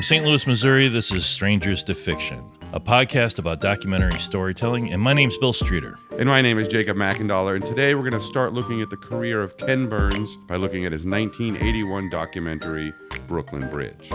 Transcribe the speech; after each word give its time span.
From 0.00 0.02
St. 0.02 0.24
Louis, 0.24 0.46
Missouri, 0.46 0.88
this 0.88 1.12
is 1.12 1.26
Strangers 1.26 1.84
to 1.84 1.94
Fiction, 1.94 2.42
a 2.72 2.80
podcast 2.80 3.38
about 3.38 3.60
documentary 3.60 4.18
storytelling, 4.18 4.92
and 4.92 5.02
my 5.02 5.12
name's 5.12 5.36
Bill 5.36 5.52
Streeter. 5.52 5.98
And 6.18 6.28
my 6.28 6.40
name 6.40 6.58
is 6.58 6.68
Jacob 6.68 6.96
McIndollar, 6.96 7.54
and 7.54 7.64
today 7.64 7.94
we're 7.94 8.08
going 8.08 8.12
to 8.12 8.20
start 8.20 8.52
looking 8.52 8.80
at 8.82 8.90
the 8.90 8.96
career 8.96 9.42
of 9.42 9.56
Ken 9.56 9.88
Burns 9.88 10.36
by 10.48 10.56
looking 10.56 10.84
at 10.86 10.92
his 10.92 11.04
1981 11.04 12.08
documentary, 12.08 12.92
Brooklyn 13.28 13.68
Bridge. 13.68 14.10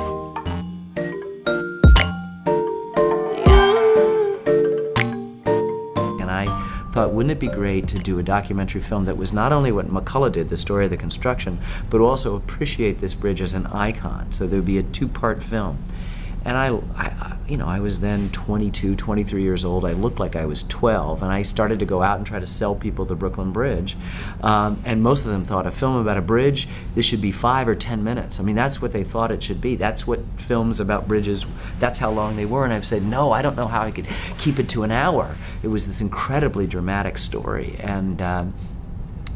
Thought, 6.95 7.11
wouldn't 7.11 7.31
it 7.31 7.39
be 7.39 7.49
great 7.49 7.89
to 7.89 7.99
do 7.99 8.17
a 8.19 8.23
documentary 8.23 8.79
film 8.79 9.03
that 9.03 9.17
was 9.17 9.33
not 9.33 9.51
only 9.51 9.69
what 9.69 9.87
McCullough 9.87 10.31
did, 10.31 10.47
the 10.47 10.55
story 10.55 10.85
of 10.85 10.91
the 10.91 10.97
construction, 10.97 11.59
but 11.89 11.99
also 11.99 12.37
appreciate 12.37 12.99
this 12.99 13.13
bridge 13.13 13.41
as 13.41 13.53
an 13.53 13.65
icon. 13.67 14.31
So 14.31 14.47
there 14.47 14.59
would 14.59 14.65
be 14.65 14.77
a 14.77 14.83
two-part 14.83 15.43
film. 15.43 15.77
And 16.45 16.55
I, 16.55 16.73
I, 16.95 17.34
you 17.47 17.57
know, 17.57 17.67
I 17.67 17.79
was 17.79 17.99
then 17.99 18.29
22, 18.29 18.95
23 18.95 19.43
years 19.43 19.63
old. 19.63 19.85
I 19.85 19.91
looked 19.91 20.19
like 20.19 20.35
I 20.35 20.45
was 20.45 20.63
12, 20.63 21.21
and 21.21 21.31
I 21.31 21.43
started 21.43 21.79
to 21.79 21.85
go 21.85 22.01
out 22.01 22.17
and 22.17 22.25
try 22.25 22.39
to 22.39 22.45
sell 22.45 22.75
people 22.75 23.05
the 23.05 23.15
Brooklyn 23.15 23.51
Bridge. 23.51 23.95
Um, 24.41 24.81
and 24.83 25.03
most 25.03 25.25
of 25.25 25.31
them 25.31 25.45
thought 25.45 25.67
a 25.67 25.71
film 25.71 25.95
about 25.97 26.17
a 26.17 26.21
bridge, 26.21 26.67
this 26.95 27.05
should 27.05 27.21
be 27.21 27.31
five 27.31 27.67
or 27.67 27.75
10 27.75 28.03
minutes. 28.03 28.39
I 28.39 28.43
mean, 28.43 28.55
that's 28.55 28.81
what 28.81 28.91
they 28.91 29.03
thought 29.03 29.31
it 29.31 29.43
should 29.43 29.61
be. 29.61 29.75
That's 29.75 30.07
what 30.07 30.19
films 30.37 30.79
about 30.79 31.07
bridges, 31.07 31.45
that's 31.79 31.99
how 31.99 32.09
long 32.11 32.35
they 32.35 32.45
were. 32.45 32.63
And 32.63 32.73
I've 32.73 32.85
said, 32.85 33.03
no, 33.03 33.31
I 33.31 33.41
don't 33.41 33.55
know 33.55 33.67
how 33.67 33.81
I 33.81 33.91
could 33.91 34.07
keep 34.37 34.57
it 34.57 34.67
to 34.69 34.83
an 34.83 34.91
hour. 34.91 35.35
It 35.61 35.67
was 35.67 35.85
this 35.85 36.01
incredibly 36.01 36.65
dramatic 36.65 37.17
story. 37.17 37.77
And, 37.79 38.21
um, 38.21 38.53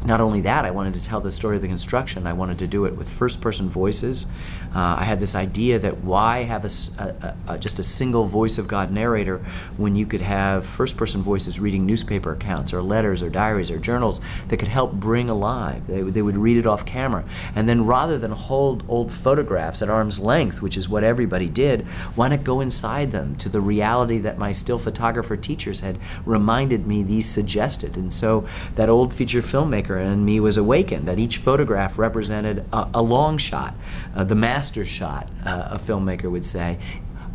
not 0.04 0.20
only 0.20 0.40
that, 0.42 0.64
I 0.64 0.70
wanted 0.70 0.94
to 0.94 1.04
tell 1.04 1.20
the 1.20 1.30
story 1.30 1.56
of 1.56 1.62
the 1.62 1.68
construction. 1.68 2.26
I 2.26 2.32
wanted 2.32 2.58
to 2.60 2.66
do 2.66 2.86
it 2.86 2.96
with 2.96 3.08
first 3.08 3.40
person 3.40 3.68
voices. 3.68 4.26
Uh, 4.74 4.96
I 4.98 5.04
had 5.04 5.20
this 5.20 5.34
idea 5.34 5.78
that 5.78 5.98
why 5.98 6.44
have 6.44 6.64
a, 6.64 6.70
a, 6.98 7.36
a, 7.48 7.58
just 7.58 7.78
a 7.78 7.82
single 7.82 8.24
voice 8.24 8.56
of 8.56 8.66
God 8.66 8.90
narrator 8.90 9.38
when 9.76 9.96
you 9.96 10.06
could 10.06 10.22
have 10.22 10.64
first 10.64 10.96
person 10.96 11.20
voices 11.20 11.60
reading 11.60 11.84
newspaper 11.84 12.32
accounts 12.32 12.72
or 12.72 12.80
letters 12.80 13.22
or 13.22 13.28
diaries 13.28 13.70
or 13.70 13.78
journals 13.78 14.20
that 14.48 14.56
could 14.56 14.68
help 14.68 14.92
bring 14.92 15.28
alive. 15.28 15.86
They, 15.86 16.00
they 16.00 16.22
would 16.22 16.36
read 16.36 16.56
it 16.56 16.66
off 16.66 16.86
camera. 16.86 17.24
And 17.54 17.68
then 17.68 17.84
rather 17.84 18.16
than 18.16 18.30
hold 18.30 18.84
old 18.88 19.12
photographs 19.12 19.82
at 19.82 19.90
arm's 19.90 20.18
length, 20.18 20.62
which 20.62 20.78
is 20.78 20.88
what 20.88 21.04
everybody 21.04 21.48
did, 21.48 21.82
why 22.14 22.28
not 22.28 22.44
go 22.44 22.60
inside 22.60 23.10
them 23.10 23.36
to 23.36 23.50
the 23.50 23.60
reality 23.60 24.18
that 24.18 24.38
my 24.38 24.52
still 24.52 24.78
photographer 24.78 25.36
teachers 25.36 25.80
had 25.80 25.98
reminded 26.24 26.86
me 26.86 27.02
these 27.02 27.26
suggested? 27.26 27.96
And 27.96 28.12
so 28.12 28.46
that 28.76 28.88
old 28.88 29.12
feature 29.12 29.40
filmmaker 29.40 29.89
and 29.98 30.24
me 30.24 30.40
was 30.40 30.56
awakened 30.56 31.06
that 31.06 31.18
each 31.18 31.38
photograph 31.38 31.98
represented 31.98 32.64
a, 32.72 32.88
a 32.94 33.02
long 33.02 33.38
shot, 33.38 33.74
uh, 34.14 34.24
the 34.24 34.34
master 34.34 34.84
shot, 34.84 35.28
uh, 35.44 35.68
a 35.72 35.78
filmmaker 35.78 36.30
would 36.30 36.44
say. 36.44 36.78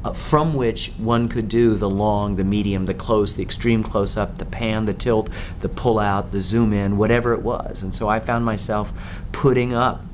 Uh, 0.03 0.13
from 0.13 0.53
which 0.53 0.89
one 0.97 1.27
could 1.27 1.47
do 1.49 1.73
the 1.73 1.89
long, 1.89 2.35
the 2.35 2.43
medium, 2.43 2.85
the 2.85 2.93
close, 2.93 3.33
the 3.33 3.41
extreme 3.41 3.81
close 3.81 4.15
up, 4.15 4.37
the 4.37 4.45
pan, 4.45 4.85
the 4.85 4.93
tilt, 4.93 5.31
the 5.61 5.69
pull 5.69 5.97
out, 5.97 6.31
the 6.31 6.39
zoom 6.39 6.71
in, 6.73 6.95
whatever 6.95 7.33
it 7.33 7.41
was. 7.41 7.81
And 7.81 7.91
so 7.93 8.07
I 8.07 8.19
found 8.19 8.45
myself 8.45 9.23
putting 9.31 9.73
up 9.73 10.05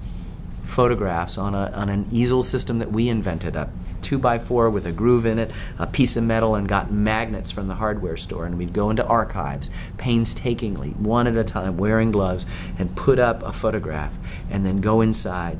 photographs 0.61 1.37
on, 1.37 1.53
a, 1.53 1.69
on 1.75 1.89
an 1.89 2.07
easel 2.09 2.41
system 2.41 2.77
that 2.77 2.93
we 2.93 3.09
invented, 3.09 3.57
a 3.57 3.69
two 4.11 4.19
by 4.19 4.37
four 4.37 4.69
with 4.69 4.85
a 4.85 4.91
groove 4.91 5.25
in 5.25 5.39
it, 5.39 5.49
a 5.79 5.87
piece 5.87 6.17
of 6.17 6.23
metal, 6.25 6.53
and 6.53 6.67
got 6.67 6.91
magnets 6.91 7.49
from 7.49 7.69
the 7.69 7.75
hardware 7.75 8.17
store. 8.17 8.45
And 8.45 8.57
we'd 8.57 8.73
go 8.73 8.89
into 8.89 9.05
archives 9.05 9.69
painstakingly, 9.97 10.89
one 10.89 11.27
at 11.27 11.37
a 11.37 11.45
time, 11.45 11.77
wearing 11.77 12.11
gloves, 12.11 12.45
and 12.77 12.93
put 12.93 13.19
up 13.19 13.41
a 13.41 13.53
photograph, 13.53 14.17
and 14.49 14.65
then 14.65 14.81
go 14.81 14.99
inside, 14.99 15.57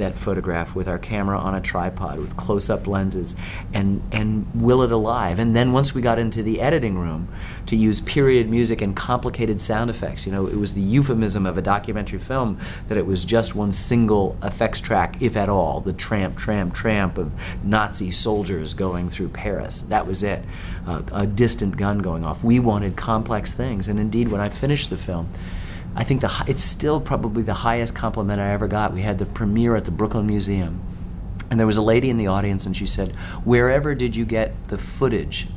that 0.00 0.18
photograph 0.18 0.74
with 0.74 0.88
our 0.88 0.98
camera 0.98 1.38
on 1.38 1.54
a 1.54 1.60
tripod 1.60 2.18
with 2.18 2.36
close-up 2.36 2.86
lenses 2.86 3.36
and 3.72 4.02
and 4.12 4.46
will 4.54 4.82
it 4.82 4.92
alive. 4.92 5.38
And 5.38 5.54
then 5.54 5.72
once 5.72 5.94
we 5.94 6.02
got 6.02 6.18
into 6.18 6.42
the 6.42 6.60
editing 6.60 6.98
room 6.98 7.28
to 7.66 7.76
use 7.76 8.00
period 8.00 8.50
music 8.50 8.82
and 8.82 8.94
complicated 8.96 9.60
sound 9.60 9.88
effects 9.90 10.26
you 10.26 10.32
know 10.32 10.46
it 10.46 10.56
was 10.56 10.74
the 10.74 10.80
euphemism 10.80 11.46
of 11.46 11.56
a 11.56 11.62
documentary 11.62 12.18
film 12.18 12.58
that 12.88 12.98
it 12.98 13.06
was 13.06 13.24
just 13.24 13.54
one 13.54 13.72
single 13.72 14.36
effects 14.42 14.80
track 14.80 15.20
if 15.22 15.36
at 15.36 15.48
all. 15.48 15.80
The 15.80 15.92
tramp 15.92 16.36
tramp 16.36 16.74
tramp 16.74 17.18
of 17.18 17.32
Nazi 17.64 18.10
soldiers 18.10 18.74
going 18.74 19.08
through 19.08 19.28
Paris. 19.28 19.82
That 19.82 20.06
was 20.06 20.22
it. 20.22 20.44
Uh, 20.86 21.02
a 21.12 21.26
distant 21.26 21.76
gun 21.76 21.98
going 21.98 22.24
off. 22.24 22.42
We 22.42 22.58
wanted 22.58 22.96
complex 22.96 23.54
things. 23.54 23.88
And 23.88 24.00
indeed 24.00 24.28
when 24.28 24.40
I 24.40 24.48
finished 24.48 24.90
the 24.90 24.96
film 24.96 25.28
I 25.94 26.04
think 26.04 26.20
the, 26.20 26.44
it's 26.46 26.62
still 26.62 27.00
probably 27.00 27.42
the 27.42 27.54
highest 27.54 27.94
compliment 27.94 28.40
I 28.40 28.50
ever 28.50 28.68
got. 28.68 28.92
We 28.92 29.02
had 29.02 29.18
the 29.18 29.26
premiere 29.26 29.76
at 29.76 29.84
the 29.84 29.90
Brooklyn 29.90 30.26
Museum. 30.26 30.80
And 31.50 31.58
there 31.58 31.66
was 31.66 31.76
a 31.76 31.82
lady 31.82 32.10
in 32.10 32.16
the 32.16 32.28
audience, 32.28 32.64
and 32.64 32.76
she 32.76 32.86
said, 32.86 33.14
Wherever 33.44 33.94
did 33.94 34.14
you 34.14 34.24
get 34.24 34.64
the 34.64 34.78
footage, 34.78 35.48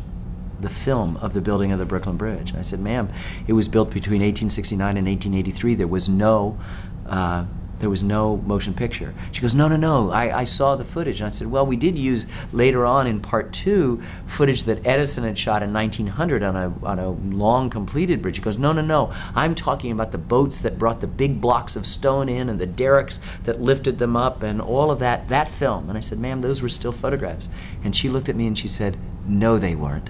the 0.59 0.69
film 0.69 1.17
of 1.17 1.33
the 1.33 1.41
building 1.41 1.71
of 1.71 1.77
the 1.77 1.85
Brooklyn 1.85 2.17
Bridge? 2.17 2.49
And 2.49 2.57
I 2.57 2.63
said, 2.63 2.79
Ma'am, 2.79 3.09
it 3.45 3.53
was 3.53 3.67
built 3.67 3.91
between 3.91 4.21
1869 4.21 4.97
and 4.97 5.07
1883. 5.07 5.75
There 5.75 5.87
was 5.87 6.09
no 6.09 6.57
uh, 7.05 7.45
there 7.83 7.89
was 7.89 8.01
no 8.01 8.37
motion 8.37 8.73
picture. 8.73 9.13
She 9.33 9.41
goes, 9.41 9.53
no, 9.53 9.67
no, 9.67 9.75
no, 9.75 10.09
I, 10.09 10.39
I 10.39 10.43
saw 10.45 10.77
the 10.77 10.85
footage. 10.85 11.19
And 11.19 11.27
I 11.27 11.31
said, 11.31 11.51
well, 11.51 11.65
we 11.65 11.75
did 11.75 11.99
use 11.99 12.27
later 12.53 12.85
on 12.85 13.07
in 13.07 13.19
part 13.19 13.51
two 13.51 14.01
footage 14.25 14.63
that 14.63 14.87
Edison 14.87 15.25
had 15.25 15.37
shot 15.37 15.61
in 15.61 15.73
1900 15.73 16.43
on 16.43 16.55
a, 16.55 16.73
on 16.85 16.97
a 16.97 17.09
long 17.09 17.69
completed 17.69 18.21
bridge. 18.21 18.37
She 18.37 18.41
goes, 18.41 18.57
no, 18.57 18.71
no, 18.71 18.81
no, 18.81 19.13
I'm 19.35 19.53
talking 19.53 19.91
about 19.91 20.13
the 20.13 20.17
boats 20.17 20.59
that 20.59 20.79
brought 20.79 21.01
the 21.01 21.07
big 21.07 21.41
blocks 21.41 21.75
of 21.75 21.85
stone 21.85 22.29
in 22.29 22.47
and 22.47 22.57
the 22.57 22.65
derricks 22.65 23.19
that 23.43 23.59
lifted 23.59 23.99
them 23.99 24.15
up 24.15 24.43
and 24.43 24.61
all 24.61 24.89
of 24.89 24.99
that, 24.99 25.27
that 25.27 25.49
film. 25.49 25.89
And 25.89 25.97
I 25.97 26.01
said, 26.01 26.19
ma'am, 26.19 26.39
those 26.39 26.61
were 26.61 26.69
still 26.69 26.93
photographs. 26.93 27.49
And 27.83 27.93
she 27.93 28.07
looked 28.07 28.29
at 28.29 28.37
me 28.37 28.47
and 28.47 28.57
she 28.57 28.69
said, 28.69 28.95
no, 29.27 29.57
they 29.57 29.75
weren't. 29.75 30.09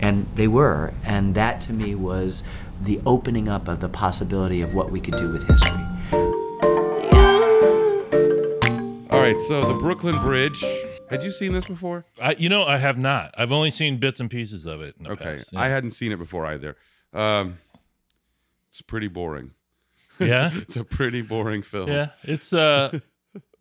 And 0.00 0.26
they 0.34 0.48
were, 0.48 0.94
and 1.04 1.36
that 1.36 1.60
to 1.60 1.72
me 1.72 1.94
was 1.94 2.42
the 2.82 3.00
opening 3.06 3.48
up 3.48 3.68
of 3.68 3.78
the 3.78 3.88
possibility 3.88 4.60
of 4.62 4.74
what 4.74 4.90
we 4.90 5.00
could 5.00 5.16
do 5.16 5.30
with 5.30 5.46
history. 5.46 5.78
Right, 9.22 9.40
so 9.40 9.72
the 9.72 9.78
Brooklyn 9.78 10.18
Bridge. 10.20 10.64
Had 11.08 11.22
you 11.22 11.30
seen 11.30 11.52
this 11.52 11.64
before? 11.64 12.04
I, 12.20 12.32
you 12.32 12.48
know, 12.48 12.64
I 12.64 12.78
have 12.78 12.98
not. 12.98 13.32
I've 13.38 13.52
only 13.52 13.70
seen 13.70 13.98
bits 13.98 14.18
and 14.18 14.28
pieces 14.28 14.66
of 14.66 14.80
it. 14.80 14.96
Okay, 15.06 15.36
past, 15.36 15.54
I 15.54 15.68
hadn't 15.68 15.92
seen 15.92 16.10
it 16.10 16.16
before 16.16 16.44
either. 16.46 16.76
Um, 17.12 17.58
it's 18.68 18.82
pretty 18.82 19.08
boring. 19.08 19.52
Yeah, 20.18 20.50
it's 20.54 20.76
a 20.76 20.84
pretty 20.84 21.20
boring 21.20 21.62
film. 21.62 21.88
Yeah, 21.88 22.10
it's 22.22 22.52
uh. 22.52 22.96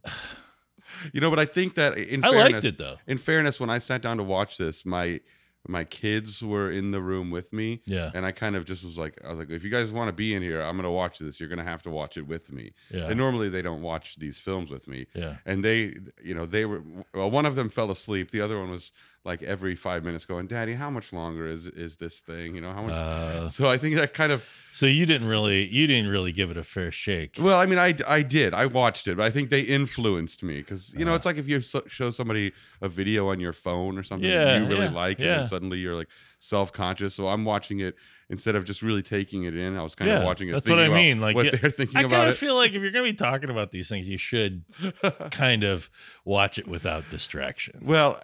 you 1.14 1.20
know, 1.20 1.32
but 1.32 1.40
I 1.40 1.46
think 1.46 1.74
that 1.76 1.98
in 1.98 2.24
I 2.24 2.30
fairness, 2.30 2.54
liked 2.54 2.66
it 2.66 2.78
though. 2.78 2.98
In 3.08 3.18
fairness, 3.18 3.60
when 3.60 3.72
I 3.72 3.80
sat 3.80 4.04
down 4.04 4.18
to 4.18 4.24
watch 4.24 4.58
this, 4.58 4.86
my 4.86 5.22
my 5.68 5.84
kids 5.84 6.42
were 6.42 6.72
in 6.72 6.92
the 6.92 7.02
room 7.02 7.30
with 7.30 7.54
me. 7.54 7.82
Yeah. 7.86 8.12
And 8.14 8.26
I 8.26 8.32
kind 8.32 8.56
of 8.56 8.66
just 8.66 8.84
was 8.84 8.98
like, 8.98 9.20
I 9.24 9.30
was 9.30 9.40
like, 9.40 9.50
if 9.50 9.64
you 9.64 9.70
guys 9.70 9.92
want 9.92 10.08
to 10.08 10.14
be 10.14 10.34
in 10.34 10.42
here, 10.42 10.62
I'm 10.62 10.76
going 10.76 10.84
to 10.84 10.92
watch 10.92 11.20
this. 11.20 11.40
You're 11.40 11.50
going 11.50 11.60
to 11.60 11.66
have 11.66 11.84
to 11.84 11.92
watch 11.92 12.18
it 12.18 12.28
with 12.28 12.52
me. 12.52 12.74
Yeah. 12.90 13.08
And 13.08 13.18
normally 13.18 13.50
they 13.50 13.62
don't 13.62 13.82
watch 13.82 14.18
these 14.18 14.40
films 14.40 14.72
with 14.72 14.88
me. 14.88 15.08
Yeah. 15.14 15.38
And 15.46 15.64
they, 15.64 15.98
you 16.24 16.34
know, 16.34 16.46
they 16.46 16.66
were, 16.66 16.82
well, 17.14 17.30
one 17.30 17.46
of 17.46 17.56
them 17.56 17.70
fell 17.70 17.92
asleep. 17.92 18.32
The 18.32 18.42
other 18.42 18.60
one 18.60 18.72
was 18.72 18.92
like 19.24 19.44
every 19.44 19.76
five 19.76 20.04
minutes 20.04 20.26
going, 20.26 20.48
Daddy, 20.48 20.74
how 20.74 20.90
much 20.90 21.14
longer 21.14 21.46
is 21.46 21.68
is 21.68 21.98
this 21.98 22.20
thing? 22.20 22.56
You 22.56 22.62
know, 22.62 22.74
how 22.74 22.82
much? 22.82 22.94
Uh, 22.94 23.50
so 23.50 23.70
I 23.70 23.78
think 23.78 23.96
that 23.96 24.16
kind 24.16 24.32
of, 24.32 24.44
so 24.72 24.88
you 24.88 25.06
didn't 25.06 25.28
really, 25.28 25.68
you 25.68 25.86
didn't 25.86 26.10
really 26.10 26.32
give 26.32 26.50
it 26.50 26.58
a 26.58 26.64
fair 26.64 26.92
shake. 26.92 27.36
well, 27.40 27.60
I 27.60 27.68
mean, 27.68 27.78
I, 27.78 27.94
I 28.08 28.24
did. 28.24 28.54
I 28.56 28.66
watched 28.66 29.08
it, 29.08 29.18
but 29.18 29.24
I 29.24 29.30
think 29.30 29.52
they 29.52 29.62
influenced 29.62 30.42
me 30.42 30.58
because, 30.58 30.92
you 30.98 31.06
know, 31.06 31.14
Uh. 31.14 31.18
it's 31.18 31.26
like 31.28 31.38
if 31.38 31.48
you 31.48 31.62
so- 31.62 31.84
show 31.88 32.10
somebody 32.10 32.52
a 32.82 32.90
video 32.90 33.30
on 33.30 33.40
your 33.40 33.54
phone 33.54 33.98
or 33.98 34.02
something 34.04 34.28
Yeah, 34.28 34.44
that 34.46 34.62
you 34.64 34.68
really 34.68 34.86
yeah, 34.88 34.92
like, 34.92 35.20
and 35.20 35.28
yeah. 35.28 35.38
then 35.38 35.48
suddenly 35.48 35.78
you're 35.78 35.96
like 35.96 36.08
self 36.40 36.74
conscious. 36.74 37.14
So 37.14 37.28
I'm 37.28 37.46
watching 37.46 37.80
it 37.80 37.94
instead 38.32 38.56
of 38.56 38.66
just 38.66 38.82
really 38.82 39.04
taking 39.04 39.44
it 39.44 39.56
in. 39.56 39.78
I 39.78 39.84
was 39.84 39.94
kind 39.94 40.10
Yeah, 40.10 40.18
of 40.18 40.24
watching 40.24 40.50
it. 40.50 40.54
that's 40.54 40.68
what 40.68 40.80
I 40.80 40.88
mean, 40.88 41.22
like, 41.22 41.36
what 41.36 41.46
yeah, 41.46 41.58
they're 41.62 41.70
thinking 41.70 41.98
I 41.98 42.04
kind 42.06 42.28
of 42.28 42.36
feel 42.38 42.56
like 42.56 42.72
if 42.72 42.82
you're 42.82 42.90
going 42.92 43.06
to 43.06 43.12
be 43.12 43.16
talking 43.18 43.52
about 43.52 43.70
these 43.70 43.88
things, 43.88 44.08
you 44.10 44.18
should 44.18 44.64
kind 45.30 45.64
of 45.64 45.92
watch 46.26 46.58
it 46.58 46.68
without 46.68 47.08
distraction. 47.12 47.82
well, 47.84 48.20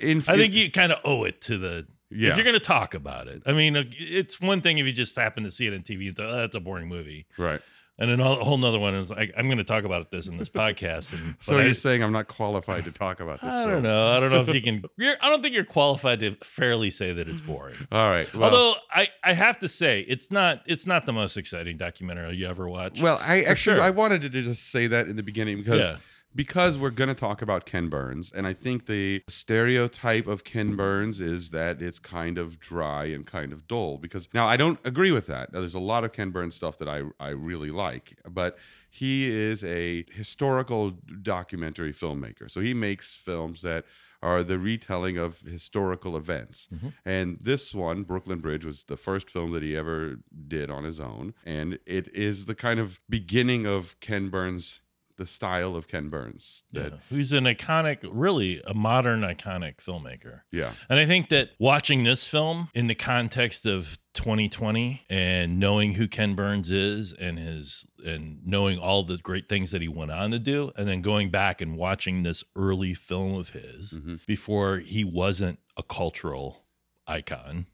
in 0.00 0.18
I 0.28 0.36
think 0.36 0.54
you 0.54 0.70
kind 0.70 0.92
of 0.92 0.98
owe 1.04 1.24
it 1.24 1.40
to 1.42 1.58
the. 1.58 1.86
Yeah. 2.14 2.28
If 2.30 2.36
you're 2.36 2.44
going 2.44 2.54
to 2.54 2.60
talk 2.60 2.92
about 2.92 3.26
it, 3.26 3.42
I 3.46 3.52
mean, 3.52 3.74
it's 3.98 4.38
one 4.38 4.60
thing 4.60 4.76
if 4.76 4.84
you 4.84 4.92
just 4.92 5.16
happen 5.16 5.44
to 5.44 5.50
see 5.50 5.66
it 5.66 5.72
on 5.72 5.80
TV 5.80 6.08
and 6.08 6.16
thought, 6.16 6.28
oh, 6.28 6.36
that's 6.36 6.54
a 6.54 6.60
boring 6.60 6.88
movie. 6.88 7.26
right. 7.38 7.60
And 7.98 8.10
then 8.10 8.20
a 8.20 8.34
whole 8.36 8.56
nother 8.58 8.78
one 8.78 8.94
is 8.94 9.10
like, 9.10 9.32
I'm 9.36 9.46
going 9.46 9.58
to 9.58 9.64
talk 9.64 9.84
about 9.84 10.10
this 10.10 10.26
in 10.26 10.36
this 10.38 10.48
podcast. 10.62 11.12
And 11.12 11.36
So 11.40 11.58
I- 11.58 11.64
you're 11.64 11.74
saying 11.74 12.02
I'm 12.02 12.10
not 12.10 12.26
qualified 12.26 12.84
to 12.84 12.90
talk 12.90 13.20
about 13.20 13.40
this? 13.42 13.50
I 13.50 13.60
film. 13.60 13.70
don't 13.70 13.82
know. 13.82 14.08
I 14.16 14.18
don't 14.18 14.30
know 14.30 14.40
if 14.40 14.52
you 14.52 14.60
can. 14.62 14.82
You're, 14.98 15.14
I 15.22 15.28
don't 15.28 15.40
think 15.42 15.54
you're 15.54 15.64
qualified 15.64 16.20
to 16.20 16.32
fairly 16.42 16.90
say 16.90 17.12
that 17.12 17.28
it's 17.28 17.40
boring. 17.42 17.76
All 17.92 18.10
right. 18.10 18.32
Well, 18.34 18.44
Although 18.44 18.74
I, 18.90 19.08
I 19.22 19.34
have 19.34 19.58
to 19.60 19.68
say 19.68 20.00
it's 20.08 20.30
not 20.32 20.62
it's 20.66 20.86
not 20.86 21.06
the 21.06 21.12
most 21.12 21.36
exciting 21.36 21.76
documentary 21.76 22.34
you 22.34 22.46
ever 22.48 22.68
watch. 22.68 23.00
well, 23.00 23.18
I 23.22 23.42
actually 23.42 23.76
sure. 23.76 23.80
I 23.80 23.90
wanted 23.90 24.22
to 24.22 24.28
just 24.30 24.70
say 24.72 24.86
that 24.88 25.06
in 25.06 25.16
the 25.16 25.22
beginning 25.22 25.58
because 25.58 25.80
Yeah. 25.90 25.96
Because 26.34 26.78
we're 26.78 26.90
going 26.90 27.08
to 27.08 27.14
talk 27.14 27.42
about 27.42 27.66
Ken 27.66 27.88
Burns, 27.88 28.32
and 28.32 28.46
I 28.46 28.52
think 28.52 28.86
the 28.86 29.22
stereotype 29.28 30.26
of 30.26 30.44
Ken 30.44 30.76
Burns 30.76 31.20
is 31.20 31.50
that 31.50 31.82
it's 31.82 31.98
kind 31.98 32.38
of 32.38 32.58
dry 32.58 33.04
and 33.06 33.26
kind 33.26 33.52
of 33.52 33.66
dull. 33.66 33.98
Because 33.98 34.28
now 34.32 34.46
I 34.46 34.56
don't 34.56 34.78
agree 34.84 35.12
with 35.12 35.26
that. 35.26 35.52
Now, 35.52 35.60
there's 35.60 35.74
a 35.74 35.80
lot 35.80 36.04
of 36.04 36.12
Ken 36.12 36.30
Burns 36.30 36.54
stuff 36.54 36.78
that 36.78 36.88
I, 36.88 37.02
I 37.20 37.30
really 37.30 37.70
like, 37.70 38.18
but 38.28 38.58
he 38.88 39.30
is 39.30 39.64
a 39.64 40.04
historical 40.12 40.90
documentary 41.22 41.92
filmmaker. 41.94 42.50
So 42.50 42.60
he 42.60 42.74
makes 42.74 43.14
films 43.14 43.62
that 43.62 43.84
are 44.22 44.42
the 44.42 44.58
retelling 44.58 45.16
of 45.18 45.40
historical 45.40 46.16
events. 46.16 46.68
Mm-hmm. 46.72 46.88
And 47.04 47.38
this 47.40 47.74
one, 47.74 48.04
Brooklyn 48.04 48.38
Bridge, 48.38 48.64
was 48.64 48.84
the 48.84 48.96
first 48.96 49.30
film 49.30 49.50
that 49.52 49.62
he 49.62 49.76
ever 49.76 50.18
did 50.46 50.70
on 50.70 50.84
his 50.84 51.00
own. 51.00 51.34
And 51.44 51.78
it 51.86 52.06
is 52.14 52.44
the 52.44 52.54
kind 52.54 52.78
of 52.78 53.00
beginning 53.08 53.66
of 53.66 53.98
Ken 53.98 54.28
Burns, 54.28 54.80
the 55.22 55.26
style 55.28 55.76
of 55.76 55.86
Ken 55.86 56.08
Burns. 56.08 56.64
That, 56.72 56.92
Yeah. 56.92 56.98
Who's 57.10 57.32
an 57.32 57.44
iconic, 57.44 57.98
really 58.10 58.60
a 58.66 58.74
modern 58.74 59.20
iconic 59.20 59.76
filmmaker. 59.76 60.40
yeah. 60.50 60.72
And 60.88 60.98
I 60.98 61.06
think 61.06 61.28
that 61.28 61.50
watching 61.58 62.02
this 62.04 62.24
film 62.24 62.68
in 62.74 62.88
the 62.88 62.94
context 62.96 63.64
of 63.66 63.98
2020 64.14 65.02
and 65.08 65.58
knowing 65.60 65.94
who 65.94 66.08
Ken 66.08 66.34
Burns 66.34 66.70
is 66.70 67.12
and 67.12 67.38
his 67.38 67.86
and 68.04 68.40
knowing 68.44 68.78
all 68.78 69.04
the 69.04 69.16
great 69.18 69.48
things 69.48 69.70
that 69.70 69.80
he 69.82 69.88
went 69.88 70.10
on 70.10 70.32
to 70.32 70.38
do 70.38 70.72
and 70.76 70.88
then 70.88 71.00
going 71.02 71.30
back 71.30 71.60
and 71.60 71.76
watching 71.76 72.22
this 72.22 72.42
early 72.56 72.94
film 72.94 73.34
of 73.34 73.50
his 73.50 73.92
Mhm. 73.92 74.24
before 74.26 74.78
he 74.78 75.04
wasn't 75.04 75.58
a 75.76 75.82
cultural 75.82 76.64
icon. 77.06 77.66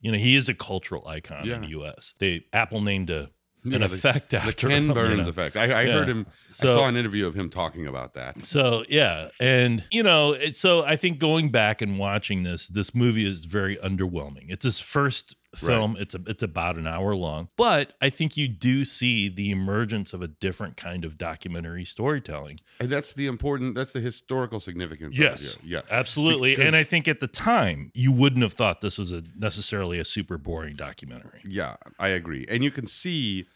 You 0.00 0.12
know, 0.12 0.18
he 0.18 0.36
is 0.36 0.48
a 0.48 0.54
cultural 0.54 1.06
icon 1.08 1.48
in 1.48 1.60
the 1.62 1.68
US. 1.68 2.14
They 2.18 2.44
Apple 2.52 2.80
named 2.80 3.10
a 3.10 3.30
an 3.72 3.80
the- 3.80 3.86
effect 3.86 4.30
The 4.30 4.38
after 4.38 4.68
Ken 4.68 4.82
him, 4.84 4.88
you 4.88 4.94
Burns 4.94 5.22
know. 5.24 5.28
effect. 5.30 5.56
I, 5.56 5.64
I 5.64 5.82
Yeah. 5.82 5.92
heard 5.92 6.08
him. 6.08 6.26
I 6.50 6.52
saw 6.52 6.88
an 6.88 6.96
interview 6.96 7.26
of 7.26 7.34
him 7.34 7.50
talking 7.50 7.86
about 7.86 8.14
that. 8.14 8.42
So 8.42 8.84
yeah, 8.88 9.28
and 9.40 9.84
you 9.90 10.02
know, 10.02 10.32
it, 10.32 10.56
so 10.56 10.84
I 10.84 10.96
think 10.96 11.18
going 11.18 11.50
back 11.50 11.82
and 11.82 11.98
watching 11.98 12.44
this, 12.44 12.66
this 12.68 12.94
movie 12.94 13.26
is 13.26 13.44
very 13.44 13.76
underwhelming. 13.76 14.46
It's 14.48 14.64
his 14.64 14.78
first 14.80 15.36
film. 15.54 15.96
It's 15.98 16.14
a, 16.14 16.20
it's 16.26 16.42
about 16.42 16.76
an 16.76 16.86
hour 16.86 17.14
long, 17.14 17.48
but 17.56 17.94
I 18.02 18.10
think 18.10 18.36
you 18.36 18.46
do 18.46 18.84
see 18.84 19.28
the 19.30 19.50
emergence 19.50 20.12
of 20.12 20.20
a 20.22 20.28
different 20.28 20.76
kind 20.76 21.02
of 21.04 21.16
documentary 21.18 21.84
storytelling. 21.84 22.60
And 22.80 22.90
that's 22.90 23.14
the 23.14 23.26
important. 23.26 23.74
That's 23.74 23.92
the 23.94 24.00
historical 24.00 24.60
significance. 24.60 25.18
Yes. 25.18 25.56
Yeah. 25.64 25.80
Absolutely, 25.90 26.50
Because- 26.52 26.66
and 26.66 26.76
I 26.76 26.84
think 26.84 27.08
at 27.08 27.20
the 27.20 27.26
time 27.26 27.90
you 27.94 28.12
wouldn't 28.12 28.42
have 28.42 28.52
thought 28.52 28.80
this 28.82 28.98
was 28.98 29.12
a 29.12 29.22
necessarily 29.36 29.98
a 29.98 30.04
super 30.04 30.36
boring 30.38 30.76
documentary. 30.76 31.40
Yeah, 31.44 31.76
I 31.98 32.08
agree. 32.08 32.46
And 32.48 32.62
you 32.62 32.70
can 32.70 32.86
see 32.86 33.46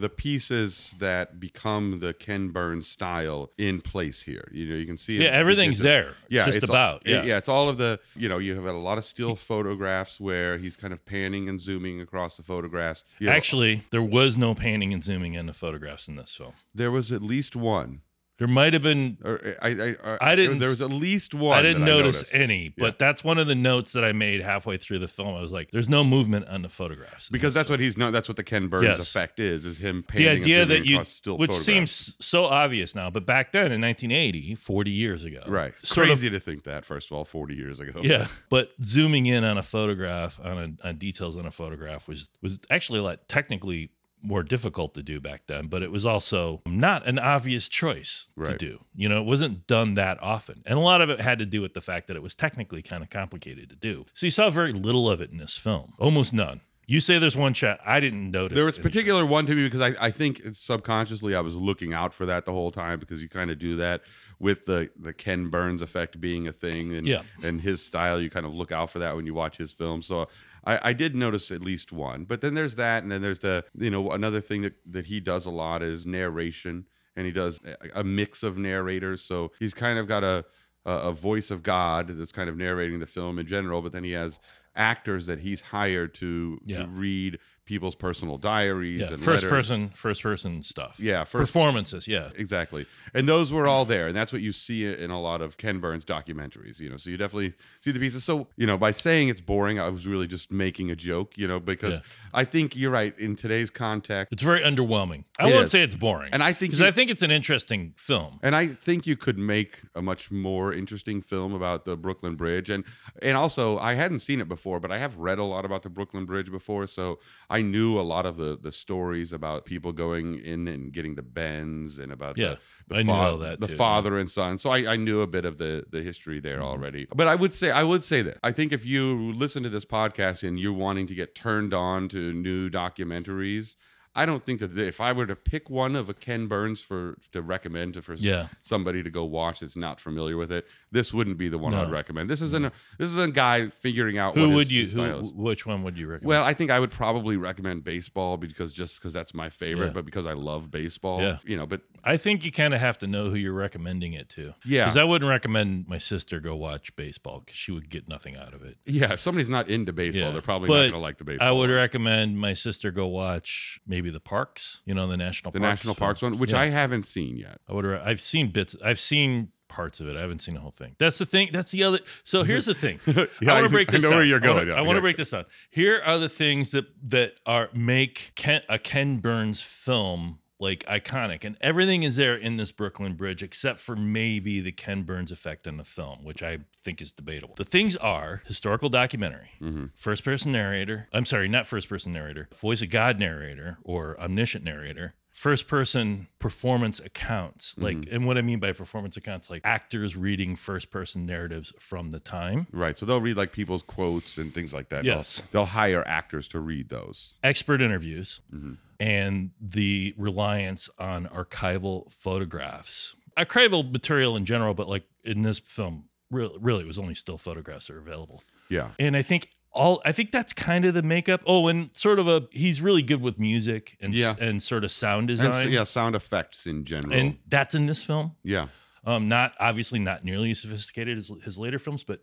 the 0.00 0.08
pieces 0.08 0.94
that 0.98 1.38
become 1.38 2.00
the 2.00 2.12
Ken 2.14 2.48
Burns 2.48 2.88
style 2.88 3.50
in 3.58 3.80
place 3.80 4.22
here. 4.22 4.48
You 4.52 4.66
know, 4.68 4.74
you 4.74 4.86
can 4.86 4.96
see 4.96 5.16
it- 5.16 5.22
Yeah, 5.22 5.28
everything's 5.30 5.76
it's 5.76 5.80
a- 5.80 5.84
there. 5.84 6.14
Yeah, 6.28 6.46
just 6.46 6.58
it's 6.58 6.68
all- 6.70 6.74
about. 6.76 7.02
yeah. 7.06 7.22
yeah. 7.22 7.36
It's 7.38 7.48
all 7.48 7.68
of 7.68 7.78
the. 7.78 8.00
You 8.16 8.28
know, 8.28 8.38
you 8.38 8.54
have 8.54 8.64
a 8.64 8.72
lot 8.72 8.98
of 8.98 9.04
still 9.04 9.36
photographs 9.36 10.20
where 10.20 10.58
he's 10.58 10.76
kind 10.76 10.92
of 10.92 11.04
panning 11.04 11.48
and 11.48 11.60
zooming 11.60 12.00
across 12.00 12.36
the 12.36 12.42
photographs. 12.42 13.04
You 13.18 13.26
know, 13.26 13.32
Actually, 13.32 13.84
there 13.90 14.02
was 14.02 14.36
no 14.38 14.54
panning 14.54 14.92
and 14.92 15.02
zooming 15.02 15.34
in 15.34 15.46
the 15.46 15.52
photographs 15.52 16.08
in 16.08 16.16
this 16.16 16.34
film. 16.34 16.52
there 16.74 16.90
was 16.90 17.12
at 17.12 17.22
least 17.22 17.54
one. 17.56 18.00
There 18.40 18.48
might 18.48 18.72
have 18.72 18.82
been 18.82 19.18
Or 19.22 19.38
I, 19.60 19.68
I, 20.02 20.32
I 20.32 20.34
didn't 20.34 20.58
There 20.58 20.70
was 20.70 20.80
at 20.80 20.90
least 20.90 21.34
one. 21.34 21.58
I 21.58 21.60
didn't 21.62 21.84
notice 21.84 22.16
noticed. 22.22 22.34
any, 22.34 22.70
but 22.70 22.84
Yeah. 22.86 22.92
that's 22.98 23.22
one 23.22 23.36
of 23.36 23.46
the 23.46 23.54
notes 23.54 23.92
that 23.92 24.02
I 24.02 24.12
made 24.12 24.40
halfway 24.40 24.78
through 24.78 25.00
the 25.00 25.08
film. 25.08 25.36
I 25.36 25.40
was 25.42 25.52
like, 25.52 25.70
"There's 25.70 25.90
no 25.90 26.02
movement 26.02 26.48
on 26.48 26.62
the 26.62 26.70
photographs 26.70 27.28
because 27.28 27.52
that's 27.52 27.68
what 27.68 27.80
he's 27.80 27.98
known. 27.98 28.12
That's 28.14 28.28
what 28.28 28.36
the 28.38 28.42
Ken 28.42 28.68
Burns 28.68 28.84
Yes. 28.84 28.98
effect 28.98 29.38
is. 29.38 29.66
Is 29.66 29.76
him 29.76 30.02
painting 30.02 30.24
the 30.26 30.40
idea 30.40 30.64
that 30.64 30.86
you, 30.86 31.02
which 31.36 31.52
seems 31.52 32.16
so 32.18 32.46
obvious 32.46 32.94
now, 32.94 33.10
but 33.10 33.26
back 33.26 33.52
then 33.52 33.72
in 33.72 33.80
1980, 33.82 34.54
40 34.54 34.90
years 34.90 35.22
ago, 35.22 35.42
right 35.46 35.74
sort 35.82 36.06
of- 36.06 36.12
crazy 36.12 36.30
to 36.30 36.40
think 36.40 36.64
that. 36.64 36.86
First 36.86 37.10
of 37.10 37.16
all, 37.18 37.26
forty 37.26 37.54
years 37.54 37.78
ago. 37.78 38.00
yeah, 38.02 38.26
but 38.48 38.72
zooming 38.82 39.26
in 39.26 39.44
on 39.44 39.58
a 39.58 39.62
photograph, 39.62 40.40
on, 40.42 40.78
a, 40.82 40.88
on 40.88 40.96
details 40.96 41.36
on 41.36 41.44
a 41.44 41.50
photograph 41.50 42.08
was 42.08 42.30
was 42.40 42.58
actually 42.70 43.00
like 43.00 43.20
technically 43.28 43.90
more 44.22 44.42
difficult 44.42 44.94
to 44.94 45.02
do 45.02 45.20
back 45.20 45.42
then, 45.46 45.66
but 45.68 45.82
it 45.82 45.90
was 45.90 46.04
also 46.04 46.60
not 46.66 47.06
an 47.06 47.18
obvious 47.18 47.68
choice 47.68 48.26
to 48.44 48.56
do. 48.56 48.80
You 48.94 49.08
know, 49.08 49.20
it 49.20 49.24
wasn't 49.24 49.66
done 49.66 49.94
that 49.94 50.22
often. 50.22 50.62
And 50.66 50.78
a 50.78 50.82
lot 50.82 51.00
of 51.00 51.10
it 51.10 51.20
had 51.20 51.38
to 51.38 51.46
do 51.46 51.60
with 51.62 51.74
the 51.74 51.80
fact 51.80 52.06
that 52.08 52.16
it 52.16 52.22
was 52.22 52.34
technically 52.34 52.82
kind 52.82 53.02
of 53.02 53.10
complicated 53.10 53.68
to 53.70 53.76
do. 53.76 54.06
So 54.12 54.26
you 54.26 54.30
saw 54.30 54.50
very 54.50 54.72
little 54.72 55.08
of 55.10 55.20
it 55.20 55.30
in 55.30 55.38
this 55.38 55.56
film, 55.56 55.94
almost 55.98 56.32
none. 56.34 56.60
You 56.86 56.98
say 56.98 57.20
there's 57.20 57.36
one 57.36 57.54
shot. 57.54 57.78
I 57.86 58.00
didn't 58.00 58.32
notice. 58.32 58.56
There 58.56 58.66
was 58.66 58.76
particular 58.78 59.24
one 59.24 59.46
to 59.46 59.54
me 59.54 59.62
because 59.62 59.80
I, 59.80 59.94
I 60.00 60.10
think 60.10 60.40
subconsciously 60.54 61.36
I 61.36 61.40
was 61.40 61.54
looking 61.54 61.94
out 61.94 62.12
for 62.12 62.26
that 62.26 62.46
the 62.46 62.52
whole 62.52 62.72
time 62.72 62.98
because 62.98 63.22
you 63.22 63.28
kind 63.28 63.50
of 63.50 63.60
do 63.60 63.76
that 63.76 64.00
with 64.40 64.66
the 64.66 64.90
the 64.98 65.12
Ken 65.12 65.50
Burns 65.50 65.82
effect 65.82 66.20
being 66.20 66.48
a 66.48 66.52
thing 66.52 66.92
and 66.94 67.06
Yeah. 67.06 67.22
and 67.44 67.60
his 67.60 67.84
style 67.84 68.20
you 68.20 68.28
kind 68.28 68.44
of 68.44 68.54
look 68.54 68.72
out 68.72 68.90
for 68.90 68.98
that 68.98 69.14
when 69.14 69.24
you 69.24 69.34
watch 69.34 69.56
his 69.56 69.72
films 69.72 70.06
so 70.06 70.28
I, 70.64 70.90
I 70.90 70.92
did 70.92 71.14
notice 71.14 71.50
at 71.50 71.60
least 71.62 71.92
one 71.92 72.24
but 72.24 72.40
then 72.40 72.54
there's 72.54 72.76
that 72.76 73.02
and 73.02 73.10
then 73.12 73.22
there's 73.22 73.40
the 73.40 73.64
you 73.74 73.90
know 73.90 74.10
another 74.10 74.40
thing 74.40 74.62
that 74.62 74.74
that 74.86 75.06
he 75.06 75.20
does 75.20 75.46
a 75.46 75.50
lot 75.50 75.82
is 75.82 76.06
narration 76.06 76.86
and 77.16 77.26
he 77.26 77.32
does 77.32 77.60
a, 77.64 78.00
a 78.00 78.04
mix 78.04 78.42
of 78.42 78.56
narrators 78.58 79.22
so 79.22 79.52
he's 79.58 79.74
kind 79.74 79.98
of 79.98 80.06
got 80.06 80.22
a 80.24 80.44
a 80.86 80.92
a 80.92 81.12
voice 81.12 81.50
of 81.50 81.62
God 81.62 82.08
that's 82.08 82.32
kind 82.32 82.48
of 82.48 82.56
narrating 82.56 83.00
the 83.00 83.06
film 83.06 83.38
in 83.38 83.46
general, 83.46 83.82
but 83.82 83.92
then 83.92 84.02
he 84.02 84.12
has 84.12 84.40
actors 84.74 85.26
that 85.26 85.40
he's 85.40 85.60
hired 85.60 86.14
to, 86.14 86.58
Yeah. 86.64 86.78
to 86.78 86.86
read 86.88 87.38
people's 87.70 87.94
personal 87.94 88.36
diaries 88.36 88.98
Yeah, 89.00 89.06
and 89.10 89.18
first 89.20 89.44
letters. 89.44 89.50
person, 89.68 89.88
first 89.90 90.22
person 90.24 90.60
stuff. 90.62 90.98
Yeah, 90.98 91.22
first 91.22 91.52
performances. 91.52 92.08
Yeah, 92.08 92.30
exactly. 92.34 92.84
And 93.14 93.28
those 93.28 93.52
were 93.52 93.68
all 93.68 93.84
there, 93.84 94.08
and 94.08 94.16
that's 94.16 94.32
what 94.32 94.42
you 94.42 94.50
see 94.52 94.84
in 94.84 95.10
a 95.10 95.20
lot 95.20 95.40
of 95.40 95.56
Ken 95.56 95.78
Burns 95.78 96.04
documentaries. 96.04 96.80
You 96.80 96.90
know, 96.90 96.96
so 96.96 97.10
you 97.10 97.16
definitely 97.16 97.54
see 97.80 97.92
the 97.92 98.00
pieces. 98.00 98.24
So 98.24 98.48
you 98.56 98.66
know, 98.66 98.76
by 98.76 98.90
saying 98.90 99.28
it's 99.28 99.40
boring, 99.40 99.78
I 99.78 99.88
was 99.88 100.04
really 100.06 100.26
just 100.26 100.50
making 100.50 100.90
a 100.90 100.96
joke. 100.96 101.38
You 101.38 101.46
know, 101.46 101.60
because 101.60 101.94
Yeah. 101.94 102.00
I 102.34 102.44
think 102.44 102.76
you're 102.76 102.90
right 102.92 103.16
in 103.18 103.34
today's 103.36 103.70
context. 103.70 104.32
it's 104.32 104.42
very 104.42 104.60
underwhelming. 104.60 105.24
I 105.38 105.44
won't 105.50 105.64
is. 105.64 105.70
say 105.70 105.82
it's 105.82 105.94
boring, 105.96 106.30
And 106.32 106.42
I 106.42 106.52
think 106.52 106.72
because 106.72 106.82
I 106.82 106.90
think 106.90 107.10
it's 107.10 107.22
an 107.22 107.30
interesting 107.30 107.92
film. 107.96 108.38
And 108.42 108.54
I 108.56 108.66
think 108.68 109.06
you 109.06 109.16
could 109.16 109.38
make 109.38 109.82
a 109.94 110.02
much 110.02 110.30
more 110.30 110.72
interesting 110.72 111.22
film 111.22 111.54
about 111.54 111.84
the 111.84 111.96
Brooklyn 111.96 112.34
Bridge. 112.36 112.68
And 112.70 112.82
and 113.22 113.36
also 113.36 113.78
I 113.78 113.94
hadn't 113.94 114.20
seen 114.20 114.40
it 114.40 114.48
before, 114.48 114.80
but 114.80 114.90
I 114.90 114.98
have 114.98 115.16
read 115.18 115.38
a 115.38 115.44
lot 115.44 115.64
about 115.64 115.82
the 115.82 115.90
Brooklyn 115.90 116.24
Bridge 116.26 116.50
before, 116.50 116.86
so 116.86 117.18
I 117.48 117.59
knew 117.62 117.98
a 117.98 118.02
lot 118.02 118.26
of 118.26 118.36
the 118.36 118.58
the 118.60 118.72
stories 118.72 119.32
about 119.32 119.64
people 119.64 119.92
going 119.92 120.34
in 120.44 120.68
and 120.68 120.92
getting 120.92 121.14
the 121.14 121.22
bends 121.22 121.98
and 121.98 122.10
about 122.12 122.38
Yeah, 122.38 122.56
the, 122.88 122.94
the, 122.94 123.00
I 123.00 123.02
knew 123.02 123.12
all 123.12 123.38
that 123.38 123.60
the 123.60 123.66
too, 123.68 123.72
yeah. 123.72 123.78
father 123.78 124.18
and 124.18 124.30
son. 124.30 124.58
So 124.58 124.70
I, 124.70 124.92
I 124.92 124.96
knew 124.96 125.20
a 125.20 125.26
bit 125.26 125.44
of 125.44 125.58
the 125.58 125.84
the 125.90 126.02
history 126.02 126.40
there 126.40 126.58
Mm-hmm. 126.58 126.64
already. 126.68 127.06
But 127.14 127.28
I 127.28 127.34
would 127.34 127.54
say 127.54 127.70
I 127.70 127.82
would 127.84 128.04
say 128.04 128.22
that 128.22 128.38
I 128.42 128.52
think 128.52 128.72
if 128.72 128.84
you 128.84 129.32
listen 129.32 129.62
to 129.62 129.68
this 129.70 129.84
podcast 129.84 130.46
and 130.46 130.58
you're 130.58 130.72
wanting 130.72 131.06
to 131.08 131.14
get 131.14 131.34
turned 131.34 131.72
on 131.74 132.08
to 132.10 132.32
new 132.32 132.68
documentaries. 132.70 133.76
I 134.12 134.26
don't 134.26 134.44
think 134.44 134.58
that 134.58 134.76
if 134.76 135.00
I 135.00 135.12
were 135.12 135.26
to 135.26 135.36
pick 135.36 135.70
one 135.70 135.94
of 135.94 136.08
a 136.08 136.14
Ken 136.14 136.48
Burns 136.48 136.80
for 136.80 137.16
to 137.30 137.40
recommend 137.42 137.94
to 137.94 138.02
for 138.02 138.14
Yeah. 138.14 138.48
somebody 138.60 139.04
to 139.04 139.10
go 139.10 139.24
watch 139.24 139.60
that's 139.60 139.76
not 139.76 140.00
familiar 140.00 140.36
with 140.36 140.50
it, 140.50 140.66
this 140.90 141.14
wouldn't 141.14 141.38
be 141.38 141.48
the 141.48 141.58
one 141.58 141.72
No. 141.72 141.82
I'd 141.82 141.92
recommend. 141.92 142.28
This 142.28 142.42
is 142.42 142.52
an 142.52 142.72
this 142.98 143.08
is 143.10 143.18
a 143.18 143.28
guy 143.28 143.68
figuring 143.68 144.18
out 144.18 144.34
Who 144.34 144.48
what 144.48 144.54
would 144.56 144.66
his, 144.68 144.94
you? 144.94 145.02
his 145.04 145.30
Who, 145.30 145.42
which 145.42 145.64
one 145.64 145.84
would 145.84 145.96
you 145.96 146.08
recommend? 146.08 146.28
Well, 146.28 146.42
I 146.42 146.54
think 146.54 146.72
I 146.72 146.80
would 146.80 146.90
probably 146.90 147.36
recommend 147.36 147.84
baseball 147.84 148.36
because 148.36 148.72
just 148.72 148.98
because 148.98 149.12
that's 149.12 149.32
my 149.32 149.48
favorite, 149.48 149.86
Yeah. 149.86 149.92
but 149.92 150.04
because 150.04 150.26
I 150.26 150.32
love 150.32 150.72
baseball, 150.72 151.22
Yeah. 151.22 151.38
you 151.44 151.56
know. 151.56 151.66
But 151.66 151.82
I 152.02 152.16
think 152.16 152.44
you 152.44 152.50
kind 152.50 152.74
of 152.74 152.80
have 152.80 152.98
to 152.98 153.06
know 153.06 153.30
who 153.30 153.36
you're 153.36 153.52
recommending 153.52 154.12
it 154.14 154.28
to. 154.30 154.54
Yeah. 154.64 154.84
because 154.84 154.96
I 154.96 155.04
wouldn't 155.04 155.28
recommend 155.28 155.86
my 155.86 155.98
sister 155.98 156.40
go 156.40 156.56
watch 156.56 156.96
baseball 156.96 157.40
because 157.40 157.56
she 157.56 157.70
would 157.70 157.88
get 157.88 158.08
nothing 158.08 158.36
out 158.36 158.54
of 158.54 158.62
it. 158.64 158.76
yeah, 158.86 159.12
if 159.12 159.20
somebody's 159.20 159.48
not 159.50 159.68
into 159.68 159.92
baseball, 159.92 160.24
Yeah. 160.24 160.30
they're 160.32 160.42
probably 160.42 160.66
But 160.66 160.74
not 160.74 160.80
going 160.80 160.92
to 160.94 160.98
like 160.98 161.18
the 161.18 161.24
baseball. 161.24 161.46
I 161.46 161.52
would 161.52 161.70
recommend 161.70 162.38
my 162.40 162.54
sister 162.54 162.90
go 162.90 163.06
watch 163.06 163.78
maybe 163.86 163.99
the 164.08 164.20
parks. 164.20 164.80
You 164.86 164.94
know, 164.94 165.06
the 165.06 165.18
national 165.18 165.52
the 165.52 165.60
parks 165.60 165.80
national 165.80 165.94
parks 165.96 166.22
one, 166.22 166.38
which 166.38 166.52
Yeah. 166.52 166.60
I 166.60 166.68
haven't 166.70 167.04
seen 167.04 167.36
yet. 167.36 167.60
I 167.68 167.74
would. 167.74 167.84
I've 167.84 168.22
seen 168.22 168.48
bits. 168.50 168.74
I've 168.82 168.98
seen 168.98 169.48
parts 169.68 170.00
of 170.00 170.08
it. 170.08 170.16
I 170.16 170.20
haven't 170.20 170.40
seen 170.40 170.54
the 170.54 170.60
whole 170.60 170.72
thing. 170.72 170.96
That's 170.98 171.18
the 171.18 171.26
thing. 171.26 171.50
That's 171.52 171.70
the 171.70 171.84
other. 171.84 171.98
So 172.24 172.42
here's 172.50 172.64
the 172.64 172.74
thing. 172.74 172.98
Yeah, 173.06 173.26
I 173.48 173.54
want 173.54 173.64
to 173.64 173.68
break 173.70 173.88
I 173.88 173.92
this. 173.92 174.02
know 174.02 174.08
down. 174.10 174.18
where 174.18 174.26
you're 174.26 174.40
going, 174.40 174.70
I 174.70 174.80
want 174.80 174.90
to 174.90 174.94
yeah. 174.96 175.00
break 175.00 175.16
this 175.16 175.30
down. 175.30 175.44
Here 175.70 176.02
are 176.04 176.18
the 176.18 176.28
things 176.28 176.70
that 176.72 176.86
that 177.08 177.34
are 177.46 177.68
make 177.74 178.32
Ken, 178.34 178.62
a 178.68 178.78
Ken 178.78 179.18
Burns 179.18 179.62
film 179.62 180.39
like 180.60 180.84
iconic, 180.84 181.44
and 181.44 181.56
everything 181.60 182.02
is 182.02 182.16
there 182.16 182.36
in 182.36 182.56
this 182.58 182.70
Brooklyn 182.70 183.14
Bridge 183.14 183.42
except 183.42 183.80
for 183.80 183.96
maybe 183.96 184.60
the 184.60 184.72
Ken 184.72 185.02
Burns 185.02 185.32
effect 185.32 185.66
in 185.66 185.78
the 185.78 185.84
film, 185.84 186.22
which 186.22 186.42
I 186.42 186.58
think 186.84 187.00
is 187.00 187.12
debatable. 187.12 187.54
The 187.56 187.64
things 187.64 187.96
are 187.96 188.42
historical 188.46 188.88
documentary, 188.90 189.50
Mm-hmm. 189.60 189.86
first 189.96 190.22
person 190.24 190.52
narrator. 190.52 191.08
I'm 191.12 191.24
sorry, 191.24 191.48
not 191.48 191.66
first 191.66 191.88
person 191.88 192.12
narrator, 192.12 192.48
voice 192.60 192.82
of 192.82 192.90
God 192.90 193.18
narrator 193.18 193.78
or 193.84 194.20
omniscient 194.20 194.64
narrator. 194.64 195.14
First 195.40 195.68
person 195.68 196.26
performance 196.38 197.00
accounts. 197.00 197.74
Like, 197.78 197.96
Mm-hmm. 197.96 198.14
and 198.14 198.26
what 198.26 198.36
I 198.36 198.42
mean 198.42 198.60
by 198.60 198.72
performance 198.72 199.16
accounts, 199.16 199.48
like 199.48 199.62
actors 199.64 200.14
reading 200.14 200.54
first 200.54 200.90
person 200.90 201.24
narratives 201.24 201.72
from 201.78 202.10
the 202.10 202.20
time. 202.20 202.66
Right, 202.72 202.98
so 202.98 203.06
they'll 203.06 203.22
read 203.22 203.38
like 203.38 203.50
people's 203.50 203.82
quotes 203.82 204.36
and 204.36 204.52
things 204.52 204.74
like 204.74 204.90
that. 204.90 205.04
They'll- 205.04 205.16
Yes. 205.16 205.40
they'll, 205.50 205.64
hire 205.64 206.06
actors 206.06 206.46
to 206.48 206.60
read 206.60 206.90
those. 206.90 207.32
expert 207.42 207.80
interviews 207.80 208.42
Mm-hmm. 208.54 208.74
and 209.00 209.50
the 209.58 210.14
reliance 210.18 210.90
on 210.98 211.26
archival 211.28 212.12
photographs 212.12 213.16
archival 213.38 213.90
material 213.90 214.36
in 214.36 214.44
general, 214.44 214.74
but 214.74 214.88
like 214.88 215.04
in 215.24 215.40
this 215.40 215.58
film, 215.58 216.04
really, 216.30 216.58
really, 216.60 216.82
it 216.82 216.86
was 216.86 216.98
only 216.98 217.14
still 217.14 217.38
photographs 217.38 217.86
that 217.86 217.94
are 217.94 217.98
available. 217.98 218.42
Yeah. 218.68 218.88
And 218.98 219.16
I 219.16 219.22
think 219.22 219.48
all 219.72 220.00
I 220.04 220.12
think 220.12 220.32
that's 220.32 220.52
kind 220.52 220.84
of 220.84 220.94
the 220.94 221.02
makeup. 221.02 221.42
Oh, 221.46 221.68
and 221.68 221.90
sort 221.96 222.18
of 222.18 222.26
a 222.28 222.48
he's 222.50 222.80
really 222.82 223.02
good 223.02 223.20
with 223.20 223.38
music 223.38 223.96
and 224.00 224.12
Yeah. 224.14 224.34
and 224.40 224.62
sort 224.62 224.84
of 224.84 224.90
sound 224.90 225.28
design. 225.28 225.52
s- 225.52 225.66
yeah, 225.66 225.84
sound 225.84 226.14
effects 226.16 226.66
in 226.66 226.84
general. 226.84 227.12
and 227.14 227.38
that's 227.48 227.74
in 227.74 227.86
this 227.86 228.02
film. 228.02 228.32
yeah. 228.42 228.68
Um, 229.04 229.28
not 229.28 229.54
obviously 229.58 229.98
not 229.98 230.24
nearly 230.24 230.50
as 230.50 230.60
sophisticated 230.60 231.16
as 231.16 231.30
his 231.44 231.56
later 231.56 231.78
films, 231.78 232.04
but 232.04 232.20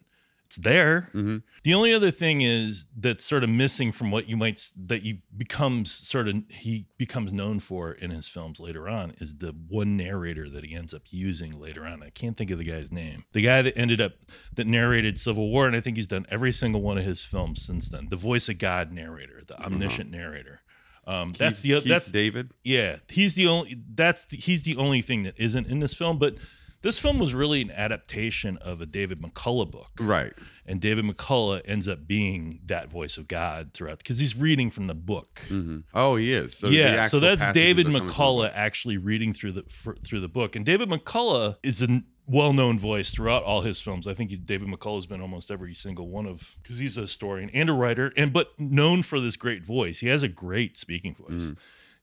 it's 0.47 0.55
there. 0.55 1.09
Mhm. 1.13 1.43
The 1.63 1.73
only 1.73 1.93
other 1.93 2.09
thing 2.09 2.39
is 2.41 2.87
that's 2.97 3.23
sort 3.25 3.43
of 3.43 3.49
missing 3.49 3.91
from 3.91 4.11
what 4.11 4.29
you 4.29 4.37
might 4.37 4.71
that 4.87 5.03
he 5.03 5.21
becomes 5.35 5.91
sort 5.91 6.27
of 6.29 6.35
he 6.49 6.85
becomes 6.97 7.33
known 7.33 7.59
for 7.59 7.91
in 7.91 8.11
his 8.11 8.27
films 8.29 8.59
later 8.59 8.87
on 8.87 9.11
is 9.19 9.35
the 9.37 9.53
one 9.67 9.97
narrator 9.97 10.49
that 10.49 10.63
he 10.63 10.73
ends 10.73 10.93
up 10.93 11.01
using 11.09 11.59
later 11.59 11.85
on. 11.85 12.01
I 12.01 12.09
can't 12.11 12.37
think 12.37 12.49
of 12.49 12.57
the 12.59 12.63
guy's 12.63 12.91
name. 12.91 13.25
The 13.33 13.41
guy 13.41 13.61
that 13.61 13.77
ended 13.77 13.99
up 13.99 14.13
that 14.55 14.65
narrated 14.67 15.19
Civil 15.19 15.49
War, 15.49 15.67
and 15.67 15.75
I 15.75 15.81
think 15.81 15.97
he's 15.97 16.07
done 16.07 16.25
every 16.29 16.53
single 16.53 16.81
one 16.81 16.97
of 16.97 17.03
his 17.05 17.21
films 17.21 17.61
since 17.61 17.89
then. 17.89 18.07
The 18.09 18.15
voice 18.15 18.47
of 18.47 18.57
God 18.57 18.91
narrator, 18.93 19.43
the 19.45 19.61
omniscient 19.61 20.09
narrator. 20.09 20.61
Um, 21.05 21.33
that's 21.37 21.63
Uh-huh. 21.65 21.75
The 21.75 21.81
Keith 21.81 21.89
that's 21.89 22.11
David. 22.11 22.51
yeah, 22.63 22.97
he's 23.09 23.35
the 23.35 23.47
only 23.47 23.77
that's 23.93 24.25
the, 24.25 24.37
he's 24.37 24.63
the 24.63 24.77
only 24.77 25.01
thing 25.01 25.23
that 25.23 25.35
isn't 25.37 25.67
in 25.67 25.79
this 25.79 25.93
film. 25.93 26.17
But 26.17 26.35
this 26.81 26.99
film 26.99 27.19
was 27.19 27.33
really 27.33 27.61
an 27.61 27.71
adaptation 27.71 28.57
of 28.57 28.81
a 28.81 28.85
David 28.85 29.21
McCullough 29.21 29.71
book, 29.71 29.91
Right. 29.99 30.33
and 30.65 30.79
David 30.79 31.05
McCullough 31.05 31.61
ends 31.65 31.87
up 31.87 32.07
being 32.07 32.59
that 32.65 32.91
voice 32.91 33.17
of 33.17 33.27
God 33.27 33.73
throughout 33.73 33.97
because 33.99 34.19
he's 34.19 34.35
reading 34.35 34.69
from 34.69 34.87
the 34.87 34.95
book. 34.95 35.39
hmm 35.47 35.79
Oh, 35.93 36.15
he 36.15 36.31
is. 36.33 36.55
So 36.57 36.67
yeah, 36.69 37.07
so 37.07 37.19
that's 37.19 37.45
David 37.53 37.87
are 37.87 37.91
coming 37.91 37.99
from 37.99 38.07
the 38.07 38.13
McCullough 38.13 38.51
actually 38.53 38.97
reading 38.97 39.33
through 39.33 39.53
the 39.53 39.63
fr- 39.69 39.93
through 40.03 40.19
the 40.21 40.29
book, 40.29 40.55
and 40.55 40.65
David 40.65 40.89
McCullough 40.89 41.57
is 41.63 41.81
a 41.81 42.01
well-known 42.29 42.77
voice 42.77 43.09
throughout 43.11 43.41
all 43.43 43.61
his 43.61 43.79
films. 43.79 44.05
I 44.05 44.13
think 44.13 44.31
he, 44.31 44.35
David 44.35 44.67
McCullough's 44.67 45.05
been 45.05 45.21
almost 45.21 45.49
every 45.49 45.73
single 45.73 46.09
one 46.09 46.25
of 46.25 46.57
because 46.61 46.77
he's 46.77 46.97
a 46.97 47.01
historian 47.01 47.49
and 47.53 47.69
a 47.69 47.73
writer, 47.73 48.11
and 48.17 48.33
but 48.33 48.49
known 48.59 49.01
for 49.01 49.19
this 49.21 49.37
great 49.37 49.65
voice. 49.65 49.99
He 49.99 50.07
has 50.09 50.23
a 50.23 50.27
great 50.27 50.75
speaking 50.75 51.13
voice. 51.15 51.43
Mm-hmm. 51.43 51.53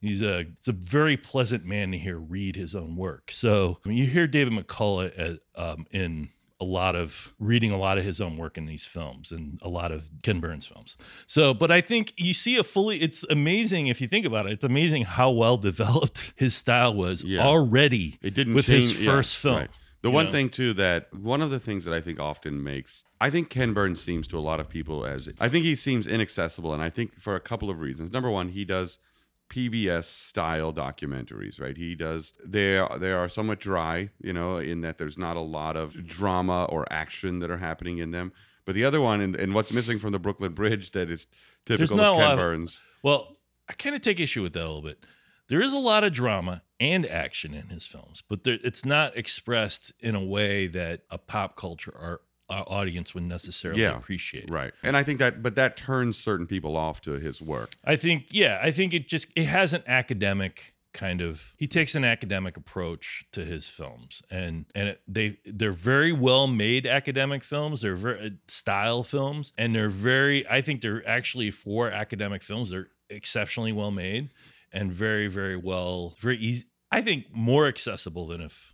He's 0.06 0.22
a 0.22 0.40
it's 0.40 0.68
a 0.68 0.72
very 0.72 1.16
pleasant 1.16 1.64
man 1.64 1.92
to 1.92 1.98
hear 1.98 2.18
read 2.18 2.56
his 2.56 2.74
own 2.74 2.96
work. 2.96 3.30
So 3.30 3.78
when 3.84 3.96
you 3.96 4.06
hear 4.06 4.26
David 4.26 4.52
McCullough 4.52 5.12
at, 5.18 5.38
um, 5.60 5.86
in 5.90 6.30
a 6.60 6.64
lot 6.64 6.94
of 6.94 7.34
reading 7.40 7.72
a 7.72 7.76
lot 7.76 7.98
of 7.98 8.04
his 8.04 8.20
own 8.20 8.36
work 8.36 8.56
in 8.56 8.64
these 8.66 8.84
films 8.86 9.32
and 9.32 9.58
a 9.60 9.68
lot 9.68 9.90
of 9.90 10.08
Ken 10.22 10.38
Burns 10.40 10.64
films. 10.64 10.96
So, 11.26 11.52
but 11.52 11.70
I 11.72 11.80
think 11.80 12.12
you 12.16 12.32
see 12.32 12.56
a 12.56 12.62
fully 12.62 12.98
it's 13.02 13.24
amazing 13.28 13.88
if 13.88 14.00
you 14.00 14.06
think 14.06 14.24
about 14.24 14.46
it. 14.46 14.52
It's 14.52 14.64
amazing 14.64 15.02
how 15.04 15.30
well 15.32 15.56
developed 15.56 16.32
his 16.36 16.54
style 16.54 16.94
was 16.94 17.24
Yeah. 17.24 17.44
already 17.44 18.18
It 18.22 18.34
didn't 18.34 18.54
with 18.54 18.66
change, 18.66 18.82
his 18.84 19.00
yeah, 19.04 19.10
first 19.10 19.36
film. 19.36 19.56
right. 19.56 19.70
The 20.02 20.10
one 20.10 20.26
know? 20.26 20.32
thing 20.32 20.50
too 20.50 20.74
that 20.74 21.12
one 21.14 21.40
of 21.42 21.50
the 21.50 21.58
things 21.58 21.86
that 21.86 21.94
I 21.94 22.00
think 22.00 22.20
often 22.20 22.62
makes 22.62 23.04
I 23.20 23.30
think 23.30 23.48
Ken 23.50 23.72
Burns 23.72 24.00
seems 24.02 24.28
to 24.28 24.38
a 24.38 24.40
lot 24.40 24.60
of 24.60 24.68
people 24.68 25.04
as 25.06 25.30
I 25.40 25.48
think 25.48 25.64
he 25.64 25.74
seems 25.74 26.06
inaccessible 26.06 26.72
and 26.72 26.82
I 26.82 26.90
think 26.90 27.18
for 27.20 27.34
a 27.36 27.40
couple 27.40 27.68
of 27.70 27.80
reasons. 27.80 28.12
Number 28.12 28.30
one, 28.30 28.50
he 28.50 28.64
does 28.64 28.98
PBS 29.54 30.04
style 30.04 30.72
documentaries, 30.72 31.60
right? 31.60 31.76
He 31.76 31.94
does 31.94 32.32
they 32.44 32.76
are 32.76 32.98
they 32.98 33.12
are 33.12 33.28
somewhat 33.28 33.60
dry, 33.60 34.10
you 34.20 34.32
know, 34.32 34.56
in 34.56 34.80
that 34.80 34.98
there's 34.98 35.16
not 35.16 35.36
a 35.36 35.40
lot 35.40 35.76
of 35.76 36.06
drama 36.06 36.64
or 36.64 36.90
action 36.90 37.38
that 37.38 37.50
are 37.50 37.58
happening 37.58 37.98
in 37.98 38.10
them. 38.10 38.32
But 38.64 38.74
the 38.74 38.84
other 38.84 39.00
one 39.00 39.20
and, 39.20 39.36
and 39.36 39.54
what's 39.54 39.72
missing 39.72 39.98
from 39.98 40.12
the 40.12 40.18
Brooklyn 40.18 40.54
Bridge 40.54 40.90
that 40.92 41.08
is 41.08 41.26
typical 41.66 42.00
of 42.00 42.16
Ken 42.16 42.22
lot 42.22 42.32
of- 42.32 42.38
Burns. 42.38 42.80
Well, 43.02 43.36
I 43.68 43.74
kind 43.74 43.94
of 43.94 44.00
take 44.00 44.18
issue 44.18 44.42
with 44.42 44.54
that 44.54 44.62
a 44.62 44.66
little 44.66 44.82
bit. 44.82 45.04
There 45.48 45.62
is 45.62 45.72
a 45.72 45.78
lot 45.78 46.04
of 46.04 46.12
drama 46.12 46.62
and 46.80 47.06
action 47.06 47.54
in 47.54 47.68
his 47.68 47.86
films, 47.86 48.22
but 48.28 48.44
there, 48.44 48.58
it's 48.64 48.84
not 48.84 49.16
expressed 49.16 49.92
in 50.00 50.14
a 50.14 50.24
way 50.24 50.66
that 50.68 51.02
a 51.10 51.18
pop 51.18 51.54
culture 51.54 51.94
uh, 52.00 52.16
audience 52.48 53.14
would 53.14 53.24
necessarily 53.24 53.82
Yeah, 53.82 53.96
appreciate. 53.96 54.50
Right. 54.50 54.72
And 54.82 54.96
I 54.96 55.02
think 55.02 55.18
that 55.18 55.42
but 55.42 55.54
that 55.54 55.76
turns 55.76 56.18
certain 56.18 56.46
people 56.46 56.76
off 56.76 57.00
to 57.02 57.12
his 57.12 57.40
work. 57.40 57.74
I 57.84 57.96
think, 57.96 58.26
yeah, 58.30 58.60
I 58.62 58.70
think 58.70 58.94
it 58.94 59.08
just 59.08 59.26
it 59.34 59.46
has 59.46 59.72
an 59.72 59.82
academic 59.86 60.74
kind 60.92 61.20
of. 61.20 61.54
He 61.58 61.66
takes 61.66 61.94
an 61.94 62.04
academic 62.04 62.56
approach 62.56 63.26
to 63.32 63.44
his 63.44 63.68
films, 63.68 64.22
and 64.30 64.66
and 64.74 64.88
it, 64.90 65.02
they 65.08 65.38
they're 65.44 65.72
very 65.72 66.12
well 66.12 66.46
made 66.46 66.86
academic 66.86 67.44
films. 67.44 67.80
They're 67.80 67.96
very 67.96 68.26
uh, 68.26 68.30
style 68.48 69.02
films, 69.02 69.52
and 69.58 69.74
they're 69.74 69.88
very. 69.88 70.48
I 70.48 70.60
think 70.60 70.80
they're 70.80 71.06
actually 71.08 71.50
for 71.50 71.90
academic 71.90 72.42
films. 72.42 72.70
They're 72.70 72.88
exceptionally 73.10 73.72
well 73.72 73.90
made 73.90 74.30
and 74.72 74.92
very 74.92 75.28
very 75.28 75.56
well 75.56 76.14
very 76.18 76.38
easy. 76.38 76.64
I 76.90 77.02
think 77.02 77.26
more 77.32 77.66
accessible 77.66 78.26
than 78.26 78.40
if. 78.40 78.73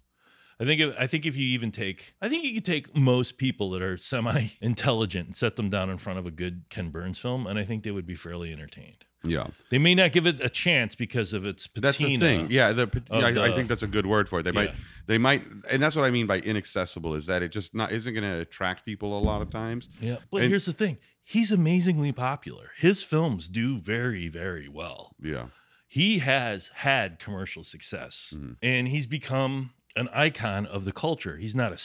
I 0.60 0.64
think 0.64 0.80
if, 0.80 0.94
I 0.98 1.06
think 1.06 1.24
if 1.26 1.36
you 1.36 1.46
even 1.48 1.70
take 1.72 2.14
I 2.20 2.28
think 2.28 2.44
you 2.44 2.54
could 2.54 2.64
take 2.66 2.94
most 2.96 3.38
people 3.38 3.70
that 3.70 3.82
are 3.82 3.96
semi 3.96 4.48
intelligent 4.60 5.26
and 5.28 5.36
set 5.36 5.56
them 5.56 5.70
down 5.70 5.88
in 5.90 5.96
front 5.98 6.18
of 6.18 6.26
a 6.26 6.30
good 6.30 6.64
Ken 6.68 6.90
Burns 6.90 7.18
film, 7.18 7.46
and 7.46 7.58
I 7.58 7.64
think 7.64 7.82
they 7.82 7.90
would 7.90 8.06
be 8.06 8.14
fairly 8.14 8.52
entertained. 8.52 9.04
Yeah. 9.22 9.48
They 9.70 9.78
may 9.78 9.94
not 9.94 10.12
give 10.12 10.26
it 10.26 10.40
a 10.42 10.48
chance 10.48 10.94
because 10.94 11.34
of 11.34 11.44
its 11.44 11.66
patina. 11.66 11.86
That's 11.88 11.98
the 11.98 12.16
thing. 12.16 12.46
Yeah, 12.50 12.72
the, 12.72 12.82
of 12.84 12.94
yeah, 13.10 13.42
I, 13.42 13.48
I 13.48 13.52
think 13.52 13.68
that's 13.68 13.82
a 13.82 13.86
good 13.86 14.06
word 14.06 14.30
for 14.30 14.40
it. 14.40 14.44
They 14.44 14.50
might, 14.50 14.72
they 15.06 15.18
might, 15.18 15.44
and 15.70 15.82
that's 15.82 15.94
what 15.94 16.06
I 16.06 16.10
mean 16.10 16.26
by 16.26 16.38
inaccessible 16.38 17.14
is 17.14 17.26
that 17.26 17.42
it 17.42 17.50
just 17.52 17.74
not 17.74 17.92
isn't 17.92 18.14
going 18.14 18.24
to 18.24 18.40
attract 18.40 18.86
people 18.86 19.18
a 19.18 19.20
lot 19.20 19.42
of 19.42 19.50
times. 19.50 19.88
Yeah, 20.00 20.16
but 20.30 20.40
And- 20.42 20.48
here's 20.50 20.64
the 20.64 20.72
thing: 20.72 20.96
he's 21.22 21.50
amazingly 21.50 22.12
popular. 22.12 22.70
His 22.78 23.02
films 23.02 23.48
do 23.50 23.78
very, 23.78 24.28
very 24.28 24.68
well. 24.68 25.14
Yeah, 25.22 25.46
He 25.86 26.20
has 26.20 26.70
had 26.76 27.18
commercial 27.18 27.62
success, 27.62 28.32
Mhm. 28.34 28.56
and 28.62 28.88
he's 28.88 29.06
become 29.06 29.72
an 30.00 30.08
icon 30.12 30.66
of 30.66 30.84
the 30.84 30.92
culture. 30.92 31.36
He's 31.36 31.54
not 31.54 31.72
a 31.72 31.78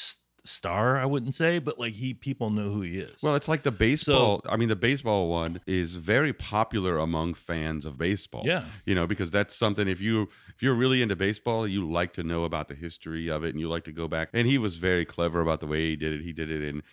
star, 0.47 0.97
I 0.97 1.05
wouldn't 1.05 1.35
say, 1.35 1.59
but 1.59 1.79
like 1.79 1.93
he, 1.93 2.13
people 2.13 2.49
know 2.49 2.71
who 2.71 2.81
he 2.81 2.99
is. 2.99 3.21
well, 3.21 3.35
it's 3.35 3.47
like 3.47 3.63
the 3.63 3.71
baseball. 3.71 4.41
I 4.47 4.57
mean, 4.57 4.69
the 4.69 4.75
baseball 4.75 5.29
one 5.29 5.59
is 5.67 5.95
very 5.95 6.33
popular 6.33 6.97
among 6.97 7.33
fans 7.33 7.85
of 7.85 7.97
baseball. 7.97 8.43
yeah, 8.45 8.63
you 8.85 8.95
know, 8.95 9.07
because 9.07 9.31
that's 9.31 9.55
something. 9.55 9.87
If 9.87 10.01
you 10.01 10.29
if 10.55 10.63
you're 10.63 10.75
really 10.75 11.01
into 11.01 11.15
baseball, 11.15 11.67
you 11.67 11.89
like 11.89 12.13
to 12.13 12.23
know 12.23 12.43
about 12.43 12.67
the 12.67 12.75
history 12.75 13.29
of 13.29 13.43
it, 13.43 13.49
and 13.49 13.59
you 13.59 13.67
like 13.67 13.83
to 13.85 13.91
go 13.91 14.07
back. 14.07 14.29
And 14.33 14.47
he 14.47 14.57
was 14.57 14.75
very 14.75 15.05
clever 15.05 15.41
about 15.41 15.59
the 15.59 15.67
way 15.67 15.89
he 15.89 15.95
did 15.95 16.13
it. 16.13 16.21
He 16.21 16.31
did 16.31 16.49
it 16.49 16.63
in 16.63 16.83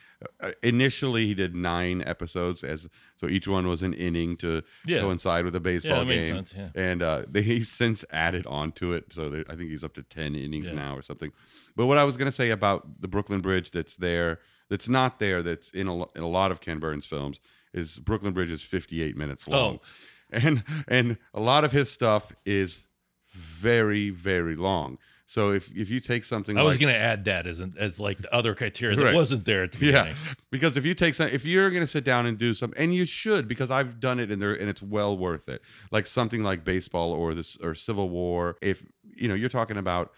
uh, 0.40 0.52
initially 0.62 1.26
he 1.26 1.34
did 1.34 1.54
nine 1.54 2.02
episodes 2.06 2.64
as 2.64 2.88
so 3.22 3.28
each 3.28 3.46
one 3.46 3.68
was 3.68 3.82
an 3.82 3.94
inning 3.94 4.36
to 4.38 4.62
Yeah. 4.84 5.00
coincide 5.00 5.44
with 5.44 5.54
a 5.56 5.60
baseball 5.60 6.04
that 6.04 6.12
game. 6.12 6.24
sense, 6.24 6.52
yeah. 6.56 6.70
And 6.74 7.02
uh, 7.02 7.22
they, 7.30 7.42
he's 7.52 7.70
since 7.70 8.04
added 8.10 8.44
on 8.46 8.72
to 8.72 8.92
it, 8.92 9.12
so 9.12 9.44
I 9.48 9.54
think 9.54 9.70
he's 9.70 9.84
up 9.84 9.94
to 9.94 10.02
ten 10.02 10.34
innings 10.34 10.66
Yeah. 10.68 10.74
now 10.74 10.96
or 10.96 11.02
something. 11.02 11.30
But 11.76 11.86
what 11.86 11.96
I 11.98 12.04
was 12.04 12.16
gonna 12.18 12.32
say 12.32 12.50
about 12.50 13.00
the 13.00 13.08
Brooklyn 13.08 13.40
Bridge 13.40 13.70
that's 13.70 13.96
there, 13.96 14.40
that's 14.68 14.88
not 14.88 15.18
there, 15.20 15.42
that's 15.42 15.70
in 15.70 15.86
a, 15.88 15.94
in 16.16 16.22
a 16.22 16.28
lot 16.28 16.50
of 16.50 16.60
Ken 16.60 16.78
Burns 16.80 17.06
films, 17.06 17.38
is 17.72 17.98
Brooklyn 17.98 18.32
Bridge 18.34 18.50
is 18.50 18.60
58 18.62 19.16
minutes 19.16 19.46
long 19.48 19.78
Oh. 19.78 19.80
and 20.32 20.64
and 20.88 21.16
a 21.32 21.40
lot 21.40 21.64
of 21.64 21.72
his 21.72 21.90
stuff 21.90 22.32
is 22.44 22.86
very 23.32 24.10
very 24.10 24.56
long 24.56 24.98
so 25.34 25.50
if 25.58 25.64
if 25.74 25.88
you 25.90 25.98
take 26.00 26.24
something 26.24 26.58
I 26.58 26.62
was 26.62 26.74
like- 26.76 26.82
gonna 26.86 26.98
add 27.12 27.24
that 27.24 27.46
as 27.46 27.58
an, 27.60 27.74
as 27.78 27.98
like 28.06 28.18
the 28.24 28.32
other 28.38 28.54
criteria 28.54 28.94
that 28.96 29.04
Right. 29.04 29.14
wasn't 29.14 29.44
there 29.44 29.62
at 29.64 29.72
the 29.72 29.78
beginning. 29.86 30.14
yeah 30.26 30.34
because 30.50 30.76
if 30.76 30.84
you 30.84 30.94
take 30.94 31.14
some 31.14 31.28
if 31.28 31.44
you're 31.46 31.70
going 31.70 31.80
to 31.88 31.92
sit 31.98 32.04
down 32.04 32.26
and 32.26 32.36
do 32.36 32.52
some 32.54 32.72
and 32.76 32.94
you 32.94 33.04
should 33.04 33.48
because 33.48 33.70
i've 33.70 33.98
done 33.98 34.18
it 34.20 34.30
and 34.30 34.40
there 34.42 34.52
and 34.52 34.68
it's 34.68 34.82
well 34.82 35.16
worth 35.16 35.48
it 35.48 35.62
like 35.90 36.06
something 36.06 36.42
like 36.42 36.64
baseball 36.64 37.12
or 37.12 37.34
this 37.34 37.56
or 37.62 37.74
civil 37.74 38.08
war 38.08 38.56
if 38.60 38.84
you 39.22 39.26
know 39.28 39.34
you're 39.34 39.48
talking 39.60 39.76
about 39.78 40.12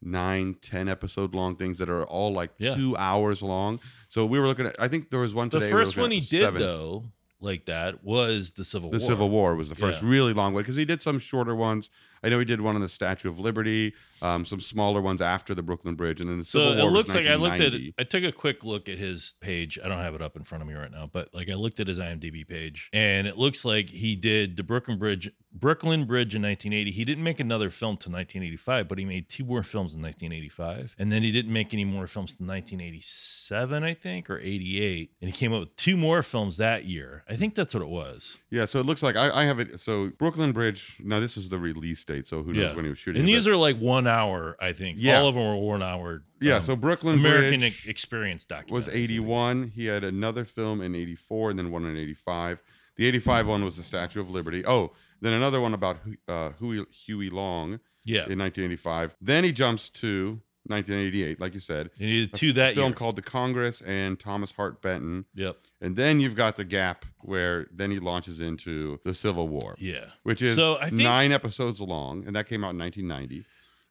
nine 0.00 0.56
ten 0.60 0.88
episode 0.88 1.34
long 1.34 1.56
things 1.56 1.78
that 1.78 1.88
are 1.88 2.04
all 2.04 2.32
like 2.32 2.50
Yeah. 2.58 2.74
two 2.74 2.96
hours 2.96 3.42
long 3.42 3.78
so 4.08 4.26
we 4.26 4.38
were 4.40 4.46
looking 4.48 4.66
at 4.66 4.74
i 4.80 4.88
think 4.88 5.10
there 5.10 5.20
was 5.20 5.32
one 5.34 5.48
The 5.48 5.58
today 5.60 5.66
we 5.68 5.72
were 5.74 5.80
first 5.80 5.90
looking 5.96 6.02
one 6.02 6.10
he 6.12 6.20
did 6.20 6.40
seven. 6.40 6.60
though, 6.60 7.04
like 7.40 7.64
that, 7.66 8.04
was 8.04 8.52
the 8.52 8.64
Civil 8.64 8.90
The 8.90 8.98
War. 8.98 9.00
The 9.00 9.06
Civil 9.06 9.30
War 9.30 9.56
was 9.56 9.68
the 9.68 9.74
first 9.74 10.00
Yeah. 10.02 10.08
really 10.10 10.32
long 10.32 10.54
one 10.54 10.62
because 10.62 10.76
he 10.76 10.84
did 10.84 11.02
some 11.02 11.18
shorter 11.18 11.56
ones. 11.56 11.90
I 12.22 12.28
know 12.28 12.38
he 12.38 12.44
did 12.44 12.60
one 12.60 12.76
on 12.76 12.80
the 12.82 12.88
Statue 12.88 13.28
of 13.28 13.40
Liberty, 13.40 13.94
um, 14.22 14.44
some 14.44 14.60
smaller 14.60 15.00
ones 15.00 15.20
after 15.20 15.54
the 15.54 15.62
Brooklyn 15.62 15.94
Bridge, 15.96 16.20
and 16.20 16.30
then 16.30 16.38
the 16.38 16.44
So 16.44 16.60
Civil 16.60 16.76
War 16.76 16.88
it 16.88 16.92
looks 16.92 17.14
like 17.14 17.26
I 17.26 17.34
looked 17.34 17.60
at 17.60 17.72
I 17.98 18.04
took 18.04 18.24
a 18.24 18.32
quick 18.32 18.64
look 18.64 18.88
at 18.88 18.96
his 18.98 19.34
page. 19.40 19.78
I 19.84 19.88
don't 19.88 19.98
have 19.98 20.14
it 20.14 20.22
up 20.22 20.36
in 20.36 20.44
front 20.44 20.62
of 20.62 20.68
me 20.68 20.74
right 20.74 20.90
now, 20.90 21.10
but 21.12 21.34
like 21.34 21.50
I 21.50 21.54
looked 21.54 21.80
at 21.80 21.88
his 21.88 21.98
IMDb 21.98 22.46
page 22.48 22.88
and 22.92 23.26
it 23.26 23.36
looks 23.36 23.64
like 23.64 23.90
he 23.90 24.14
did 24.16 24.56
the 24.56 24.62
Brooklyn 24.62 24.98
Bridge 24.98 25.30
Brooklyn 25.54 26.06
Bridge 26.06 26.34
in 26.34 26.40
1980. 26.42 26.90
He 26.92 27.04
didn't 27.04 27.24
make 27.24 27.38
another 27.38 27.68
film 27.68 27.98
till 27.98 28.10
1985, 28.12 28.88
but 28.88 28.96
he 28.98 29.04
made 29.04 29.28
two 29.28 29.44
more 29.44 29.62
films 29.62 29.94
in 29.94 30.00
1985. 30.00 30.96
And 30.98 31.12
then 31.12 31.22
he 31.22 31.30
didn't 31.30 31.52
make 31.52 31.74
any 31.74 31.84
more 31.84 32.06
films 32.06 32.34
till 32.36 32.46
1987, 32.46 33.84
I 33.84 33.94
think, 33.94 34.30
or 34.30 34.38
88. 34.38 35.10
And 35.20 35.30
he 35.30 35.36
came 35.36 35.52
up 35.52 35.60
with 35.60 35.76
two 35.76 35.96
more 35.96 36.22
films 36.22 36.56
that 36.56 36.84
year. 36.86 37.24
I 37.28 37.36
think 37.36 37.54
that's 37.54 37.74
what 37.74 37.82
it 37.82 37.88
was. 37.88 38.38
Yeah, 38.50 38.64
so 38.64 38.80
it 38.80 38.86
looks 38.86 39.02
like 39.02 39.16
I, 39.16 39.42
I 39.42 39.44
have 39.44 39.58
it. 39.58 39.78
So 39.80 40.10
Brooklyn 40.18 40.52
Bridge. 40.52 40.98
Now 41.02 41.20
this 41.20 41.36
is 41.36 41.48
the 41.48 41.58
release 41.58 42.02
date, 42.04 42.26
so 42.26 42.42
who 42.42 42.52
knows 42.52 42.70
Yeah. 42.70 42.74
when 42.74 42.84
he 42.84 42.88
was 42.90 42.98
shooting. 42.98 43.20
And 43.20 43.28
it, 43.28 43.32
these 43.32 43.48
are 43.48 43.56
like 43.56 43.78
one 43.78 44.06
hour, 44.12 44.56
I 44.60 44.72
think. 44.72 44.98
Yeah. 45.00 45.18
All 45.20 45.28
of 45.28 45.34
them 45.34 45.44
were 45.44 45.56
one 45.56 45.82
hour. 45.82 46.22
yeah. 46.40 46.56
um, 46.56 46.62
So 46.62 46.76
Brooklyn 46.76 47.16
American 47.18 47.60
Bridge 47.60 47.88
experience 47.88 48.44
documentaries. 48.46 48.70
was 48.70 48.88
81. 48.88 49.72
He 49.74 49.86
had 49.86 50.04
another 50.04 50.44
film 50.44 50.80
in 50.80 50.94
84, 50.94 51.50
and 51.50 51.58
then 51.58 51.70
one 51.70 51.84
in 51.86 51.96
85. 51.96 52.62
The 52.96 53.06
85 53.06 53.46
one 53.48 53.64
was 53.64 53.76
the 53.76 53.82
Statue 53.82 54.20
of 54.20 54.30
Liberty. 54.30 54.64
Oh, 54.66 54.92
then 55.22 55.32
another 55.32 55.60
one 55.60 55.72
about 55.74 55.98
uh, 56.28 56.50
Huey, 56.58 56.84
Huey 57.06 57.30
Long 57.30 57.80
Yeah. 58.04 58.26
in 58.28 58.38
1985. 58.38 59.16
Then 59.20 59.44
he 59.44 59.52
jumps 59.52 59.88
to 59.90 60.40
1988, 60.66 61.40
like 61.40 61.54
you 61.54 61.60
said. 61.60 61.90
And 61.98 62.08
needed 62.08 62.30
A 62.34 62.36
two 62.36 62.52
that 62.54 62.74
film 62.74 62.88
year. 62.88 62.94
called 62.94 63.16
The 63.16 63.22
Congress 63.22 63.80
and 63.82 64.18
Thomas 64.20 64.52
Hart 64.52 64.80
Benton. 64.82 65.24
Yep. 65.34 65.56
And 65.80 65.96
then 65.96 66.20
you've 66.20 66.36
got 66.36 66.56
the 66.56 66.64
gap 66.64 67.04
where 67.20 67.66
then 67.72 67.90
he 67.90 67.98
launches 67.98 68.40
into 68.40 69.00
the 69.04 69.14
Civil 69.14 69.48
War, 69.48 69.74
Yeah. 69.78 70.04
which 70.22 70.40
is 70.42 70.54
So 70.54 70.76
I 70.78 70.84
think- 70.90 71.02
nine 71.02 71.32
episodes 71.32 71.80
long, 71.80 72.24
and 72.26 72.36
that 72.36 72.46
came 72.48 72.62
out 72.62 72.70
in 72.70 72.78
1990. 72.78 73.44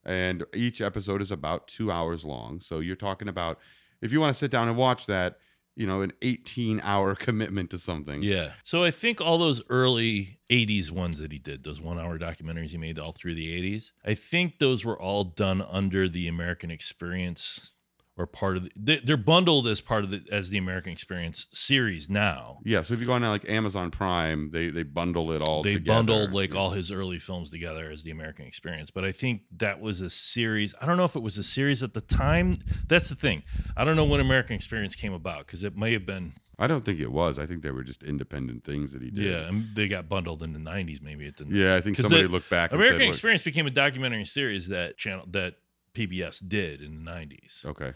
And 0.03 0.43
each 0.53 0.81
episode 0.81 1.22
is 1.22 1.31
about 1.31 1.67
two 1.67 1.91
hours 1.91 2.25
long. 2.25 2.60
So 2.62 2.79
you're 2.79 2.96
talking 2.96 3.27
about 3.27 3.60
if 4.01 4.12
you 4.12 4.20
want 4.20 4.34
to 4.34 4.38
sit 4.38 4.51
down 4.51 4.67
and 4.67 4.75
watch 4.77 5.05
that, 5.05 5.38
you 5.75 5.86
know, 5.88 6.01
an 6.01 6.12
18 6.22 6.81
hour 6.84 7.15
commitment 7.27 7.70
to 7.72 7.77
something. 7.77 8.24
Yeah. 8.24 8.53
So 8.63 8.84
I 8.84 8.91
think 8.91 9.22
all 9.22 9.38
those 9.38 9.62
early 9.70 10.39
80s 10.50 10.91
ones 10.91 11.20
that 11.20 11.31
he 11.31 11.39
did, 11.39 11.63
those 11.63 11.79
one 11.79 12.00
hour 12.00 12.17
documentaries 12.17 12.72
he 12.72 12.77
made 12.77 13.00
all 13.00 13.12
through 13.12 13.36
the 13.36 13.75
80s, 13.75 13.91
I 14.05 14.15
think 14.15 14.60
those 14.60 14.84
were 14.84 15.00
all 15.00 15.24
done 15.24 15.62
under 15.62 16.10
the 16.10 16.27
American 16.27 16.72
Experience 16.72 17.74
or 18.18 18.27
part 18.27 18.58
of 18.58 18.63
the, 18.65 18.72
they- 18.75 19.00
they're 19.00 19.18
bundled 19.18 19.68
as 19.68 19.80
part 19.82 20.03
of 20.03 20.12
the 20.12 20.22
as 20.32 20.50
the 20.50 20.58
American 20.58 20.91
Experience 20.91 21.48
series 21.51 22.10
now. 22.10 22.60
Yeah. 22.65 22.82
So 22.82 22.94
if 22.94 23.00
you 23.00 23.06
go 23.06 23.13
on 23.13 23.22
like 23.24 23.50
Amazon 23.50 23.89
Prime, 23.91 24.51
they 24.51 24.70
they 24.70 24.84
bundle 24.84 25.32
it 25.32 25.41
all 25.41 25.63
they 25.63 25.74
together. 25.75 25.98
bundled 25.98 26.34
like 26.34 26.53
all 26.56 26.72
his 26.72 26.91
early 26.91 27.20
films 27.20 27.50
together 27.50 27.89
as 27.89 28.03
the 28.03 28.12
American 28.12 28.46
Experience. 28.46 28.91
But 28.91 29.06
I 29.06 29.12
think 29.12 29.44
that 29.58 29.80
was 29.80 30.01
a 30.01 30.10
series. 30.10 30.74
I 30.82 30.86
don't 30.86 30.98
know 30.98 31.06
if 31.06 31.15
it 31.15 31.24
was 31.24 31.38
a 31.38 31.44
series 31.44 31.84
at 31.84 31.94
the 31.94 32.01
time. 32.01 32.60
That's 32.88 33.10
the 33.10 33.15
thing. 33.15 33.44
I 33.77 33.84
don't 33.86 33.96
know 33.96 34.06
when 34.06 34.20
American 34.20 34.56
Experience 34.56 34.96
came 34.96 35.13
about 35.13 35.46
because 35.48 35.63
it 35.63 35.77
may 35.77 35.94
have 35.94 36.06
been 36.06 36.34
I 36.60 36.68
don't 36.68 36.86
think 36.86 37.00
it 37.00 37.12
was. 37.12 37.39
I 37.39 37.48
think 37.48 37.63
they 37.63 37.72
were 37.72 37.84
just 37.84 38.03
independent 38.03 38.63
things 38.63 38.91
that 38.94 39.01
he 39.01 39.10
did. 39.10 39.25
yeah, 39.25 39.48
and 39.48 39.75
they 39.75 39.88
got 39.88 40.08
bundled 40.08 40.44
in 40.44 40.53
the 40.53 40.60
'90s. 40.60 41.01
Maybe 41.01 41.25
it 41.25 41.36
didn't. 41.38 41.56
Yeah, 41.56 41.75
I 41.75 41.82
think 41.82 41.98
somebody 41.98 42.22
the 42.24 42.30
looked 42.30 42.51
back 42.51 42.72
American 42.72 42.98
said, 43.00 43.03
"Look, 43.06 43.10
Experience 43.15 43.41
became 43.44 43.65
a 43.65 43.72
documentary 43.72 44.25
series 44.25 44.68
that 44.68 44.96
channel 44.98 45.25
that 45.32 45.56
PBS 45.93 46.48
did 46.48 46.81
in 46.81 47.03
the 47.03 47.12
'90s, 47.12 47.65
Okay. 47.65 47.93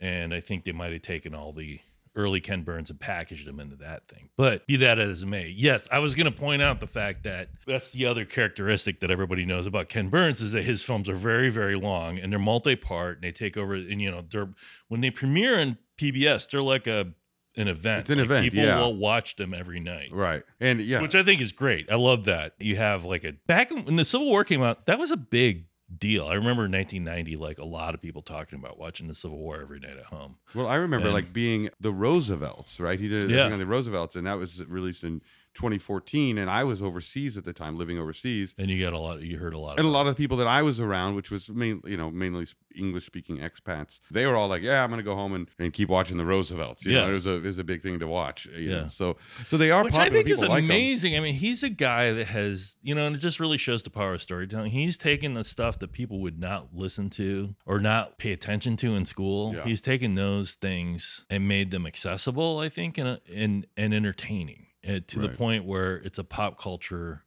and 0.00 0.32
I 0.34 0.40
think 0.40 0.64
they 0.64 0.72
might 0.72 0.92
have 0.92 1.02
taken 1.02 1.34
all 1.34 1.52
the 1.52 1.80
early 2.14 2.40
Ken 2.42 2.62
Burns 2.62 2.90
and 2.90 3.00
packaged 3.00 3.46
them 3.46 3.58
into 3.58 3.74
that 3.76 4.06
thing. 4.06 4.28
But 4.36 4.66
be 4.66 4.76
that 4.76 4.98
as 4.98 5.22
it 5.22 5.26
may, 5.26 5.48
yes, 5.48 5.88
I 5.90 5.98
was 5.98 6.14
going 6.14 6.30
to 6.30 6.38
point 6.38 6.60
out 6.60 6.78
the 6.80 6.86
fact 6.86 7.24
that 7.24 7.48
that's 7.66 7.90
the 7.92 8.04
other 8.04 8.26
characteristic 8.26 9.00
that 9.00 9.10
everybody 9.10 9.46
knows 9.46 9.66
about 9.66 9.88
Ken 9.88 10.08
Burns 10.10 10.42
is 10.42 10.52
that 10.52 10.62
his 10.64 10.82
films 10.82 11.08
are 11.08 11.14
very, 11.14 11.48
very 11.48 11.74
long 11.74 12.18
and 12.18 12.30
they're 12.30 12.38
multi-part 12.38 13.14
and 13.16 13.24
they 13.24 13.32
take 13.32 13.56
over. 13.56 13.74
And 13.74 14.02
you 14.02 14.10
know, 14.10 14.24
they're 14.28 14.50
when 14.88 15.00
they 15.00 15.10
premiere 15.10 15.58
in 15.58 15.78
PBS, 15.96 16.50
they're 16.50 16.60
like 16.62 16.86
a 16.86 17.12
an 17.56 17.68
event. 17.68 18.00
It's 18.00 18.10
an 18.10 18.18
Like, 18.18 18.24
event, 18.26 18.44
People 18.44 18.64
yeah. 18.64 18.80
will 18.80 18.96
watch 18.96 19.36
them 19.36 19.52
every 19.54 19.80
night. 19.80 20.10
Right. 20.12 20.42
And 20.60 20.80
yeah. 20.82 21.00
which 21.02 21.14
I 21.14 21.22
think 21.22 21.40
is 21.40 21.52
great. 21.52 21.90
I 21.90 21.96
love 21.96 22.24
that. 22.24 22.54
You 22.58 22.76
have 22.76 23.04
like 23.06 23.24
a 23.24 23.32
back 23.46 23.70
when 23.70 23.96
the 23.96 24.04
Civil 24.04 24.26
War 24.26 24.44
came 24.44 24.62
out, 24.62 24.84
that 24.86 24.98
was 24.98 25.10
a 25.10 25.16
big 25.16 25.64
deal. 25.98 26.26
I 26.26 26.34
remember 26.34 26.64
in 26.66 26.72
1990, 26.72 27.36
like 27.36 27.58
a 27.58 27.64
lot 27.64 27.94
of 27.94 28.00
people 28.00 28.22
talking 28.22 28.58
about 28.58 28.78
watching 28.78 29.08
the 29.08 29.14
Civil 29.14 29.38
War 29.38 29.60
every 29.60 29.78
night 29.80 29.96
at 29.98 30.04
home. 30.06 30.36
well, 30.54 30.66
I 30.66 30.76
remember 30.76 31.06
and- 31.08 31.14
like 31.14 31.32
being 31.32 31.70
the 31.80 31.92
Roosevelts, 31.92 32.78
right? 32.80 32.98
He 32.98 33.08
did 33.08 33.24
a 33.24 33.28
Yeah. 33.34 33.52
on 33.52 33.58
the 33.58 33.66
Roosevelts, 33.66 34.16
and 34.16 34.26
that 34.26 34.38
was 34.38 34.64
released 34.66 35.04
in 35.04 35.20
2014. 35.54 36.38
And 36.38 36.50
I 36.50 36.64
was 36.64 36.82
overseas 36.82 37.36
at 37.36 37.44
the 37.44 37.52
time, 37.52 37.76
living 37.78 37.98
overseas. 37.98 38.54
And 38.58 38.70
you 38.70 38.80
got 38.82 38.92
a 38.92 38.98
lot. 38.98 39.22
You 39.22 39.38
heard 39.38 39.54
a 39.54 39.58
lot. 39.58 39.78
And 39.78 39.86
a 39.86 39.90
lot 39.90 40.06
of 40.06 40.14
the 40.16 40.22
people 40.22 40.36
that 40.38 40.46
I 40.46 40.62
was 40.62 40.80
around, 40.80 41.14
which 41.16 41.30
was 41.30 41.48
main, 41.50 41.80
you 41.84 41.96
know, 41.96 42.10
mainly 42.10 42.46
English 42.74 43.04
speaking 43.06 43.38
expats, 43.38 44.00
they 44.10 44.24
were 44.26 44.34
all 44.36 44.48
like, 44.48 44.62
"Yeah, 44.62 44.82
I'm 44.82 44.88
going 44.90 44.98
to 44.98 45.04
go 45.04 45.14
home 45.14 45.34
and, 45.34 45.48
and 45.58 45.72
keep 45.72 45.88
watching 45.88 46.16
the 46.16 46.24
Roosevelts." 46.24 46.84
You 46.86 46.92
Yeah. 46.92 47.02
know, 47.02 47.10
it 47.10 47.12
was 47.12 47.26
a 47.26 47.34
it 47.34 47.42
was 47.44 47.58
a 47.58 47.64
big 47.64 47.82
thing 47.82 47.98
to 48.00 48.06
watch. 48.06 48.46
You 48.46 48.70
Yeah. 48.70 48.80
know? 48.82 48.88
So 48.88 49.16
so 49.46 49.56
they 49.56 49.70
are 49.70 49.84
Which 49.84 49.92
I 49.94 50.04
popular. 50.04 50.16
think 50.22 50.30
is 50.30 50.40
People 50.40 50.54
like 50.54 50.62
'em. 50.64 50.70
amazing. 50.70 51.16
I 51.16 51.20
mean, 51.20 51.34
he's 51.34 51.62
a 51.62 51.68
guy 51.70 52.12
that 52.12 52.26
has, 52.28 52.76
you 52.82 52.94
know, 52.94 53.06
and 53.06 53.14
it 53.16 53.18
just 53.18 53.38
really 53.40 53.58
shows 53.58 53.82
the 53.82 53.90
power 53.90 54.14
of 54.14 54.22
storytelling. 54.22 54.70
He's 54.72 54.96
taken 54.96 55.34
the 55.34 55.44
stuff 55.44 55.78
that 55.80 55.92
people 55.92 56.20
would 56.20 56.38
not 56.40 56.74
listen 56.74 57.10
to 57.10 57.54
or 57.66 57.78
not 57.78 58.18
pay 58.18 58.32
attention 58.32 58.76
to 58.78 58.94
in 58.94 59.04
school. 59.04 59.54
Yeah. 59.54 59.64
He's 59.64 59.82
taken 59.82 60.14
those 60.14 60.54
things 60.54 61.24
and 61.28 61.46
made 61.46 61.70
them 61.70 61.86
accessible, 61.86 62.58
I 62.58 62.68
think, 62.68 62.96
and 62.98 63.20
and, 63.32 63.66
and 63.76 63.92
entertaining 63.92 64.66
uh, 64.88 65.00
to 65.06 65.18
the 65.18 65.28
point 65.28 65.64
where 65.64 65.96
it's 65.96 66.18
a 66.18 66.24
pop 66.24 66.58
culture 66.58 67.24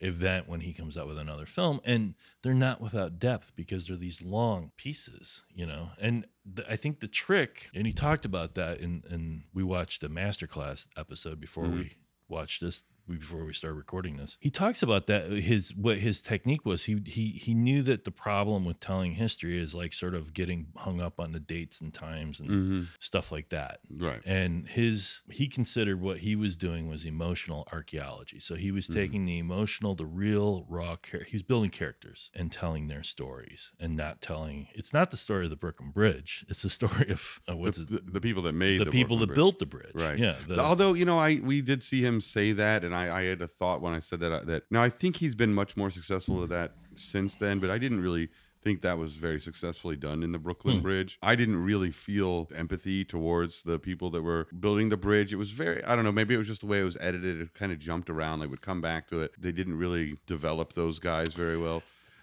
event 0.00 0.48
when 0.48 0.60
he 0.60 0.72
comes 0.72 0.96
out 0.96 1.08
with 1.08 1.18
another 1.18 1.44
film 1.44 1.80
and 1.84 2.14
they're 2.42 2.54
not 2.54 2.80
without 2.80 3.18
depth 3.18 3.52
because 3.56 3.88
they're 3.88 3.96
these 3.96 4.22
long 4.22 4.70
pieces 4.76 5.42
you 5.52 5.66
know 5.66 5.90
and 6.00 6.24
the, 6.46 6.64
i 6.70 6.76
think 6.76 7.00
the 7.00 7.08
trick 7.08 7.68
and 7.74 7.84
he 7.84 7.92
talked 7.92 8.24
about 8.24 8.54
that 8.54 8.78
in 8.78 9.02
and 9.10 9.42
we 9.52 9.64
watched 9.64 10.04
a 10.04 10.08
masterclass 10.08 10.86
episode 10.96 11.40
before 11.40 11.64
Mhm. 11.64 11.74
we 11.78 11.96
watched 12.28 12.60
this 12.60 12.84
before 13.08 13.44
we 13.44 13.52
started 13.52 13.74
recording 13.76 14.16
this 14.16 14.36
he 14.40 14.50
talks 14.50 14.82
about 14.82 15.06
that 15.06 15.30
his 15.30 15.74
what 15.74 15.98
his 15.98 16.20
technique 16.22 16.64
was 16.66 16.84
he 16.84 17.00
he 17.06 17.28
he 17.30 17.54
knew 17.54 17.82
that 17.82 18.04
the 18.04 18.10
problem 18.10 18.64
with 18.64 18.78
telling 18.80 19.12
history 19.12 19.58
is 19.58 19.74
like 19.74 19.92
sort 19.92 20.14
of 20.14 20.32
getting 20.34 20.66
hung 20.76 21.00
up 21.00 21.18
on 21.18 21.32
the 21.32 21.40
dates 21.40 21.80
and 21.80 21.92
times 21.94 22.40
and 22.40 22.50
Mhm. 22.50 22.86
stuff 23.00 23.32
like 23.32 23.48
that 23.50 23.80
Right. 23.90 24.20
and 24.24 24.68
his 24.68 25.22
he 25.30 25.48
considered 25.48 26.00
what 26.00 26.18
he 26.18 26.36
was 26.36 26.56
doing 26.56 26.88
was 26.88 27.04
emotional 27.04 27.66
archaeology 27.72 28.40
so 28.40 28.54
he 28.54 28.70
was 28.70 28.88
Mhm. 28.88 28.94
taking 28.94 29.24
the 29.24 29.38
emotional 29.38 29.94
the 29.94 30.06
real 30.06 30.66
raw 30.68 30.96
char- 30.96 31.24
he 31.24 31.34
was 31.34 31.42
building 31.42 31.70
characters 31.70 32.30
and 32.34 32.52
telling 32.52 32.88
their 32.88 33.02
stories 33.02 33.70
and 33.80 33.96
not 33.96 34.20
telling 34.20 34.68
it's 34.74 34.92
not 34.92 35.10
the 35.10 35.16
story 35.16 35.44
of 35.44 35.50
the 35.50 35.56
brooklyn 35.56 35.90
bridge 35.90 36.44
it's 36.48 36.62
the 36.62 36.70
story 36.70 37.08
of 37.10 37.40
uh, 37.48 37.56
what's 37.56 37.78
the, 37.78 37.96
it, 37.96 38.06
the, 38.06 38.12
the 38.12 38.20
people 38.20 38.42
that 38.42 38.52
made 38.52 38.80
the, 38.80 38.84
the 38.84 38.90
people 38.90 39.16
Brooklyn 39.16 39.20
that 39.20 39.26
Bridge. 39.28 39.36
built 39.36 39.58
the 39.58 39.66
bridge 39.66 39.92
Right. 39.94 40.18
yeah 40.18 40.36
the- 40.46 40.58
Although 40.58 40.94
you 40.94 41.04
know, 41.04 41.18
I 41.18 41.40
we 41.42 41.60
did 41.62 41.82
see 41.82 42.00
him 42.02 42.20
say 42.20 42.52
that, 42.52 42.84
and 42.84 42.94
I, 42.94 42.97
I 43.10 43.22
had 43.24 43.40
a 43.42 43.48
thought 43.48 43.80
when 43.82 43.92
I 43.94 44.00
said 44.00 44.20
that. 44.20 44.32
uh, 44.32 44.40
That 44.44 44.62
now 44.70 44.82
I 44.82 44.90
think 44.90 45.16
he's 45.16 45.34
been 45.34 45.52
much 45.54 45.76
more 45.76 45.90
successful 45.90 46.36
with 46.36 46.50
that 46.50 46.72
since 46.96 47.36
then, 47.36 47.58
but 47.58 47.70
I 47.70 47.78
didn't 47.78 48.00
really 48.00 48.28
think 48.60 48.82
that 48.82 48.98
was 48.98 49.16
very 49.16 49.38
successfully 49.40 49.94
done 49.94 50.22
in 50.24 50.32
the 50.32 50.38
Brooklyn 50.38 50.78
Hmm. 50.78 50.82
Bridge. 50.82 51.18
I 51.22 51.36
didn't 51.36 51.62
really 51.62 51.92
feel 51.92 52.48
empathy 52.54 53.04
towards 53.04 53.62
the 53.62 53.78
people 53.78 54.10
that 54.10 54.22
were 54.22 54.48
building 54.58 54.88
the 54.88 54.96
bridge. 54.96 55.32
It 55.32 55.36
was 55.36 55.52
very, 55.52 55.82
I 55.84 55.94
don't 55.94 56.04
know, 56.04 56.10
maybe 56.10 56.34
it 56.34 56.38
was 56.38 56.48
just 56.48 56.62
the 56.62 56.66
way 56.66 56.80
it 56.80 56.84
was 56.84 56.96
edited. 57.00 57.40
It 57.40 57.54
kind 57.54 57.70
of 57.70 57.78
jumped 57.78 58.10
around. 58.10 58.40
They 58.40 58.48
would 58.48 58.60
come 58.60 58.80
back 58.80 59.06
to 59.08 59.20
it. 59.22 59.32
They 59.40 59.52
didn't 59.52 59.78
really 59.78 60.18
develop 60.26 60.72
those 60.72 60.98
guys 60.98 61.28
very 61.34 61.56
well. 61.56 61.82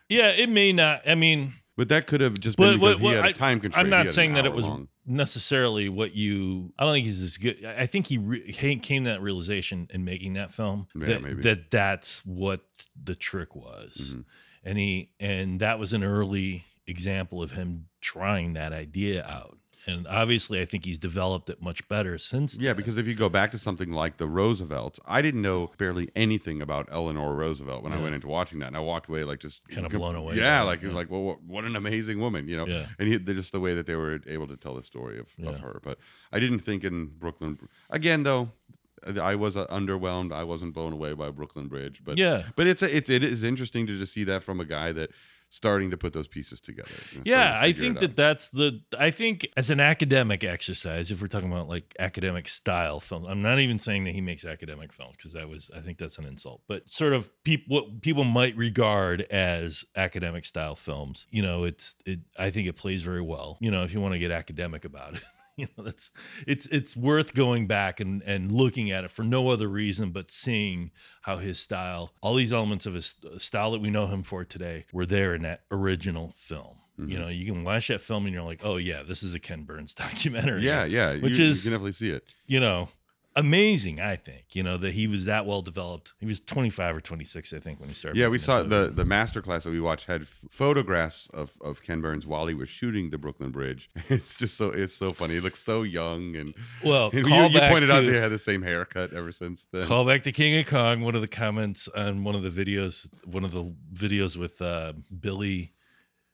yeah 0.10 0.28
it 0.28 0.50
may 0.50 0.72
not 0.72 1.02
i 1.08 1.16
mean 1.16 1.54
But 1.78 1.90
that 1.90 2.08
could 2.08 2.22
have 2.22 2.40
just 2.40 2.58
But 2.58 2.72
been 2.72 2.80
what- 2.80 2.98
because 2.98 3.02
he 3.02 3.16
had 3.16 3.26
a 3.26 3.30
I- 3.30 3.32
time 3.34 3.60
constraint. 3.60 3.86
I'm 3.86 3.90
not 3.90 4.10
saying 4.10 4.34
that 4.34 4.46
it 4.46 4.54
was 4.54 4.66
long. 4.66 4.88
necessarily 5.06 5.90
what 5.90 6.16
you. 6.16 6.74
I 6.80 6.84
don't 6.86 6.94
think 6.94 7.06
he's 7.06 7.22
as 7.22 7.38
good. 7.38 7.66
I 7.66 7.86
think 7.86 8.08
he 8.08 8.18
re, 8.18 8.40
he 8.52 8.76
came 8.78 9.04
to 9.04 9.10
that 9.12 9.22
realization 9.22 9.88
in 9.94 10.06
making 10.06 10.34
that 10.34 10.52
film 10.52 10.88
Yeah, 10.96 11.06
that 11.08 11.22
maybe. 11.24 11.42
that 11.42 11.72
that's 11.72 12.26
what 12.26 12.62
the 13.02 13.16
trick 13.16 13.56
was, 13.56 14.14
Mhm. 14.16 14.26
and 14.64 14.78
he 14.78 15.10
and 15.20 15.60
that 15.60 15.78
was 15.80 15.92
an 15.94 16.04
early 16.04 16.64
example 16.88 17.42
of 17.42 17.52
him 17.52 17.88
trying 18.00 18.54
that 18.54 18.72
idea 18.72 19.26
out. 19.26 19.58
And 19.88 20.08
obviously, 20.08 20.62
I 20.62 20.66
think 20.66 20.86
he's 20.86 20.98
developed 20.98 21.50
it 21.50 21.62
much 21.62 21.88
better 21.88 22.18
since. 22.18 22.58
Yeah, 22.58 22.70
then. 22.70 22.78
because 22.78 22.98
if 22.98 23.06
you 23.08 23.14
go 23.14 23.30
back 23.30 23.52
to 23.52 23.60
something 23.60 23.92
like 23.92 24.18
the 24.18 24.28
Roosevelts, 24.28 25.00
I 25.06 25.22
didn't 25.22 25.42
know 25.42 25.72
barely 25.78 26.10
anything 26.16 26.62
about 26.62 26.88
Eleanor 26.92 27.34
Roosevelt 27.36 27.84
when 27.84 27.94
I 27.94 28.02
went 28.02 28.16
into 28.16 28.28
watching 28.28 28.60
that, 28.60 28.68
and 28.68 28.78
I 28.78 28.80
walked 28.80 29.08
away 29.10 29.24
like 29.24 29.40
just 29.40 29.68
Kinda 29.70 29.90
blown 29.90 30.16
away 30.16 30.36
Yeah, 30.38 30.62
like 30.64 30.82
yeah. 30.82 30.92
like 30.92 31.12
well, 31.12 31.22
what, 31.24 31.44
what 31.44 31.66
an 31.66 31.76
amazing 31.76 32.20
woman, 32.20 32.48
you 32.48 32.58
know. 32.58 32.66
Yeah. 32.68 32.88
And 33.00 33.08
he, 33.08 33.18
they're 33.18 33.36
just 33.36 33.52
the 33.52 33.60
way 33.60 33.76
that 33.76 33.86
they 33.86 33.96
were 33.96 34.20
able 34.28 34.48
to 34.48 34.58
tell 34.58 34.76
the 34.76 34.84
story 34.84 35.20
of, 35.20 35.28
Yeah. 35.38 35.50
of 35.50 35.60
her. 35.60 35.80
But 35.84 36.00
I 36.32 36.40
didn't 36.40 36.60
think 36.60 36.84
in 36.84 37.08
Brooklyn 37.08 37.58
again 37.90 38.24
though. 38.24 38.50
I 39.22 39.36
was 39.36 39.56
uh, 39.56 39.68
underwhelmed. 39.68 40.32
I 40.34 40.44
wasn't 40.44 40.74
blown 40.74 40.92
away 40.92 41.14
by 41.14 41.30
Brooklyn 41.30 41.68
Bridge, 41.68 42.02
but 42.04 42.18
yeah, 42.18 42.44
but 42.56 42.66
it's 42.66 42.82
a, 42.82 42.96
it's 42.98 43.08
it 43.10 43.24
is 43.24 43.44
interesting 43.44 43.86
to 43.86 43.98
just 44.00 44.14
see 44.14 44.24
that 44.24 44.42
from 44.42 44.60
a 44.60 44.66
guy 44.66 44.92
that 44.94 45.12
starting 45.56 45.90
to 45.92 45.98
put 45.98 46.12
those 46.12 46.28
pieces 46.28 46.60
together. 46.60 46.92
you 47.14 47.20
know, 47.20 47.24
Yeah, 47.26 47.52
to 47.52 47.60
I 47.60 47.72
think 47.72 48.00
that 48.02 48.16
that's 48.16 48.50
the. 48.50 48.82
I 49.00 49.10
think 49.12 49.48
as 49.56 49.70
an 49.70 49.80
academic 49.80 50.44
exercise, 50.44 51.12
if 51.12 51.22
we're 51.22 51.28
talking 51.28 51.52
about 51.52 51.70
like 51.70 51.96
academic 51.98 52.50
style 52.50 53.00
film, 53.00 53.26
I'm 53.26 53.42
not 53.42 53.60
even 53.60 53.80
saying 53.80 54.04
that 54.04 54.14
he 54.14 54.22
makes 54.22 54.44
academic 54.44 54.92
films 54.92 55.16
because 55.18 55.34
that 55.34 55.48
was, 55.48 55.72
I 55.76 55.80
think 55.80 55.98
that's 55.98 56.18
an 56.18 56.26
insult. 56.26 56.62
But 56.68 56.90
sort 56.90 57.14
of 57.14 57.30
people, 57.44 57.76
what 57.76 58.02
people 58.02 58.26
might 58.26 58.56
regard 58.58 59.22
as 59.22 59.86
academic 59.96 60.44
style 60.44 60.76
films, 60.76 61.26
you 61.30 61.42
know, 61.42 61.64
it's 61.64 61.96
it. 62.06 62.20
I 62.38 62.50
think 62.50 62.68
it 62.68 62.74
plays 62.74 63.04
very 63.04 63.22
well. 63.22 63.58
You 63.62 63.72
know, 63.72 63.84
if 63.84 63.94
you 63.94 64.02
want 64.02 64.14
to 64.14 64.20
get 64.20 64.32
academic 64.32 64.84
about 64.84 65.16
it. 65.16 65.24
You 65.58 65.68
know, 65.78 65.86
that's 65.86 66.12
it's 66.46 66.66
it's 66.66 66.98
worth 66.98 67.34
going 67.34 67.66
back 67.66 68.02
and 68.02 68.22
and 68.24 68.52
looking 68.52 68.92
at 68.92 69.06
it 69.06 69.10
for 69.10 69.24
no 69.24 69.48
other 69.50 69.70
reason 69.70 70.12
but 70.12 70.30
seeing 70.30 70.92
how 71.22 71.38
his 71.38 71.60
style, 71.60 72.12
all 72.22 72.36
these 72.36 72.52
elements 72.52 72.86
of 72.86 72.94
his 72.94 73.16
style 73.38 73.72
that 73.72 73.80
we 73.82 73.90
know 73.90 74.08
him 74.08 74.22
for 74.22 74.44
today, 74.44 74.84
were 74.92 75.06
there 75.06 75.34
in 75.34 75.44
that 75.44 75.62
original 75.72 76.34
film. 76.36 76.76
You 76.98 77.06
Mhm. 77.18 77.20
know, 77.20 77.28
you 77.30 77.46
can 77.46 77.64
watch 77.64 77.88
that 77.88 78.02
film 78.02 78.26
and 78.26 78.34
you're 78.34 78.44
like, 78.44 78.62
oh 78.64 78.76
yeah, 78.78 79.04
this 79.04 79.24
is 79.24 79.34
a 79.34 79.40
Ken 79.40 79.64
Burns 79.64 79.94
documentary. 80.06 80.62
Yeah, 80.62 80.84
yeah. 80.86 81.16
Which 81.16 81.38
you, 81.38 81.46
is- 81.46 81.64
you 81.64 81.72
can 81.72 81.76
definitely 81.78 81.92
see 81.94 82.10
it. 82.12 82.24
you 82.48 82.60
know, 82.60 82.90
amazing. 83.36 84.00
I 84.00 84.16
think 84.16 84.46
you 84.54 84.64
know 84.64 84.78
that 84.78 84.94
he 84.94 85.08
was 85.08 85.26
that 85.26 85.46
well 85.46 85.62
developed. 85.62 86.14
He 86.20 86.26
was 86.26 86.40
25 86.40 86.98
or 86.98 87.02
26, 87.02 87.54
I 87.54 87.60
think, 87.60 87.80
when 87.80 87.90
he 87.90 87.96
started. 87.96 88.18
Yeah, 88.20 88.28
we 88.28 88.38
saw 88.38 88.58
movie. 88.64 88.70
the 88.70 88.92
the 88.92 89.06
master 89.06 89.42
class 89.42 89.64
that 89.64 89.72
we 89.72 89.80
watched 89.80 90.06
had 90.08 90.22
f- 90.24 90.46
photographs 90.52 91.28
of, 91.34 91.52
of 91.62 91.82
Ken 91.84 92.02
Burns 92.02 92.26
while 92.26 92.48
he 92.48 92.54
was 92.54 92.70
shooting 92.70 93.10
the 93.10 93.18
Brooklyn 93.18 93.52
Bridge. 93.52 93.90
It's 94.10 94.38
just 94.38 94.56
so 94.58 94.70
it's 94.70 94.96
so 94.96 95.10
funny. 95.10 95.36
He 95.36 95.40
looks 95.42 95.60
so 95.60 95.84
young, 95.84 96.36
and, 96.36 96.56
well. 96.84 97.10
and 97.14 97.26
you, 97.28 97.36
you 97.36 97.60
pointed 97.60 97.90
out 97.92 98.02
to- 98.02 98.12
they 98.12 98.20
had 98.20 98.32
the 98.32 98.38
same 98.38 98.62
haircut 98.62 99.14
ever 99.14 99.32
since 99.32 99.66
then. 99.72 99.88
Call 99.88 100.06
back 100.06 100.24
to 100.24 100.32
King 100.32 100.60
of 100.60 100.68
Kong. 100.68 101.02
One 101.02 101.16
of 101.16 101.22
the 101.22 101.28
comments 101.28 101.88
on 101.96 102.24
one 102.24 102.36
of 102.36 102.44
the 102.44 102.50
videos, 102.66 103.10
one 103.26 103.44
of 103.44 103.52
the 103.52 103.74
videos 103.94 104.38
with 104.38 104.62
uh, 104.62 104.94
Billy 105.20 105.74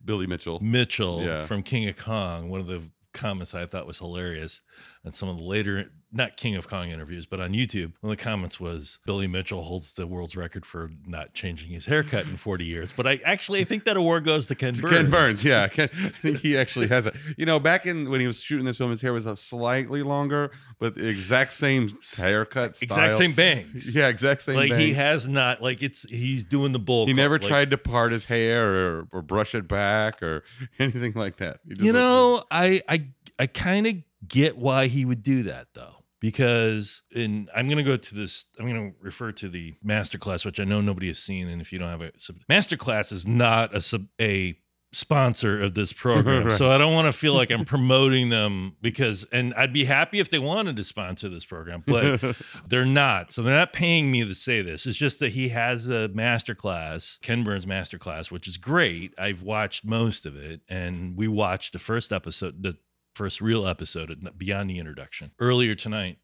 Billy 0.04 0.28
Mitchell. 0.28 0.60
Mitchell 0.62 1.22
Yeah. 1.24 1.46
from 1.46 1.62
King 1.64 1.88
of 1.88 1.96
Kong. 1.98 2.50
One 2.50 2.60
of 2.60 2.68
the 2.68 2.82
comments 3.14 3.54
I 3.54 3.66
thought 3.66 3.86
was 3.86 3.98
hilarious, 4.00 4.62
and 5.04 5.14
some 5.14 5.30
of 5.30 5.38
the 5.38 5.44
later, 5.44 5.92
not 6.14 6.36
King 6.38 6.56
of 6.56 6.68
Kong 6.68 6.90
interviews, 6.90 7.26
but 7.26 7.40
on 7.40 7.52
YouTube, 7.54 7.94
one 8.02 8.12
of 8.12 8.18
the 8.18 8.24
comments 8.24 8.60
was 8.60 9.00
Billy 9.06 9.28
Mitchell 9.28 9.62
holds 9.64 9.94
the 9.94 10.06
world's 10.06 10.36
record 10.36 10.66
for 10.66 10.92
not 11.06 11.34
changing 11.34 11.70
his 11.72 11.86
haircut 11.86 12.26
in 12.26 12.36
40 12.36 12.66
years. 12.66 12.92
But 12.96 13.08
I 13.08 13.20
actually 13.24 13.62
I 13.62 13.64
think 13.64 13.86
that 13.86 13.96
award 13.98 14.26
goes 14.26 14.48
to 14.48 14.56
Ken 14.56 14.74
Burns. 14.74 14.94
Ken 14.94 15.10
Burns, 15.10 15.46
yeah, 15.46 15.68
Ken, 15.68 15.90
I 15.94 16.10
think 16.22 16.40
he 16.40 16.58
actually 16.58 16.88
has 16.88 17.06
it. 17.06 17.16
You 17.38 17.46
know, 17.46 17.60
back 17.60 17.86
in 17.86 18.10
when 18.10 18.20
he 18.20 18.28
was 18.28 18.42
shooting 18.42 18.66
this 18.66 18.78
film, 18.78 18.90
his 18.90 19.02
hair 19.02 19.14
was 19.14 19.26
a 19.26 19.38
slightly 19.38 20.04
longer, 20.04 20.52
but 20.80 20.96
the 20.96 21.08
exact 21.08 21.54
same 21.54 21.90
haircut 22.18 22.76
style. 22.78 22.86
Exact 22.88 23.14
same 23.16 23.34
bangs. 23.34 23.96
Yeah, 23.96 24.08
exact 24.10 24.42
same. 24.42 24.56
Like 24.56 24.74
he 24.74 24.94
has 24.94 25.28
not 25.28 25.62
like 25.62 25.82
it's 25.82 26.04
he's 26.10 26.44
doing 26.44 26.72
the 26.74 26.80
bull. 26.80 27.06
He 27.06 27.14
never 27.14 27.40
like- 27.40 27.48
tried 27.48 27.72
to 27.72 27.78
part 27.78 28.12
his 28.12 28.26
hair 28.26 28.76
or, 29.00 29.08
or 29.12 29.22
brush 29.22 29.56
it 29.56 29.68
back 29.68 30.22
or 30.22 30.44
anything 30.80 31.14
like 31.14 31.38
that. 31.38 31.60
You 31.66 31.94
know, 31.94 32.44
I 32.52 32.82
I 32.90 33.08
I 33.40 33.48
kind 33.48 33.88
of 33.88 33.96
get 34.28 34.58
why 34.58 34.88
he 34.88 35.06
would 35.06 35.24
do 35.24 35.44
that 35.44 35.68
though. 35.74 35.96
Because 36.22 37.02
in 37.12 37.50
I'm 37.54 37.66
going 37.66 37.78
to 37.78 37.84
go 37.84 37.98
to 37.98 38.16
this 38.16 38.46
I'm 38.58 38.66
going 38.70 38.92
to 38.92 38.98
refer 39.02 39.34
to 39.34 39.50
the 39.50 39.74
masterclass 39.86 40.46
which 40.46 40.60
I 40.60 40.64
know 40.64 40.80
nobody 40.80 41.08
has 41.08 41.20
seen 41.20 41.50
and 41.50 41.62
if 41.62 41.74
you 41.74 41.80
don't 41.80 41.90
have 41.90 42.02
a 42.02 42.12
sub, 42.18 42.38
masterclass 42.50 43.12
is 43.12 43.28
not 43.28 43.76
a 43.76 43.82
sub, 43.82 44.06
a 44.20 44.58
sponsor 44.94 45.62
of 45.62 45.74
this 45.74 45.94
program. 45.94 46.32
Right. 46.42 46.52
So 46.52 46.72
I 46.72 46.78
don't 46.78 46.94
want 46.94 47.06
to 47.06 47.14
feel 47.14 47.34
like 47.34 47.52
I'm 47.52 47.66
promoting 47.66 48.30
them 48.30 48.76
because 48.82 49.26
and 49.32 49.54
I'd 49.56 49.74
be 49.74 49.86
happy 49.86 50.20
if 50.20 50.30
they 50.30 50.40
wanted 50.40 50.76
to 50.78 50.84
sponsor 50.84 51.30
this 51.30 51.46
program, 51.46 51.84
but 51.86 52.36
they're 52.68 52.86
not. 52.86 53.32
So 53.32 53.42
they're 53.42 53.56
not 53.56 53.74
paying 53.74 54.10
me 54.10 54.24
to 54.26 54.34
say 54.34 54.62
this. 54.62 54.86
It's 54.86 54.98
just 54.98 55.20
that 55.20 55.34
he 55.34 55.50
has 55.50 55.88
a 55.88 56.10
masterclass, 56.10 57.20
Ken 57.22 57.44
Burns 57.44 57.66
masterclass, 57.66 58.32
which 58.32 58.48
is 58.48 58.58
great. 58.58 59.14
I've 59.18 59.44
watched 59.44 59.86
most 59.86 60.26
of 60.26 60.36
it, 60.36 60.62
and 60.70 61.16
we 61.16 61.28
watched 61.28 61.74
the 61.74 61.80
first 61.80 62.12
episode, 62.12 62.64
the 62.64 62.78
first 63.14 63.42
real 63.42 63.68
episode 63.68 64.16
Beyond 64.38 64.70
the 64.70 64.80
Introduction 64.80 65.32
earlier 65.40 65.76
tonight. 65.76 66.18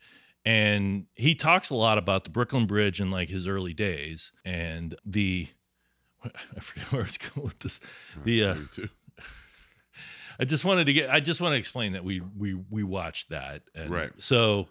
And 0.46 1.08
he 1.16 1.36
talks 1.36 1.70
a 1.70 1.76
lot 1.76 1.98
about 1.98 2.24
the 2.24 2.30
Brooklyn 2.30 2.68
Bridge 2.68 3.02
in 3.02 3.12
like 3.12 3.28
his 3.28 3.48
early 3.48 3.74
days 3.74 4.32
and 4.46 4.96
the 5.06 5.48
I 6.24 6.60
forget 6.60 6.92
where 6.92 7.02
it's 7.04 7.18
going 7.36 7.48
with 7.48 7.60
this. 7.60 7.80
The 8.24 8.44
uh, 8.44 8.56
I 10.40 10.46
just 10.46 10.66
wanted 10.66 10.86
to 10.86 10.94
get. 10.94 11.10
I 11.10 11.20
just 11.20 11.42
want 11.42 11.54
to 11.54 11.58
explain 11.58 11.94
that 11.94 12.04
we 12.04 12.22
we 12.22 12.54
we 12.54 12.84
watched 12.84 13.30
that. 13.30 13.64
And 13.76 13.90
Right. 13.90 14.12
So, 14.18 14.70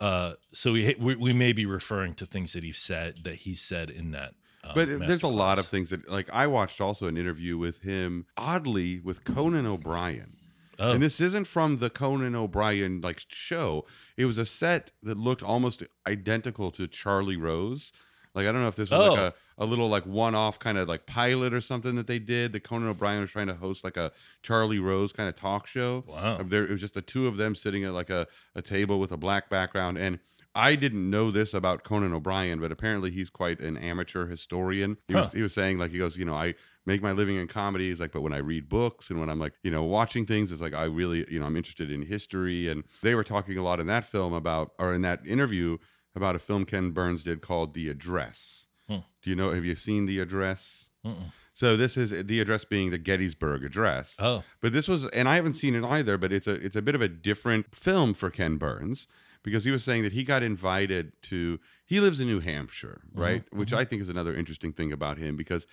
uh, 0.00 0.34
so 0.52 0.72
we, 0.72 0.94
we 0.98 1.16
we 1.16 1.32
may 1.32 1.52
be 1.52 1.66
referring 1.66 2.14
to 2.14 2.26
things 2.26 2.52
that 2.52 2.62
he 2.62 2.72
said 2.72 3.24
that 3.24 3.36
he 3.36 3.54
said 3.54 3.90
in 3.90 4.12
that. 4.12 4.34
Um, 4.64 4.72
But 4.74 4.88
there's 5.00 5.22
a 5.22 5.28
lot 5.28 5.58
of 5.58 5.66
things 5.66 5.90
that, 5.90 6.08
like, 6.08 6.28
I 6.32 6.46
watched 6.48 6.80
also 6.80 7.06
an 7.06 7.16
interview 7.16 7.56
with 7.56 7.82
him, 7.82 8.26
oddly, 8.36 8.98
with 8.98 9.24
Conan 9.24 9.66
O'Brien. 9.66 10.36
Oh, 10.78 10.92
And 10.92 11.02
this 11.02 11.20
isn't 11.20 11.46
from 11.46 11.78
the 11.78 11.90
Conan 11.90 12.34
O'Brien 12.34 13.00
like 13.00 13.22
show. 13.28 13.84
It 14.16 14.24
was 14.26 14.38
a 14.38 14.46
set 14.46 14.92
that 15.02 15.16
looked 15.18 15.42
almost 15.42 15.82
identical 16.06 16.70
to 16.72 16.86
Charlie 16.86 17.36
Rose. 17.36 17.92
Like 18.34 18.46
I 18.46 18.52
don't 18.52 18.62
know 18.62 18.68
if 18.68 18.76
this 18.76 18.90
was 18.90 19.08
like 19.10 19.18
Oh. 19.18 19.32
a, 19.58 19.64
a 19.64 19.66
little 19.66 19.88
like 19.88 20.06
one-off 20.06 20.58
kind 20.60 20.78
of 20.78 20.86
like 20.88 21.06
pilot 21.06 21.52
or 21.52 21.60
something 21.60 21.96
that 21.96 22.06
they 22.06 22.18
did. 22.20 22.52
That 22.52 22.60
Conan 22.62 22.88
O'Brien 22.88 23.20
was 23.20 23.30
trying 23.30 23.48
to 23.48 23.54
host 23.54 23.82
like 23.82 23.96
a 23.96 24.12
Charlie 24.42 24.78
Rose 24.78 25.12
kind 25.12 25.28
of 25.28 25.34
talk 25.34 25.66
show. 25.66 26.04
wow. 26.06 26.38
Um, 26.38 26.48
There 26.48 26.64
it 26.64 26.70
was 26.70 26.80
just 26.80 26.94
the 26.94 27.02
two 27.02 27.26
of 27.26 27.36
them 27.36 27.54
sitting 27.54 27.84
at 27.84 27.92
like 27.92 28.10
a, 28.10 28.26
a 28.54 28.62
table 28.62 29.00
with 29.00 29.10
a 29.10 29.16
black 29.16 29.50
background. 29.50 29.98
And 29.98 30.20
I 30.54 30.76
didn't 30.76 31.08
know 31.10 31.30
this 31.30 31.54
about 31.54 31.84
Conan 31.84 32.12
O'Brien, 32.12 32.60
but 32.60 32.70
apparently 32.72 33.10
he's 33.10 33.30
quite 33.30 33.60
an 33.60 33.76
amateur 33.76 34.26
historian. 34.26 34.96
He 35.08 35.14
was 35.14 35.28
he 35.32 35.42
was 35.42 35.54
saying 35.54 35.78
like 35.78 35.90
he 35.90 35.98
goes, 35.98 36.16
you 36.16 36.24
know, 36.24 36.34
I 36.34 36.54
make 36.88 37.02
my 37.02 37.12
living 37.12 37.36
in 37.36 37.46
comedy. 37.46 37.90
He's 37.90 38.00
like, 38.00 38.12
but 38.12 38.22
when 38.22 38.32
I 38.32 38.38
read 38.38 38.66
books 38.68 39.10
and 39.10 39.20
when 39.20 39.28
I'm 39.28 39.38
like, 39.38 39.52
you 39.62 39.70
know, 39.70 39.84
watching 39.84 40.24
things, 40.24 40.50
it's 40.50 40.62
like 40.62 40.74
I 40.74 40.84
really, 40.84 41.26
you 41.30 41.38
know, 41.38 41.44
I'm 41.44 41.56
interested 41.56 41.92
in 41.92 42.02
history. 42.02 42.66
And 42.66 42.82
they 43.02 43.14
were 43.14 43.22
talking 43.22 43.58
a 43.58 43.62
lot 43.62 43.78
in 43.78 43.86
that 43.88 44.06
film 44.06 44.32
about 44.32 44.72
or 44.78 44.94
in 44.94 45.02
that 45.02 45.20
interview 45.26 45.76
about 46.16 46.34
a 46.34 46.38
film 46.38 46.64
Ken 46.64 46.90
Burns 46.90 47.22
did 47.22 47.42
called 47.42 47.74
The 47.74 47.90
Address. 47.90 48.66
Hmm. 48.88 49.00
Do 49.22 49.28
you 49.28 49.36
know 49.36 49.52
have 49.52 49.66
you 49.66 49.76
seen 49.76 50.06
The 50.06 50.18
Address? 50.18 50.88
Mm-mm. 51.06 51.30
So 51.52 51.76
this 51.76 51.96
is 51.96 52.10
the 52.10 52.40
address 52.40 52.64
being 52.64 52.90
the 52.90 52.98
Gettysburg 52.98 53.64
Address. 53.64 54.14
Oh, 54.20 54.44
But 54.60 54.72
this 54.72 54.86
was, 54.86 55.06
and 55.06 55.28
I 55.28 55.34
haven't 55.34 55.54
seen 55.54 55.74
it 55.74 55.84
either. 55.84 56.16
But 56.16 56.32
it's 56.32 56.46
a 56.46 56.52
it's 56.52 56.76
a 56.76 56.82
bit 56.82 56.94
of 56.94 57.02
a 57.02 57.08
different 57.08 57.74
film 57.74 58.14
for 58.14 58.30
Ken 58.30 58.58
Burns 58.58 59.08
because 59.42 59.64
he 59.64 59.72
was 59.72 59.82
saying 59.82 60.04
that 60.04 60.12
he 60.12 60.22
got 60.22 60.44
invited 60.44 61.12
to. 61.22 61.58
He 61.84 61.98
lives 61.98 62.20
in 62.20 62.28
New 62.28 62.38
Hampshire, 62.38 63.00
right? 63.12 63.42
Which 63.52 63.72
I 63.72 63.84
think 63.84 64.02
is 64.02 64.08
another 64.08 64.34
interesting 64.34 64.72
thing 64.72 64.92
about 64.92 65.18
him 65.18 65.34
because 65.34 65.66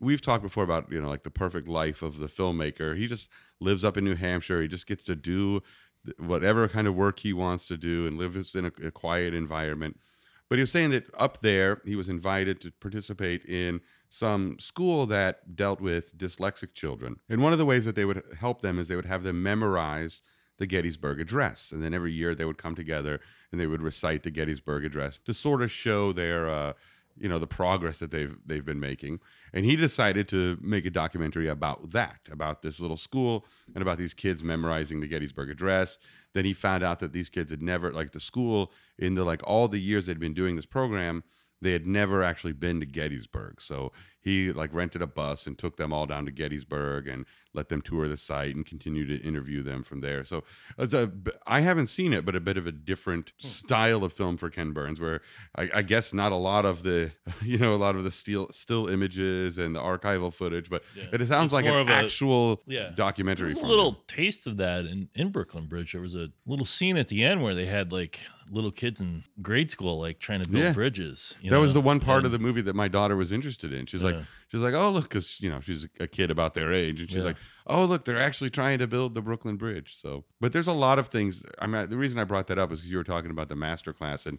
we've 0.00 0.20
talked 0.20 0.42
before 0.42 0.64
about 0.64 0.90
you 0.90 1.00
know 1.00 1.08
like 1.08 1.22
the 1.22 1.30
perfect 1.30 1.68
life 1.68 2.02
of 2.02 2.18
the 2.18 2.26
filmmaker. 2.26 2.96
He 2.96 3.06
just 3.06 3.28
lives 3.60 3.84
up 3.84 3.96
in 3.96 4.04
New 4.04 4.16
Hampshire. 4.16 4.62
He 4.62 4.68
just 4.68 4.86
gets 4.86 5.04
to 5.04 5.16
do 5.16 5.62
whatever 6.18 6.68
kind 6.68 6.86
of 6.86 6.94
work 6.94 7.20
he 7.20 7.32
wants 7.32 7.66
to 7.66 7.76
do 7.76 8.06
and 8.06 8.16
lives 8.16 8.54
in 8.54 8.66
a, 8.66 8.72
a 8.84 8.90
quiet 8.90 9.34
environment. 9.34 9.98
But 10.48 10.58
he 10.58 10.62
was 10.62 10.70
saying 10.70 10.90
that 10.90 11.06
up 11.18 11.42
there, 11.42 11.82
he 11.84 11.96
was 11.96 12.08
invited 12.08 12.60
to 12.60 12.70
participate 12.70 13.44
in 13.44 13.80
some 14.08 14.58
school 14.60 15.06
that 15.06 15.56
dealt 15.56 15.80
with 15.80 16.16
dyslexic 16.16 16.72
children. 16.72 17.16
And 17.28 17.42
one 17.42 17.52
of 17.52 17.58
the 17.58 17.66
ways 17.66 17.84
that 17.84 17.96
they 17.96 18.04
would 18.04 18.22
help 18.38 18.60
them 18.60 18.78
is 18.78 18.86
they 18.86 18.94
would 18.94 19.06
have 19.06 19.24
them 19.24 19.42
memorize 19.42 20.20
the 20.58 20.66
Gettysburg 20.66 21.20
Address. 21.20 21.72
And 21.72 21.82
then 21.82 21.92
every 21.92 22.12
year 22.12 22.34
they 22.34 22.44
would 22.44 22.58
come 22.58 22.76
together 22.76 23.20
and 23.50 23.60
they 23.60 23.66
would 23.66 23.82
recite 23.82 24.22
the 24.22 24.30
Gettysburg 24.30 24.84
Address 24.84 25.18
to 25.24 25.34
sort 25.34 25.62
of 25.62 25.70
show 25.70 26.12
their, 26.12 26.48
uh, 26.48 26.72
you 27.18 27.28
know, 27.28 27.38
the 27.38 27.46
progress 27.46 27.98
that 27.98 28.10
they've 28.10 28.36
they've 28.44 28.64
been 28.64 28.80
making. 28.80 29.20
And 29.52 29.64
he 29.64 29.76
decided 29.76 30.28
to 30.28 30.58
make 30.60 30.84
a 30.84 30.90
documentary 30.90 31.48
about 31.48 31.90
that, 31.90 32.20
about 32.30 32.62
this 32.62 32.80
little 32.80 32.96
school 32.96 33.46
and 33.74 33.82
about 33.82 33.98
these 33.98 34.14
kids 34.14 34.44
memorizing 34.44 35.00
the 35.00 35.08
Gettysburg 35.08 35.50
Address. 35.50 35.98
Then 36.34 36.44
he 36.44 36.52
found 36.52 36.82
out 36.82 36.98
that 36.98 37.12
these 37.12 37.30
kids 37.30 37.50
had 37.50 37.62
never, 37.62 37.92
like 37.92 38.12
the 38.12 38.20
school, 38.20 38.72
in 38.98 39.14
the 39.14 39.24
like 39.24 39.40
all 39.44 39.68
the 39.68 39.80
years 39.80 40.06
they'd 40.06 40.20
been 40.20 40.34
doing 40.34 40.56
this 40.56 40.66
program, 40.66 41.24
they 41.62 41.72
had 41.72 41.86
never 41.86 42.22
actually 42.22 42.52
been 42.52 42.80
to 42.80 42.86
Gettysburg. 42.86 43.60
So 43.60 43.92
he 44.26 44.52
like 44.52 44.74
rented 44.74 45.00
a 45.02 45.06
bus 45.06 45.46
and 45.46 45.56
took 45.56 45.76
them 45.76 45.92
all 45.92 46.04
down 46.04 46.24
to 46.26 46.32
Gettysburg 46.32 47.06
and 47.06 47.24
let 47.54 47.68
them 47.68 47.80
tour 47.80 48.06
the 48.08 48.16
site 48.16 48.54
and 48.56 48.66
continue 48.66 49.06
to 49.06 49.16
interview 49.24 49.62
them 49.62 49.82
from 49.84 50.00
there. 50.00 50.24
So 50.24 50.42
it's 50.76 50.92
a, 50.92 51.10
I 51.46 51.60
haven't 51.60 51.86
seen 51.86 52.12
it, 52.12 52.26
but 52.26 52.34
a 52.36 52.40
bit 52.40 52.58
of 52.58 52.66
a 52.66 52.72
different 52.72 53.32
Hmm. 53.40 53.46
style 53.48 54.04
of 54.04 54.12
film 54.12 54.36
for 54.36 54.50
Ken 54.50 54.72
Burns, 54.72 55.00
where 55.00 55.20
I, 55.56 55.70
I 55.76 55.82
guess 55.82 56.12
not 56.12 56.32
a 56.32 56.36
lot 56.36 56.66
of 56.66 56.82
the, 56.82 57.12
you 57.42 57.56
know, 57.56 57.72
a 57.74 57.76
lot 57.86 57.94
of 57.94 58.02
the 58.04 58.10
still 58.10 58.48
still 58.50 58.88
images 58.88 59.58
and 59.58 59.74
the 59.76 59.80
archival 59.80 60.34
footage, 60.34 60.68
but 60.68 60.82
Yeah. 60.96 61.04
it 61.12 61.26
sounds 61.28 61.46
It's 61.46 61.54
like 61.54 61.64
an 61.66 61.74
of 61.76 61.88
a- 61.88 61.92
actual 61.92 62.62
yeah. 62.66 62.90
documentary. 62.94 63.52
There's 63.52 63.62
a 63.64 63.66
little 63.66 63.92
him. 63.92 63.96
taste 64.08 64.46
of 64.48 64.56
that 64.56 64.84
in, 64.86 65.08
in 65.14 65.30
Brooklyn 65.30 65.66
Bridge. 65.66 65.92
There 65.92 66.02
was 66.02 66.16
a 66.16 66.30
little 66.46 66.66
scene 66.66 66.96
at 66.96 67.06
the 67.08 67.22
end 67.24 67.42
where 67.44 67.54
they 67.54 67.66
had 67.66 67.92
like 67.92 68.18
little 68.50 68.70
kids 68.72 69.00
in 69.00 69.24
grade 69.42 69.70
school 69.70 69.98
like 70.00 70.18
trying 70.18 70.42
to 70.42 70.48
build 70.48 70.62
Yeah. 70.62 70.72
bridges. 70.72 71.34
you 71.40 71.50
that 71.50 71.56
was 71.58 71.74
the 71.74 71.80
one 71.80 72.00
part 72.00 72.24
of 72.26 72.32
the 72.32 72.38
movie 72.38 72.60
that 72.62 72.74
my 72.76 72.86
daughter 72.88 73.16
was 73.16 73.32
interested 73.32 73.72
in. 73.72 73.86
She's 73.86 74.04
like, 74.04 74.15
Yeah. 74.16 74.22
she's 74.48 74.60
like, 74.60 74.74
oh 74.74 74.90
look, 74.90 75.04
because 75.04 75.40
you 75.40 75.48
know 75.50 75.60
she's 75.60 75.86
a 76.00 76.06
kid 76.06 76.30
about 76.30 76.54
their 76.54 76.72
age, 76.72 77.00
and 77.00 77.08
she's 77.10 77.18
Yeah. 77.18 77.24
like, 77.24 77.36
oh 77.66 77.84
look, 77.84 78.04
they're 78.04 78.18
actually 78.18 78.50
trying 78.50 78.78
to 78.80 78.86
build 78.86 79.14
the 79.14 79.22
Brooklyn 79.22 79.56
Bridge. 79.56 79.96
So, 80.00 80.24
but 80.40 80.52
there's 80.52 80.68
a 80.68 80.72
lot 80.72 80.98
of 80.98 81.08
things. 81.08 81.44
I 81.58 81.66
mean, 81.66 81.88
the 81.88 81.96
reason 81.98 82.18
I 82.18 82.24
brought 82.24 82.46
that 82.48 82.58
up 82.58 82.72
is 82.72 82.80
because 82.80 82.90
you 82.90 82.96
were 82.98 83.04
talking 83.04 83.30
about 83.30 83.48
the 83.48 83.56
master 83.56 83.92
class, 83.92 84.26
and 84.26 84.38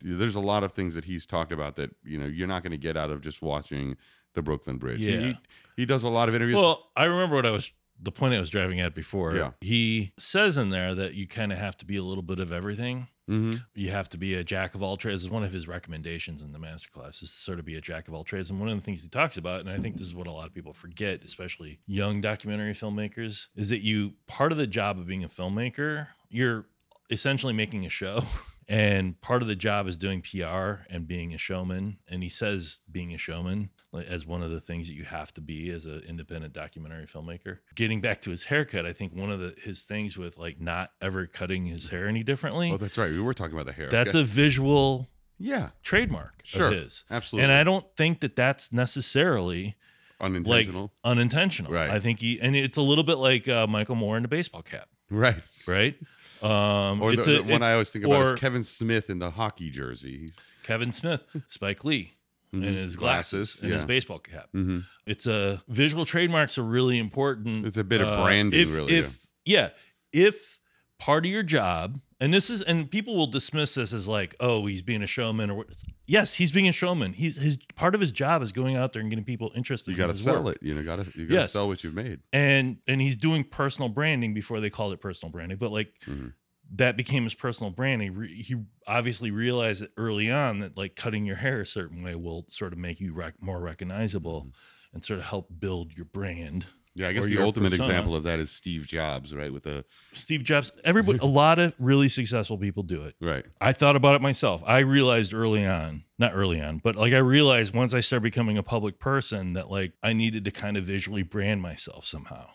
there's 0.00 0.36
a 0.36 0.40
lot 0.40 0.62
of 0.64 0.72
things 0.72 0.94
that 0.94 1.04
he's 1.06 1.26
talked 1.26 1.52
about 1.52 1.76
that 1.76 1.94
you 2.04 2.18
know 2.18 2.26
you're 2.26 2.46
not 2.48 2.62
going 2.62 2.70
to 2.72 2.76
get 2.78 2.96
out 2.96 3.10
of 3.10 3.20
just 3.20 3.42
watching 3.42 3.96
the 4.34 4.42
Brooklyn 4.42 4.76
Bridge. 4.78 5.00
He- 5.00 5.12
Yeah. 5.12 5.20
He, 5.20 5.38
he 5.76 5.86
does 5.86 6.02
a 6.02 6.08
lot 6.08 6.28
of 6.28 6.34
interviews. 6.34 6.56
Well, 6.56 6.90
I 6.96 7.04
remember 7.04 7.36
what 7.36 7.46
I 7.46 7.50
was 7.50 7.70
the 8.00 8.12
point 8.12 8.32
I 8.34 8.38
was 8.38 8.50
driving 8.50 8.78
at 8.80 8.94
before. 8.94 9.34
Yeah. 9.34 9.50
He 9.60 10.12
says 10.18 10.56
in 10.56 10.70
there 10.70 10.94
that 10.94 11.14
you 11.14 11.26
kind 11.26 11.52
of 11.52 11.58
have 11.58 11.76
to 11.78 11.84
be 11.84 11.96
a 11.96 12.02
little 12.02 12.22
bit 12.22 12.38
of 12.38 12.52
everything. 12.52 13.08
Hmm 13.28 13.52
You 13.74 13.90
have 13.90 14.08
to 14.08 14.18
be 14.18 14.34
a 14.34 14.42
jack 14.42 14.74
of 14.74 14.82
all 14.82 14.96
trades. 14.96 15.22
Is 15.22 15.30
one 15.30 15.44
of 15.44 15.52
his 15.52 15.68
recommendations 15.68 16.40
in 16.40 16.50
the 16.50 16.58
masterclass 16.58 17.22
is 17.22 17.30
to 17.30 17.40
sort 17.40 17.58
of 17.58 17.66
be 17.66 17.76
a 17.76 17.80
jack 17.80 18.08
of 18.08 18.14
all 18.14 18.24
trades. 18.24 18.50
And 18.50 18.58
one 18.58 18.70
of 18.70 18.76
the 18.76 18.82
things 18.82 19.02
he 19.02 19.08
talks 19.08 19.36
about, 19.36 19.60
and 19.60 19.68
I 19.68 19.78
think 19.78 19.98
this 19.98 20.06
is 20.06 20.14
what 20.14 20.26
a 20.26 20.32
lot 20.32 20.46
of 20.46 20.54
people 20.54 20.72
forget, 20.72 21.22
especially 21.22 21.78
young 21.86 22.22
documentary 22.22 22.72
filmmakers, 22.72 23.48
is 23.54 23.68
that 23.68 23.82
you 23.82 24.14
part 24.26 24.50
of 24.50 24.58
the 24.58 24.66
job 24.66 24.98
of 24.98 25.06
being 25.06 25.24
a 25.24 25.28
filmmaker, 25.28 26.08
you're 26.30 26.64
essentially 27.10 27.52
making 27.52 27.84
a 27.86 27.90
show. 27.90 28.22
And 28.70 29.18
part 29.22 29.40
of 29.40 29.48
the 29.48 29.56
job 29.56 29.88
is 29.88 29.96
doing 29.96 30.20
PR 30.20 30.82
and 30.90 31.08
being 31.08 31.32
a 31.32 31.38
showman. 31.38 32.00
And 32.06 32.22
he 32.22 32.28
says 32.28 32.80
being 32.90 33.14
a 33.14 33.16
showman 33.16 33.70
as 34.06 34.26
one 34.26 34.42
of 34.42 34.50
the 34.50 34.60
things 34.60 34.86
that 34.88 34.94
you 34.94 35.04
have 35.04 35.32
to 35.34 35.40
be 35.40 35.70
as 35.70 35.86
an 35.86 36.02
independent 36.06 36.52
documentary 36.52 37.06
filmmaker. 37.06 37.58
Getting 37.74 38.00
back 38.00 38.20
to 38.22 38.30
his 38.30 38.44
haircut, 38.44 38.84
I 38.84 38.92
think 38.92 39.14
one 39.14 39.30
of 39.30 39.40
the 39.40 39.54
his 39.62 39.84
things 39.84 40.16
with 40.18 40.36
like 40.36 40.60
not 40.60 40.90
ever 41.00 41.26
cutting 41.26 41.66
his 41.66 41.88
hair 41.90 42.06
any 42.06 42.22
differently. 42.22 42.70
Oh, 42.72 42.76
that's 42.76 42.98
right. 42.98 43.10
We 43.10 43.20
were 43.20 43.32
talking 43.34 43.54
about 43.54 43.66
the 43.66 43.72
hair. 43.72 43.88
That's 43.88 44.10
Okay. 44.14 44.20
a 44.20 44.24
visual 44.24 45.08
yeah, 45.38 45.70
trademark 45.82 46.40
Sure. 46.44 46.66
of 46.66 46.72
his. 46.74 47.04
absolutely. 47.10 47.44
And 47.44 47.52
I 47.52 47.62
don't 47.64 47.86
think 47.96 48.20
that 48.20 48.34
that's 48.36 48.72
necessarily 48.72 49.76
like 50.20 50.26
unintentional. 50.32 50.92
unintentional. 51.04 51.72
Right. 51.72 51.90
I 51.90 52.00
think 52.00 52.20
he, 52.20 52.40
and 52.40 52.56
it's 52.56 52.76
a 52.76 52.82
little 52.82 53.04
bit 53.04 53.18
like 53.18 53.46
uh, 53.48 53.66
Michael 53.68 53.94
Moore 53.94 54.16
in 54.16 54.22
the 54.22 54.28
baseball 54.28 54.62
cap, 54.62 54.88
right. 55.10 55.36
right? 55.66 55.96
Um, 56.42 57.00
Or 57.00 57.12
the, 57.12 57.18
it's 57.18 57.26
the 57.26 57.38
a- 57.40 57.42
one 57.44 57.62
I 57.62 57.72
always 57.72 57.90
think 57.90 58.04
about 58.04 58.34
is 58.34 58.40
Kevin 58.40 58.64
Smith 58.64 59.08
in 59.10 59.20
the 59.20 59.30
hockey 59.30 59.70
jersey. 59.70 60.30
Kevin 60.64 60.90
Smith, 60.92 61.22
Spike 61.48 61.84
Lee, 61.84 62.14
and 62.52 62.62
Mhm. 62.64 62.74
his 62.76 62.96
glasses, 62.96 63.50
Glasses, 63.54 63.62
and 63.62 63.72
his 63.72 63.84
baseball 63.84 64.18
cap. 64.18 64.48
hmm 64.52 64.80
It's 65.06 65.26
a 65.26 65.62
visual 65.68 66.04
trademarks 66.04 66.58
are 66.58 66.62
really 66.64 66.98
important. 66.98 67.66
It's 67.66 67.76
a 67.76 67.84
bit 67.84 68.00
of 68.00 68.08
uh, 68.08 68.22
branding, 68.22 68.60
if, 68.60 68.76
really, 68.76 68.94
If 68.94 69.26
yeah, 69.44 69.70
if 70.12 70.60
part 70.98 71.24
of 71.26 71.30
your 71.30 71.42
job, 71.42 72.00
and 72.20 72.34
this 72.34 72.50
is, 72.50 72.62
and 72.62 72.90
people 72.90 73.14
will 73.14 73.28
dismiss 73.28 73.74
this 73.74 73.92
as 73.92 74.08
like, 74.08 74.34
oh, 74.40 74.66
he's 74.66 74.82
being 74.82 75.02
a 75.02 75.06
showman, 75.06 75.50
or? 75.50 75.66
Yes, 76.06 76.34
he's 76.34 76.50
being 76.50 76.66
a 76.68 76.72
showman. 76.72 77.12
He's 77.12 77.36
his 77.36 77.58
part 77.76 77.94
of 77.94 78.00
his 78.00 78.10
job 78.10 78.42
is 78.42 78.50
going 78.50 78.74
out 78.76 78.92
there 78.92 79.00
and 79.00 79.08
getting 79.10 79.24
people 79.24 79.52
interested. 79.54 79.92
You 79.92 79.96
got 79.98 80.08
to 80.08 80.14
sell 80.14 80.42
work. 80.42 80.56
it. 80.56 80.66
You 80.66 80.74
know, 80.74 80.82
got 80.82 80.96
to 81.04 81.04
you 81.18 81.26
got 81.26 81.34
to 81.34 81.40
Yes. 81.42 81.52
sell 81.52 81.68
what 81.68 81.84
you've 81.84 81.94
made. 81.94 82.20
and 82.32 82.78
and 82.88 83.00
he's 83.00 83.16
doing 83.16 83.44
personal 83.44 83.88
branding 83.88 84.34
before 84.34 84.58
they 84.60 84.70
called 84.70 84.92
it 84.92 85.00
personal 85.00 85.30
branding, 85.30 85.58
but 85.58 85.70
like. 85.70 85.92
Mhm. 86.06 86.32
That 86.74 86.96
became 86.96 87.24
his 87.24 87.34
personal 87.34 87.70
branding. 87.70 88.14
Re- 88.14 88.42
he 88.42 88.56
obviously 88.86 89.30
realized 89.30 89.86
early 89.96 90.30
on 90.30 90.58
that 90.58 90.76
like 90.76 90.96
cutting 90.96 91.24
your 91.24 91.36
hair 91.36 91.62
a 91.62 91.66
certain 91.66 92.02
way 92.02 92.14
will 92.14 92.44
sort 92.48 92.72
of 92.72 92.78
make 92.78 93.00
you 93.00 93.14
rec- 93.14 93.40
more 93.40 93.60
recognizable 93.60 94.40
Mm-hmm. 94.40 94.94
and 94.94 95.04
sort 95.04 95.18
of 95.20 95.26
help 95.26 95.48
build 95.58 95.92
your 95.96 96.04
brand. 96.06 96.66
Yeah, 96.94 97.08
I 97.08 97.12
guess 97.12 97.26
the 97.26 97.38
ultimate 97.38 97.70
persona. 97.70 97.88
example 97.90 98.16
of 98.16 98.24
that 98.24 98.40
is 98.40 98.50
Steve 98.50 98.84
Jobs, 98.86 99.32
right? 99.32 99.52
With 99.52 99.62
the 99.62 99.84
Steve 100.14 100.42
Jobs, 100.42 100.72
everybody, 100.84 101.18
a 101.22 101.26
lot 101.26 101.58
of 101.60 101.72
really 101.78 102.08
successful 102.08 102.58
people 102.58 102.82
do 102.82 103.04
it. 103.04 103.14
right. 103.20 103.44
I 103.60 103.72
thought 103.72 103.94
about 103.94 104.16
it 104.16 104.20
myself. 104.20 104.64
I 104.66 104.80
realized 104.80 105.32
early 105.32 105.64
on, 105.64 106.02
not 106.18 106.32
early 106.34 106.60
on, 106.60 106.78
but 106.78 106.96
like 106.96 107.12
I 107.12 107.18
realized 107.18 107.72
once 107.74 107.94
I 107.94 108.00
started 108.00 108.24
becoming 108.24 108.58
a 108.58 108.62
public 108.64 108.98
person 108.98 109.52
that 109.52 109.70
like 109.70 109.92
I 110.02 110.12
needed 110.12 110.44
to 110.46 110.50
kind 110.50 110.76
of 110.76 110.84
visually 110.84 111.22
brand 111.22 111.62
myself 111.62 112.04
somehow. 112.04 112.48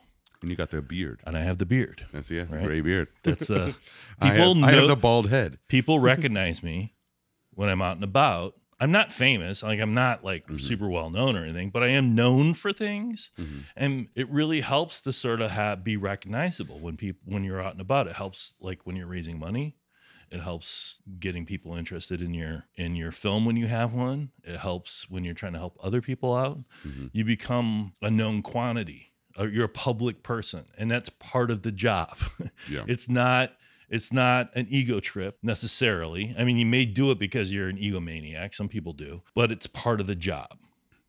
And 0.43 0.51
you 0.51 0.55
got 0.57 0.69
the 0.69 0.81
beard. 0.81 1.21
And 1.25 1.35
I 1.35 1.41
have 1.41 1.57
the 1.57 1.65
beard. 1.65 2.05
That's 2.13 2.29
yeah, 2.29 2.43
the 2.43 2.55
Right. 2.57 2.65
gray 2.65 2.81
beard. 2.81 3.07
That's 3.23 3.49
uh 3.49 3.73
I 4.19 4.29
people 4.31 4.55
have, 4.55 4.63
I 4.63 4.71
have 4.73 4.87
the 4.87 4.95
bald 4.95 5.29
head. 5.29 5.57
people 5.67 5.99
recognize 6.11 6.61
me 6.61 6.93
when 7.55 7.69
I'm 7.69 7.81
out 7.81 7.95
and 7.95 8.03
about. 8.03 8.53
I'm 8.79 8.91
not 8.91 9.13
famous, 9.13 9.63
like 9.63 9.79
I'm 9.79 9.93
not 9.93 10.25
like 10.25 10.47
Mhm. 10.47 10.59
super 10.59 10.89
well 10.89 11.09
known 11.09 11.37
or 11.37 11.43
anything, 11.45 11.69
but 11.69 11.83
I 11.83 11.87
am 11.87 12.13
known 12.13 12.53
for 12.53 12.73
things. 12.73 13.31
Mhm. 13.39 13.63
and 13.77 14.07
it 14.15 14.27
really 14.29 14.59
helps 14.61 15.01
to 15.03 15.13
sort 15.13 15.39
of 15.41 15.51
have 15.51 15.83
be 15.83 15.95
recognizable 15.95 16.79
when 16.79 16.97
people 16.97 17.21
when 17.33 17.43
you're 17.45 17.61
out 17.61 17.71
and 17.71 17.81
about 17.81 18.07
it 18.07 18.15
helps 18.17 18.55
like 18.59 18.85
when 18.85 18.95
you're 18.97 19.07
raising 19.07 19.39
money 19.39 19.77
it 20.31 20.41
helps 20.41 21.01
getting 21.19 21.45
people 21.45 21.75
interested 21.75 22.21
in 22.21 22.33
your 22.33 22.65
in 22.75 22.95
your 22.95 23.11
film 23.11 23.45
when 23.45 23.55
you 23.55 23.67
have 23.67 23.93
one 23.93 24.31
it 24.43 24.57
helps 24.57 25.09
when 25.09 25.23
you're 25.23 25.33
trying 25.41 25.53
to 25.53 25.59
help 25.59 25.77
other 25.81 26.01
people 26.01 26.35
out 26.35 26.59
Mhm. 26.85 27.09
you 27.13 27.23
become 27.23 27.93
a 28.01 28.11
known 28.11 28.41
quantity 28.41 29.12
you're 29.39 29.65
a 29.65 29.69
public 29.69 30.23
person 30.23 30.63
and 30.77 30.89
that's 30.91 31.09
part 31.09 31.49
of 31.51 31.61
the 31.63 31.71
job 31.71 32.17
Yeah. 32.69 32.83
it's 32.87 33.09
not 33.09 33.51
it's 33.89 34.13
not 34.13 34.49
an 34.55 34.67
ego 34.69 34.99
trip 34.99 35.37
necessarily 35.43 36.35
i 36.37 36.43
mean 36.43 36.57
you 36.57 36.65
may 36.65 36.85
do 36.85 37.11
it 37.11 37.19
because 37.19 37.51
you're 37.51 37.69
an 37.69 37.77
egomaniac 37.77 38.53
some 38.53 38.67
people 38.69 38.93
do 38.93 39.21
but 39.35 39.51
it's 39.51 39.67
part 39.67 39.99
of 39.99 40.07
the 40.07 40.15
job 40.15 40.57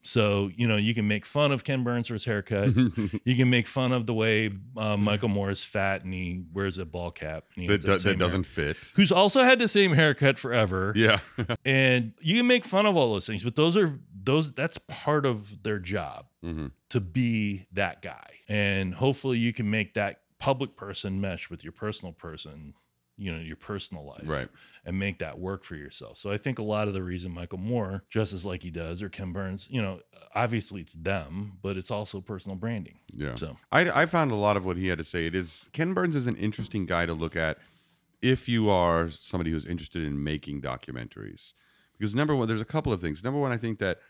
so 0.06 0.50
you 0.54 0.68
know 0.68 0.76
you 0.76 0.92
can 0.94 1.08
make 1.08 1.24
fun 1.24 1.50
of 1.50 1.64
ken 1.64 1.82
burns 1.82 2.08
for 2.08 2.14
his 2.14 2.24
haircut 2.24 2.74
you 3.24 3.36
can 3.36 3.48
make 3.48 3.66
fun 3.66 3.90
of 3.92 4.04
the 4.06 4.12
way 4.14 4.50
uh, 4.76 4.96
Michael 4.98 5.28
Moore 5.30 5.50
is 5.50 5.64
fat 5.64 6.04
and 6.04 6.12
he 6.12 6.42
wears 6.52 6.76
a 6.76 6.84
ball 6.84 7.10
cap. 7.10 7.44
And 7.56 7.62
he 7.62 7.68
that, 7.68 7.80
do- 7.80 7.96
that 7.96 8.18
doesn't 8.18 8.44
fit. 8.44 8.76
Who's 8.96 9.10
also 9.10 9.42
had 9.42 9.58
the 9.58 9.66
same 9.68 9.92
haircut 9.94 10.38
forever. 10.38 10.92
Yeah. 10.94 11.20
And 11.64 12.12
you 12.20 12.36
can 12.36 12.46
make 12.46 12.64
fun 12.66 12.84
of 12.84 12.96
all 12.96 13.12
those 13.14 13.26
things, 13.26 13.42
but 13.42 13.56
those 13.56 13.76
are 13.78 13.98
those. 14.22 14.52
That's 14.52 14.76
part 14.88 15.24
of 15.24 15.62
their 15.62 15.78
job 15.78 16.26
hmm 16.44 16.66
to 16.90 17.00
be 17.00 17.66
that 17.72 18.02
guy. 18.02 18.30
And 18.48 18.94
hopefully, 18.94 19.38
you 19.38 19.52
can 19.52 19.68
make 19.68 19.94
that 19.94 20.20
public 20.38 20.76
person 20.76 21.20
mesh 21.20 21.50
with 21.50 21.64
your 21.64 21.72
personal 21.72 22.12
person. 22.12 22.74
You 23.16 23.32
know 23.32 23.38
your 23.40 23.54
personal 23.54 24.04
life, 24.04 24.26
Right. 24.26 24.48
and 24.84 24.98
make 24.98 25.20
that 25.20 25.38
work 25.38 25.62
for 25.62 25.76
yourself. 25.76 26.18
So 26.18 26.32
I 26.32 26.36
think 26.36 26.58
a 26.58 26.64
lot 26.64 26.88
of 26.88 26.94
the 26.94 27.02
reason 27.02 27.30
Michael 27.30 27.58
Moore 27.58 28.02
dresses 28.10 28.44
like 28.44 28.60
he 28.64 28.70
does, 28.72 29.02
or 29.02 29.08
Ken 29.08 29.32
Burns, 29.32 29.68
you 29.70 29.80
know, 29.80 30.00
obviously 30.34 30.80
it's 30.80 30.94
them, 30.94 31.58
but 31.62 31.76
it's 31.76 31.92
also 31.92 32.20
personal 32.20 32.56
branding. 32.56 32.98
Yeah. 33.14 33.36
So 33.36 33.56
I, 33.70 34.02
I 34.02 34.06
found 34.06 34.32
a 34.32 34.34
lot 34.34 34.56
of 34.56 34.64
what 34.64 34.76
he 34.76 34.88
had 34.88 34.98
to 34.98 35.04
say. 35.04 35.26
It 35.26 35.34
is 35.36 35.66
Ken 35.72 35.94
Burns 35.94 36.16
is 36.16 36.26
an 36.26 36.34
interesting 36.36 36.86
guy 36.86 37.06
to 37.06 37.14
look 37.14 37.36
at 37.36 37.58
if 38.20 38.48
you 38.48 38.68
are 38.68 39.10
somebody 39.10 39.52
who's 39.52 39.64
interested 39.64 40.02
in 40.02 40.24
making 40.24 40.60
documentaries. 40.62 41.52
Because 41.96 42.16
number 42.16 42.34
one, 42.34 42.48
there's 42.48 42.60
a 42.60 42.64
couple 42.64 42.92
of 42.92 43.00
things. 43.00 43.22
Number 43.22 43.38
one, 43.38 43.52
I 43.52 43.56
think 43.56 43.78
that 43.78 44.00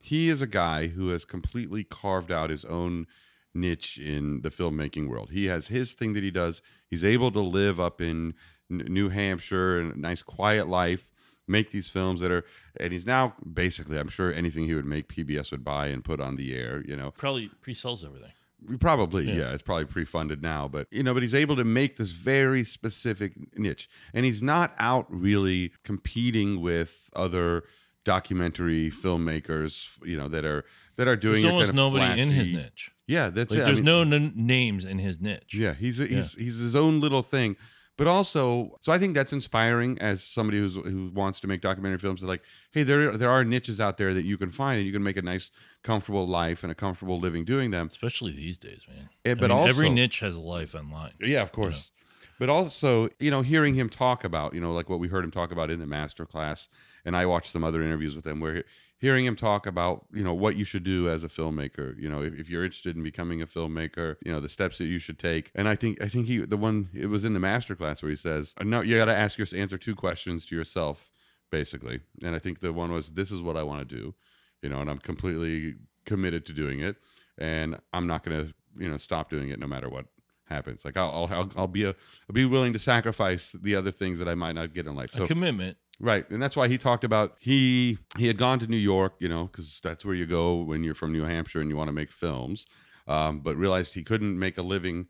he 0.00 0.28
is 0.28 0.40
a 0.40 0.46
guy 0.46 0.88
who 0.88 1.10
has 1.10 1.24
completely 1.24 1.84
carved 1.84 2.32
out 2.32 2.50
his 2.50 2.64
own 2.64 3.06
niche 3.54 3.98
in 3.98 4.42
the 4.42 4.50
filmmaking 4.50 5.08
world. 5.08 5.30
He 5.30 5.46
has 5.46 5.68
his 5.68 5.92
thing 5.94 6.12
that 6.14 6.22
he 6.22 6.30
does. 6.30 6.62
He's 6.88 7.04
able 7.04 7.30
to 7.32 7.40
live 7.40 7.78
up 7.80 8.00
in 8.00 8.34
N- 8.70 8.84
New 8.88 9.08
Hampshire 9.08 9.78
and 9.80 9.92
a 9.92 9.98
nice 9.98 10.22
quiet 10.22 10.68
life, 10.68 11.10
make 11.48 11.70
these 11.72 11.88
films 11.88 12.20
that 12.20 12.30
are, 12.30 12.44
and 12.78 12.92
he's 12.92 13.06
now 13.06 13.34
basically, 13.52 13.98
I'm 13.98 14.08
sure 14.08 14.32
anything 14.32 14.66
he 14.66 14.74
would 14.74 14.84
make, 14.84 15.08
PBS 15.08 15.50
would 15.50 15.64
buy 15.64 15.88
and 15.88 16.04
put 16.04 16.20
on 16.20 16.36
the 16.36 16.54
air. 16.54 16.82
You 16.86 16.94
know, 16.96 17.10
probably 17.10 17.48
pre-sells 17.60 18.04
everything. 18.04 18.30
Probably, 18.78 19.24
Yeah. 19.26 19.34
yeah. 19.34 19.52
It's 19.54 19.62
probably 19.62 19.86
pre-funded 19.86 20.42
now, 20.42 20.68
but 20.68 20.86
you 20.90 21.02
know, 21.02 21.14
but 21.14 21.22
he's 21.22 21.34
able 21.34 21.56
to 21.56 21.64
make 21.64 21.96
this 21.96 22.10
very 22.10 22.62
specific 22.62 23.32
niche, 23.58 23.88
and 24.14 24.24
he's 24.24 24.42
not 24.42 24.74
out 24.78 25.06
really 25.08 25.72
competing 25.82 26.60
with 26.60 27.08
other 27.16 27.64
documentary 28.04 28.90
filmmakers, 28.90 29.88
you 30.04 30.16
know, 30.16 30.28
that 30.28 30.44
are 30.44 30.64
that 30.96 31.08
are 31.08 31.16
doing 31.16 31.38
it. 31.38 31.42
There's 31.42 31.52
almost 31.52 31.70
kind 31.70 31.78
of 31.80 31.92
nobody 31.94 32.20
in 32.20 32.30
his 32.30 32.48
niche. 32.48 32.90
Yeah, 33.06 33.28
that's 33.30 33.50
Like 33.50 33.60
it. 33.60 33.62
I 33.62 33.64
there's 33.66 33.82
mean- 33.82 34.10
no 34.10 34.16
n- 34.16 34.32
names 34.36 34.84
in 34.84 34.98
his 34.98 35.20
niche. 35.20 35.54
yeah, 35.54 35.74
he's 35.74 35.98
he's 35.98 36.34
he's 36.34 36.58
his 36.58 36.76
own 36.76 37.00
little 37.00 37.22
thing. 37.22 37.56
But 37.96 38.06
also, 38.06 38.78
so 38.80 38.92
I 38.92 38.98
think 38.98 39.14
that's 39.14 39.30
inspiring 39.34 39.98
as 40.00 40.24
somebody 40.24 40.56
who's 40.58 40.74
who 40.74 41.10
wants 41.14 41.38
to 41.40 41.46
make 41.46 41.60
documentary 41.60 41.98
films. 41.98 42.22
Like, 42.22 42.42
hey, 42.72 42.82
there 42.82 43.14
there 43.18 43.28
are 43.28 43.44
niches 43.44 43.78
out 43.78 43.98
there 43.98 44.14
that 44.14 44.24
you 44.24 44.38
can 44.38 44.50
find, 44.50 44.78
and 44.78 44.86
you 44.86 44.92
can 44.92 45.02
make 45.02 45.18
a 45.18 45.22
nice, 45.22 45.50
comfortable 45.84 46.26
life 46.26 46.62
and 46.62 46.72
a 46.72 46.74
comfortable 46.74 47.18
living 47.20 47.44
doing 47.44 47.72
them. 47.72 47.88
especially 47.92 48.32
these 48.32 48.56
days, 48.56 48.86
man. 48.88 49.10
Eh, 49.26 49.34
but 49.34 49.50
mean, 49.50 49.68
every 49.68 49.90
niche 49.90 50.20
has 50.20 50.34
a 50.34 50.40
life 50.40 50.74
online. 50.74 51.12
Yeah, 51.20 51.42
of 51.42 51.52
course. 51.52 51.92
But 52.40 52.48
also, 52.48 53.10
you 53.18 53.30
know, 53.30 53.42
hearing 53.42 53.74
him 53.74 53.90
talk 53.90 54.24
about, 54.24 54.54
you 54.54 54.62
know, 54.62 54.72
like 54.72 54.88
what 54.88 54.98
we 54.98 55.08
heard 55.08 55.24
him 55.24 55.30
talk 55.30 55.52
about 55.52 55.70
in 55.70 55.78
the 55.78 55.86
master 55.86 56.24
class, 56.24 56.70
and 57.04 57.14
I 57.14 57.26
watched 57.26 57.52
some 57.52 57.62
other 57.62 57.82
interviews 57.82 58.16
with 58.16 58.26
him 58.26 58.40
where 58.40 58.54
he- 58.54 58.62
hearing 58.96 59.26
him 59.26 59.36
talk 59.36 59.66
about, 59.66 60.06
you 60.10 60.24
know, 60.24 60.32
what 60.32 60.56
you 60.56 60.64
should 60.64 60.82
do 60.82 61.06
as 61.06 61.22
a 61.22 61.28
filmmaker, 61.28 61.94
you 62.00 62.08
know, 62.08 62.22
if, 62.22 62.32
if 62.32 62.48
you're 62.48 62.64
interested 62.64 62.96
in 62.96 63.02
becoming 63.02 63.42
a 63.42 63.46
filmmaker, 63.46 64.16
you 64.24 64.32
know, 64.32 64.40
the 64.40 64.48
steps 64.48 64.78
that 64.78 64.86
you 64.86 64.98
should 64.98 65.18
take. 65.18 65.50
And 65.54 65.68
I 65.68 65.76
think, 65.76 66.02
I 66.02 66.08
think 66.08 66.28
he, 66.28 66.38
the 66.38 66.56
one, 66.56 66.88
it 66.94 67.08
was 67.08 67.26
in 67.26 67.34
the 67.34 67.40
master 67.40 67.76
class 67.76 68.02
where 68.02 68.08
he 68.08 68.16
says, 68.16 68.54
uh, 68.58 68.64
no, 68.64 68.80
you 68.80 68.96
got 68.96 69.04
to 69.04 69.14
ask 69.14 69.36
your, 69.36 69.46
answer 69.54 69.76
two 69.76 69.94
questions 69.94 70.46
to 70.46 70.56
yourself, 70.56 71.10
basically. 71.50 72.00
And 72.22 72.34
I 72.34 72.38
think 72.38 72.60
the 72.60 72.72
one 72.72 72.90
was, 72.90 73.10
this 73.10 73.30
is 73.30 73.42
what 73.42 73.58
I 73.58 73.64
want 73.64 73.86
to 73.86 73.94
do, 73.94 74.14
you 74.62 74.70
know, 74.70 74.80
and 74.80 74.88
I'm 74.88 74.98
completely 74.98 75.74
committed 76.06 76.46
to 76.46 76.54
doing 76.54 76.80
it. 76.80 76.96
And 77.36 77.78
I'm 77.92 78.06
not 78.06 78.24
going 78.24 78.46
to, 78.46 78.54
you 78.78 78.88
know, 78.88 78.96
stop 78.96 79.28
doing 79.28 79.50
it 79.50 79.58
no 79.58 79.66
matter 79.66 79.90
what 79.90 80.06
happens. 80.50 80.84
Like 80.84 80.96
I'll, 80.96 81.28
I'll, 81.30 81.50
I'll 81.56 81.66
be 81.66 81.84
a, 81.84 81.88
I'll 81.88 82.34
be 82.34 82.44
willing 82.44 82.72
to 82.72 82.78
sacrifice 82.78 83.52
the 83.52 83.74
other 83.76 83.90
things 83.90 84.18
that 84.18 84.28
I 84.28 84.34
might 84.34 84.52
not 84.52 84.74
get 84.74 84.86
in 84.86 84.94
life. 84.94 85.16
a 85.18 85.26
commitment. 85.26 85.76
right, 86.00 86.28
and 86.30 86.42
that's 86.42 86.56
why 86.56 86.68
he 86.68 86.76
talked 86.78 87.04
about 87.04 87.36
he 87.38 87.98
he 88.18 88.26
had 88.26 88.36
gone 88.36 88.58
to 88.60 88.66
New 88.66 88.76
York, 88.76 89.14
you 89.18 89.28
know, 89.28 89.44
because 89.46 89.80
that's 89.82 90.04
where 90.04 90.14
you 90.14 90.26
go 90.26 90.56
when 90.56 90.82
you're 90.84 90.94
from 90.94 91.12
New 91.12 91.24
Hampshire 91.24 91.60
and 91.60 91.70
you 91.70 91.76
want 91.76 91.88
to 91.88 91.92
make 91.92 92.12
films, 92.12 92.66
um, 93.06 93.40
but 93.40 93.56
realized 93.56 93.94
he 93.94 94.02
couldn't 94.02 94.38
make 94.38 94.58
a 94.58 94.62
living 94.62 95.06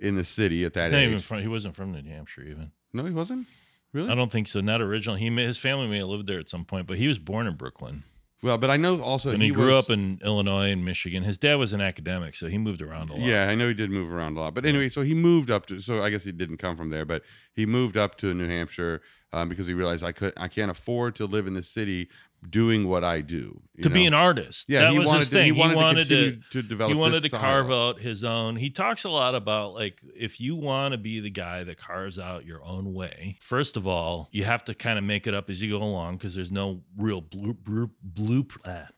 in 0.00 0.16
the 0.16 0.24
city 0.24 0.64
at 0.64 0.74
that 0.74 0.86
He's 0.86 0.92
not 0.92 1.02
even 1.02 1.14
age. 1.16 1.24
from, 1.24 1.40
he 1.40 1.48
wasn't 1.48 1.76
from 1.76 1.92
New 1.92 2.02
Hampshire 2.08 2.42
even. 2.42 2.72
no, 2.92 3.04
he 3.04 3.12
wasn't. 3.12 3.46
Really? 3.92 4.08
I 4.10 4.14
don't 4.14 4.32
think 4.32 4.48
so. 4.48 4.60
Not 4.60 4.80
originally. 4.80 5.20
He 5.20 5.28
may, 5.28 5.44
his 5.44 5.58
family 5.58 5.86
may 5.86 5.98
have 5.98 6.08
lived 6.08 6.26
there 6.26 6.38
at 6.38 6.48
some 6.48 6.64
point, 6.64 6.86
but 6.86 6.96
he 6.96 7.06
was 7.08 7.18
born 7.18 7.46
in 7.46 7.56
Brooklyn 7.56 8.04
Well, 8.42 8.58
but 8.58 8.70
I 8.70 8.76
know 8.76 9.00
also 9.00 9.30
and 9.30 9.40
he, 9.40 9.50
grew 9.50 9.68
was- 9.68 9.84
up 9.84 9.90
in 9.90 10.20
Illinois 10.24 10.70
and 10.72 10.84
Michigan. 10.84 11.22
His 11.22 11.38
dad 11.38 11.56
was 11.56 11.72
an 11.72 11.80
academic, 11.80 12.34
so 12.34 12.48
he 12.48 12.58
moved 12.58 12.82
around 12.82 13.10
a 13.10 13.12
lot. 13.14 13.22
Yeah, 13.22 13.48
I 13.48 13.54
know 13.54 13.68
he 13.68 13.74
did 13.74 13.90
move 13.90 14.12
around 14.12 14.36
a 14.36 14.40
lot. 14.40 14.54
But 14.54 14.66
anyway, 14.66 14.88
so 14.88 15.02
he 15.02 15.14
moved 15.14 15.50
up 15.50 15.66
to. 15.66 15.80
So 15.80 16.02
I 16.02 16.10
guess 16.10 16.24
he 16.24 16.32
didn't 16.32 16.56
come 16.56 16.76
from 16.76 16.90
there, 16.90 17.04
but 17.04 17.22
he 17.52 17.66
moved 17.66 17.96
up 17.96 18.16
to 18.18 18.34
New 18.34 18.48
Hampshire 18.48 19.00
um, 19.32 19.48
because 19.48 19.68
he 19.68 19.74
realized 19.74 20.02
I 20.02 20.12
could. 20.12 20.32
I 20.36 20.48
can't 20.48 20.70
afford 20.70 21.14
to 21.16 21.26
live 21.26 21.46
in 21.46 21.54
the 21.54 21.62
city 21.62 22.08
doing 22.48 22.88
what 22.88 23.04
I 23.04 23.20
do. 23.20 23.62
to 23.82 23.90
be 23.90 24.06
an 24.06 24.14
artist. 24.14 24.66
Yeah, 24.68 24.82
that 24.82 24.92
he 24.92 24.98
was 24.98 25.08
wanted 25.08 25.18
his 25.20 25.30
to, 25.30 25.34
thing. 25.36 25.54
He 25.54 25.60
wanted, 25.60 26.08
to, 26.08 26.36
to 26.36 26.42
to, 26.50 26.62
develop. 26.62 26.92
he 26.92 26.98
wanted 26.98 27.22
to 27.22 27.28
carve 27.28 27.70
out 27.70 28.00
his 28.00 28.24
own. 28.24 28.56
He 28.56 28.70
talks 28.70 29.04
a 29.04 29.10
lot 29.10 29.34
about 29.34 29.74
like 29.74 30.00
if 30.16 30.40
you 30.40 30.56
want 30.56 30.92
to 30.92 30.98
be 30.98 31.20
the 31.20 31.30
guy 31.30 31.64
that 31.64 31.78
carves 31.78 32.18
out 32.18 32.44
your 32.44 32.64
own 32.64 32.92
way. 32.94 33.36
First 33.40 33.76
of 33.76 33.86
all, 33.86 34.28
you 34.32 34.44
have 34.44 34.64
to 34.64 34.74
kind 34.74 34.98
of 34.98 35.04
make 35.04 35.26
it 35.26 35.34
up 35.34 35.50
as 35.50 35.62
you 35.62 35.78
go 35.78 35.84
along 35.84 36.16
because 36.16 36.34
there's 36.34 36.52
no 36.52 36.82
real 36.96 37.20
blue 37.20 37.54
blue, 37.54 37.90
blue 38.02 38.46
ah, 38.64 38.88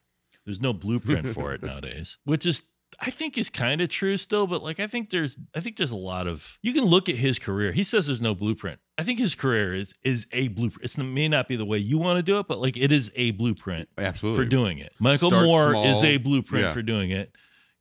there's 0.45 0.61
no 0.61 0.73
blueprint 0.73 1.29
for 1.29 1.53
it 1.53 1.63
nowadays, 1.65 2.19
which 2.25 2.47
is 2.47 2.63
I 3.01 3.11
think 3.11 3.37
is 3.39 3.51
kind 3.51 3.81
of 3.81 3.89
true 3.89 4.17
still, 4.17 4.47
but 4.47 4.63
like 4.63 4.81
I 4.81 4.87
think 4.87 5.11
there's 5.11 5.39
I 5.55 5.61
think 5.61 5.77
there's 5.77 5.91
a 5.91 5.97
lot 5.97 6.27
of 6.27 6.59
you 6.63 6.73
can 6.73 6.85
look 6.85 7.09
at 7.09 7.17
his 7.17 7.39
career. 7.39 7.73
He 7.73 7.83
says 7.83 8.07
there's 8.07 8.23
no 8.23 8.35
blueprint. 8.35 8.81
I 8.97 9.03
think 9.03 9.19
his 9.19 9.35
career 9.35 9.75
is 9.75 9.93
is 10.05 10.27
a 10.33 10.49
blueprint. 10.49 10.85
It's, 10.85 10.97
it 10.97 11.03
may 11.03 11.29
not 11.29 11.49
be 11.49 11.57
the 11.57 11.65
way 11.65 11.79
you 11.79 11.99
want 11.99 12.19
to 12.19 12.23
do 12.23 12.39
it, 12.39 12.47
but 12.49 12.61
like 12.61 12.77
it 12.77 12.93
is 12.93 13.11
a 13.17 13.33
blueprint 13.33 13.89
Absolutely 13.99 14.45
for 14.45 14.49
doing 14.49 14.79
it. 14.79 14.93
Michael 15.01 15.31
Start 15.31 15.45
Moore 15.47 15.75
is 15.77 16.03
a 16.03 16.17
blueprint 16.19 16.67
Yeah. 16.67 16.73
for 16.73 16.83
doing 16.83 17.11
it. 17.11 17.35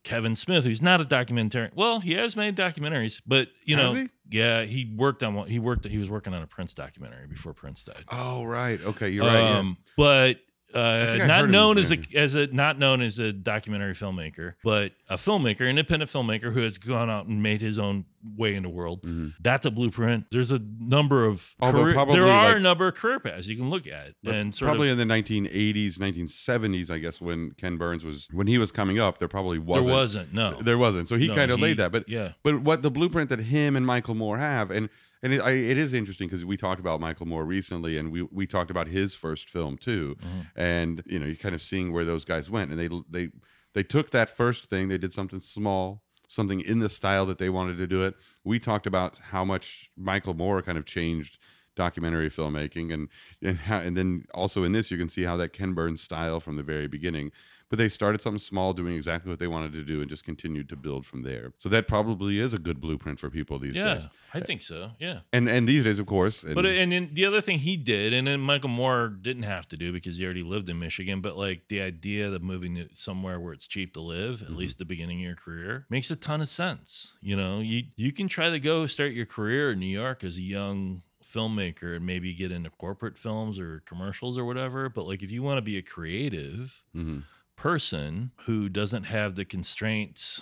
Kevin 0.04 0.36
Smith, 0.36 0.65
who's 0.65 0.82
not 0.82 0.99
a 0.99 1.06
documentarian. 1.06 1.69
Well, 1.76 2.02
he 2.02 2.12
has 2.13 2.36
made 2.36 2.58
documentaries, 2.58 3.21
but 3.26 3.47
you 3.63 3.78
Has 3.78 3.93
know, 3.93 4.02
he? 4.02 4.10
yeah, 4.32 4.63
he 4.63 4.91
worked 4.97 5.23
on 5.23 5.34
one. 5.34 5.47
He 5.47 5.60
worked. 5.60 5.86
He 5.86 5.97
was 5.97 6.10
working 6.10 6.34
on 6.34 6.41
a 6.41 6.47
Prince 6.47 6.73
documentary 6.73 7.26
before 7.28 7.54
Prince 7.54 7.86
died. 7.86 8.04
Oh 8.10 8.43
right. 8.43 8.82
Okay, 8.82 9.10
you're 9.10 9.26
right. 9.26 9.39
yeah. 9.39 9.58
Um, 9.60 9.78
But 9.95 10.39
uh, 10.73 11.25
not 11.27 11.49
known 11.49 11.77
as 11.77 11.91
a 11.91 11.97
as 12.15 12.36
a 12.36 12.47
not 12.47 12.79
known 12.79 13.01
as 13.01 13.19
a 13.19 13.31
documentary 13.31 13.93
filmmaker, 13.93 14.55
but 14.63 14.93
a 15.09 15.15
filmmaker, 15.15 15.67
independent 15.69 16.09
filmmaker 16.12 16.51
who 16.53 16.62
has 16.62 16.77
gone 16.77 17.09
out 17.09 17.25
and 17.27 17.41
made 17.43 17.62
his 17.62 17.77
own 17.79 18.05
way 18.38 18.55
in 18.55 18.63
the 18.63 18.69
world. 18.69 19.05
That's 19.41 19.65
a 19.65 19.71
blueprint. 19.71 20.25
There's 20.31 20.51
a 20.51 20.59
number 20.79 21.25
of 21.25 21.53
Mm-hmm. 21.62 21.77
Career, 21.77 22.05
there 22.13 22.23
are 22.27 22.49
like- 22.49 22.57
a 22.57 22.59
number 22.59 22.88
of 22.88 22.95
career 22.95 23.19
paths 23.19 23.47
you 23.47 23.55
can 23.57 23.69
look 23.69 23.86
at 23.88 24.13
and 24.25 24.53
sort 24.55 24.69
probably 24.69 24.89
of 24.89 24.97
in 24.99 25.07
the 25.07 25.13
1980s, 25.13 25.97
1970s, 25.97 26.89
I 26.89 26.97
guess, 26.99 27.19
when 27.21 27.51
Ken 27.51 27.77
Burns 27.77 28.03
was 28.05 28.27
when 28.31 28.47
he 28.47 28.57
was 28.57 28.71
coming 28.71 28.99
up, 28.99 29.17
there 29.17 29.27
probably 29.27 29.59
wasn't. 29.59 29.86
there 29.88 29.95
wasn't 29.95 30.33
no 30.33 30.51
There 30.62 30.77
wasn't. 30.77 31.09
So 31.09 31.17
he 31.17 31.27
No, 31.27 31.36
kind 31.36 31.51
of 31.51 31.59
laid 31.59 31.77
that. 31.77 31.91
But 31.91 32.07
yeah. 32.09 32.33
But 32.43 32.62
what 32.62 32.81
the 32.81 32.91
blueprint 32.91 33.29
that 33.29 33.39
him 33.39 33.75
and 33.75 33.86
Michael 33.86 34.15
Moore 34.15 34.38
have, 34.38 34.71
and 34.71 34.89
and 35.23 35.33
it, 35.33 35.41
I, 35.41 35.51
it 35.51 35.77
is 35.77 35.93
interesting 35.93 36.27
because 36.27 36.45
we 36.45 36.57
talked 36.57 36.79
about 36.79 36.99
Michael 37.01 37.25
Moore 37.25 37.45
recently, 37.45 37.97
and 37.97 38.12
we 38.12 38.21
we 38.21 38.45
talked 38.45 38.69
about 38.69 38.88
his 38.88 39.15
first 39.15 39.49
film 39.49 39.77
too, 39.77 40.15
Mm-hmm. 40.21 40.39
and 40.59 41.03
you 41.07 41.17
know, 41.19 41.25
you're 41.25 41.36
kind 41.36 41.55
of 41.55 41.62
seeing 41.62 41.91
where 41.91 42.05
those 42.05 42.25
guys 42.25 42.49
went, 42.49 42.69
and 42.71 42.79
they 42.79 42.89
they 43.09 43.31
they 43.73 43.83
took 43.83 44.12
that 44.12 44.29
first 44.38 44.65
thing, 44.65 44.89
they 44.89 44.99
did 44.99 45.13
something 45.13 45.39
small. 45.39 46.03
Something 46.29 46.62
in 46.62 46.79
the 46.79 46.89
style 46.89 47.27
that 47.27 47.38
they 47.38 47.49
wanted 47.49 47.77
to 47.77 47.86
do 47.86 48.03
it. 48.03 48.15
We 48.43 48.57
talked 48.57 48.88
about 48.88 49.19
how 49.31 49.45
much 49.45 49.91
Michael 49.95 50.33
Moore 50.33 50.63
kind 50.63 50.79
of 50.79 50.86
changed 50.86 51.38
documentary 51.75 52.29
filmmaking 52.29 52.91
and 52.93 53.07
and 53.41 53.57
how, 53.57 53.77
and 53.77 53.95
then 53.95 54.25
also 54.33 54.63
in 54.63 54.71
this 54.71 54.89
you 54.89 54.97
can 54.97 55.09
see 55.09 55.23
how 55.23 55.38
that 55.38 55.53
Ken 55.53 55.73
Burns 55.73 56.01
style 56.01 56.39
from 56.39 56.55
the 56.55 56.63
very 56.63 56.88
beginning 56.88 57.31
but 57.73 57.77
they 57.79 57.89
started 57.89 58.21
something 58.21 58.38
small 58.38 58.71
doing 58.71 58.93
exactly 58.95 59.31
what 59.31 59.39
they 59.39 59.47
wanted 59.47 59.71
to 59.73 59.83
do 59.83 59.99
and 60.01 60.07
just 60.07 60.23
continued 60.23 60.69
to 60.69 60.75
build 60.75 61.07
from 61.07 61.23
there 61.23 61.53
so 61.57 61.67
that 61.69 61.88
probably 61.88 62.38
is 62.39 62.53
a 62.53 62.59
good 62.59 62.79
blueprint 62.79 63.19
for 63.19 63.31
people 63.31 63.57
these 63.57 63.73
yeah, 63.73 63.95
days 63.95 64.03
Yeah, 64.03 64.09
I 64.36 64.41
think 64.41 64.62
so. 64.62 64.91
Yeah. 64.99 65.21
and 65.31 65.49
and 65.49 65.67
these 65.67 65.83
days 65.83 65.97
of 65.97 66.05
course 66.05 66.43
and, 66.43 66.53
But 66.53 66.67
and 66.67 66.91
then 66.91 67.09
the 67.13 67.25
other 67.25 67.41
thing 67.41 67.57
he 67.57 67.75
did, 67.75 68.13
and 68.13 68.27
then 68.27 68.39
Michael 68.41 68.69
Moore 68.69 69.07
didn't 69.07 69.43
have 69.55 69.67
to 69.69 69.75
do 69.75 69.91
because 69.91 70.17
he 70.17 70.23
already 70.25 70.43
lived 70.43 70.69
in 70.69 70.77
Michigan. 70.77 71.19
But 71.21 71.36
like 71.36 71.67
the 71.67 71.81
idea 71.81 72.31
of 72.31 72.43
moving 72.43 72.88
somewhere 72.93 73.39
where 73.39 73.53
it's 73.53 73.67
cheap 73.67 73.93
to 73.95 74.01
live, 74.01 74.36
Mm-hmm. 74.41 74.53
at 74.53 74.57
least 74.59 74.77
the 74.77 74.86
beginning 74.86 75.19
of 75.21 75.25
your 75.25 75.36
career, 75.36 75.88
makes 75.89 76.12
a 76.12 76.15
ton 76.15 76.41
of 76.41 76.49
sense. 76.49 77.13
You 77.23 77.36
know, 77.36 77.59
you 77.59 77.86
you 77.95 78.12
can 78.12 78.27
try 78.27 78.51
to 78.51 78.59
go 78.59 78.86
start 78.86 79.13
your 79.13 79.25
career 79.25 79.71
in 79.71 79.79
New 79.79 79.88
York 80.01 80.23
as 80.23 80.38
a 80.38 80.41
young 80.41 81.01
filmmaker 81.23 81.95
and 81.95 82.05
maybe 82.05 82.33
get 82.36 82.51
into 82.51 82.69
corporate 82.69 83.17
films 83.17 83.57
or 83.57 83.81
commercials 83.88 84.38
or 84.38 84.45
whatever. 84.45 84.89
But 84.89 85.07
like 85.07 85.23
if 85.23 85.31
you 85.31 85.41
want 85.41 85.57
to 85.57 85.62
be 85.63 85.77
a 85.77 85.81
creative 85.81 86.83
Mhm. 86.95 87.23
Person 87.55 88.31
who 88.45 88.69
doesn't 88.69 89.03
have 89.03 89.35
the 89.35 89.45
constraints 89.45 90.41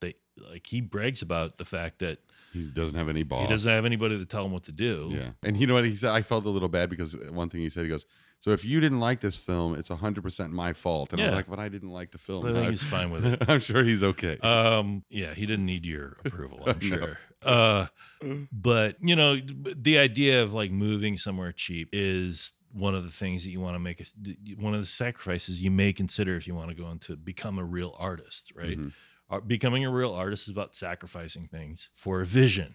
that 0.00 0.14
like 0.50 0.66
he 0.66 0.80
brags 0.80 1.20
about 1.22 1.58
the 1.58 1.64
fact 1.64 1.98
that 1.98 2.18
he 2.52 2.62
doesn't 2.68 2.94
have 2.94 3.08
any 3.08 3.22
boss 3.22 3.42
he 3.42 3.48
doesn't 3.48 3.70
have 3.70 3.84
anybody 3.84 4.18
to 4.18 4.24
tell 4.26 4.44
him 4.44 4.52
what 4.52 4.62
to 4.62 4.72
do. 4.72 5.08
yeah 5.12 5.30
and 5.42 5.56
you 5.56 5.66
know 5.66 5.74
what 5.74 5.84
he 5.84 5.96
said 5.96 6.10
i 6.10 6.22
felt 6.22 6.44
a 6.44 6.50
little 6.50 6.68
bad 6.68 6.88
because 6.90 7.14
one 7.30 7.48
thing 7.48 7.60
he 7.60 7.68
said 7.70 7.82
he 7.82 7.88
goes 7.88 8.06
so 8.40 8.50
if 8.50 8.64
you 8.64 8.80
didn't 8.80 9.00
like 9.00 9.20
this 9.20 9.36
film 9.36 9.74
it's 9.74 9.88
100% 9.88 10.50
my 10.50 10.72
fault 10.72 11.12
and 11.12 11.20
i 11.20 11.24
was 11.24 11.32
like 11.34 11.48
but 11.48 11.58
i 11.58 11.68
didn't 11.68 11.90
like 11.90 12.10
the 12.12 12.18
film 12.18 12.46
I 12.46 12.52
think 12.52 12.66
I- 12.66 12.70
he's 12.70 12.82
fine 12.82 13.10
with 13.10 13.24
it. 13.26 13.42
i'm 13.48 13.60
sure 13.60 13.82
he's 13.84 14.02
okay 14.02 14.38
Um, 14.38 15.04
yeah, 15.10 15.34
he 15.34 15.46
didn't 15.46 15.66
need 15.66 15.84
your 15.86 16.16
approval, 16.24 16.62
I'm 16.66 16.78
No. 16.80 16.96
sure. 16.96 17.18
Uh, 17.42 17.86
but 18.52 18.96
you 19.00 19.16
know, 19.16 19.36
the 19.76 19.98
idea 19.98 20.42
of 20.42 20.52
like 20.54 20.70
moving 20.70 21.18
somewhere 21.18 21.50
cheap 21.52 21.88
is 21.92 22.52
one 22.72 22.94
of 22.94 23.04
the 23.04 23.10
things 23.10 23.44
that 23.44 23.50
you 23.50 23.60
want 23.60 23.74
to 23.74 23.78
make. 23.78 24.00
A, 24.00 24.04
one 24.58 24.74
of 24.74 24.80
the 24.80 24.86
sacrifices 24.86 25.62
you 25.62 25.70
may 25.70 25.92
consider 25.92 26.36
if 26.36 26.46
you 26.46 26.54
want 26.54 26.68
to 26.70 26.74
go 26.74 26.90
into 26.90 27.16
become 27.16 27.58
a 27.58 27.64
real 27.64 27.94
artist, 27.98 28.52
right? 28.54 28.78
Mhm. 28.78 28.92
Uh, 29.30 29.40
Becoming 29.40 29.82
a 29.86 29.90
real 29.90 30.12
artist 30.12 30.46
is 30.46 30.52
about 30.52 30.74
sacrificing 30.74 31.48
things 31.48 31.88
for 31.94 32.20
a 32.20 32.26
vision, 32.26 32.74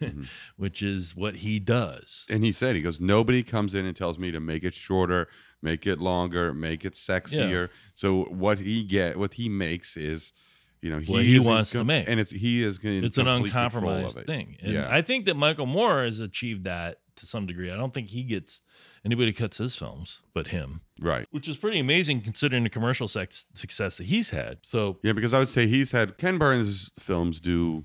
Mhm. 0.00 0.26
which 0.56 0.82
is 0.82 1.14
what 1.14 1.36
he 1.36 1.60
does. 1.60 2.26
and 2.28 2.42
he 2.44 2.50
said 2.50 2.74
he 2.74 2.82
goes 2.82 3.00
nobody 3.00 3.42
comes 3.44 3.72
in 3.74 3.84
and 3.86 3.96
tells 3.96 4.18
me 4.18 4.30
to 4.32 4.40
make 4.40 4.64
it 4.64 4.74
shorter 4.74 5.28
make 5.60 5.86
it 5.86 6.00
longer 6.00 6.52
make 6.52 6.84
it 6.84 6.94
sexier 6.94 7.68
so 7.94 8.24
what 8.24 8.58
he 8.58 8.82
get 8.82 9.16
what 9.16 9.34
he 9.34 9.48
makes 9.48 9.96
is 9.96 10.32
you 10.80 10.90
know 10.90 10.98
What 11.06 11.22
he 11.22 11.36
is 11.36 11.44
in 11.44 11.48
wants 11.48 11.70
to 11.70 11.84
make. 11.84 12.08
and 12.08 12.18
it's 12.18 12.32
he 12.32 12.64
is 12.64 12.80
in 12.82 13.04
It's 13.04 13.16
an 13.18 13.26
complete 13.26 13.52
control 13.52 13.76
of 13.92 13.98
uncompromised 13.98 14.16
it. 14.18 14.26
thing, 14.26 14.56
and 14.60 14.72
Yeah. 14.72 14.88
I 14.90 15.02
think 15.02 15.26
that 15.26 15.36
Michael 15.36 15.66
Moore 15.66 16.02
has 16.02 16.18
achieved 16.18 16.64
that 16.64 16.98
to 17.16 17.26
some 17.26 17.46
degree. 17.46 17.70
I 17.70 17.76
don't 17.76 17.92
think 17.94 18.08
he 18.08 18.22
gets 18.22 18.60
anybody 19.04 19.32
cuts 19.32 19.58
his 19.58 19.74
films 19.76 20.20
but 20.34 20.48
him. 20.48 20.80
right 21.00 21.26
which 21.30 21.48
is 21.48 21.56
pretty 21.56 21.78
amazing 21.78 22.20
considering 22.20 22.62
the 22.62 22.70
commercial 22.70 23.08
sex- 23.08 23.46
success 23.54 23.96
that 23.98 24.04
he's 24.06 24.30
had. 24.30 24.58
So 24.62 24.98
yeah 25.02 25.12
because 25.12 25.34
i 25.34 25.38
would 25.38 25.48
say 25.48 25.66
he's 25.66 25.92
had 25.92 26.18
ken 26.18 26.38
burns 26.38 26.90
films 26.98 27.40
do 27.40 27.84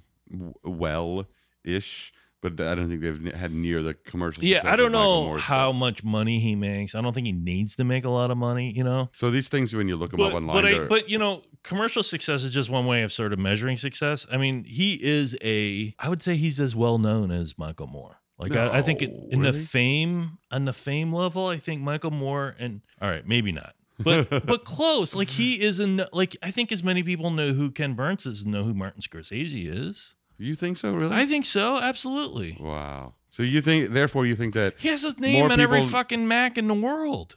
well 0.63 1.26
ish 1.63 2.13
but 2.42 2.60
i 2.62 2.76
don't 2.76 2.88
think 2.88 3.02
they've 3.02 3.34
had 3.34 3.52
near 3.52 3.82
the 3.82 3.94
commercial 3.94 4.44
yeah, 4.44 4.62
I 4.63 4.76
don't 4.76 4.92
know 4.92 5.38
how 5.38 5.72
much 5.72 6.04
money 6.04 6.40
he 6.40 6.56
makes. 6.56 6.94
I 6.96 7.02
don't 7.02 7.13
think 7.13 7.26
he 7.26 7.34
needs 7.34 7.76
to 7.78 7.84
make 7.84 8.06
a 8.06 8.10
lot 8.10 8.30
of 8.30 8.38
money, 8.38 8.72
you 8.76 8.84
know. 8.84 9.10
so 9.13 9.32
these 9.32 9.50
things 9.50 9.74
when 9.74 9.88
you 9.88 9.96
look 9.96 10.12
them 10.12 10.20
But 10.20 10.28
up 10.28 10.34
online 10.36 10.62
but, 10.62 10.66
I, 10.66 10.80
but 10.86 11.10
you 11.10 11.18
know, 11.18 11.42
commercial 11.63 12.04
success 12.04 12.44
is 12.44 12.52
just 12.52 12.70
one 12.70 12.86
way 12.86 13.02
of 13.02 13.12
sort 13.12 13.34
of 13.34 13.40
measuring 13.40 13.76
success. 13.78 14.26
I 14.32 14.38
mean, 14.38 14.63
he 14.66 15.00
is 15.02 15.36
a 15.44 15.96
I 16.00 16.10
would 16.10 16.22
say 16.22 16.36
he's 16.36 16.60
as 16.60 16.76
well 16.76 17.00
known 17.00 17.32
as 17.32 17.58
Michael 17.58 17.88
Moore. 17.88 18.18
Like 18.39 18.56
I, 18.56 18.78
I 18.78 18.82
think 18.82 19.02
it, 19.02 19.12
No, 19.12 19.28
in 19.30 19.41
the 19.41 19.54
fame 19.54 20.38
on 20.52 20.65
the 20.65 20.73
fame 20.73 21.12
level, 21.13 21.47
I 21.47 21.58
think 21.58 21.82
Michael 21.82 22.12
Moore 22.12 22.56
and 22.60 22.82
all 23.02 23.10
right, 23.10 23.28
maybe 23.28 23.52
not. 23.52 23.73
But 24.00 24.30
but 24.45 24.63
close. 24.63 25.15
Like 25.15 25.30
he 25.30 25.62
is 25.62 25.80
in 25.80 26.06
like 26.13 26.38
I 26.43 26.52
think 26.52 26.71
as 26.71 26.84
many 26.84 27.04
people 27.04 27.32
know 27.32 27.54
who 27.54 27.71
Ken 27.71 27.93
Burns 27.93 28.26
is 28.26 28.43
and 28.43 28.52
know 28.52 28.63
who 28.63 28.73
Martin 28.73 29.02
Scorsese 29.02 29.67
is. 29.67 30.13
you 30.38 30.56
think 30.56 30.78
so 30.78 30.93
really 30.93 31.15
I 31.15 31.26
think 31.26 31.45
so, 31.45 31.78
absolutely. 31.78 32.58
wow 32.60 33.15
so 33.30 33.43
you 33.43 33.62
think 33.62 33.91
therefore 33.91 34.26
you 34.26 34.36
think 34.36 34.54
that 34.54 34.76
He 34.78 34.89
has 34.89 35.02
his 35.04 35.19
name 35.19 35.52
on 35.52 35.60
every 35.60 35.82
fucking 35.82 36.28
Mac 36.28 36.58
in 36.58 36.67
the 36.67 36.73
world. 36.73 37.36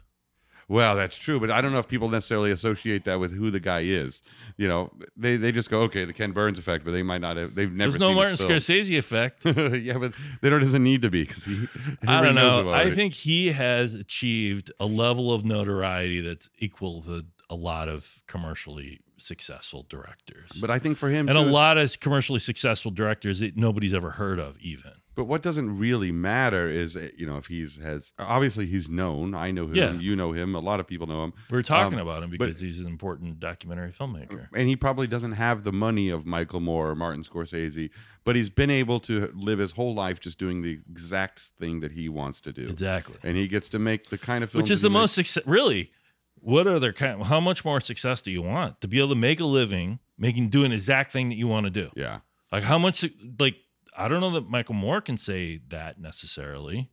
Well, 0.70 0.94
that's 0.94 1.16
true, 1.16 1.40
but 1.40 1.50
I 1.50 1.60
don't 1.60 1.72
know 1.72 1.80
if 1.80 1.88
people 1.88 2.08
necessarily 2.08 2.52
associate 2.52 3.04
that 3.06 3.18
with 3.18 3.36
who 3.36 3.50
the 3.50 3.58
guy 3.58 3.80
is. 3.80 4.22
You 4.56 4.68
know, 4.68 4.92
they, 5.16 5.36
they 5.36 5.50
just 5.50 5.68
go, 5.68 5.80
okay, 5.82 6.04
the 6.04 6.12
Ken 6.12 6.30
Burns 6.30 6.60
effect, 6.60 6.84
but 6.84 6.92
they 6.92 7.02
might 7.02 7.20
not 7.20 7.36
have. 7.36 7.56
They've 7.56 7.72
never. 7.72 7.90
There's 7.90 8.00
no 8.00 8.10
seen 8.10 8.14
Martin. 8.14 8.36
Scorsese 8.36 8.96
effect. 8.96 9.44
yeah, 9.82 9.98
but 9.98 10.12
there 10.42 10.56
doesn't 10.60 10.84
need 10.84 11.02
to 11.02 11.10
be 11.10 11.24
because 11.24 11.44
he. 11.44 11.66
I 12.06 12.22
don't 12.22 12.36
know. 12.36 12.70
I 12.70 12.84
it. 12.84 12.94
think 12.94 13.14
he 13.14 13.50
has 13.50 13.94
achieved 13.94 14.70
a 14.78 14.86
level 14.86 15.34
of 15.34 15.44
notoriety 15.44 16.20
that's 16.20 16.48
equal 16.60 17.02
to 17.02 17.26
a 17.48 17.56
lot 17.56 17.88
of 17.88 18.22
commercially 18.28 19.00
successful 19.16 19.84
directors. 19.88 20.52
But 20.60 20.70
I 20.70 20.78
think 20.78 20.98
for 20.98 21.08
him, 21.08 21.28
and 21.28 21.36
a 21.36 21.40
lot 21.40 21.78
of 21.78 21.98
commercially 21.98 22.38
successful 22.38 22.92
directors 22.92 23.40
that 23.40 23.56
nobody's 23.56 23.92
ever 23.92 24.10
heard 24.10 24.38
of, 24.38 24.56
even. 24.60 24.92
But 25.20 25.26
what 25.26 25.42
doesn't 25.42 25.76
really 25.78 26.10
matter 26.12 26.66
is, 26.70 26.96
eh, 26.96 27.10
you 27.14 27.26
know, 27.26 27.36
if 27.36 27.44
he's 27.48 27.76
has 27.76 28.12
obviously 28.18 28.64
he's 28.64 28.88
known. 28.88 29.34
I 29.34 29.50
know 29.50 29.66
him. 29.66 29.74
Yeah. 29.74 29.92
You 29.92 30.16
know 30.16 30.32
him. 30.32 30.54
A 30.54 30.60
lot 30.60 30.80
of 30.80 30.86
people 30.86 31.06
know 31.06 31.24
him. 31.24 31.34
We're 31.50 31.60
talking 31.60 31.98
Um, 31.98 32.06
about 32.08 32.22
him 32.22 32.30
but- 32.30 32.38
because 32.38 32.60
he's 32.60 32.80
an 32.80 32.86
important 32.86 33.38
documentary 33.38 33.90
filmmaker. 33.92 34.48
and 34.54 34.66
he 34.66 34.76
probably 34.76 35.06
doesn't 35.06 35.32
have 35.32 35.62
the 35.64 35.72
money 35.72 36.08
of 36.08 36.24
Michael 36.24 36.60
Moore 36.60 36.88
or 36.88 36.94
Martin 36.94 37.22
Scorsese, 37.22 37.90
but 38.24 38.34
he's 38.34 38.48
been 38.48 38.70
able 38.70 38.98
to 39.00 39.30
live 39.34 39.58
his 39.58 39.72
whole 39.72 39.92
life 39.92 40.20
just 40.20 40.38
doing 40.38 40.62
the 40.62 40.78
exact 40.90 41.40
thing 41.58 41.80
that 41.80 41.92
he 41.92 42.08
wants 42.08 42.40
to 42.40 42.50
do. 42.50 42.66
Exactly. 42.70 43.16
And 43.22 43.36
he 43.36 43.46
gets 43.46 43.68
to 43.68 43.78
make 43.78 44.08
the 44.08 44.16
kind 44.16 44.42
of 44.42 44.50
films 44.50 44.62
Which 44.62 44.70
is 44.70 44.80
the 44.80 44.88
most 44.88 45.14
success. 45.14 45.42
Really, 45.46 45.92
what 46.36 46.66
other 46.66 46.94
kind? 46.94 47.22
How 47.24 47.40
much 47.40 47.62
more 47.62 47.82
success 47.82 48.22
do 48.22 48.30
you 48.30 48.40
want 48.40 48.80
to 48.80 48.88
be 48.88 48.96
able 48.96 49.10
to 49.10 49.14
make 49.16 49.38
a 49.38 49.44
living 49.44 49.98
making 50.16 50.48
doing 50.48 50.70
the 50.70 50.76
exact 50.76 51.12
thing 51.12 51.28
that 51.28 51.34
you 51.36 51.46
want 51.46 51.64
to 51.66 51.70
do? 51.70 51.90
Yeah. 51.94 52.20
Like 52.50 52.62
how 52.64 52.78
much? 52.78 53.04
Like 53.38 53.56
I 54.00 54.08
don't 54.08 54.20
know 54.20 54.30
that 54.30 54.48
Michael 54.48 54.74
Moore 54.74 55.00
can 55.00 55.16
say 55.16 55.60
that 55.68 56.00
necessarily. 56.00 56.90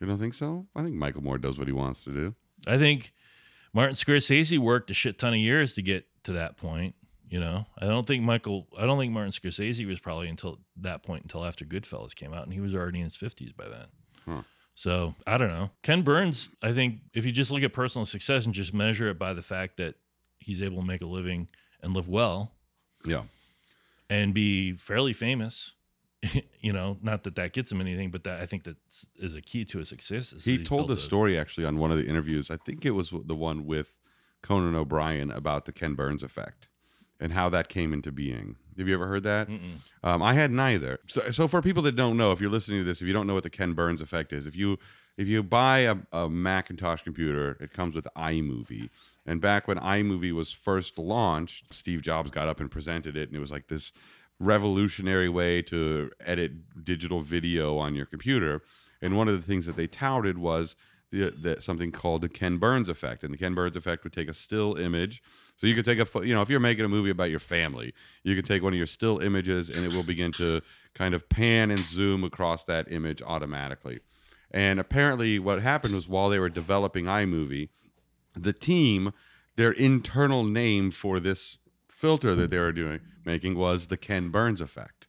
You 0.00 0.06
don't 0.06 0.18
think 0.18 0.34
so? 0.34 0.66
I 0.74 0.82
think 0.82 0.94
Michael 0.94 1.22
Moore 1.22 1.38
does 1.38 1.58
what 1.58 1.66
he 1.66 1.72
wants 1.72 2.04
to 2.04 2.10
do. 2.12 2.34
I 2.66 2.78
think 2.78 3.12
Martin 3.72 3.94
Scorsese 3.94 4.58
worked 4.58 4.90
a 4.90 4.94
shit 4.94 5.18
ton 5.18 5.32
of 5.34 5.38
years 5.40 5.74
to 5.74 5.82
get 5.82 6.06
to 6.24 6.32
that 6.32 6.56
point. 6.56 6.94
You 7.28 7.38
know, 7.38 7.66
I 7.78 7.86
don't 7.86 8.06
think 8.06 8.24
Michael. 8.24 8.66
I 8.76 8.86
don't 8.86 8.98
think 8.98 9.12
Martin 9.12 9.30
Scorsese 9.30 9.86
was 9.86 10.00
probably 10.00 10.28
until 10.28 10.58
that 10.78 11.02
point 11.04 11.22
until 11.22 11.44
after 11.44 11.64
Goodfellas 11.64 12.14
came 12.14 12.32
out, 12.34 12.44
and 12.44 12.52
he 12.52 12.60
was 12.60 12.74
already 12.74 12.98
in 12.98 13.04
his 13.04 13.14
fifties 13.16 13.52
by 13.52 13.68
then. 13.68 13.86
Huh. 14.26 14.42
So 14.74 15.14
I 15.26 15.38
don't 15.38 15.48
know. 15.48 15.70
Ken 15.82 16.02
Burns. 16.02 16.50
I 16.62 16.72
think 16.72 16.96
if 17.14 17.24
you 17.24 17.30
just 17.32 17.50
look 17.52 17.62
at 17.62 17.72
personal 17.72 18.04
success 18.04 18.46
and 18.46 18.54
just 18.54 18.74
measure 18.74 19.08
it 19.08 19.18
by 19.18 19.32
the 19.32 19.42
fact 19.42 19.76
that 19.76 19.94
he's 20.40 20.60
able 20.60 20.78
to 20.80 20.86
make 20.86 21.02
a 21.02 21.06
living 21.06 21.48
and 21.82 21.94
live 21.94 22.08
well 22.08 22.52
Yeah. 23.04 23.22
and 24.08 24.34
be 24.34 24.72
fairly 24.72 25.12
famous. 25.12 25.72
You 26.60 26.74
know, 26.74 26.98
not 27.00 27.22
that 27.24 27.36
that 27.36 27.54
gets 27.54 27.72
him 27.72 27.80
anything, 27.80 28.10
but 28.10 28.24
that 28.24 28.38
I 28.40 28.44
think 28.44 28.64
that 28.64 28.76
is 29.18 29.34
a 29.34 29.40
key 29.40 29.64
to 29.64 29.78
his 29.78 29.88
success. 29.88 30.34
He 30.44 30.62
told 30.62 30.88
the 30.88 30.92
a 30.92 30.96
a- 30.96 31.00
story 31.00 31.38
actually 31.38 31.64
on 31.64 31.78
one 31.78 31.90
of 31.90 31.96
the 31.96 32.06
interviews. 32.06 32.50
I 32.50 32.58
think 32.58 32.84
it 32.84 32.90
was 32.90 33.10
the 33.24 33.34
one 33.34 33.64
with 33.64 33.96
Conan 34.42 34.74
O'Brien 34.74 35.30
about 35.30 35.64
the 35.64 35.72
Ken 35.72 35.94
Burns 35.94 36.22
effect 36.22 36.68
and 37.18 37.32
how 37.32 37.48
that 37.48 37.68
came 37.70 37.94
into 37.94 38.12
being. 38.12 38.56
Have 38.76 38.88
you 38.88 38.94
ever 38.94 39.06
heard 39.06 39.22
that? 39.22 39.48
Um, 40.02 40.22
I 40.22 40.34
hadn't 40.34 40.58
either. 40.58 41.00
So, 41.06 41.30
so 41.30 41.48
for 41.48 41.60
people 41.62 41.82
that 41.84 41.96
don't 41.96 42.16
know, 42.16 42.32
if 42.32 42.40
you're 42.40 42.50
listening 42.50 42.80
to 42.80 42.84
this, 42.84 43.00
if 43.00 43.06
you 43.06 43.12
don't 43.14 43.26
know 43.26 43.34
what 43.34 43.42
the 43.42 43.50
Ken 43.50 43.72
Burns 43.72 44.00
effect 44.02 44.32
is, 44.32 44.46
if 44.46 44.54
you 44.56 44.78
if 45.16 45.26
you 45.28 45.42
buy 45.42 45.80
a, 45.80 45.96
a 46.12 46.28
Macintosh 46.30 47.02
computer, 47.02 47.56
it 47.60 47.72
comes 47.72 47.94
with 47.94 48.06
iMovie. 48.16 48.88
And 49.26 49.40
back 49.40 49.68
when 49.68 49.76
iMovie 49.78 50.32
was 50.32 50.50
first 50.50 50.98
launched, 50.98 51.74
Steve 51.74 52.00
Jobs 52.00 52.30
got 52.30 52.48
up 52.48 52.58
and 52.58 52.70
presented 52.70 53.16
it, 53.16 53.28
and 53.28 53.36
it 53.36 53.40
was 53.40 53.50
like 53.50 53.68
this 53.68 53.92
revolutionary 54.40 55.28
way 55.28 55.62
to 55.62 56.10
edit 56.24 56.84
digital 56.84 57.20
video 57.20 57.78
on 57.78 57.94
your 57.94 58.06
computer. 58.06 58.62
And 59.00 59.16
one 59.16 59.28
of 59.28 59.36
the 59.36 59.46
things 59.46 59.66
that 59.66 59.76
they 59.76 59.86
touted 59.86 60.38
was 60.38 60.74
the, 61.12 61.30
the 61.30 61.60
something 61.60 61.92
called 61.92 62.22
the 62.22 62.28
Ken 62.28 62.56
Burns 62.58 62.88
effect, 62.88 63.22
and 63.22 63.32
the 63.32 63.38
Ken 63.38 63.54
Burns 63.54 63.76
effect 63.76 64.04
would 64.04 64.12
take 64.12 64.28
a 64.28 64.34
still 64.34 64.76
image. 64.76 65.22
So 65.56 65.66
you 65.66 65.74
could 65.74 65.84
take 65.84 65.98
a 65.98 66.26
you 66.26 66.34
know 66.34 66.42
if 66.42 66.48
you're 66.48 66.60
making 66.60 66.84
a 66.84 66.88
movie 66.88 67.10
about 67.10 67.30
your 67.30 67.40
family, 67.40 67.92
you 68.22 68.34
could 68.34 68.46
take 68.46 68.62
one 68.62 68.72
of 68.72 68.78
your 68.78 68.86
still 68.86 69.18
images 69.18 69.68
and 69.68 69.84
it 69.84 69.92
will 69.92 70.04
begin 70.04 70.32
to 70.32 70.62
kind 70.94 71.14
of 71.14 71.28
pan 71.28 71.70
and 71.70 71.80
zoom 71.80 72.24
across 72.24 72.64
that 72.64 72.90
image 72.90 73.22
automatically. 73.22 74.00
And 74.50 74.80
apparently, 74.80 75.38
what 75.38 75.62
happened 75.62 75.94
was 75.94 76.08
while 76.08 76.28
they 76.28 76.38
were 76.38 76.48
developing 76.48 77.04
iMovie, 77.04 77.68
the 78.34 78.52
team, 78.52 79.12
their 79.56 79.72
internal 79.72 80.44
name 80.44 80.90
for 80.90 81.20
this 81.20 81.58
filter 82.00 82.34
that 82.34 82.50
they 82.50 82.58
were 82.58 82.72
doing 82.72 83.00
making 83.26 83.54
was 83.54 83.88
the 83.88 83.96
Ken 83.98 84.30
Burns 84.30 84.62
effect. 84.62 85.06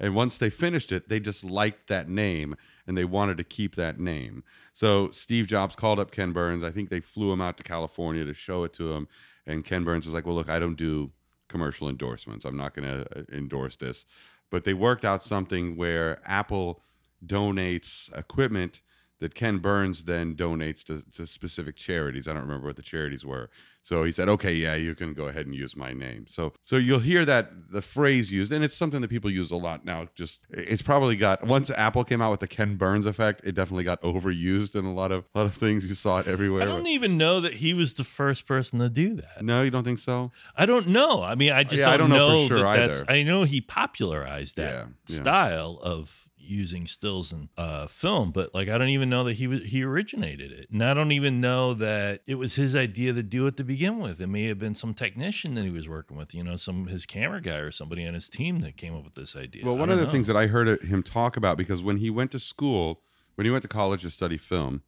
And 0.00 0.16
once 0.16 0.36
they 0.36 0.50
finished 0.50 0.90
it, 0.90 1.08
they 1.08 1.20
just 1.20 1.44
liked 1.44 1.86
that 1.86 2.08
name 2.08 2.56
and 2.84 2.98
they 2.98 3.04
wanted 3.04 3.38
to 3.38 3.44
keep 3.44 3.76
that 3.76 4.00
name. 4.00 4.42
So 4.74 5.12
Steve 5.12 5.46
Jobs 5.46 5.76
called 5.76 6.00
up 6.00 6.10
Ken 6.10 6.32
Burns. 6.32 6.64
I 6.64 6.72
think 6.72 6.90
they 6.90 6.98
flew 6.98 7.32
him 7.32 7.40
out 7.40 7.56
to 7.58 7.62
California 7.62 8.24
to 8.24 8.34
show 8.34 8.64
it 8.64 8.72
to 8.74 8.92
him. 8.92 9.06
And 9.46 9.64
Ken 9.64 9.84
Burns 9.84 10.06
was 10.06 10.14
like, 10.14 10.26
Well, 10.26 10.34
look, 10.34 10.50
I 10.50 10.58
don't 10.58 10.74
do 10.74 11.12
commercial 11.48 11.88
endorsements. 11.88 12.44
I'm 12.44 12.56
not 12.56 12.74
going 12.74 12.88
to 12.88 13.18
uh, 13.18 13.22
endorse 13.32 13.76
this. 13.76 14.04
But 14.50 14.64
they 14.64 14.74
worked 14.74 15.04
out 15.04 15.22
something 15.22 15.76
where 15.76 16.20
Apple 16.24 16.82
donates 17.24 18.12
equipment 18.18 18.80
that 19.22 19.34
Ken 19.34 19.58
Burns 19.58 20.04
then 20.04 20.34
donates 20.34 20.84
to, 20.84 21.02
to 21.12 21.26
specific 21.26 21.76
charities. 21.76 22.28
I 22.28 22.32
don't 22.32 22.42
remember 22.42 22.66
what 22.66 22.76
the 22.76 22.82
charities 22.82 23.24
were. 23.24 23.48
So 23.84 24.04
he 24.04 24.12
said, 24.12 24.28
"Okay, 24.28 24.54
yeah, 24.54 24.76
you 24.76 24.94
can 24.94 25.12
go 25.12 25.26
ahead 25.26 25.44
and 25.46 25.56
use 25.56 25.74
my 25.74 25.92
name." 25.92 26.26
So 26.28 26.52
so 26.62 26.76
you'll 26.76 27.00
hear 27.00 27.24
that 27.24 27.72
the 27.72 27.82
phrase 27.82 28.30
used, 28.30 28.52
and 28.52 28.62
it's 28.62 28.76
something 28.76 29.00
that 29.00 29.08
people 29.08 29.28
use 29.28 29.50
a 29.50 29.56
lot 29.56 29.84
now. 29.84 30.06
Just 30.14 30.38
it's 30.50 30.82
probably 30.82 31.16
got 31.16 31.44
once 31.44 31.68
Apple 31.68 32.04
came 32.04 32.22
out 32.22 32.30
with 32.30 32.38
the 32.38 32.46
Ken 32.46 32.76
Burns 32.76 33.06
effect, 33.06 33.40
it 33.44 33.56
definitely 33.56 33.82
got 33.82 34.00
overused 34.02 34.76
in 34.76 34.84
a 34.84 34.92
lot 34.94 35.10
of 35.10 35.24
a 35.34 35.38
lot 35.40 35.46
of 35.46 35.54
things. 35.56 35.84
You 35.84 35.94
saw 35.96 36.20
it 36.20 36.28
everywhere. 36.28 36.62
I 36.62 36.66
don't 36.66 36.86
even 36.86 37.18
know 37.18 37.40
that 37.40 37.54
he 37.54 37.74
was 37.74 37.94
the 37.94 38.04
first 38.04 38.46
person 38.46 38.78
to 38.78 38.88
do 38.88 39.14
that. 39.16 39.42
no, 39.42 39.62
you 39.62 39.72
don't 39.72 39.82
think 39.84 39.98
so? 39.98 40.30
I 40.56 40.64
don't 40.64 40.86
know. 40.86 41.20
I 41.20 41.34
mean, 41.34 41.50
I 41.50 41.64
just 41.64 41.82
Yeah, 41.82 41.90
I 41.90 41.96
don't, 41.96 42.10
don't 42.10 42.18
know 42.18 42.46
for 42.48 42.54
sure 42.54 42.62
that 42.64 42.76
that's. 42.76 43.00
either. 43.00 43.10
I 43.10 43.22
know 43.24 43.42
he 43.42 43.60
popularized 43.60 44.58
that 44.58 44.72
Yeah, 44.74 44.84
yeah. 45.08 45.16
style 45.16 45.80
of 45.82 46.28
using 46.42 46.86
stills 46.86 47.32
in 47.32 47.48
uh, 47.56 47.86
film, 47.86 48.30
but 48.32 48.54
like 48.54 48.68
I 48.68 48.76
don't 48.78 48.88
even 48.88 49.08
know 49.08 49.24
that 49.24 49.34
he 49.34 49.46
was, 49.46 49.62
he 49.64 49.82
originated 49.82 50.52
it, 50.52 50.68
and 50.70 50.82
I 50.82 50.92
don't 50.94 51.12
even 51.12 51.40
know 51.40 51.74
that 51.74 52.22
it 52.26 52.34
was 52.36 52.54
his 52.56 52.74
idea 52.76 53.12
to 53.12 53.22
do 53.22 53.46
it 53.46 53.56
to 53.58 53.64
begin 53.64 53.98
with. 54.00 54.20
It 54.20 54.26
may 54.26 54.44
have 54.46 54.58
been 54.58 54.74
some 54.74 54.94
technician 54.94 55.54
that 55.54 55.64
he 55.64 55.70
was 55.70 55.88
working 55.88 56.16
with, 56.16 56.34
you 56.34 56.42
know, 56.44 56.56
some 56.56 56.86
his 56.88 57.06
camera 57.06 57.40
guy 57.40 57.56
or 57.56 57.70
somebody 57.70 58.06
on 58.06 58.14
his 58.14 58.28
team 58.28 58.60
that 58.60 58.76
came 58.76 58.94
up 58.94 59.04
with 59.04 59.14
this 59.14 59.34
idea. 59.36 59.64
Well, 59.64 59.76
one 59.76 59.90
of 59.90 59.98
the 59.98 60.04
know. 60.04 60.10
things 60.10 60.26
that 60.26 60.36
I 60.36 60.46
heard 60.48 60.82
him 60.82 61.02
talk 61.02 61.36
about 61.36 61.56
because 61.56 61.82
when 61.82 61.98
he 61.98 62.10
went 62.10 62.30
to 62.32 62.38
school, 62.38 63.00
when 63.36 63.44
he 63.44 63.50
went 63.50 63.62
to 63.62 63.68
college 63.68 64.02
to 64.02 64.10
study 64.10 64.36
film, 64.38 64.82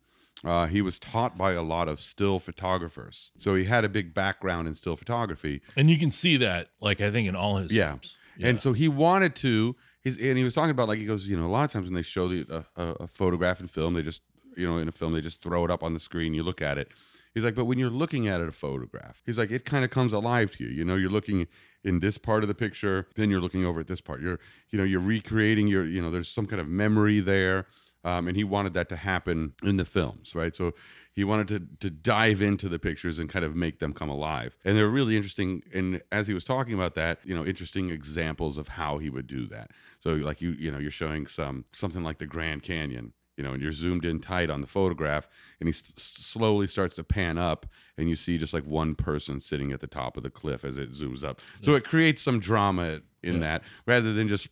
uh, 0.45 0.67
he 0.67 0.83
was 0.83 0.99
taught 0.99 1.39
by 1.39 1.53
a 1.53 1.63
lot 1.63 1.89
of 1.89 1.99
still 2.01 2.39
photographers. 2.39 3.31
So 3.39 3.55
he 3.55 3.65
had 3.65 3.85
a 3.85 3.89
big 3.89 4.13
background 4.13 4.69
in 4.69 4.75
still 4.75 4.97
photography. 4.97 5.63
and 5.77 5.89
you 5.89 5.99
can 5.99 6.11
see 6.11 6.37
that, 6.39 6.69
like 6.81 7.01
I 7.01 7.11
think 7.11 7.29
in 7.29 7.35
all 7.37 7.57
his 7.57 7.73
Yeah. 7.73 7.91
films. 7.91 8.17
And 8.43 8.61
so 8.61 8.73
he 8.73 8.89
wanted 8.89 9.37
to. 9.37 9.77
He's, 10.05 10.21
and 10.21 10.37
he 10.37 10.45
was 10.45 10.53
talking 10.55 10.71
about 10.71 10.89
like 10.89 10.99
he 10.99 11.07
goes, 11.07 11.27
you 11.27 11.37
know, 11.37 11.47
a 11.47 11.49
lot 11.49 11.65
of 11.65 11.73
times 11.73 11.87
when 11.87 11.95
they 11.95 12.03
show 12.03 12.29
the 12.29 12.65
a, 12.77 12.83
a, 12.83 13.07
photograph 13.07 13.61
in 13.61 13.67
film, 13.67 13.95
they 13.95 14.03
just, 14.03 14.23
you 14.55 14.67
know, 14.67 14.77
in 14.77 14.87
a 14.87 14.93
film 14.93 15.15
they 15.15 15.23
just 15.23 15.43
throw 15.43 15.65
it 15.65 15.71
up 15.71 15.83
on 15.83 15.95
the 15.95 16.01
screen. 16.01 16.35
You 16.35 16.43
look 16.43 16.61
at 16.61 16.77
it. 16.77 16.89
He's 17.33 17.43
like, 17.43 17.57
but 17.57 17.65
when 17.65 17.79
you're 17.79 17.91
looking 17.91 18.29
at 18.29 18.41
it, 18.41 18.49
a 18.49 18.53
photograph, 18.53 19.21
he's 19.27 19.39
like, 19.39 19.51
it 19.51 19.65
kind 19.65 19.85
of 19.85 19.91
comes 19.91 20.13
alive 20.13 20.53
to 20.53 20.65
you. 20.65 20.71
You 20.71 20.85
know, 20.85 20.95
you're 20.95 21.11
looking 21.11 21.49
in 21.83 21.99
this 21.99 22.17
part 22.17 22.45
of 22.45 22.49
the 22.49 22.55
picture, 22.55 23.09
then 23.17 23.29
you're 23.29 23.41
looking 23.41 23.65
over 23.65 23.81
at 23.81 23.89
this 23.89 24.01
part. 24.01 24.21
You're, 24.21 24.39
you 24.71 24.79
know, 24.79 24.85
you're 24.85 25.01
recreating 25.01 25.67
your, 25.67 25.85
you 25.85 26.01
know, 26.01 26.11
there's 26.11 26.29
some 26.29 26.47
kind 26.47 26.61
of 26.61 26.69
memory 26.69 27.21
there. 27.21 27.67
Um, 28.05 28.29
and 28.29 28.37
he 28.37 28.45
wanted 28.45 28.75
that 28.75 28.89
to 28.91 28.97
happen 28.97 29.55
in 29.63 29.77
the 29.77 29.85
films, 29.85 30.35
right? 30.35 30.55
So 30.55 30.73
he 31.15 31.25
wanted 31.25 31.49
to 31.49 31.89
to 31.89 31.91
dive 31.91 32.43
into 32.43 32.69
the 32.69 32.79
pictures 32.79 33.19
and 33.19 33.31
kind 33.31 33.45
of 33.45 33.57
make 33.57 33.79
them 33.79 33.93
come 33.95 34.11
alive. 34.11 34.57
And 34.65 34.77
they're 34.77 34.89
really 34.89 35.17
interesting. 35.17 35.63
And 35.73 36.03
as 36.13 36.27
he 36.27 36.35
was 36.35 36.45
talking 36.45 36.75
about 36.75 36.95
that, 36.97 37.21
you 37.25 37.35
know, 37.35 37.45
interesting 37.47 37.91
examples 37.91 38.59
of 38.59 38.69
how 38.69 38.99
he 38.99 39.09
would 39.11 39.27
do 39.27 39.47
that. 39.47 39.71
So 40.01 40.15
like 40.15 40.43
you, 40.43 40.51
you 40.51 40.71
know, 40.71 40.79
you're 40.79 40.91
showing 40.91 41.27
some 41.27 41.65
something 41.73 42.03
like 42.05 42.19
the 42.19 42.27
Grand 42.27 42.63
Canyon, 42.63 43.15
you 43.39 43.45
know, 43.45 43.53
and 43.55 43.63
you're 43.63 43.73
zoomed 43.73 44.05
in 44.05 44.21
tight 44.21 44.51
on 44.51 44.61
the 44.61 44.67
photograph, 44.67 45.27
and 45.61 45.69
he 45.69 45.73
slowly 45.97 46.67
starts 46.67 46.97
to 46.97 47.05
pan 47.05 47.39
up, 47.39 47.65
and 47.97 48.09
you 48.09 48.17
see 48.17 48.37
just 48.37 48.53
like 48.53 48.65
one 48.65 48.95
person 48.95 49.41
sitting 49.41 49.73
at 49.73 49.81
the 49.81 49.87
top 49.87 50.17
of 50.17 50.23
the 50.23 50.31
cliff 50.31 50.65
as 50.65 50.77
it 50.79 50.93
zooms 50.93 51.25
up. 51.25 51.41
So 51.63 51.75
it 51.75 51.85
creates 51.85 52.21
some 52.23 52.39
drama 52.39 53.01
in 53.23 53.35
Yeah. 53.35 53.41
that 53.41 53.63
rather 53.87 54.13
than 54.13 54.29
just 54.29 54.49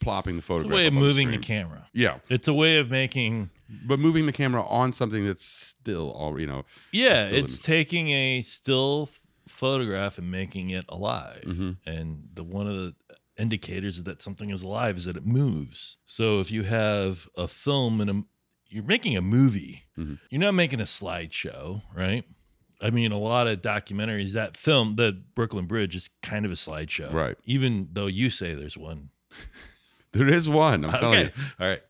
plopping 0.00 0.36
the 0.36 0.42
photograph. 0.42 0.72
it's 0.72 0.80
a 0.80 0.82
way 0.82 0.86
of 0.88 0.94
moving 0.94 1.28
the 1.28 1.34
screen. 1.42 1.42
camera. 1.64 1.86
Yeah, 1.92 2.18
It's 2.28 2.48
a 2.48 2.54
way 2.54 2.78
of 2.78 2.90
making 2.90 3.50
but 3.86 3.98
moving 3.98 4.26
the 4.26 4.32
camera 4.32 4.62
on 4.66 4.92
something 4.92 5.24
that's 5.26 5.44
still 5.44 6.10
all 6.12 6.38
you 6.38 6.46
know. 6.46 6.64
Yeah, 6.92 7.24
it's 7.24 7.54
image. 7.54 7.60
taking 7.62 8.10
a 8.10 8.42
still 8.42 9.08
photograph 9.48 10.18
and 10.18 10.30
making 10.30 10.70
it 10.70 10.84
alive. 10.88 11.42
Mhm. 11.46 11.76
And 11.86 12.28
the 12.34 12.44
one 12.44 12.66
of 12.66 12.76
the 12.76 12.94
indicators 13.38 14.02
that 14.04 14.20
something 14.20 14.50
is 14.50 14.62
alive 14.62 14.96
is 14.98 15.04
that 15.06 15.16
it 15.16 15.24
moves. 15.26 15.96
So 16.06 16.40
if 16.40 16.50
you 16.50 16.64
have 16.64 17.28
a 17.36 17.48
film 17.48 18.00
and 18.00 18.10
a, 18.10 18.22
you're 18.68 18.84
making 18.84 19.16
a 19.16 19.22
movie, 19.22 19.84
Mhm. 19.98 20.18
you're 20.30 20.40
not 20.40 20.52
making 20.54 20.80
a 20.80 20.84
slideshow, 20.84 21.82
right? 21.94 22.24
I 22.80 22.90
mean, 22.90 23.10
a 23.12 23.18
lot 23.18 23.46
of 23.46 23.62
documentaries 23.62 24.32
that 24.32 24.56
film, 24.56 24.96
the 24.96 25.12
Brooklyn 25.34 25.66
Bridge, 25.66 25.94
is 25.96 26.10
kind 26.22 26.44
of 26.44 26.50
a 26.50 26.56
slideshow, 26.56 27.12
Right. 27.12 27.36
Even 27.44 27.88
though 27.92 28.06
you 28.08 28.28
say 28.28 28.54
there's 28.54 28.76
one 28.76 29.10
There 30.12 30.28
is 30.28 30.48
one. 30.48 30.84
I'm 30.84 30.90
telling 30.92 31.26
okay. 31.26 31.32
All 31.60 31.68
right. 31.68 31.82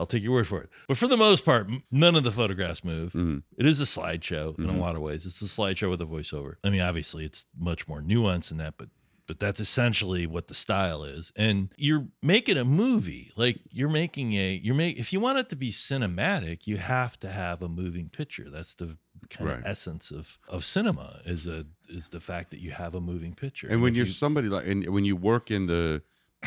I'll 0.00 0.06
take 0.06 0.22
your 0.22 0.32
word 0.32 0.46
for 0.46 0.62
it. 0.62 0.70
But 0.88 0.96
for 0.96 1.06
the 1.06 1.16
most 1.18 1.44
part, 1.44 1.68
none 1.90 2.16
of 2.16 2.24
the 2.24 2.30
photographs 2.30 2.82
move. 2.82 3.14
you. 3.14 3.20
Mhm. 3.20 3.42
It 3.58 3.66
is 3.66 3.80
a 3.80 3.84
slideshow 3.84 4.58
in 4.58 4.64
Mhm. 4.66 4.76
a 4.76 4.80
lot 4.80 4.96
of 4.96 5.02
ways. 5.02 5.26
It's 5.26 5.42
a 5.42 5.44
slideshow 5.44 5.90
with 5.90 6.00
a 6.00 6.06
voiceover. 6.06 6.54
I 6.64 6.70
mean, 6.70 6.80
obviously, 6.80 7.24
it's 7.24 7.44
much 7.58 7.86
more 7.86 8.00
nuanced 8.00 8.48
than 8.48 8.58
that, 8.58 8.74
but 8.78 8.88
but 9.26 9.38
that's 9.38 9.60
essentially 9.60 10.26
what 10.26 10.46
the 10.46 10.54
style 10.54 11.04
is. 11.04 11.30
And 11.36 11.68
you're 11.76 12.06
making 12.22 12.56
a 12.56 12.64
movie. 12.64 13.30
Like 13.36 13.60
you're 13.70 13.90
making 13.90 14.32
a 14.32 14.58
you're 14.64 14.74
make 14.74 14.96
if 14.96 15.12
you 15.12 15.20
want 15.20 15.36
it 15.36 15.50
to 15.50 15.56
be 15.56 15.70
cinematic, 15.70 16.66
you 16.66 16.78
have 16.78 17.18
to 17.20 17.28
have 17.28 17.62
a 17.62 17.68
moving 17.68 18.08
picture. 18.08 18.48
That's 18.48 18.72
the 18.72 18.96
kind 19.28 19.50
Right. 19.50 19.58
of 19.58 19.66
essence 19.66 20.10
of 20.10 20.38
of 20.48 20.64
cinema 20.64 21.20
is 21.26 21.46
a 21.46 21.66
is 21.90 22.08
the 22.08 22.20
fact 22.20 22.50
that 22.52 22.60
you 22.60 22.70
have 22.70 22.94
a 22.94 23.00
moving 23.02 23.34
picture. 23.34 23.68
And 23.68 23.82
when 23.82 23.92
you're 23.94 24.06
you- 24.06 24.12
somebody 24.12 24.48
like, 24.48 24.66
and 24.66 24.86
when 24.88 25.04
you 25.04 25.14
work 25.16 25.50
in 25.50 25.66
the 25.66 26.00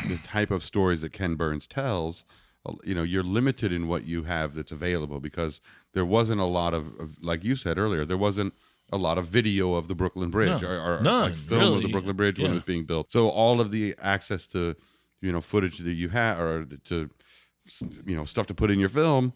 the 0.08 0.16
type 0.18 0.50
of 0.50 0.64
stories 0.64 1.00
that 1.02 1.12
Ken 1.12 1.34
Burns 1.34 1.66
tells, 1.66 2.24
uh, 2.66 2.74
you 2.84 2.94
know, 2.94 3.02
you're 3.02 3.22
limited 3.22 3.72
in 3.72 3.88
what 3.88 4.04
you 4.06 4.24
have 4.24 4.54
that's 4.54 4.72
available 4.72 5.20
because 5.20 5.60
there 5.92 6.04
wasn't 6.04 6.40
a 6.40 6.44
lot 6.46 6.74
of, 6.74 6.86
of 6.98 7.16
like 7.22 7.44
you 7.44 7.56
said 7.56 7.78
earlier, 7.78 8.04
there 8.04 8.16
wasn't 8.16 8.54
a 8.92 8.96
lot 8.96 9.16
of 9.18 9.26
video 9.26 9.74
of 9.74 9.88
the 9.88 9.94
Brooklyn 9.94 10.30
Bridge 10.30 10.62
No, 10.62 10.68
or, 10.68 10.98
or 10.98 11.00
none, 11.02 11.22
like 11.30 11.36
film 11.36 11.74
of 11.74 11.82
the. 11.82 11.88
Brooklyn 11.88 12.16
Bridge 12.16 12.38
when 12.38 12.50
it 12.50 12.54
was 12.54 12.62
being 12.62 12.84
built. 12.84 13.10
So 13.10 13.28
all 13.28 13.60
of 13.60 13.70
the 13.70 13.94
access 14.00 14.46
to, 14.48 14.76
you 15.20 15.32
know, 15.32 15.40
footage 15.40 15.78
that 15.78 15.92
you 15.92 16.08
have 16.10 16.38
or 16.40 16.64
the- 16.64 16.76
to, 16.78 17.10
you 18.06 18.16
know, 18.16 18.24
stuff 18.24 18.46
to 18.48 18.54
put 18.54 18.70
in 18.70 18.78
your 18.78 18.88
film 18.88 19.32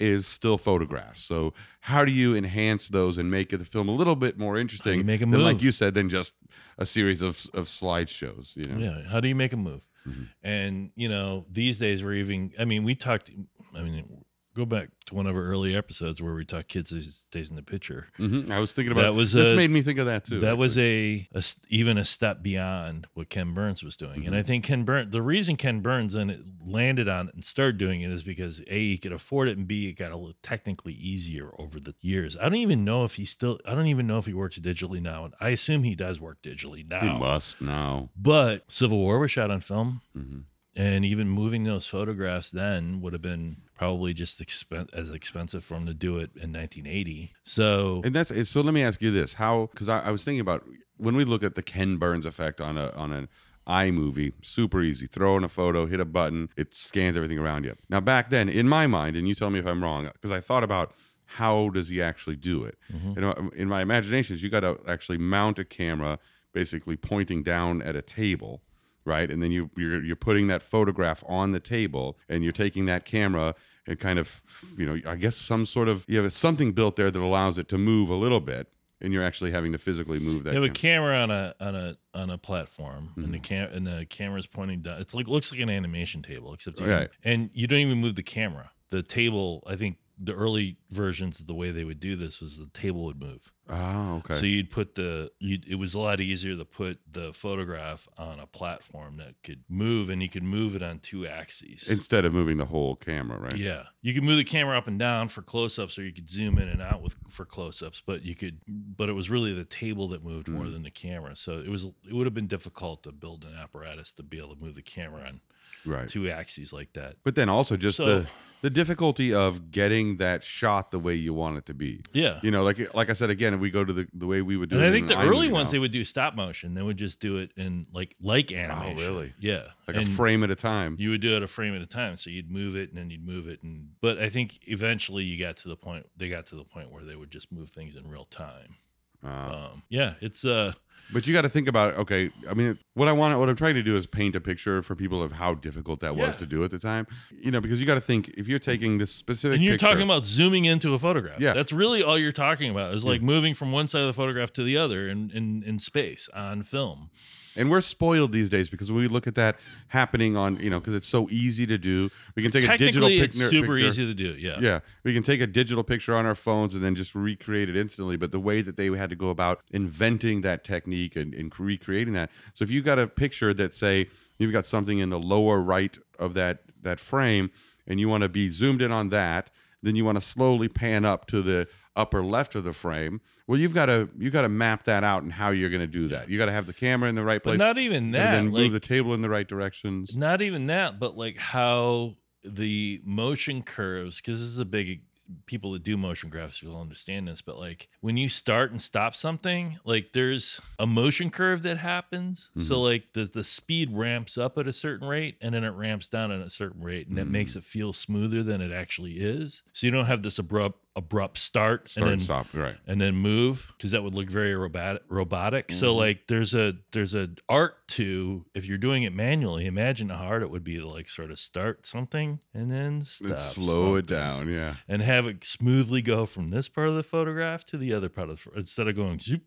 is 0.00 0.26
still 0.26 0.58
photographs. 0.58 1.22
So 1.22 1.52
how 1.80 2.04
do 2.04 2.12
you 2.12 2.34
enhance 2.34 2.88
those 2.88 3.16
and 3.18 3.30
make 3.30 3.50
the 3.50 3.64
film 3.64 3.88
a 3.88 3.92
little 3.94 4.16
bit 4.16 4.38
more 4.38 4.56
interesting? 4.58 5.04
make 5.06 5.22
'em 5.22 5.30
than, 5.30 5.42
like 5.42 5.62
you 5.62 5.70
said, 5.72 5.94
than 5.94 6.08
just 6.08 6.32
a 6.78 6.86
series 6.86 7.22
of 7.22 7.46
of 7.54 7.66
slideshows. 7.68 8.56
You 8.56 8.64
know. 8.72 8.78
Yeah. 8.78 9.08
How 9.08 9.20
do 9.20 9.28
you 9.28 9.34
make 9.34 9.52
a 9.52 9.56
move? 9.56 9.86
Mm-hmm. 10.06 10.22
And 10.42 10.90
you 10.96 11.08
know, 11.08 11.46
these 11.50 11.78
days 11.78 12.04
we're 12.04 12.14
even. 12.14 12.52
I 12.58 12.64
mean, 12.64 12.84
we 12.84 12.94
talked. 12.94 13.30
I 13.74 13.82
mean, 13.82 14.23
go 14.54 14.64
back 14.64 14.88
to 15.06 15.14
one 15.14 15.26
of 15.26 15.34
our 15.34 15.42
early 15.42 15.74
episodes 15.76 16.22
where 16.22 16.32
we 16.34 16.44
talked 16.44 16.68
kids 16.68 16.90
these 16.90 17.26
days 17.30 17.50
in 17.50 17.56
the 17.56 17.62
picture. 17.62 18.06
hmm 18.16 18.50
I 18.50 18.58
was 18.60 18.72
thinking 18.72 18.92
about 18.92 19.02
That 19.02 19.14
was 19.14 19.32
this. 19.32 19.50
a- 19.50 19.56
made 19.56 19.70
me 19.70 19.82
think 19.82 19.98
of 19.98 20.06
that 20.06 20.24
too. 20.24 20.40
that 20.40 20.56
was 20.58 20.78
a 20.78 21.26
even 21.68 21.98
a 21.98 22.04
step 22.04 22.42
beyond 22.42 23.06
what 23.14 23.28
Ken 23.28 23.52
Burns 23.54 23.82
was 23.82 23.96
doing, 23.96 24.20
Mm-hmm. 24.20 24.26
and 24.28 24.36
I 24.36 24.42
think 24.42 24.64
Ken 24.64 24.84
Burns. 24.84 25.12
The 25.12 25.22
reason 25.22 25.56
Ken 25.56 25.80
Burns 25.80 26.12
then 26.14 26.30
it 26.30 26.40
landed 26.64 27.08
on 27.08 27.28
it 27.28 27.34
and 27.34 27.44
started 27.44 27.78
doing 27.78 28.00
it 28.00 28.10
is 28.10 28.22
because 28.22 28.62
a 28.68 28.78
he 28.90 28.98
could 28.98 29.12
afford 29.12 29.48
it, 29.48 29.56
and 29.58 29.66
b 29.66 29.88
it 29.88 29.94
got 29.94 30.12
a 30.12 30.16
little 30.16 30.36
technically 30.42 30.94
easier 30.94 31.50
over 31.58 31.80
the 31.80 31.94
years. 32.00 32.36
I 32.36 32.44
don't 32.44 32.54
even 32.56 32.84
know 32.84 33.04
if 33.04 33.14
he 33.14 33.24
still. 33.24 33.58
I 33.66 33.74
don't 33.74 33.86
even 33.88 34.06
know 34.06 34.18
if 34.18 34.26
he 34.26 34.34
works 34.34 34.58
digitally 34.58 35.02
now. 35.02 35.30
I 35.40 35.50
assume 35.50 35.82
he 35.82 35.94
does 35.94 36.20
work 36.20 36.42
digitally 36.42 36.88
now. 36.88 37.00
He 37.00 37.18
must 37.18 37.60
now. 37.60 38.10
But 38.16 38.70
Civil 38.70 38.98
War 38.98 39.18
was 39.18 39.30
shot 39.30 39.50
on 39.50 39.60
film, 39.60 40.00
hmm 40.14 40.38
and 40.76 41.04
even 41.04 41.28
moving 41.28 41.62
those 41.62 41.86
photographs 41.86 42.50
then 42.50 43.00
would 43.00 43.12
have 43.12 43.22
been 43.22 43.58
probably 43.74 44.14
just 44.14 44.40
expen- 44.40 44.92
as 44.92 45.10
expensive 45.10 45.64
for 45.64 45.74
him 45.74 45.86
to 45.86 45.94
do 45.94 46.18
it 46.18 46.30
in 46.36 46.52
1980. 46.52 47.32
So 47.42 48.02
And 48.04 48.14
that's 48.14 48.30
eh, 48.30 48.44
so. 48.44 48.60
Let 48.60 48.74
me 48.74 48.82
ask 48.82 49.02
you 49.02 49.10
this: 49.10 49.34
How? 49.34 49.68
Because 49.72 49.88
I, 49.88 50.00
I 50.00 50.10
was 50.10 50.24
thinking 50.24 50.40
about 50.40 50.64
when 50.96 51.16
we 51.16 51.24
look 51.24 51.42
at 51.42 51.54
the 51.54 51.62
Ken 51.62 51.96
Burns 51.96 52.24
effect 52.24 52.60
on 52.60 52.78
a 52.78 52.90
on 52.90 53.12
an 53.12 53.28
iMovie, 53.66 54.32
super 54.42 54.82
easy. 54.82 55.06
Throw 55.06 55.36
in 55.36 55.44
a 55.44 55.48
photo, 55.48 55.86
hit 55.86 56.00
a 56.00 56.04
button, 56.04 56.50
it 56.56 56.74
scans 56.74 57.16
everything 57.16 57.38
around 57.38 57.64
you. 57.64 57.74
Now 57.88 58.00
back 58.00 58.30
then, 58.30 58.48
in 58.48 58.68
my 58.68 58.86
mind, 58.86 59.16
and 59.16 59.26
you 59.26 59.34
tell 59.34 59.50
me 59.50 59.58
if 59.58 59.66
I'm 59.66 59.82
wrong, 59.82 60.08
because 60.12 60.32
I 60.32 60.40
thought 60.40 60.64
about 60.64 60.94
how 61.26 61.70
does 61.70 61.88
he 61.88 62.00
actually 62.00 62.36
do 62.36 62.64
it. 62.64 62.78
Mm-hmm. 62.92 63.12
You 63.12 63.20
know, 63.20 63.34
um, 63.36 63.50
in 63.56 63.68
my 63.68 63.82
imaginations, 63.82 64.42
you 64.42 64.50
got 64.50 64.60
to 64.60 64.78
actually 64.86 65.18
mount 65.18 65.58
a 65.58 65.64
camera, 65.64 66.18
basically 66.52 66.96
pointing 66.96 67.42
down 67.42 67.82
at 67.82 67.96
a 67.96 68.02
table. 68.02 68.62
Right, 69.06 69.30
and 69.30 69.42
then 69.42 69.50
you 69.50 69.70
you're, 69.76 70.02
you're 70.02 70.16
putting 70.16 70.46
that 70.46 70.62
photograph 70.62 71.22
on 71.26 71.52
the 71.52 71.60
table, 71.60 72.18
and 72.28 72.42
you're 72.42 72.52
taking 72.52 72.86
that 72.86 73.04
camera 73.04 73.54
and 73.86 73.98
kind 73.98 74.18
of 74.18 74.40
you 74.78 74.86
know 74.86 74.98
I 75.06 75.16
guess 75.16 75.36
some 75.36 75.66
sort 75.66 75.88
of 75.88 76.04
you 76.08 76.22
have 76.22 76.32
something 76.32 76.72
built 76.72 76.96
there 76.96 77.10
that 77.10 77.20
allows 77.20 77.58
it 77.58 77.68
to 77.68 77.78
move 77.78 78.08
a 78.08 78.14
little 78.14 78.40
bit, 78.40 78.68
and 79.02 79.12
you're 79.12 79.22
actually 79.24 79.50
having 79.50 79.72
to 79.72 79.78
physically 79.78 80.18
move 80.20 80.44
that. 80.44 80.54
You 80.54 80.62
have 80.62 80.70
a 80.70 80.72
camera 80.72 81.18
on 81.18 81.30
a 81.30 81.54
on 81.60 81.74
a 81.74 81.96
on 82.14 82.30
a 82.30 82.38
platform, 82.38 83.10
and 83.16 83.24
Mm-hmm. 83.26 83.32
the 83.32 83.38
cam 83.40 83.70
and 83.72 83.86
the 83.86 84.06
camera's 84.06 84.46
pointing 84.46 84.80
down. 84.80 85.00
It's 85.02 85.12
like 85.12 85.28
looks 85.28 85.52
like 85.52 85.60
an 85.60 85.68
animation 85.68 86.22
table, 86.22 86.54
except 86.54 86.80
you 86.80 86.86
Right. 86.90 87.10
and 87.22 87.50
you 87.52 87.66
don't 87.66 87.80
even 87.80 87.98
move 87.98 88.14
the 88.14 88.22
camera. 88.22 88.70
The 88.88 89.02
table, 89.02 89.62
I 89.66 89.76
think, 89.76 89.98
the 90.16 90.32
early 90.32 90.76
versions 90.90 91.40
of 91.40 91.46
the 91.48 91.54
way 91.54 91.72
they 91.72 91.82
would 91.84 91.98
do 91.98 92.14
this 92.14 92.40
was 92.40 92.56
the 92.58 92.66
table 92.68 93.04
would 93.04 93.18
move. 93.20 93.52
Oh, 93.68 94.16
okay. 94.18 94.34
So 94.38 94.46
you'd 94.46 94.70
put 94.70 94.94
the 94.94 95.32
you 95.40 95.58
it 95.66 95.76
was 95.76 95.94
a 95.94 95.98
lot 95.98 96.20
easier 96.20 96.54
to 96.56 96.64
put 96.64 97.00
the 97.10 97.32
photograph 97.32 98.06
on 98.18 98.38
a 98.38 98.46
platform 98.46 99.16
that 99.16 99.34
could 99.42 99.64
move, 99.68 100.10
and 100.10 100.22
you 100.22 100.28
could 100.28 100.42
move 100.42 100.76
it 100.76 100.82
on 100.82 100.98
two 100.98 101.26
axes. 101.26 101.88
Instead 101.88 102.24
of 102.24 102.32
moving 102.34 102.58
the 102.58 102.66
whole 102.66 102.94
camera, 102.94 103.38
right? 103.38 103.56
Yeah, 103.56 103.84
you 104.02 104.12
could 104.14 104.22
move 104.22 104.36
the 104.36 104.44
camera 104.44 104.76
up 104.78 104.86
and 104.86 104.98
down 104.98 105.28
for 105.28 105.40
close-ups, 105.42 105.98
or 105.98 106.02
you 106.04 106.12
could 106.12 106.28
zoom 106.28 106.58
in 106.58 106.68
and 106.68 106.82
out 106.82 107.02
with 107.02 107.16
for 107.28 107.44
close-ups. 107.44 108.02
But 108.04 108.22
you 108.22 108.34
could, 108.34 108.60
but 108.68 109.08
it 109.08 109.14
was 109.14 109.30
really 109.30 109.54
the 109.54 109.64
table 109.64 110.08
that 110.08 110.22
moved 110.22 110.48
more 110.48 110.66
Mm. 110.66 110.72
than 110.72 110.82
the 110.82 110.90
camera. 110.90 111.34
So 111.34 111.58
it 111.58 111.68
was 111.68 111.84
it 111.86 112.12
would 112.12 112.26
have 112.26 112.34
been 112.34 112.46
difficult 112.46 113.02
to 113.04 113.12
build 113.12 113.44
an 113.44 113.54
apparatus 113.54 114.12
to 114.14 114.22
be 114.22 114.38
able 114.38 114.54
to 114.54 114.60
move 114.62 114.74
the 114.74 114.82
camera 114.82 115.22
on 115.26 115.40
Right. 115.86 116.08
two 116.08 116.28
axes 116.28 116.72
like 116.72 116.92
that. 116.94 117.16
But 117.24 117.34
then 117.34 117.48
also 117.48 117.76
just 117.76 117.96
So- 117.98 118.04
the 118.22 118.26
the 118.62 118.70
difficulty 118.70 119.34
of 119.34 119.70
getting 119.70 120.16
that 120.16 120.42
shot 120.42 120.90
the 120.90 120.98
way 120.98 121.14
you 121.14 121.34
want 121.34 121.58
it 121.58 121.66
to 121.66 121.74
be. 121.74 122.00
Yeah. 122.14 122.40
You 122.42 122.50
know, 122.50 122.64
like 122.64 122.94
like 122.94 123.10
I 123.10 123.12
said 123.12 123.28
again, 123.28 123.52
if 123.52 123.60
we 123.60 123.70
go 123.70 123.84
to 123.84 123.92
the 123.92 124.08
the 124.14 124.26
way 124.26 124.40
we 124.40 124.56
would 124.56 124.70
do 124.70 124.76
And 124.76 124.86
it. 124.86 124.88
I 124.88 124.90
think 124.90 125.08
the 125.08 125.18
early 125.20 125.48
ones 125.50 125.68
now, 125.68 125.72
they 125.72 125.78
would 125.80 125.90
do 125.90 126.02
stop 126.02 126.34
motion. 126.34 126.72
They 126.72 126.80
would 126.80 126.96
just 126.96 127.20
do 127.20 127.36
it 127.36 127.50
in 127.58 127.86
like 127.92 128.16
like 128.22 128.50
animation. 128.52 128.98
Oh, 128.98 129.02
really? 129.02 129.34
Yeah, 129.38 129.64
like 129.86 129.98
a 129.98 130.06
frame 130.06 130.42
at 130.44 130.50
a 130.50 130.54
time. 130.54 130.96
You 130.98 131.10
would 131.10 131.20
do 131.20 131.36
it 131.36 131.42
a 131.42 131.46
frame 131.46 131.74
at 131.76 131.82
a 131.82 131.86
time. 131.86 132.16
So 132.16 132.30
you'd 132.30 132.50
move 132.50 132.74
it 132.74 132.88
and 132.88 132.96
then 132.96 133.10
you'd 133.10 133.26
move 133.26 133.48
it, 133.48 133.62
and 133.62 133.90
but 134.00 134.18
I 134.18 134.30
think 134.30 134.60
eventually 134.66 135.24
you 135.24 135.38
got 135.38 135.58
to 135.58 135.68
the 135.68 135.76
point. 135.76 136.06
They 136.16 136.30
got 136.30 136.46
to 136.46 136.54
the 136.56 136.64
point 136.64 136.90
where 136.90 137.04
they 137.04 137.16
would 137.16 137.30
just 137.30 137.52
move 137.52 137.68
things 137.68 137.96
in 137.96 138.08
real 138.08 138.24
time. 138.24 138.76
Uh, 139.22 139.68
Um, 139.72 139.82
yeah, 139.90 140.14
it's 140.22 140.42
uh 140.46 140.72
but 141.12 141.26
you 141.26 141.32
got 141.32 141.42
to 141.42 141.48
think 141.48 141.68
about 141.68 141.94
okay. 141.98 142.30
I 142.48 142.54
mean, 142.54 142.78
what 142.94 143.08
I 143.08 143.12
want, 143.12 143.38
what 143.38 143.48
I'm 143.48 143.56
trying 143.56 143.74
to 143.74 143.82
do 143.82 143.96
is 143.96 144.06
paint 144.06 144.36
a 144.36 144.40
picture 144.40 144.82
for 144.82 144.94
people 144.94 145.22
of 145.22 145.32
how 145.32 145.54
difficult 145.54 146.00
that 146.00 146.16
was 146.16 146.36
to 146.36 146.46
do 146.46 146.64
at 146.64 146.70
the 146.70 146.78
time. 146.78 147.06
You 147.30 147.50
know, 147.50 147.60
because 147.60 147.80
you 147.80 147.86
got 147.86 147.94
to 147.94 148.00
think 148.00 148.28
if 148.36 148.48
you're 148.48 148.58
taking 148.58 148.98
this 148.98 149.10
specific. 149.10 149.56
And 149.56 149.64
you're 149.64 149.74
picture- 149.74 149.86
talking 149.86 150.02
about 150.02 150.24
zooming 150.24 150.64
into 150.64 150.94
a 150.94 150.98
photograph. 150.98 151.40
Yeah. 151.40 151.52
That's 151.52 151.72
really 151.72 152.02
all 152.02 152.18
you're 152.18 152.32
talking 152.32 152.70
about 152.70 152.94
is 152.94 153.04
like 153.04 153.22
moving 153.22 153.54
from 153.54 153.72
one 153.72 153.88
side 153.88 154.02
of 154.02 154.06
the 154.06 154.12
photograph 154.12 154.52
to 154.54 154.62
the 154.62 154.76
other 154.76 155.08
in, 155.08 155.30
in, 155.30 155.62
in 155.64 155.78
space 155.78 156.28
on 156.34 156.62
film. 156.62 157.10
And 157.56 157.70
we're 157.70 157.80
spoiled 157.80 158.32
these 158.32 158.50
days 158.50 158.68
because 158.68 158.90
when 158.90 159.00
we 159.00 159.08
look 159.08 159.26
at 159.26 159.34
that 159.36 159.56
happening 159.88 160.36
on, 160.36 160.58
you 160.60 160.70
know, 160.70 160.80
because 160.80 160.94
it's 160.94 161.08
so 161.08 161.28
easy 161.30 161.66
to 161.66 161.78
do. 161.78 162.10
We 162.34 162.42
can 162.42 162.50
take 162.50 162.64
a 162.64 162.76
digital 162.76 163.08
pic- 163.08 163.22
it's 163.22 163.38
super 163.38 163.74
picture. 163.74 163.86
easy 163.86 164.06
to 164.06 164.14
do. 164.14 164.32
Yeah. 164.38 164.58
Yeah, 164.60 164.80
we 165.04 165.14
can 165.14 165.22
take 165.22 165.40
a 165.40 165.46
digital 165.46 165.84
picture 165.84 166.14
on 166.14 166.26
our 166.26 166.34
phones 166.34 166.74
and 166.74 166.82
then 166.82 166.94
just 166.94 167.14
recreate 167.14 167.68
it 167.68 167.76
instantly. 167.76 168.16
But 168.16 168.32
the 168.32 168.40
way 168.40 168.62
that 168.62 168.76
they 168.76 168.86
had 168.86 169.10
to 169.10 169.16
go 169.16 169.30
about 169.30 169.60
inventing 169.70 170.40
that 170.42 170.64
technique 170.64 171.16
and, 171.16 171.34
and 171.34 171.52
recreating 171.58 172.14
that. 172.14 172.30
So 172.54 172.62
if 172.64 172.70
you 172.70 172.82
got 172.82 172.98
a 172.98 173.06
picture 173.06 173.54
that 173.54 173.72
say 173.74 174.08
you've 174.38 174.52
got 174.52 174.66
something 174.66 174.98
in 174.98 175.10
the 175.10 175.18
lower 175.18 175.60
right 175.60 175.96
of 176.18 176.34
that 176.34 176.62
that 176.82 177.00
frame 177.00 177.50
and 177.86 178.00
you 178.00 178.08
want 178.08 178.22
to 178.22 178.28
be 178.28 178.48
zoomed 178.48 178.82
in 178.82 178.92
on 178.92 179.08
that, 179.10 179.50
then 179.82 179.96
you 179.96 180.04
want 180.04 180.16
to 180.16 180.22
slowly 180.22 180.68
pan 180.68 181.04
up 181.04 181.26
to 181.26 181.42
the 181.42 181.68
upper 181.96 182.22
left 182.22 182.54
of 182.54 182.64
the 182.64 182.72
frame. 182.72 183.20
Well, 183.46 183.58
you've 183.58 183.74
got 183.74 183.86
to 183.86 184.08
you 184.18 184.30
got 184.30 184.42
to 184.42 184.48
map 184.48 184.84
that 184.84 185.04
out 185.04 185.22
and 185.22 185.32
how 185.32 185.50
you're 185.50 185.70
going 185.70 185.80
to 185.80 185.86
do 185.86 186.08
that. 186.08 186.28
You 186.28 186.38
got 186.38 186.46
to 186.46 186.52
have 186.52 186.66
the 186.66 186.72
camera 186.72 187.08
in 187.08 187.14
the 187.14 187.24
right 187.24 187.42
But 187.42 187.50
place. 187.50 187.58
not 187.58 187.78
even 187.78 188.04
and 188.04 188.14
that. 188.14 188.32
then 188.32 188.52
like, 188.52 188.62
move 188.62 188.72
the 188.72 188.80
table 188.80 189.14
in 189.14 189.22
the 189.22 189.28
right 189.28 189.46
directions. 189.46 190.16
not 190.16 190.42
even 190.42 190.66
that, 190.66 190.98
but 190.98 191.16
like 191.16 191.36
how 191.36 192.16
the 192.42 193.00
motion 193.04 193.62
curves, 193.62 194.16
because 194.16 194.40
this 194.40 194.48
is 194.48 194.58
a 194.58 194.64
big 194.64 195.00
people 195.46 195.72
that 195.72 195.82
do 195.82 195.96
motion 195.96 196.30
graphics 196.30 196.62
will 196.62 196.80
understand 196.80 197.28
this, 197.28 197.40
but 197.40 197.58
like 197.58 197.88
when 198.00 198.16
you 198.16 198.28
start 198.28 198.70
and 198.70 198.80
stop 198.80 199.14
something, 199.14 199.78
like 199.84 200.12
there's 200.12 200.60
a 200.78 200.86
motion 200.86 201.30
curve 201.30 201.62
that 201.62 201.78
happens. 201.78 202.50
So 202.56 202.74
mm-hmm. 202.74 202.82
like 202.82 203.12
the 203.14 203.24
the 203.24 203.44
speed 203.44 203.90
ramps 203.92 204.36
up 204.36 204.58
at 204.58 204.66
a 204.66 204.72
certain 204.72 205.08
rate 205.08 205.36
and 205.40 205.54
then 205.54 205.64
it 205.64 205.70
ramps 205.70 206.08
down 206.08 206.30
at 206.30 206.40
a 206.40 206.50
certain 206.50 206.82
rate, 206.82 207.08
and 207.08 207.16
that 207.18 207.26
makes 207.26 207.52
mm. 207.52 207.56
it 207.56 207.64
feel 207.64 207.92
smoother 207.92 208.42
than 208.42 208.60
it 208.60 208.72
actually 208.72 209.14
is. 209.14 209.62
So 209.72 209.86
you 209.86 209.90
don't 209.90 210.06
have 210.06 210.22
this 210.22 210.38
abrupt 210.38 210.83
abrupt 210.96 211.38
start, 211.38 211.88
Start 211.88 212.02
and 212.08 212.12
then 212.12 212.20
stop. 212.24 212.46
Right. 212.54 212.76
and 212.86 213.00
then 213.00 213.16
move 213.16 213.66
because 213.76 213.90
that 213.90 214.04
would 214.04 214.14
look 214.14 214.28
very 214.30 214.54
robotic 214.54 215.02
robotic 215.08 215.72
so 215.72 215.88
Mm-hmm. 215.88 215.98
like 215.98 216.26
there's 216.28 216.54
a 216.54 216.74
there's 216.92 217.14
a 217.16 217.30
art 217.48 217.88
to 217.88 218.44
if 218.54 218.66
you're 218.66 218.78
doing 218.78 219.02
it 219.02 219.12
manually 219.12 219.66
imagine 219.66 220.08
how 220.10 220.18
hard 220.18 220.42
it 220.42 220.50
would 220.50 220.62
be 220.62 220.76
to 220.78 220.86
like 220.88 221.08
sort 221.08 221.32
of 221.32 221.38
start 221.40 221.84
something 221.84 222.38
and 222.54 222.70
then 222.70 223.02
stop 223.02 223.30
And 223.30 223.38
slow 223.38 223.96
it 223.96 224.06
down. 224.06 224.48
Yeah. 224.48 224.74
and 224.86 225.02
have 225.02 225.26
it 225.26 225.44
smoothly 225.44 226.00
go 226.00 226.26
from 226.26 226.50
this 226.50 226.68
part 226.68 226.88
of 226.88 226.94
the 226.94 227.02
photograph 227.02 227.64
to 227.66 227.76
the 227.76 227.92
other 227.92 228.08
part 228.08 228.30
of 228.30 228.44
the 228.44 228.58
instead 228.60 228.86
of 228.86 228.94
going 228.94 229.18
zoop 229.18 229.42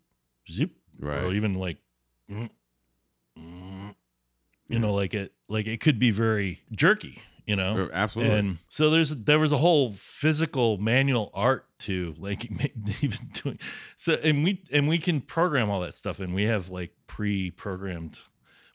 zoop 0.49 0.71
Right. 0.99 1.23
or 1.23 1.33
even 1.33 1.53
like 1.53 1.77
mm, 2.29 2.49
mm, 3.39 3.95
you 4.67 4.79
know 4.79 4.93
like 4.93 5.13
it 5.13 5.31
like 5.47 5.67
it 5.67 5.79
could 5.79 5.99
be 5.99 6.11
very 6.11 6.59
jerky 6.71 7.21
you 7.47 7.55
know 7.55 7.89
Absolutely. 7.93 8.35
and 8.37 8.57
so 8.69 8.89
there's 8.89 9.09
there 9.15 9.39
was 9.39 9.51
a 9.51 9.57
whole 9.57 9.91
physical 9.91 10.77
manual 10.77 11.31
art 11.33 11.65
to 11.79 12.13
like 12.19 12.45
even 13.01 13.19
doing 13.33 13.57
so 13.95 14.13
and 14.13 14.43
we 14.43 14.61
and 14.71 14.87
we 14.87 14.97
can 14.99 15.21
program 15.21 15.69
all 15.69 15.79
that 15.81 15.93
stuff 15.95 16.19
and 16.19 16.35
we 16.35 16.43
have 16.43 16.69
like 16.69 16.91
pre-programmed 17.07 18.19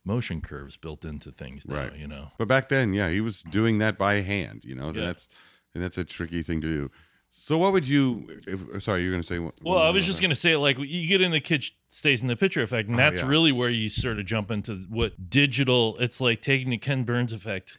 motion 0.04 0.40
curves 0.40 0.76
built 0.76 1.04
into 1.04 1.30
things 1.30 1.66
now, 1.66 1.76
Right. 1.76 1.96
you 1.96 2.08
know. 2.08 2.32
But 2.38 2.48
back 2.48 2.68
then, 2.68 2.92
yeah, 2.92 3.08
he 3.08 3.20
was 3.20 3.42
doing 3.44 3.78
that 3.78 3.96
by 3.98 4.14
hand, 4.20 4.64
you 4.64 4.74
know. 4.74 4.88
and 4.88 4.96
Yeah. 4.96 5.04
That's 5.06 5.28
and 5.74 5.82
that's 5.82 5.96
a 5.96 6.04
tricky 6.04 6.42
thing 6.42 6.60
to 6.60 6.66
do. 6.66 6.90
So 7.30 7.56
what 7.56 7.72
would 7.72 7.88
you? 7.88 8.42
If, 8.46 8.82
sorry, 8.82 9.04
you're 9.04 9.16
to 9.16 9.22
say. 9.22 9.38
one- 9.38 9.52
Well, 9.62 9.78
I 9.78 9.88
was 9.90 10.04
just 10.04 10.20
going 10.20 10.28
to 10.30 10.36
say, 10.36 10.54
like, 10.56 10.76
you 10.78 11.08
get 11.08 11.22
in 11.22 11.30
the 11.30 11.40
kid 11.40 11.64
stays 11.88 12.20
in 12.20 12.28
the 12.28 12.36
picture 12.36 12.60
effect, 12.60 12.88
and 12.88 12.96
Oh, 12.96 12.98
that's 12.98 13.20
yeah. 13.22 13.26
really 13.26 13.52
where 13.52 13.70
you 13.70 13.88
sort 13.88 14.18
of 14.18 14.26
jump 14.26 14.50
into 14.50 14.74
what 14.90 15.30
digital. 15.30 15.96
It's 15.98 16.20
like 16.20 16.42
taking 16.42 16.68
the 16.70 16.76
Ken 16.78 17.04
Burns 17.04 17.32
effect, 17.32 17.78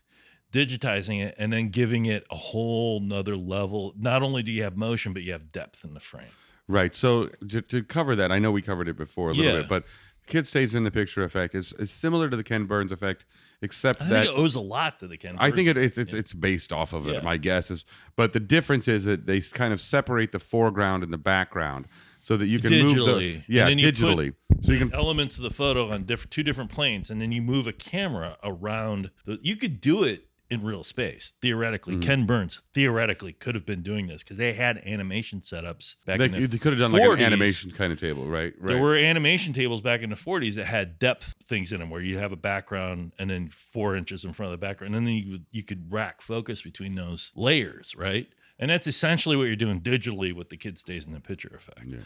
digitizing 0.54 1.22
it, 1.22 1.36
and 1.38 1.52
then 1.52 1.68
giving 1.70 2.06
it 2.06 2.26
a 2.32 2.36
whole 2.36 3.02
nother 3.02 3.36
level. 3.36 3.94
Not 3.98 4.24
only 4.24 4.44
do 4.44 4.52
you 4.52 4.64
have 4.64 4.78
motion, 4.78 5.12
but 5.12 5.24
you 5.24 5.34
have 5.34 5.52
depth 5.52 5.84
in 5.84 5.94
the 5.94 6.00
frame. 6.00 6.28
right. 6.70 6.96
So 6.96 7.26
to, 7.50 7.62
to 7.62 7.84
cover 7.84 8.16
that, 8.16 8.32
I 8.32 8.40
know 8.40 8.52
we 8.52 8.62
covered 8.62 8.88
it 8.88 8.96
before 8.96 9.32
a 9.32 9.34
little 9.34 9.52
Yeah. 9.52 9.60
bit, 9.62 9.68
but 9.68 9.84
kid 10.28 10.48
stays 10.48 10.74
in 10.74 10.84
the 10.84 10.92
picture 10.92 11.24
effect 11.26 11.54
is, 11.56 11.74
is 11.74 11.92
similar 11.92 12.30
to 12.30 12.38
the 12.38 12.44
Ken 12.44 12.66
Burns 12.66 12.92
effect, 12.94 13.26
except 13.62 14.02
I 14.02 14.06
that 14.06 14.26
it 14.28 14.30
owes 14.30 14.56
a 14.56 14.62
lot 14.62 15.00
to 15.00 15.08
the 15.08 15.18
Ken. 15.18 15.36
I 15.40 15.52
think 15.52 15.66
Burns 15.68 15.78
it, 15.78 15.84
it's 15.84 15.98
it's 15.98 16.14
it's 16.14 16.34
based 16.34 16.72
off 16.72 16.94
of 16.94 17.08
it. 17.08 17.16
Yeah. 17.16 17.22
My 17.22 17.36
guess 17.38 17.70
is, 17.70 17.84
but 18.16 18.32
the 18.32 18.40
difference 18.40 18.88
is 18.88 19.04
that 19.06 19.26
they 19.26 19.42
kind 19.42 19.74
of 19.74 19.82
separate 19.82 20.32
the 20.32 20.40
foreground 20.40 21.04
and 21.04 21.12
the 21.12 21.18
background, 21.18 21.88
so 22.22 22.38
that 22.38 22.46
you 22.46 22.60
can 22.60 22.72
move 22.72 22.96
the 22.96 23.42
yeah 23.50 23.64
And 23.64 23.72
then 23.72 23.80
you 23.80 23.92
put 23.92 23.96
digitally. 24.00 24.34
So 24.62 24.72
you 24.72 24.80
can 24.80 24.94
elements 24.94 25.36
of 25.38 25.44
the 25.44 25.50
photo 25.50 25.92
on 25.92 26.04
different 26.06 26.32
two 26.32 26.44
different 26.44 26.72
planes, 26.72 27.10
and 27.10 27.20
then 27.20 27.32
you 27.34 27.42
move 27.42 27.68
a 27.68 27.74
camera 27.74 28.38
around. 28.44 29.12
The, 29.26 29.40
you 29.42 29.58
could 29.58 29.82
do 29.82 30.04
it 30.04 30.28
in 30.50 30.64
real 30.64 30.84
space 30.84 31.34
theoretically. 31.42 31.96
Mm-hmm. 31.96 32.04
Ken 32.04 32.26
Burns 32.26 32.62
theoretically 32.74 33.34
could 33.34 33.56
have 33.56 33.66
been 33.66 33.82
doing 33.82 34.08
this 34.08 34.24
because 34.24 34.38
they 34.38 34.54
had 34.54 34.78
animation 34.86 35.40
setups 35.40 35.96
back 36.06 36.20
they, 36.20 36.26
in 36.26 36.32
the 36.32 36.46
they 36.46 36.58
could 36.58 36.74
have 36.74 36.80
done 36.80 36.92
40s. 36.92 37.10
like 37.10 37.20
an 37.20 37.26
animation 37.26 37.72
kind 37.72 37.92
of 37.92 38.00
table, 38.00 38.28
right? 38.28 38.54
Right. 38.60 38.68
There 38.68 38.82
were 38.82 38.96
animation 38.96 39.54
tables 39.54 39.82
back 39.82 40.02
in 40.02 40.10
the 40.10 40.16
40s 40.16 40.56
that 40.56 40.66
had 40.66 41.00
depth 41.00 41.36
things 41.44 41.72
in 41.72 41.80
them 41.80 41.90
where 41.90 42.02
you 42.02 42.18
have 42.18 42.32
a 42.32 42.38
background 42.38 43.14
and 43.18 43.30
then 43.30 43.50
four 43.50 43.96
inches 43.96 44.26
in 44.26 44.34
front 44.34 44.54
of 44.54 44.60
the 44.60 44.66
background. 44.66 44.96
And 44.96 45.08
then 45.08 45.14
you, 45.14 45.40
you 45.52 45.64
could 45.64 45.92
rack 45.92 46.22
focus 46.22 46.62
between 46.62 46.96
those 46.96 47.32
layers, 47.36 47.96
right? 47.96 48.28
And 48.60 48.70
that's 48.70 48.88
essentially 48.88 49.36
what 49.36 49.44
you're 49.44 49.56
doing 49.56 49.82
digitally 49.82 50.34
with 50.34 50.50
the 50.50 50.58
kid 50.58 50.78
stays 50.78 51.06
in 51.06 51.14
the 51.14 51.20
picture 51.20 51.52
effect. 51.56 51.86
Yeah. 51.86 51.98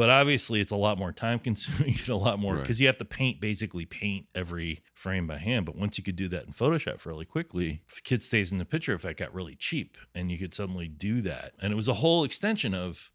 But 0.00 0.08
obviously, 0.08 0.62
it's 0.62 0.70
a 0.70 0.76
lot 0.76 0.96
more 0.96 1.12
time 1.12 1.38
consuming 1.38 1.94
and 1.98 2.08
a 2.08 2.16
lot 2.16 2.38
more 2.38 2.54
Right. 2.54 2.62
because 2.62 2.80
you 2.80 2.86
have 2.86 2.96
to 2.96 3.04
paint 3.04 3.38
basically 3.38 3.84
paint 3.84 4.28
every 4.34 4.82
frame 4.94 5.26
by 5.26 5.36
hand. 5.36 5.66
But 5.66 5.76
once 5.76 5.98
you 5.98 6.02
could 6.02 6.16
do 6.16 6.26
that 6.28 6.46
in 6.46 6.52
Photoshop 6.54 7.00
fairly 7.00 7.26
quickly, 7.26 7.82
kid 8.02 8.22
stays 8.22 8.50
in 8.50 8.56
the 8.56 8.64
picture 8.64 8.94
effect 8.94 9.18
got 9.18 9.34
really 9.34 9.56
cheap 9.56 9.98
and 10.14 10.32
you 10.32 10.38
could 10.38 10.54
suddenly 10.54 10.88
do 10.88 11.20
that. 11.20 11.52
And 11.60 11.70
it 11.70 11.76
was 11.76 11.86
a 11.86 11.92
whole 11.92 12.24
extension 12.24 12.72
of 12.72 13.10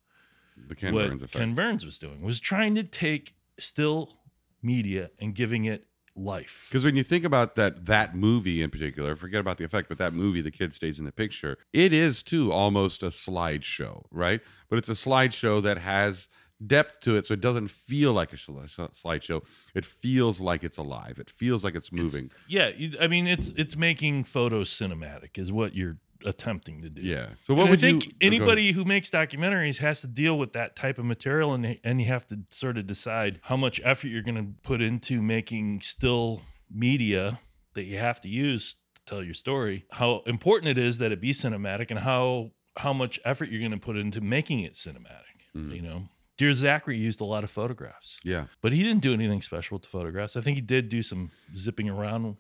the 0.56 0.76
Ken 0.76 0.94
what 0.94 1.08
Burns 1.08 1.24
effect. 1.24 1.40
Ken 1.40 1.56
Burns 1.56 1.88
was 1.88 1.98
doing 1.98 2.22
was 2.22 2.40
trying 2.40 2.76
to 2.76 2.84
take 2.84 3.34
still 3.58 4.20
media 4.62 5.10
and 5.20 5.34
giving 5.34 5.66
it 5.66 5.88
life. 6.16 6.68
Because 6.70 6.86
when 6.86 6.96
you 6.96 7.04
think 7.04 7.26
about 7.26 7.56
that 7.56 7.86
that 7.88 8.16
movie 8.16 8.62
in 8.62 8.70
particular, 8.70 9.16
forget 9.16 9.40
about 9.40 9.58
the 9.58 9.64
effect, 9.64 9.90
but 9.90 9.98
that 9.98 10.14
movie, 10.14 10.42
the 10.42 10.52
kid 10.52 10.74
stays 10.74 11.00
in 11.00 11.06
the 11.06 11.12
picture. 11.12 11.58
It 11.74 11.94
is 11.94 12.24
too 12.24 12.52
almost 12.52 13.04
a 13.04 13.08
slideshow, 13.08 14.04
right? 14.12 14.42
But 14.70 14.78
it's 14.78 14.90
a 14.90 14.94
slideshow 14.94 15.62
that 15.64 15.80
has 15.80 16.28
depth 16.68 17.02
to 17.02 17.16
it, 17.16 17.26
so 17.28 17.34
it 17.34 17.42
doesn't 17.42 17.70
feel 17.70 18.14
like 18.14 18.34
a 18.34 18.38
slideshow. 18.38 19.44
It 19.74 19.86
feels 19.86 20.40
like 20.42 20.64
it's 20.64 20.78
alive. 20.78 21.20
It 21.20 21.30
feels 21.30 21.64
like 21.64 21.76
it's 21.76 21.92
moving. 21.92 22.32
Yeah, 22.48 22.72
I 23.00 23.08
mean 23.08 23.28
it's 23.28 23.54
it's 23.58 23.76
making 23.76 24.24
photos 24.26 24.70
cinematic 24.70 25.38
is 25.38 25.52
what 25.52 25.76
you're 25.76 25.98
attempting 26.24 26.80
to 26.82 26.90
do. 26.90 27.02
yeah. 27.02 27.28
So 27.44 27.54
what 27.54 27.64
And 27.64 27.70
would 27.72 27.80
I 27.80 27.82
think 27.82 28.06
you? 28.06 28.12
oh, 28.14 28.18
anybody 28.22 28.72
who 28.72 28.84
makes 28.86 29.10
documentaries 29.12 29.78
has 29.78 30.02
to 30.02 30.08
deal 30.08 30.40
with 30.40 30.54
that 30.54 30.76
type 30.76 30.98
of 30.98 31.06
material, 31.06 31.54
and 31.54 31.78
and 31.84 32.00
you 32.02 32.08
have 32.08 32.26
to 32.28 32.40
sort 32.50 32.78
of 32.78 32.88
decide 32.88 33.40
how 33.44 33.58
much 33.58 33.80
effort 33.84 34.08
you're 34.08 34.24
going 34.24 34.38
to 34.38 34.62
put 34.64 34.82
into 34.82 35.22
making 35.22 35.82
still 35.82 36.42
media 36.72 37.40
that 37.74 37.84
you 37.84 37.98
have 37.98 38.22
to 38.22 38.30
use 38.30 38.78
to 38.96 39.02
tell 39.06 39.24
your 39.24 39.34
story, 39.34 39.86
how 39.92 40.24
important 40.26 40.70
it 40.70 40.78
is 40.78 40.98
that 41.00 41.12
it 41.12 41.20
be 41.22 41.32
cinematic 41.32 41.92
and 41.92 42.00
how 42.00 42.52
how 42.78 42.92
much 42.92 43.20
effort 43.24 43.50
you're 43.50 43.60
going 43.60 43.72
to 43.72 43.78
put 43.78 43.96
into 43.98 44.20
making 44.22 44.62
it 44.62 44.74
cinematic. 44.74 45.38
Mm. 45.56 45.76
You 45.76 45.82
know, 45.82 46.10
Dear 46.38 46.52
Zachary 46.54 46.98
used 46.98 47.22
a 47.22 47.26
lot 47.26 47.44
of 47.44 47.52
photographs, 47.52 48.20
Yeah. 48.24 48.46
but 48.62 48.74
he 48.74 48.84
didn't 48.84 49.02
do 49.02 49.14
anything 49.14 49.42
special 49.42 49.76
with 49.76 49.84
the 49.84 49.90
photographs. 49.90 50.36
I 50.36 50.42
think 50.42 50.56
he 50.58 50.62
did 50.62 50.90
do 50.90 51.02
some 51.02 51.32
zipping 51.56 51.90
around. 51.90 52.26
on- 52.26 52.38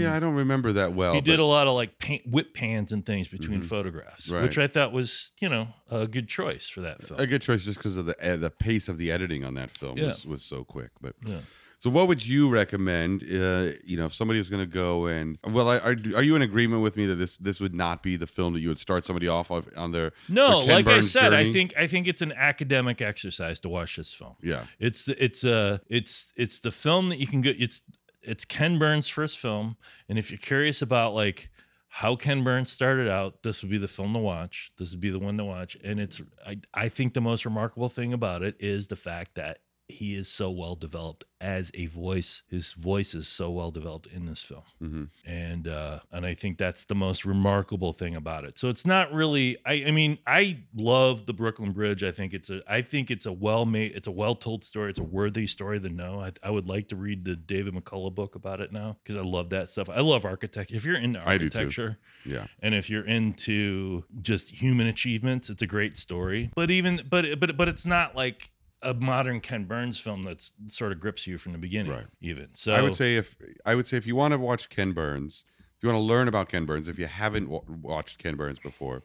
yeah, 0.00 0.14
I 0.14 0.18
don't 0.18 0.34
remember 0.34 0.72
that 0.72 0.92
well. 0.94 1.14
he 1.14 1.20
did 1.20 1.38
a 1.38 1.44
lot 1.44 1.68
of 1.68 1.74
like 1.74 1.98
paint, 2.00 2.26
whip 2.26 2.52
pans 2.54 2.90
and 2.90 3.06
things 3.06 3.28
between 3.28 3.60
Mhm. 3.60 3.66
photographs, 3.66 4.28
Right. 4.28 4.42
which 4.42 4.58
I 4.58 4.66
thought 4.66 4.92
was 4.92 5.32
you 5.40 5.48
know 5.48 5.68
a 5.88 6.08
good 6.08 6.26
choice 6.26 6.66
for 6.68 6.80
that 6.80 7.00
film. 7.02 7.20
a 7.20 7.26
good 7.28 7.42
choice 7.42 7.64
just 7.64 7.78
because 7.78 7.96
of 7.96 8.06
the 8.06 8.16
eh, 8.24 8.34
the 8.36 8.50
pace 8.50 8.88
of 8.88 8.98
the 8.98 9.12
editing 9.12 9.44
on 9.44 9.54
that 9.54 9.70
film 9.76 9.96
Yeah. 9.98 10.06
was, 10.06 10.24
was 10.26 10.42
so 10.42 10.64
quick. 10.64 10.90
But 11.00 11.14
Yeah. 11.24 11.40
So, 11.84 11.90
what 11.90 12.08
would 12.08 12.26
you 12.26 12.48
recommend? 12.48 13.24
Uh, 13.24 13.76
you 13.84 13.98
know, 13.98 14.06
if 14.06 14.14
somebody 14.14 14.38
was 14.38 14.48
going 14.48 14.62
to 14.62 14.66
go 14.66 15.04
and 15.04 15.36
well, 15.46 15.68
I, 15.68 15.76
are 15.80 15.96
are 16.16 16.22
you 16.22 16.34
in 16.34 16.40
agreement 16.40 16.82
with 16.82 16.96
me 16.96 17.04
that 17.04 17.16
this 17.16 17.36
this 17.36 17.60
would 17.60 17.74
not 17.74 18.02
be 18.02 18.16
the 18.16 18.26
film 18.26 18.54
that 18.54 18.60
you 18.60 18.68
would 18.68 18.78
start 18.78 19.04
somebody 19.04 19.28
off 19.28 19.50
of, 19.50 19.68
on 19.76 19.92
their 19.92 20.12
No, 20.26 20.64
their 20.64 20.76
like 20.76 20.86
I 20.86 20.92
Burns 20.92 21.10
said, 21.10 21.34
I 21.34 21.52
think 21.52 21.74
I 21.76 21.86
think 21.86 22.08
it's 22.08 22.22
an 22.22 22.32
academic 22.32 23.02
exercise 23.02 23.60
to 23.60 23.68
watch 23.68 23.96
this 23.96 24.14
film. 24.14 24.36
yeah 24.42 24.64
It's 24.78 25.04
the, 25.04 25.22
it's 25.22 25.44
uh 25.44 25.76
it's 25.90 26.32
it's 26.36 26.58
the 26.60 26.70
film 26.70 27.10
that 27.10 27.18
you 27.18 27.26
can 27.26 27.42
go. 27.42 27.52
It's 27.54 27.82
it's 28.22 28.46
Ken 28.46 28.78
Burns' 28.78 29.08
first 29.08 29.38
film, 29.38 29.76
and 30.08 30.18
if 30.18 30.30
you're 30.30 30.38
curious 30.38 30.80
about 30.80 31.12
like 31.12 31.50
how 31.88 32.16
Ken 32.16 32.42
Burns 32.42 32.72
started 32.72 33.10
out, 33.10 33.42
this 33.42 33.60
would 33.60 33.70
be 33.70 33.76
the 33.76 33.88
film 33.88 34.14
to 34.14 34.18
watch. 34.20 34.70
This 34.78 34.92
would 34.92 35.00
be 35.00 35.10
the 35.10 35.18
one 35.18 35.36
to 35.36 35.44
watch, 35.44 35.76
and 35.84 36.00
it's 36.00 36.22
I 36.46 36.60
I 36.72 36.88
think 36.88 37.12
the 37.12 37.20
most 37.20 37.44
remarkable 37.44 37.90
thing 37.90 38.14
about 38.14 38.42
it 38.42 38.56
is 38.58 38.88
the 38.88 38.96
fact 38.96 39.34
that 39.34 39.58
he 39.88 40.16
is 40.16 40.28
so 40.28 40.50
well 40.50 40.74
developed 40.74 41.24
as 41.40 41.70
a 41.74 41.86
voice. 41.86 42.42
His 42.48 42.72
voice 42.72 43.14
is 43.14 43.28
so 43.28 43.50
well 43.50 43.70
developed 43.70 44.06
in 44.06 44.26
this 44.26 44.42
film. 44.42 44.62
Hmm 44.78 45.04
and 45.26 45.68
uh 45.68 46.00
and 46.12 46.26
i 46.26 46.34
think 46.34 46.58
that's 46.58 46.84
the 46.84 46.94
most 46.94 47.24
remarkable 47.24 47.92
thing 47.92 48.14
about 48.14 48.44
it. 48.44 48.58
So 48.58 48.68
it's 48.68 48.86
not 48.86 49.12
really 49.12 49.56
i 49.64 49.84
i 49.86 49.90
mean 49.90 50.18
i 50.26 50.58
love 50.74 51.26
the 51.26 51.32
brooklyn 51.32 51.72
bridge. 51.72 52.02
I 52.02 52.12
think 52.12 52.34
it's 52.34 52.50
a 52.50 52.60
i 52.68 52.82
think 52.82 53.10
it's 53.10 53.26
a 53.26 53.32
well 53.32 53.64
made 53.66 53.92
it's 53.92 54.06
a 54.06 54.12
well 54.12 54.34
told 54.34 54.64
story. 54.64 54.90
It's 54.90 54.98
a 54.98 55.04
worthy 55.04 55.46
story 55.46 55.80
to 55.80 55.88
know. 55.88 56.20
I, 56.20 56.32
I 56.42 56.50
would 56.50 56.68
like 56.68 56.88
to 56.88 56.96
read 56.96 57.24
the 57.24 57.36
david 57.36 57.74
mccullough 57.74 58.14
book 58.14 58.34
about 58.34 58.60
it 58.60 58.72
now 58.72 58.96
because 59.02 59.20
i 59.20 59.24
love 59.24 59.50
that 59.50 59.68
stuff. 59.68 59.88
I 59.88 60.00
love 60.00 60.24
architecture 60.24 60.74
if 60.74 60.84
you're 60.84 60.98
into 60.98 61.20
I 61.26 61.38
do 61.38 61.48
too. 61.48 61.58
architecture 61.58 61.98
yeah. 62.24 62.46
and 62.60 62.74
if 62.74 62.90
you're 62.90 63.06
into 63.06 64.04
just 64.20 64.48
human 64.48 64.86
achievements 64.86 65.50
it's 65.50 65.62
a 65.62 65.66
great 65.66 65.96
story. 65.96 66.50
But 66.54 66.70
even 66.70 67.02
but 67.08 67.40
but 67.40 67.56
but 67.56 67.68
it's 67.68 67.86
not 67.86 68.14
like 68.14 68.50
a 68.84 68.94
modern 68.94 69.40
Ken 69.40 69.64
Burns 69.64 69.98
film 69.98 70.22
that's 70.22 70.52
sort 70.68 70.92
of 70.92 71.00
grips 71.00 71.26
you 71.26 71.38
from 71.38 71.52
the 71.52 71.58
beginning, 71.58 71.92
Right. 71.92 72.06
even. 72.20 72.48
So 72.54 72.72
I 72.74 72.82
would 72.82 72.94
say 72.94 73.16
if 73.16 73.34
I 73.64 73.74
would 73.74 73.86
say 73.86 73.96
if 73.96 74.06
you 74.06 74.14
want 74.16 74.32
to 74.32 74.38
watch 74.38 74.68
Ken 74.68 74.92
Burns, 74.92 75.44
if 75.76 75.82
you 75.82 75.88
want 75.88 75.96
to 75.96 76.02
learn 76.04 76.28
about 76.28 76.48
Ken 76.48 76.64
Burns, 76.66 76.86
if 76.88 76.98
you 76.98 77.06
haven't 77.06 77.48
wa- 77.48 77.62
watched 77.68 78.18
Ken 78.18 78.36
Burns 78.36 78.58
before, 78.58 79.02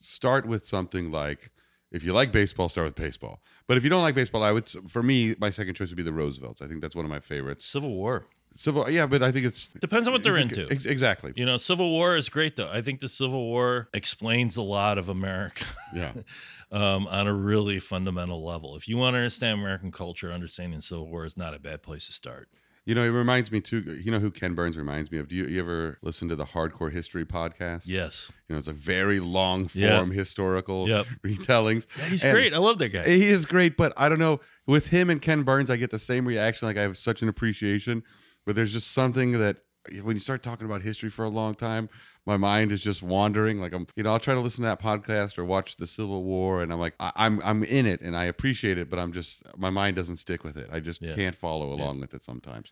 start 0.00 0.46
with 0.46 0.64
something 0.64 1.10
like 1.10 1.50
if 1.90 2.04
you 2.04 2.12
like 2.12 2.32
baseball, 2.32 2.68
start 2.68 2.86
with 2.86 2.94
baseball. 2.96 3.40
But 3.66 3.76
if 3.76 3.84
you 3.84 3.90
don't 3.90 4.02
like 4.02 4.14
baseball, 4.14 4.42
I 4.42 4.52
would 4.52 4.68
for 4.88 5.02
me 5.02 5.34
my 5.38 5.50
second 5.50 5.74
choice 5.74 5.88
would 5.88 5.96
be 5.96 6.02
the 6.02 6.12
Roosevelts. 6.12 6.62
I 6.62 6.66
think 6.68 6.80
that's 6.80 6.94
one 6.96 7.04
of 7.04 7.10
my 7.10 7.20
favorites. 7.20 7.64
Civil 7.64 7.90
War. 7.94 8.26
Civil, 8.54 8.90
yeah, 8.90 9.06
but 9.06 9.22
I 9.22 9.30
think 9.30 9.44
it's 9.44 9.68
Depends 9.78 10.08
on 10.08 10.12
what 10.12 10.22
they're 10.22 10.34
think- 10.36 10.52
into. 10.56 10.72
ex- 10.72 10.86
exactly. 10.86 11.32
You 11.36 11.44
know, 11.44 11.58
Civil 11.58 11.90
War 11.90 12.16
is 12.16 12.28
great 12.28 12.56
though. 12.56 12.70
I 12.70 12.80
think 12.80 13.00
the 13.00 13.08
Civil 13.08 13.44
War 13.44 13.88
explains 13.92 14.56
a 14.56 14.62
lot 14.62 14.96
of 14.98 15.08
America 15.08 15.64
Yeah, 15.94 16.12
um, 16.70 17.06
on 17.06 17.26
a 17.26 17.32
really 17.34 17.78
fundamental 17.80 18.44
level. 18.44 18.76
If 18.76 18.88
you 18.88 18.96
want 18.96 19.14
to 19.14 19.18
understand 19.18 19.60
American 19.60 19.90
culture, 19.90 20.32
understanding 20.32 20.80
Civil 20.80 21.08
War 21.08 21.24
is 21.24 21.36
not 21.36 21.54
a 21.54 21.58
bad 21.58 21.82
place 21.82 22.06
to 22.06 22.12
start. 22.12 22.48
you 22.84 22.94
know, 22.94 23.02
it 23.02 23.08
reminds 23.08 23.52
me 23.52 23.60
too. 23.60 23.80
You 24.02 24.10
know 24.10 24.18
who 24.18 24.30
Ken 24.30 24.54
Burns 24.54 24.76
reminds 24.76 25.10
me 25.12 25.18
of? 25.18 25.28
Do 25.28 25.36
you, 25.36 25.46
you 25.46 25.60
ever 25.60 25.98
listen 26.02 26.28
to 26.30 26.36
the 26.36 26.44
Hardcore 26.46 26.90
History 26.92 27.24
podcast? 27.26 27.82
Yes. 27.84 28.30
you 28.48 28.54
know, 28.54 28.58
it's 28.58 28.68
a 28.68 28.72
very 28.72 29.20
long 29.20 29.68
form 29.68 30.10
historical 30.10 30.88
Yep. 30.88 31.06
retellings. 31.24 31.86
Yeah, 31.98 32.04
he's 32.06 32.24
And- 32.24 32.32
great. 32.34 32.54
I 32.54 32.58
love 32.58 32.78
that 32.78 32.88
guy. 32.90 33.06
He 33.06 33.26
is 33.26 33.44
great, 33.46 33.76
but 33.76 33.92
I 33.96 34.08
don't 34.08 34.18
know. 34.18 34.40
With 34.66 34.88
him 34.88 35.10
and 35.10 35.20
Ken 35.22 35.42
Burns, 35.42 35.68
I 35.70 35.76
get 35.76 35.90
the 35.90 35.98
same 35.98 36.26
reaction. 36.26 36.66
Like 36.68 36.76
I 36.78 36.82
have 36.82 36.96
such 36.96 37.20
an 37.22 37.28
appreciation, 37.28 38.02
but 38.46 38.54
there's 38.54 38.72
just 38.72 38.90
something 38.92 39.32
that 39.38 39.58
when 40.02 40.16
you 40.16 40.20
start 40.20 40.42
talking 40.42 40.66
about 40.66 40.82
history 40.82 41.08
for 41.08 41.24
a 41.24 41.30
long 41.30 41.54
time, 41.54 41.88
my 42.28 42.36
mind 42.36 42.72
is 42.72 42.82
just 42.84 43.02
wandering. 43.02 43.58
Like 43.58 43.72
I'm, 43.72 43.86
you 43.96 44.02
know, 44.02 44.12
I'll 44.12 44.20
try 44.20 44.34
to 44.34 44.40
listen 44.40 44.62
to 44.62 44.68
that 44.68 44.80
podcast 44.82 45.38
or 45.38 45.44
watch 45.46 45.76
the 45.76 45.86
Civil 45.86 46.22
War, 46.24 46.62
and 46.62 46.70
I'm 46.70 46.78
like, 46.78 46.94
I, 47.00 47.10
I'm, 47.16 47.40
I'm 47.42 47.64
in 47.64 47.86
it 47.86 48.02
and 48.02 48.14
I 48.14 48.24
appreciate 48.24 48.76
it, 48.76 48.90
but 48.90 48.98
I'm 48.98 49.12
just, 49.12 49.42
my 49.56 49.70
mind 49.70 49.96
doesn't 49.96 50.18
stick 50.18 50.44
with 50.44 50.58
it. 50.58 50.68
I 50.70 50.78
just 50.78 51.00
Yeah. 51.00 51.14
can't 51.14 51.34
follow 51.34 51.72
along 51.72 52.00
with 52.00 52.12
it 52.12 52.22
sometimes. 52.22 52.70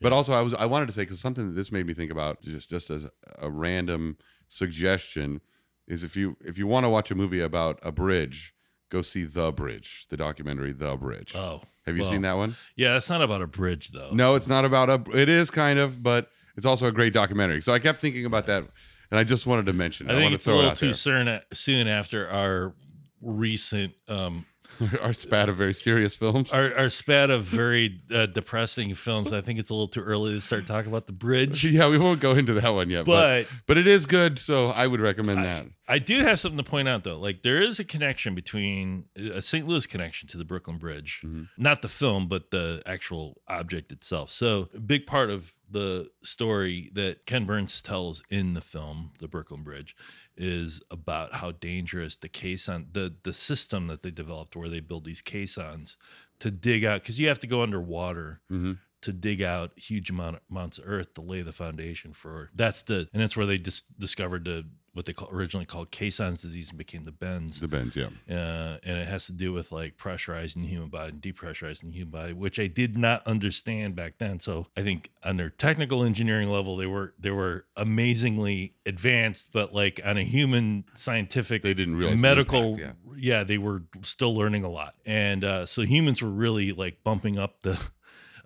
But 0.00 0.12
also, 0.12 0.32
I 0.32 0.40
was, 0.40 0.54
I 0.54 0.64
wanted 0.66 0.86
to 0.86 0.92
say 0.92 1.02
because 1.02 1.20
something 1.20 1.48
that 1.48 1.54
this 1.54 1.70
made 1.70 1.86
me 1.86 1.92
think 1.94 2.10
about, 2.10 2.40
just, 2.42 2.68
just 2.70 2.88
as 2.90 3.06
a 3.38 3.50
random 3.50 4.16
suggestion, 4.48 5.40
is 5.86 6.02
if 6.02 6.16
you, 6.16 6.36
if 6.40 6.56
you 6.56 6.66
want 6.66 6.84
to 6.84 6.88
watch 6.88 7.10
a 7.10 7.14
movie 7.14 7.40
about 7.40 7.78
a 7.82 7.92
bridge, 7.92 8.54
go 8.90 9.02
see 9.02 9.24
The 9.24 9.52
Bridge, 9.52 10.06
the 10.08 10.16
documentary 10.16 10.72
The 10.72 10.96
Bridge. 10.96 11.34
oh. 11.36 11.60
Have 11.86 11.96
you 11.98 12.02
well, 12.02 12.10
seen 12.12 12.22
that 12.22 12.38
one? 12.38 12.56
Yeah, 12.76 12.96
it's 12.96 13.10
not 13.10 13.20
about 13.20 13.42
a 13.42 13.46
bridge 13.46 13.90
though. 13.90 14.08
No, 14.10 14.36
it's 14.36 14.48
not 14.48 14.64
about 14.64 14.88
a. 14.88 15.04
It 15.14 15.28
is 15.28 15.50
kind 15.50 15.78
of, 15.78 16.02
but 16.02 16.30
it's 16.56 16.64
also 16.64 16.86
a 16.86 16.92
great 16.92 17.12
documentary. 17.12 17.60
So 17.60 17.74
I 17.74 17.78
kept 17.78 18.00
thinking 18.00 18.24
about 18.24 18.46
that, 18.46 18.64
and 19.10 19.20
I 19.20 19.24
just 19.24 19.46
wanted 19.46 19.66
to 19.66 19.72
mention. 19.72 20.08
It. 20.08 20.12
I 20.12 20.14
I, 20.14 20.16
think 20.18 20.24
want 20.24 20.34
it's 20.34 20.44
to 20.44 20.50
a 20.50 20.52
throw 20.52 20.54
it 20.54 20.58
little 20.58 20.70
out 20.70 20.76
too 20.76 20.92
soon, 20.92 21.40
soon 21.52 21.88
after 21.88 22.28
our 22.28 22.74
recent 23.20 23.94
um, 24.08 24.46
Our 25.02 25.12
spat 25.12 25.48
of 25.48 25.56
very 25.56 25.74
serious 25.74 26.14
films. 26.14 26.52
our, 26.52 26.74
our 26.76 26.88
spat 26.88 27.30
of 27.30 27.42
very 27.42 28.00
uh, 28.12 28.26
depressing 28.26 28.94
films. 28.94 29.32
I 29.32 29.40
think 29.40 29.58
it's 29.58 29.70
a 29.70 29.74
little 29.74 29.88
too 29.88 30.00
early 30.00 30.32
to 30.32 30.40
start 30.40 30.66
talking 30.66 30.90
about 30.90 31.06
the 31.06 31.12
bridge. 31.12 31.64
yeah, 31.64 31.88
we 31.88 31.98
won't 31.98 32.20
go 32.20 32.32
into 32.32 32.54
that 32.54 32.68
one 32.68 32.90
yet, 32.90 33.04
but 33.04 33.44
But 33.44 33.56
but 33.66 33.78
it 33.78 33.86
is 33.86 34.06
good. 34.06 34.38
So 34.38 34.68
I 34.68 34.86
would 34.86 35.00
recommend 35.00 35.44
that. 35.44 35.66
I 35.86 35.98
do 35.98 36.20
have 36.22 36.40
something 36.40 36.56
to 36.56 36.68
point 36.68 36.88
out 36.88 37.04
though. 37.04 37.18
Like 37.18 37.42
there 37.42 37.60
is 37.60 37.78
a 37.78 37.84
connection 37.84 38.34
between 38.34 39.04
a 39.16 39.42
St. 39.42 39.66
Louis 39.66 39.86
connection 39.86 40.26
to 40.30 40.38
the 40.38 40.44
Brooklyn 40.44 40.78
Bridge, 40.78 41.20
Mhm. 41.22 41.48
not 41.58 41.82
the 41.82 41.88
film, 41.88 42.26
but 42.26 42.50
the 42.50 42.82
actual 42.86 43.42
object 43.48 43.92
itself. 43.92 44.30
So 44.30 44.70
a 44.74 44.80
big 44.80 45.06
part 45.06 45.28
of 45.28 45.52
the 45.70 46.10
story 46.22 46.90
that 46.94 47.26
Ken 47.26 47.44
Burns 47.44 47.82
tells 47.82 48.22
in 48.30 48.54
the 48.54 48.60
film, 48.60 49.12
The 49.18 49.28
Brooklyn 49.28 49.62
Bridge, 49.62 49.94
is 50.36 50.80
about 50.90 51.34
how 51.34 51.52
dangerous 51.52 52.16
the 52.16 52.28
caisson, 52.28 52.88
the 52.92 53.14
the 53.22 53.34
system 53.34 53.86
that 53.88 54.02
they 54.02 54.10
developed, 54.10 54.56
where 54.56 54.68
they 54.70 54.80
build 54.80 55.04
these 55.04 55.20
caissons 55.20 55.96
to 56.38 56.50
dig 56.50 56.84
out, 56.84 57.02
because 57.02 57.20
you 57.20 57.28
have 57.28 57.38
to 57.40 57.46
go 57.46 57.62
underwater 57.62 58.40
Mhm. 58.50 58.78
to 59.02 59.12
dig 59.12 59.42
out 59.42 59.78
huge 59.78 60.08
amount 60.08 60.38
amounts 60.50 60.78
of 60.78 60.84
earth 60.86 61.12
to 61.14 61.20
lay 61.20 61.42
the 61.42 61.52
foundation 61.52 62.14
for 62.14 62.50
that's 62.54 62.80
the 62.82 63.06
and 63.12 63.20
that's 63.22 63.36
where 63.36 63.44
they 63.46 63.58
dis- 63.58 63.82
discovered 63.98 64.44
the 64.46 64.66
what 64.94 65.06
they 65.06 65.12
call, 65.12 65.28
originally 65.30 65.66
called 65.66 65.90
caissons 65.90 66.40
disease 66.40 66.70
and 66.70 66.78
became 66.78 67.04
the 67.04 67.12
bends 67.12 67.60
The 67.60 67.68
bends, 67.68 67.94
yeah. 67.96 68.06
uh, 68.30 68.78
and 68.82 68.96
it 68.96 69.06
has 69.06 69.26
to 69.26 69.32
do 69.32 69.52
with 69.52 69.70
like 69.72 69.96
pressurizing 69.98 70.62
the 70.62 70.66
human 70.68 70.88
body 70.88 71.10
and 71.10 71.20
depressurizing 71.20 71.82
the 71.90 71.92
human 71.92 72.10
body 72.10 72.32
which 72.32 72.58
i 72.58 72.66
did 72.66 72.96
not 72.96 73.26
understand 73.26 73.94
back 73.96 74.14
then 74.18 74.40
so 74.40 74.66
i 74.76 74.82
think 74.82 75.10
on 75.24 75.36
their 75.36 75.50
technical 75.50 76.02
engineering 76.02 76.48
level 76.48 76.76
they 76.76 76.86
were 76.86 77.12
they 77.18 77.30
were 77.30 77.66
amazingly 77.76 78.74
advanced 78.86 79.50
but 79.52 79.74
like 79.74 80.00
on 80.04 80.16
a 80.16 80.22
human 80.24 80.84
scientific 80.94 81.62
They 81.62 81.74
didn't 81.74 81.96
realize 81.96 82.16
the 82.16 82.22
medical 82.22 82.74
impact, 82.76 82.96
yeah. 83.16 83.44
they 83.44 83.58
were 83.58 83.82
still 84.00 84.34
learning 84.34 84.64
a 84.64 84.70
lot 84.70 84.94
and 85.04 85.44
uh, 85.44 85.66
so 85.66 85.82
humans 85.82 86.22
were 86.22 86.30
really 86.30 86.72
like 86.72 87.02
bumping 87.02 87.38
up 87.38 87.62
the 87.62 87.78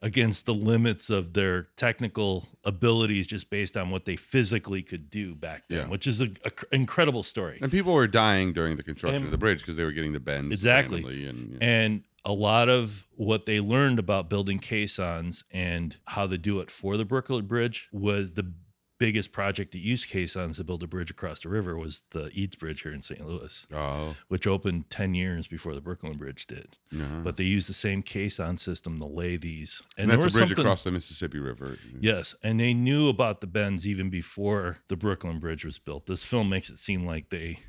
against 0.03 0.47
the 0.47 0.55
limits 0.55 1.11
of 1.11 1.33
their 1.35 1.65
technical 1.77 2.47
abilities 2.65 3.27
just 3.27 3.51
based 3.51 3.77
on 3.77 3.91
what 3.91 4.05
they 4.05 4.17
physically 4.17 4.83
could 4.83 5.11
do 5.11 5.35
back 5.35 5.65
then 5.69 5.79
Yeah. 5.81 5.87
which 5.89 6.07
is 6.07 6.21
an 6.21 6.37
incredible 6.73 7.23
story 7.23 7.59
And 7.61 7.71
people 7.71 7.93
were 7.93 8.07
dying 8.07 8.53
during 8.53 8.77
the 8.77 8.83
construction 8.83 9.17
And- 9.17 9.25
of 9.27 9.31
the 9.33 9.39
bridge 9.39 9.61
because 9.61 9.77
they 9.77 9.85
were 9.85 9.93
getting 9.93 10.13
the 10.13 10.21
bends 10.21 10.53
Exactly. 10.53 11.27
And, 11.27 11.53
yeah. 11.53 11.59
and 11.61 12.03
a 12.25 12.33
lot 12.33 12.69
of 12.69 13.07
what 13.17 13.47
they 13.47 13.59
learned 13.61 13.99
about 13.99 14.29
building 14.29 14.59
caissons 14.59 15.45
and 15.53 15.97
how 16.07 16.27
to 16.27 16.37
do 16.39 16.61
it 16.61 16.71
for 16.71 16.97
the 16.97 17.05
Brooklyn 17.05 17.47
Bridge 17.47 17.89
was 17.93 18.33
the 18.33 18.53
biggest 18.99 19.31
project 19.33 19.73
that 19.73 19.79
used 19.79 20.09
caissons 20.09 20.57
to 20.57 20.65
build 20.65 20.83
a 20.83 20.87
bridge 20.87 21.11
across 21.11 21.41
the 21.41 21.49
river 21.49 21.77
was 21.79 22.03
the 22.11 22.29
Eads 22.33 22.57
Bridge 22.57 22.83
here 22.83 22.93
in 22.93 23.01
St. 23.03 23.25
Louis, 23.25 23.67
oh, 23.73 24.17
which 24.29 24.47
opened 24.47 24.91
10 24.91 25.15
years 25.15 25.47
before 25.47 25.75
the 25.75 25.81
Brooklyn 25.81 26.17
Bridge 26.17 26.47
did. 26.47 26.77
yeah. 26.91 27.05
But 27.23 27.37
they 27.37 27.45
used 27.45 27.69
the 27.69 27.75
same 27.75 28.03
caisson 28.03 28.57
system 28.57 28.99
to 29.01 29.07
lay 29.07 29.37
these. 29.37 29.83
and, 29.97 30.11
there 30.11 30.17
that's 30.19 30.35
a 30.35 30.39
bridge 30.39 30.53
across 30.53 30.83
the 30.83 30.91
Mississippi 30.91 31.39
River. 31.39 31.77
Mm-hmm. 31.87 31.99
Yes, 32.01 32.35
and 32.43 32.59
they 32.59 32.75
knew 32.75 33.09
about 33.09 33.41
the 33.41 33.47
bends 33.47 33.87
even 33.87 34.11
before 34.11 34.79
the 34.89 34.97
Brooklyn 34.97 35.39
Bridge 35.39 35.65
was 35.65 35.79
built. 35.79 36.07
This 36.07 36.25
film 36.25 36.49
makes 36.49 36.69
it 36.71 36.79
seem 36.79 37.07
like 37.07 37.31
they 37.31 37.61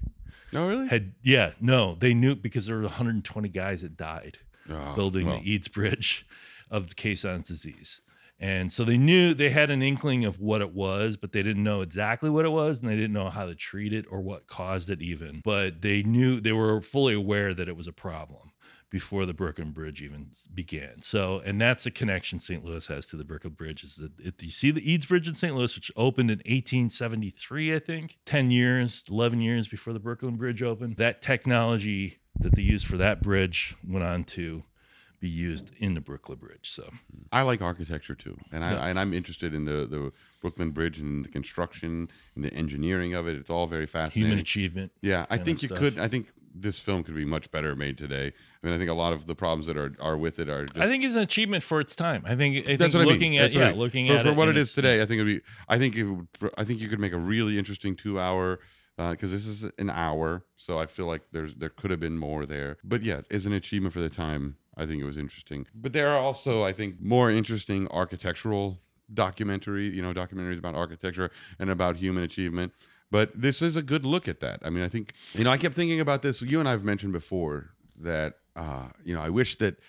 Oh, 0.51 0.67
really? 0.67 0.87
had 0.87 1.13
yeah, 1.21 1.51
no, 1.61 1.95
they 1.99 2.15
knew 2.15 2.35
because 2.35 2.65
there 2.65 2.77
were 2.77 2.81
120 2.83 3.49
guys 3.49 3.83
that 3.83 3.95
died 3.95 4.39
Oh, 4.67 4.95
building 4.95 5.27
well, 5.27 5.39
the 5.39 5.51
Eads 5.51 5.67
Bridge 5.67 6.25
of 6.71 6.89
the 6.89 6.95
caissons 6.95 7.47
disease. 7.47 8.01
And 8.39 8.71
so 8.71 8.85
they 8.85 8.97
knew 8.97 9.33
they 9.33 9.49
had 9.49 9.69
an 9.69 9.81
inkling 9.81 10.23
of 10.23 10.39
what 10.39 10.61
it 10.61 10.73
was, 10.73 11.17
but 11.17 11.33
they 11.33 11.41
didn't 11.41 11.63
know 11.63 11.81
exactly 11.81 12.29
what 12.29 12.45
it 12.45 12.51
was 12.51 12.79
and 12.79 12.89
they 12.89 12.95
didn't 12.95 13.13
know 13.13 13.29
how 13.29 13.45
to 13.45 13.55
treat 13.55 13.91
it 13.91 14.05
or 14.09 14.21
what 14.21 14.47
caused 14.47 14.89
it 14.89 15.01
even. 15.01 15.41
But 15.43 15.81
they 15.81 16.03
knew 16.03 16.39
they 16.39 16.53
were 16.53 16.79
fully 16.81 17.13
aware 17.13 17.53
that 17.53 17.67
it 17.67 17.75
was 17.75 17.87
a 17.87 17.93
problem 17.93 18.53
before 18.89 19.25
the 19.25 19.33
Brooklyn 19.33 19.71
Bridge 19.71 20.01
even 20.01 20.31
began. 20.53 21.01
So, 21.01 21.41
and 21.45 21.61
that's 21.61 21.85
a 21.85 21.91
connection 21.91 22.39
St. 22.39 22.63
Louis 22.63 22.87
has 22.87 23.05
to 23.07 23.17
the 23.17 23.23
Brooklyn 23.23 23.53
Bridge. 23.53 23.83
Is 23.83 23.97
that 23.97 24.11
if 24.19 24.41
you 24.41 24.49
see 24.49 24.71
the 24.71 24.89
Eads 24.89 25.05
Bridge 25.05 25.27
in 25.27 25.35
St. 25.35 25.55
Louis, 25.55 25.75
which 25.75 25.91
opened 25.95 26.31
in 26.31 26.39
1873, 26.39 27.75
I 27.75 27.79
think, 27.79 28.17
10 28.25 28.51
years, 28.51 29.03
11 29.09 29.41
years 29.41 29.67
before 29.67 29.93
the 29.93 29.99
Brooklyn 29.99 30.37
Bridge 30.37 30.63
opened, 30.63 30.95
that 30.95 31.21
technology 31.21 32.19
that 32.39 32.55
they 32.55 32.61
used 32.61 32.87
for 32.87 32.97
that 32.97 33.21
bridge 33.21 33.75
went 33.85 34.05
on 34.05 34.23
to 34.23 34.63
be 35.19 35.29
used 35.29 35.71
in 35.77 35.93
the 35.93 36.01
Brooklyn 36.01 36.37
Bridge. 36.37 36.71
So, 36.71 36.83
hmm. 36.83 37.23
I 37.31 37.41
like 37.41 37.61
architecture 37.61 38.15
too, 38.15 38.37
and 38.51 38.63
I 38.63 38.71
Yeah. 38.71 38.85
and 38.87 38.99
I'm 38.99 39.13
interested 39.13 39.53
in 39.53 39.65
the 39.65 39.85
the 39.85 40.11
Brooklyn 40.41 40.71
Bridge 40.71 40.99
and 40.99 41.25
the 41.25 41.29
construction 41.29 42.09
and 42.35 42.43
the 42.43 42.53
engineering 42.53 43.13
of 43.13 43.27
it. 43.27 43.35
It's 43.35 43.49
all 43.49 43.67
very 43.67 43.85
fascinating. 43.87 44.29
human 44.29 44.39
achievement. 44.39 44.91
Yeah, 45.01 45.25
I 45.29 45.37
think 45.37 45.61
you 45.61 45.67
stuff. 45.67 45.79
could. 45.79 45.99
I 45.99 46.07
think 46.07 46.27
this 46.53 46.79
film 46.79 47.03
could 47.03 47.15
be 47.15 47.25
much 47.25 47.51
better 47.51 47.75
made 47.75 47.97
today. 47.97 48.27
I 48.63 48.65
mean, 48.65 48.75
I 48.75 48.77
think 48.77 48.89
a 48.89 48.93
lot 48.93 49.13
of 49.13 49.27
the 49.27 49.35
problems 49.35 49.65
that 49.67 49.77
are 49.77 49.95
are 49.99 50.17
with 50.17 50.39
it 50.39 50.49
are. 50.49 50.65
Just, 50.65 50.77
I 50.77 50.87
think 50.87 51.03
it's 51.03 51.15
an 51.15 51.21
achievement 51.21 51.63
for 51.63 51.79
its 51.79 51.95
time. 51.95 52.23
I 52.25 52.35
think. 52.35 52.57
I 52.57 52.61
think 52.61 52.79
that's 52.79 52.95
what 52.95 53.05
looking 53.05 53.31
I 53.33 53.35
mean. 53.35 53.39
at 53.39 53.43
That's 53.43 53.55
yeah, 53.55 53.65
I 53.65 53.69
mean. 53.71 53.79
looking 53.79 54.07
for, 54.07 54.13
at 54.13 54.21
for 54.23 54.29
it 54.29 54.35
what 54.35 54.47
it 54.47 54.57
is 54.57 54.73
today. 54.73 55.01
I 55.01 55.05
think 55.05 55.21
it'd 55.21 55.39
be. 55.39 55.41
I 55.67 55.77
think 55.77 55.95
it 55.95 56.03
would. 56.03 56.27
I 56.57 56.63
think 56.63 56.79
you 56.79 56.89
could 56.89 56.99
make 56.99 57.13
a 57.13 57.17
really 57.17 57.57
interesting 57.57 57.95
two 57.95 58.19
hour. 58.19 58.59
Because 58.97 59.31
uh, 59.31 59.37
this 59.37 59.47
is 59.47 59.63
an 59.77 59.89
hour, 59.89 60.43
so 60.57 60.77
I 60.77 60.85
feel 60.85 61.05
like 61.05 61.21
there's 61.31 61.55
there 61.55 61.69
could 61.69 61.89
have 61.89 62.01
been 62.01 62.17
more 62.17 62.45
there. 62.45 62.75
But 62.83 63.01
yeah, 63.01 63.21
as 63.31 63.45
an 63.45 63.53
achievement 63.53 63.93
for 63.93 64.01
the 64.01 64.09
time, 64.09 64.57
I 64.79 64.85
think 64.85 65.01
it 65.01 65.05
was 65.05 65.17
interesting. 65.17 65.67
But 65.75 65.93
there 65.93 66.09
are 66.09 66.17
also, 66.17 66.63
I 66.63 66.73
think, 66.73 67.01
more 67.01 67.29
interesting 67.29 67.87
architectural 67.89 68.79
documentary, 69.13 69.89
you 69.89 70.01
know, 70.01 70.13
documentaries 70.13 70.57
about 70.57 70.75
architecture 70.75 71.31
and 71.59 71.69
about 71.69 71.97
human 71.97 72.23
achievement. 72.23 72.73
But 73.11 73.31
this 73.35 73.61
is 73.61 73.75
a 73.75 73.81
good 73.81 74.05
look 74.05 74.27
at 74.27 74.39
that. 74.39 74.61
I 74.63 74.69
mean, 74.69 74.83
I 74.83 74.89
think, 74.89 75.13
you 75.33 75.43
know, 75.43 75.51
I 75.51 75.57
kept 75.57 75.75
thinking 75.75 75.99
about 75.99 76.21
this. 76.21 76.41
You 76.41 76.59
and 76.59 76.69
I 76.69 76.71
have 76.71 76.83
mentioned 76.83 77.11
before 77.11 77.71
that, 78.01 78.35
uh, 78.55 78.89
you 79.03 79.13
know, 79.13 79.21
I 79.21 79.29
wish 79.29 79.57
that 79.57 79.79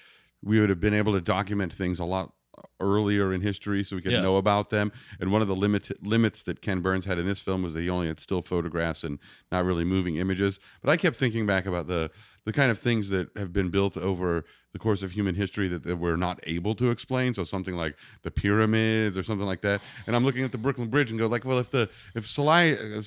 we 0.43 0.59
would 0.59 0.71
have 0.71 0.81
been 0.81 0.95
able 0.95 1.13
to 1.13 1.21
document 1.21 1.73
things 1.73 1.99
a 1.99 2.05
lot 2.05 2.33
earlier 2.81 3.33
in 3.33 3.41
history 3.41 3.83
so 3.85 3.97
we 3.97 4.03
could 4.03 4.13
Yeah. 4.13 4.21
know 4.23 4.37
about 4.37 4.71
them. 4.71 4.93
And 5.19 5.31
one 5.33 5.43
of 5.43 5.49
the 5.49 5.57
limit 5.57 5.91
limits 6.05 6.43
that 6.45 6.61
Ken 6.63 6.81
Burns 6.81 7.05
had 7.05 7.19
in 7.19 7.27
this 7.27 7.41
film 7.41 7.63
was 7.63 7.75
that 7.75 7.81
he 7.81 7.91
only 7.91 8.07
had 8.09 8.21
still 8.21 8.43
photographs 8.43 9.05
and 9.05 9.19
not 9.53 9.65
really 9.65 9.85
moving 9.85 10.17
images. 10.17 10.59
But 10.83 10.91
I 10.91 10.97
kept 10.97 11.17
thinking 11.17 11.47
back 11.47 11.67
about 11.67 11.87
the 11.87 12.11
the 12.47 12.53
kind 12.55 12.71
of 12.71 12.79
things 12.79 13.11
that 13.11 13.29
have 13.37 13.53
been 13.53 13.69
built 13.69 13.99
over 13.99 14.45
the 14.73 14.79
course 14.79 15.03
of 15.03 15.11
human 15.13 15.35
history 15.35 15.69
that, 15.69 15.83
that 15.83 15.97
we're 15.97 16.17
not 16.17 16.41
able 16.45 16.75
to 16.77 16.91
explain. 16.91 17.35
So 17.35 17.45
something 17.45 17.77
like 17.77 17.97
the 18.23 18.31
pyramids 18.31 19.19
or 19.19 19.23
something 19.23 19.47
like 19.47 19.61
that. 19.61 19.83
And 20.07 20.17
I'm 20.17 20.25
looking 20.25 20.43
at 20.45 20.51
the 20.53 20.59
Brooklyn 20.59 20.89
Bridge 20.89 21.11
and 21.11 21.19
go 21.19 21.27
like, 21.27 21.45
well, 21.45 21.59
if 21.59 21.71
the 21.71 21.91
if 22.15 22.27
society, 22.27 23.03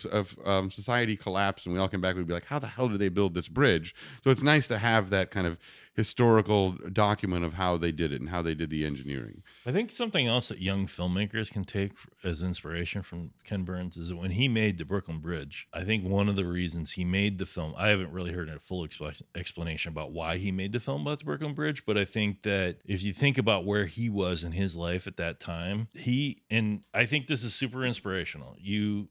um, 0.46 0.70
society 0.70 1.16
collapsed 1.16 1.66
and 1.66 1.74
we 1.74 1.80
all 1.80 1.88
came 1.88 2.02
back, 2.02 2.16
we'd 2.16 2.28
be 2.28 2.34
like, 2.34 2.46
how 2.46 2.60
the 2.60 2.68
hell 2.68 2.90
did 2.90 3.00
they 3.00 3.10
build 3.10 3.34
this 3.34 3.48
bridge? 3.48 3.96
So 4.24 4.30
it's 4.30 4.44
nice 4.44 4.68
to 4.68 4.78
have 4.78 5.10
that 5.10 5.32
kind 5.32 5.48
of 5.48 5.58
historical 5.96 6.72
document 6.92 7.46
of 7.46 7.54
how 7.54 7.78
they 7.78 7.92
did 7.92 8.12
it 8.12 8.20
and 8.20 8.30
how 8.30 8.42
they 8.42 8.56
did 8.56 8.70
the 8.72 8.84
engineering. 8.84 9.44
I 9.66 9.72
think 9.72 9.92
something 9.92 10.28
else 10.28 10.48
that 10.48 10.60
young 10.60 10.88
filmmakers 10.88 11.52
can 11.52 11.64
take 11.66 11.92
as 12.24 12.42
inspiration 12.42 13.04
from 13.04 13.32
Ken 13.44 13.64
Burns 13.64 13.96
is 13.96 14.10
that 14.10 14.16
when 14.18 14.32
he 14.32 14.48
made 14.48 14.78
the 14.80 14.86
Brooklyn 14.86 15.20
Bridge, 15.20 15.68
I 15.72 15.84
think 15.84 16.04
one 16.06 16.28
of 16.30 16.36
the 16.36 16.46
reasons 16.48 16.92
he 16.92 17.06
made 17.06 17.38
the 17.38 17.46
film, 17.46 17.76
I 17.78 17.90
haven't 17.90 18.12
really 18.12 18.32
heard 18.32 18.50
a 18.50 18.58
full 18.60 18.88
expla- 18.88 19.22
explanation 19.36 19.92
about 19.92 20.12
why 20.12 20.38
he 20.38 20.52
made 20.52 20.72
the 20.74 20.80
film 20.80 21.04
about 21.04 21.20
the 21.20 21.26
Brooklyn 21.26 21.54
Bridge, 21.54 21.86
but 21.86 21.98
I 21.98 22.06
think 22.06 22.42
that 22.42 22.78
if 22.86 23.04
you 23.04 23.14
think 23.14 23.38
about 23.38 23.66
where 23.66 23.86
he 23.86 24.10
was 24.10 24.44
in 24.44 24.54
his 24.54 24.76
life 24.76 25.06
at 25.06 25.18
that 25.18 25.40
time, 25.40 25.90
he, 25.94 26.42
and 26.50 26.84
I 26.94 27.06
think 27.06 27.28
this 27.28 27.44
is 27.44 27.54
super 27.54 27.86
inspirational. 27.86 28.56
You, 28.60 29.10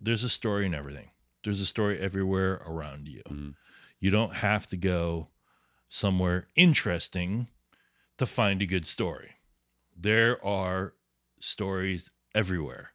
there's 0.00 0.24
a 0.24 0.28
story 0.28 0.66
in 0.66 0.74
everything, 0.74 1.10
there's 1.42 1.60
a 1.60 1.66
story 1.66 1.98
everywhere 1.98 2.60
around 2.66 3.08
you. 3.08 3.22
Mhm. 3.30 3.54
You 4.00 4.10
don't 4.10 4.34
have 4.34 4.66
to 4.68 4.76
go 4.76 5.28
somewhere 5.88 6.48
interesting 6.56 7.48
to 8.16 8.26
find 8.26 8.62
a 8.62 8.66
good 8.66 8.84
story. 8.84 9.36
There 9.96 10.44
are 10.44 10.94
stories 11.40 12.10
everywhere 12.34 12.92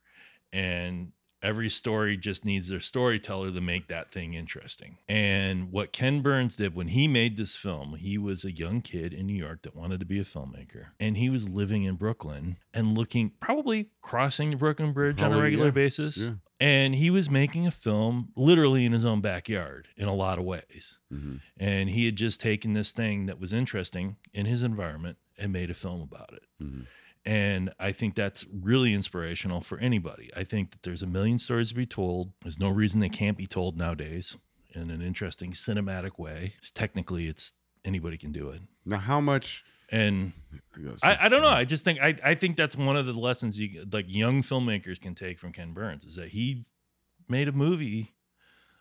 and 0.52 1.12
every 1.44 1.70
story 1.70 2.16
just 2.18 2.46
needs 2.46 2.70
their 2.70 2.80
storyteller 2.80 3.52
to 3.52 3.62
make 3.62 3.88
that 3.88 4.12
thing 4.12 4.34
interesting 4.34 4.98
and 5.08 5.72
what 5.72 5.92
ken 5.92 6.22
burns 6.22 6.56
did 6.56 6.74
when 6.74 6.88
he 6.88 7.08
made 7.08 7.36
this 7.38 7.56
film 7.56 7.96
he 7.96 8.18
was 8.18 8.44
a 8.46 8.52
young 8.52 8.82
kid 8.82 9.14
in 9.14 9.28
new 9.28 9.34
york 9.36 9.62
that 9.62 9.76
wanted 9.76 10.00
to 10.00 10.06
be 10.06 10.20
a 10.20 10.24
filmmaker 10.24 10.86
and 11.00 11.18
he 11.18 11.30
was 11.30 11.50
living 11.50 11.84
in 11.84 11.96
brooklyn 11.96 12.58
and 12.74 12.98
looking 12.98 13.32
probably 13.40 13.90
crossing 14.02 14.50
the 14.52 14.56
brooklyn 14.56 14.94
bridge 14.94 15.22
on 15.22 15.34
a 15.34 15.40
regular 15.42 15.66
yeah. 15.66 15.72
basis 15.72 16.18
Yeah. 16.18 16.32
and 16.60 16.96
he 16.96 17.10
was 17.10 17.30
making 17.30 17.68
a 17.68 17.72
film 17.72 18.30
literally 18.36 18.86
in 18.86 18.94
his 18.94 19.04
own 19.06 19.20
backyard 19.22 19.90
in 19.98 20.08
a 20.08 20.14
lot 20.16 20.40
of 20.40 20.46
ways 20.46 20.98
Mhm. 21.14 21.42
and 21.58 21.90
he 21.90 22.06
had 22.06 22.16
just 22.16 22.40
taken 22.40 22.74
this 22.74 22.92
thing 22.94 23.26
that 23.28 23.40
was 23.40 23.52
interesting 23.54 24.16
in 24.34 24.46
his 24.46 24.64
environment 24.64 25.18
and 25.38 25.52
made 25.52 25.70
a 25.70 25.74
film 25.74 26.00
about 26.02 26.32
it 26.34 26.44
Mhm. 26.64 26.86
And 27.26 27.72
i 27.80 27.92
think 27.92 28.16
that's 28.16 28.46
really 28.52 28.94
inspirational 28.94 29.62
for 29.62 29.78
anybody 29.80 30.30
i 30.36 30.44
think 30.44 30.72
that 30.72 30.82
there's 30.84 31.02
a 31.02 31.08
million 31.08 31.38
stories 31.38 31.70
to 31.70 31.76
be 31.76 31.86
told 31.86 32.32
there's 32.42 32.60
no 32.60 32.70
reason 32.70 33.00
they 33.00 33.10
can't 33.10 33.38
be 33.38 33.48
told 33.48 33.78
nowadays 33.78 34.38
in 34.76 34.90
an 34.92 35.02
interesting 35.02 35.52
cinematic 35.52 36.18
way 36.20 36.54
technically 36.74 37.28
it's 37.28 37.54
anybody 37.86 38.18
can 38.18 38.32
do 38.32 38.50
it 38.50 38.62
Now, 38.86 38.98
how 38.98 39.22
much? 39.22 39.64
and 39.90 40.34
I, 41.04 41.26
I 41.26 41.30
don't 41.30 41.42
know. 41.42 41.50
I 41.50 41.66
just 41.66 41.86
think 41.86 42.00
I, 42.02 42.16
I 42.24 42.34
think 42.36 42.58
that's 42.58 42.76
one 42.76 42.96
of 42.96 43.06
the 43.06 43.14
lessons 43.14 43.60
you 43.60 43.86
like 43.92 44.06
young 44.08 44.42
filmmakers 44.42 45.00
can 45.00 45.14
take 45.14 45.38
from 45.40 45.52
Ken 45.52 45.74
Burns 45.74 46.04
is 46.06 46.16
that 46.16 46.30
he 46.30 46.66
made 47.30 47.48
a 47.48 47.52
movie 47.52 48.14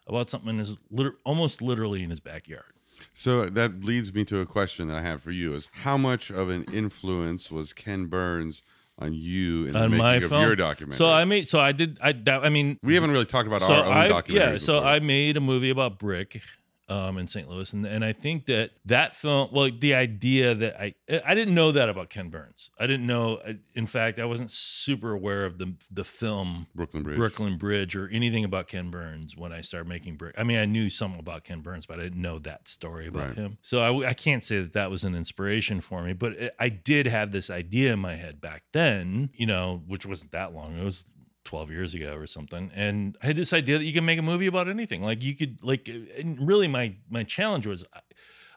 about 0.07 0.30
something 0.30 0.51
in 0.51 0.59
his 0.59 0.76
liter- 0.90 1.18
almost 1.24 1.61
literally 1.61 2.03
in 2.03 2.09
his 2.11 2.20
backyard. 2.20 2.72
So 3.14 3.46
that 3.46 3.84
leads 3.84 4.12
me 4.14 4.24
to 4.26 4.40
a 4.40 4.46
question 4.46 4.88
that 4.88 4.96
I 4.96 5.03
have 5.03 5.22
for 5.22 5.30
you: 5.30 5.55
Is 5.55 5.68
how 5.72 5.96
much 5.96 6.30
of 6.30 6.48
an 6.50 6.64
influence 6.72 7.50
was 7.50 7.72
Ken 7.72 8.07
Burns 8.07 8.62
on 8.98 9.14
you 9.14 9.64
in 9.66 9.72
the 9.72 9.78
on 9.80 9.90
making 9.90 9.98
my 9.98 10.14
of 10.16 10.28
film. 10.28 10.42
your 10.42 10.55
documentary? 10.57 10.96
So 10.98 11.11
I 11.11 11.24
made 11.24 11.48
so 11.48 11.59
I 11.61 11.72
did 11.72 11.98
I 12.03 12.12
that 12.12 12.44
I 12.44 12.48
mean 12.50 12.78
we 12.82 12.94
haven't 12.94 13.11
really 13.11 13.24
talked 13.24 13.46
about 13.46 13.62
so 13.62 13.72
our 13.74 13.84
own 13.84 13.92
I 13.92 14.09
documentary. 14.09 14.53
yeah 14.53 14.59
so 14.59 14.82
I 14.84 15.00
made 15.00 15.36
a 15.36 15.40
movie 15.40 15.70
about 15.70 15.98
brick 15.98 16.40
um 16.89 17.16
in 17.16 17.26
St. 17.26 17.49
Louis 17.49 17.72
and 17.72 17.87
and 17.87 18.05
I 18.05 18.12
think 18.12 18.47
that 18.47 18.72
that 18.87 19.14
film 19.14 19.49
well 19.53 19.70
the 19.78 19.95
idea 19.95 20.55
that 20.55 20.80
I 20.80 20.95
I 21.24 21.35
didn't 21.35 21.55
know 21.55 21.70
that 21.72 21.89
about 21.89 22.11
Ken 22.11 22.28
Burns. 22.28 22.70
I 22.78 22.87
didn't 22.87 23.07
know 23.07 23.41
in 23.74 23.87
fact 23.87 24.18
I 24.18 24.24
wasn't 24.24 24.51
super 24.51 25.12
aware 25.12 25.45
of 25.45 25.59
the 25.59 25.74
the 25.91 26.05
film 26.05 26.66
Brooklyn 26.74 27.03
Bridge. 27.05 27.16
Brooklyn 27.16 27.57
Bridge 27.57 27.95
or 27.95 28.09
anything 28.09 28.45
about 28.45 28.66
Ken 28.68 28.91
Burns 28.91 29.37
when 29.37 29.53
I 29.53 29.61
started 29.61 29.89
making 29.89 30.16
brick. 30.16 30.35
I 30.37 30.43
mean, 30.45 30.59
I 30.59 30.64
knew 30.66 30.89
something 30.89 31.20
about 31.20 31.45
Ken 31.45 31.61
Burns, 31.61 31.87
but 31.87 32.01
I 32.01 32.03
didn't 32.03 32.20
know 32.22 32.39
that 32.41 32.66
story 32.68 33.07
about 33.07 33.28
Right. 33.28 33.37
him. 33.37 33.59
So 33.62 33.80
I, 33.80 34.09
I 34.11 34.14
can't 34.14 34.43
say 34.43 34.61
that 34.61 34.72
that 34.72 34.91
was 34.91 35.05
an 35.05 35.14
inspiration 35.14 35.80
for 35.80 36.03
me, 36.03 36.12
but 36.14 36.33
it, 36.33 36.55
I 36.59 36.68
did 36.68 37.07
have 37.07 37.30
this 37.30 37.49
idea 37.51 37.93
in 37.93 38.01
my 38.01 38.16
head 38.16 38.41
back 38.41 38.64
then, 38.72 39.30
you 39.35 39.47
know, 39.47 39.83
which 39.87 40.05
wasn't 40.05 40.33
that 40.33 40.53
long. 40.53 40.76
It 40.78 40.85
was 40.85 41.07
12 41.53 41.70
years 41.70 41.92
ago 41.92 42.14
or 42.14 42.26
something. 42.26 42.70
And 42.74 43.18
I 43.22 43.26
had 43.26 43.36
this 43.36 43.53
idea 43.53 43.76
that 43.76 43.84
you 43.84 43.92
can 43.92 44.07
make 44.07 44.18
a 44.18 44.22
movie 44.22 44.46
about 44.46 44.70
anything. 44.70 45.03
Like 45.03 45.22
you 45.22 45.36
could 45.36 45.62
like 45.62 45.86
and 45.86 46.48
really 46.48 46.66
my 46.66 46.94
my 47.11 47.24
challenge 47.24 47.66
was 47.66 47.84
I, 47.92 48.00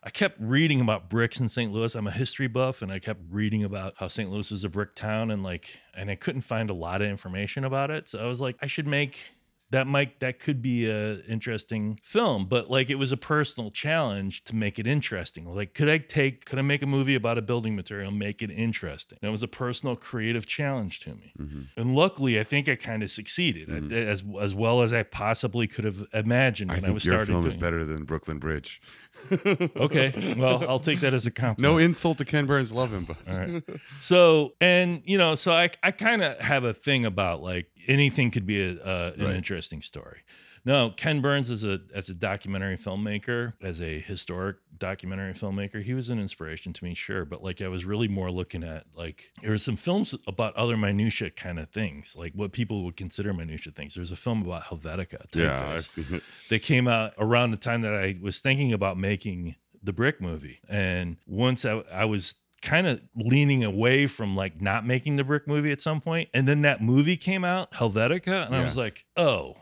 I 0.01 0.09
kept 0.11 0.37
reading 0.39 0.79
about 0.79 1.09
bricks 1.09 1.37
in 1.37 1.49
St. 1.49 1.73
Louis. 1.73 1.93
I'm 1.93 2.07
a 2.07 2.11
history 2.11 2.47
buff 2.47 2.81
and 2.81 2.93
I 2.93 2.99
kept 2.99 3.19
reading 3.29 3.65
about 3.65 3.95
how 3.97 4.07
St. 4.07 4.31
Louis 4.31 4.49
is 4.49 4.63
a 4.63 4.69
brick 4.69 4.95
town 4.95 5.29
and 5.29 5.43
like 5.43 5.81
and 5.93 6.09
I 6.09 6.15
couldn't 6.15 6.43
find 6.43 6.69
a 6.69 6.73
lot 6.73 7.01
of 7.01 7.09
information 7.09 7.65
about 7.65 7.91
it. 7.91 8.07
So 8.07 8.19
I 8.19 8.27
was 8.27 8.39
like 8.39 8.55
I 8.61 8.67
should 8.67 8.87
make 8.87 9.34
that 9.75 9.87
might 9.87 10.19
that 10.21 10.39
could 10.39 10.61
be 10.61 10.89
a 10.89 11.19
interesting 11.27 11.99
film, 12.01 12.45
but 12.45 12.69
like 12.69 12.89
it 12.89 12.95
was 12.95 13.11
a 13.11 13.17
personal 13.17 13.69
challenge 13.71 14.43
to 14.45 14.55
make 14.55 14.79
it 14.79 14.87
interesting. 14.87 15.45
Like 15.45 15.73
could 15.73 15.89
I 15.89 15.97
take 15.99 16.45
could 16.45 16.57
I 16.59 16.61
make 16.61 16.81
a 16.81 16.85
movie 16.87 17.15
about 17.15 17.37
a 17.37 17.41
building 17.41 17.75
material 17.75 18.09
and 18.09 18.17
make 18.19 18.41
it 18.41 18.49
interesting? 18.51 19.17
And 19.21 19.27
it 19.29 19.31
was 19.31 19.43
a 19.43 19.47
personal 19.47 19.95
creative 19.95 20.45
challenge 20.47 20.99
to 21.01 21.09
me. 21.15 21.33
Mhm. 21.39 21.67
And 21.77 21.95
luckily 21.95 22.39
I 22.39 22.43
think 22.43 22.67
I 22.69 22.75
kind 22.75 23.03
of 23.03 23.11
succeeded 23.11 23.69
I- 23.69 23.95
as 23.95 24.23
as 24.41 24.55
well 24.55 24.81
as 24.81 24.93
I 24.93 25.03
possibly 25.03 25.67
could 25.67 25.85
have 25.85 26.03
imagined 26.13 26.71
I 26.71 26.75
when 26.75 26.83
I, 26.83 26.87
think 26.87 26.93
was 26.95 27.05
your 27.05 27.15
starting 27.15 27.33
film 27.35 27.45
is 27.47 27.55
better 27.55 27.83
than 27.85 28.03
Brooklyn 28.05 28.39
Bridge. 28.39 28.81
Okay. 29.77 30.35
Well, 30.37 30.63
I'll 30.67 30.79
take 30.79 30.99
that 31.01 31.13
as 31.13 31.25
a 31.25 31.31
compliment. 31.31 31.61
No 31.73 31.77
insult 31.77 32.17
to 32.19 32.25
Ken 32.25 32.45
Burns, 32.45 32.71
love 32.71 32.91
him, 32.93 33.05
but 33.05 33.17
All 33.27 33.37
right. 33.39 33.63
So, 34.01 34.53
and 34.61 35.01
you 35.05 35.17
know, 35.17 35.35
so 35.35 35.51
I 35.51 35.69
I 35.83 35.91
kind 35.91 36.21
of 36.23 36.39
have 36.39 36.63
a 36.63 36.73
thing 36.73 37.05
about 37.05 37.41
like 37.41 37.67
anything 37.87 38.31
could 38.31 38.45
be 38.45 38.61
a, 38.61 38.71
uh, 38.83 39.11
an 39.17 39.25
Right. 39.25 39.35
interesting 39.35 39.81
story. 39.81 40.19
No, 40.65 40.89
Ken 40.89 41.21
Burns 41.21 41.51
as 41.51 41.63
a 41.63 41.79
as 41.93 42.09
a 42.09 42.13
documentary 42.15 42.75
filmmaker, 42.75 43.53
as 43.61 43.81
a 43.81 43.99
historic 43.99 44.57
documentary 44.77 45.33
filmmaker, 45.33 45.81
he 45.81 45.93
was 45.93 46.09
an 46.09 46.19
inspiration 46.19 46.73
to 46.73 46.83
me, 46.83 46.95
sure. 46.95 47.23
But 47.23 47.43
like 47.43 47.61
I 47.61 47.67
was 47.67 47.85
really 47.85 48.07
more 48.07 48.31
looking 48.31 48.63
at 48.63 48.85
like 48.95 49.31
there 49.41 49.51
were 49.51 49.59
some 49.59 49.75
films 49.75 50.15
about 50.27 50.55
other 50.55 50.75
minutia 50.75 51.29
kind 51.29 51.59
of 51.59 51.69
things, 51.69 52.15
like 52.17 52.33
what 52.33 52.51
people 52.51 52.83
would 52.83 52.97
consider 52.97 53.33
minutia 53.33 53.71
things. 53.71 53.93
There's 53.93 54.11
a 54.11 54.15
film 54.15 54.41
about 54.41 54.63
Helvetica, 54.63 55.25
yeah, 55.35 55.61
typeface 55.61 55.73
I've 55.73 55.81
seen 55.81 56.05
it. 56.15 56.23
that 56.49 56.61
came 56.63 56.87
out 56.87 57.13
around 57.19 57.51
the 57.51 57.57
time 57.57 57.81
that 57.81 57.93
I 57.93 58.17
was 58.19 58.39
thinking 58.39 58.73
about 58.73 58.97
making 58.97 59.55
the 59.83 59.93
brick 59.93 60.19
movie. 60.19 60.59
And 60.67 61.17
once 61.27 61.63
I, 61.63 61.83
I 61.91 62.05
was 62.05 62.35
kind 62.63 62.87
of 62.87 62.99
leaning 63.15 63.63
away 63.63 64.07
from 64.07 64.35
like 64.35 64.59
not 64.59 64.85
making 64.85 65.17
the 65.17 65.23
brick 65.23 65.47
movie 65.47 65.71
at 65.71 65.79
some 65.79 66.01
point, 66.01 66.29
and 66.33 66.47
then 66.47 66.63
that 66.63 66.81
movie 66.81 67.17
came 67.17 67.45
out, 67.45 67.71
Helvetica, 67.73 68.47
and 68.47 68.55
I 68.55 68.63
was 68.63 68.75
like, 68.75 69.05
oh, 69.15 69.55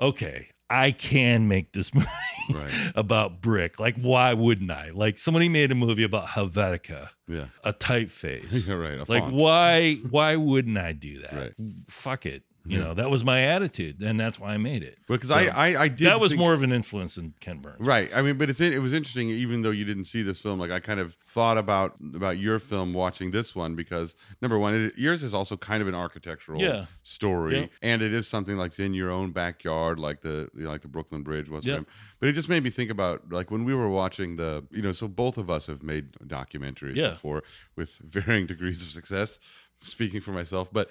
okay, 0.00 0.48
I 0.68 0.90
can 0.92 1.48
make 1.48 1.72
this 1.72 1.92
movie. 1.94 2.06
Right. 2.52 2.92
about 2.96 3.40
brick. 3.40 3.78
Like, 3.78 3.94
why 3.96 4.32
wouldn't 4.34 4.72
I? 4.72 4.90
Like, 4.92 5.18
somebody 5.20 5.48
made 5.48 5.70
a 5.70 5.76
movie 5.76 6.02
about 6.02 6.26
Helvetica, 6.26 7.10
Yeah. 7.28 7.44
a 7.62 7.72
typeface. 7.72 8.68
Right. 8.76 8.94
a 8.98 9.04
like, 9.10 9.22
font. 9.22 9.34
why? 9.34 9.94
Why 10.10 10.34
wouldn't 10.34 10.76
I 10.76 10.92
do 10.92 11.20
that? 11.20 11.32
Right. 11.32 11.52
Fuck 11.88 12.26
it. 12.26 12.42
You 12.66 12.78
Yeah. 12.78 12.84
know, 12.84 12.94
that 12.94 13.08
was 13.08 13.24
my 13.24 13.40
attitude, 13.42 14.02
and 14.02 14.20
that's 14.20 14.38
why 14.38 14.52
I 14.52 14.58
made 14.58 14.82
it. 14.82 14.98
Because 15.08 15.30
So, 15.30 15.34
I, 15.34 15.44
I, 15.46 15.82
I 15.84 15.88
did. 15.88 16.06
that 16.06 16.20
was 16.20 16.32
think- 16.32 16.40
more 16.40 16.52
of 16.52 16.62
an 16.62 16.72
influence 16.72 17.14
than 17.14 17.32
Ken 17.40 17.58
Burns. 17.60 17.86
Right. 17.86 18.14
I 18.14 18.20
mean, 18.20 18.36
but 18.36 18.50
it's 18.50 18.60
it 18.60 18.82
was 18.82 18.92
interesting, 18.92 19.30
even 19.30 19.62
though 19.62 19.70
you 19.70 19.86
didn't 19.86 20.04
see 20.04 20.22
this 20.22 20.38
film. 20.38 20.58
Like 20.60 20.70
I 20.70 20.78
kind 20.78 21.00
of 21.00 21.16
thought 21.26 21.56
about 21.56 21.96
about 22.14 22.38
your 22.38 22.58
film 22.58 22.92
watching 22.92 23.30
this 23.30 23.56
one 23.56 23.74
because 23.76 24.14
number 24.42 24.58
one, 24.58 24.74
it, 24.74 24.98
yours 24.98 25.22
is 25.22 25.32
also 25.32 25.56
kind 25.56 25.80
of 25.80 25.88
an 25.88 25.94
architectural 25.94 26.60
Yeah. 26.60 26.84
story, 27.02 27.60
Yeah. 27.60 27.66
and 27.80 28.02
it 28.02 28.12
is 28.12 28.28
something 28.28 28.56
like 28.58 28.78
in 28.78 28.92
your 28.92 29.10
own 29.10 29.32
backyard, 29.32 29.98
like 29.98 30.20
the 30.20 30.48
you 30.54 30.64
know, 30.64 30.70
like 30.70 30.82
the 30.82 30.88
Brooklyn 30.88 31.22
Bridge 31.22 31.48
was. 31.48 31.64
Yeah. 31.64 31.80
But 32.18 32.28
it 32.28 32.32
just 32.32 32.50
made 32.50 32.62
me 32.62 32.68
think 32.70 32.90
about 32.90 33.32
like 33.32 33.50
when 33.50 33.64
we 33.64 33.74
were 33.74 33.88
watching 33.88 34.36
the 34.36 34.66
you 34.70 34.82
know, 34.82 34.92
so 34.92 35.08
both 35.08 35.38
of 35.38 35.48
us 35.48 35.66
have 35.66 35.82
made 35.82 36.12
documentaries 36.26 36.96
Yeah. 36.96 37.10
before 37.12 37.42
with 37.74 37.96
varying 38.04 38.46
degrees 38.46 38.82
of 38.82 38.88
success. 38.90 39.40
Speaking 39.82 40.20
for 40.20 40.32
myself, 40.32 40.68
but 40.70 40.90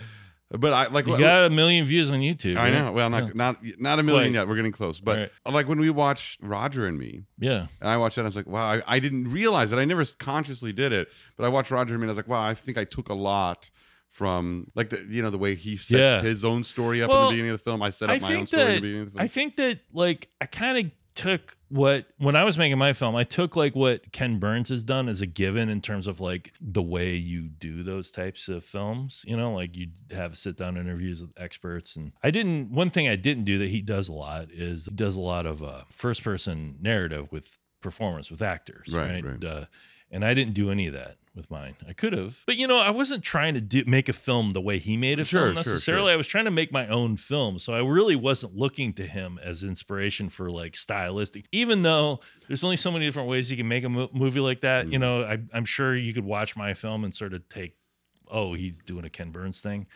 but 0.52 0.74
I 0.74 0.88
like 0.88 1.06
You 1.06 1.18
got 1.18 1.46
a 1.46 1.50
million 1.50 1.86
views 1.86 2.10
on 2.12 2.20
YouTube. 2.20 2.58
I 2.58 2.66
right? 2.70 2.74
know. 2.74 2.92
Well, 2.92 3.10
not 3.10 3.24
Yeah. 3.28 3.32
not 3.36 3.58
not 3.80 4.00
a 4.00 4.04
million 4.04 4.34
Wait. 4.34 4.40
yet. 4.40 4.48
We're 4.48 4.56
getting 4.56 4.72
close. 4.72 5.00
But 5.00 5.18
Right. 5.18 5.32
Uh, 5.46 5.52
like 5.52 5.68
when 5.68 5.80
we 5.80 5.90
watched 5.90 6.40
Roger 6.42 6.88
and 6.88 6.98
Me, 6.98 7.24
Yeah. 7.38 7.68
and 7.80 7.90
I 7.90 7.98
watched 7.98 8.16
that, 8.16 8.24
I 8.24 8.26
was 8.26 8.36
like, 8.36 8.48
wow, 8.48 8.66
I, 8.66 8.82
I 8.88 9.00
didn't 9.00 9.30
realize 9.32 9.72
it. 9.72 9.78
I 9.78 9.86
never 9.86 10.04
consciously 10.18 10.74
did 10.74 10.92
it, 10.92 11.08
but 11.38 11.46
I 11.46 11.50
watched 11.50 11.70
Roger 11.72 11.94
and 11.94 12.02
Me, 12.02 12.06
and 12.06 12.10
I 12.10 12.14
was 12.14 12.18
like, 12.18 12.28
wow, 12.28 12.44
I 12.44 12.54
think 12.56 12.78
I 12.78 12.84
took 12.84 13.10
a 13.10 13.14
lot 13.14 13.70
from 14.10 14.72
like 14.74 14.90
the 14.90 15.06
you 15.08 15.22
know 15.22 15.30
the 15.30 15.38
way 15.38 15.54
he 15.56 15.78
sets 15.78 15.92
Yeah. 16.00 16.22
his 16.22 16.44
own 16.44 16.64
story 16.64 17.04
up 17.04 17.12
in 17.12 17.16
the 17.16 17.30
beginning 17.30 17.52
of 17.52 17.60
the 17.60 17.64
film. 17.64 17.82
I 17.84 17.92
set 17.92 18.10
up 18.10 18.16
I 18.16 18.20
my 18.20 18.36
own 18.36 18.48
story 18.48 18.64
in 18.64 18.68
the 18.76 18.82
beginning 18.82 19.02
of 19.02 19.06
the 19.08 19.12
film. 19.12 19.24
I 19.24 19.28
think 19.28 19.56
that 19.58 19.80
like 19.94 20.30
I 20.42 20.46
kind 20.48 20.78
of 20.86 20.92
took 21.20 21.58
what 21.68 22.06
when 22.18 22.36
I 22.36 22.46
was 22.46 22.58
making 22.58 22.78
my 22.78 22.94
film, 22.94 23.16
I 23.16 23.24
took 23.24 23.56
like 23.58 23.76
what 23.76 24.12
Ken 24.14 24.40
Burns 24.40 24.70
has 24.70 24.84
done 24.84 25.10
as 25.10 25.20
a 25.22 25.26
given 25.26 25.68
in 25.68 25.82
terms 25.82 26.08
of 26.08 26.20
like 26.22 26.54
the 26.62 26.82
way 26.82 27.14
you 27.16 27.50
do 27.50 27.84
those 27.84 28.10
types 28.10 28.48
of 28.48 28.64
films. 28.64 29.24
You 29.28 29.36
know, 29.36 29.54
like 29.54 29.76
you 29.76 29.88
have 30.12 30.38
sit 30.38 30.56
down 30.58 30.78
interviews 30.78 31.22
with 31.22 31.32
experts, 31.38 31.96
and 31.98 32.14
I 32.24 32.32
didn't. 32.32 32.72
One 32.72 32.90
thing 32.90 33.08
I 33.08 33.16
didn't 33.18 33.44
do 33.44 33.58
that 33.60 33.70
he 33.70 33.82
does 33.82 34.08
a 34.10 34.14
lot 34.14 34.50
is 34.52 34.86
he 34.86 34.96
does 34.96 35.16
a 35.18 35.22
lot 35.22 35.46
of 35.46 35.62
uh, 35.62 35.82
first 35.92 36.24
person 36.24 36.78
narrative 36.82 37.32
with 37.32 37.60
performance 37.82 38.32
with 38.32 38.42
actors, 38.42 38.94
Right, 38.94 39.24
right? 39.24 39.26
right. 39.26 39.44
Uh, 39.44 39.66
and 40.12 40.26
I 40.26 40.34
didn't 40.34 40.54
do 40.54 40.72
any 40.72 40.88
of 40.88 40.94
that 40.94 41.18
with 41.36 41.50
mine. 41.52 41.76
I 41.88 41.94
could 41.94 42.14
have, 42.14 42.42
but 42.46 42.58
you 42.58 42.68
know, 42.68 42.78
I 42.78 42.90
wasn't 42.90 43.24
trying 43.24 43.54
to 43.54 43.62
do, 43.62 43.84
make 43.86 44.10
a 44.10 44.14
film 44.14 44.52
the 44.54 44.62
way 44.62 44.78
he 44.80 44.98
made 44.98 45.20
a 45.20 45.24
Sure, 45.26 45.42
film 45.54 45.56
sure, 45.56 45.64
sure. 45.64 45.74
necessarily. 45.74 46.12
I 46.12 46.16
was 46.16 46.28
trying 46.28 46.46
to 46.46 46.52
make 46.52 46.72
my 46.72 46.88
own 46.88 47.16
film, 47.18 47.60
so 47.60 47.74
I 47.74 47.80
really 47.82 48.16
wasn't 48.16 48.56
looking 48.56 48.94
to 48.94 49.06
him 49.08 49.40
as 49.44 49.64
inspiration 49.64 50.30
for 50.30 50.50
like 50.52 50.76
stylistic. 50.76 51.46
Even 51.52 51.84
though 51.84 52.20
there's 52.48 52.64
only 52.64 52.78
so 52.78 52.92
many 52.92 53.06
different 53.06 53.30
ways 53.30 53.50
you 53.52 53.58
can 53.58 53.68
make 53.68 53.84
a 53.84 53.90
mo- 53.90 54.10
movie 54.14 54.40
like 54.40 54.62
that, 54.62 54.88
Mm. 54.88 54.92
you 54.94 55.00
know, 55.00 55.24
I, 55.24 55.40
I'm 55.54 55.66
sure 55.66 55.96
you 55.96 56.14
could 56.14 56.26
watch 56.26 56.56
my 56.56 56.74
film 56.74 57.04
and 57.04 57.14
sort 57.14 57.34
of 57.34 57.48
take, 57.50 57.76
oh, 58.30 58.54
he's 58.54 58.82
doing 58.82 59.06
a 59.06 59.10
Ken 59.10 59.32
Burns 59.32 59.62
thing, 59.62 59.88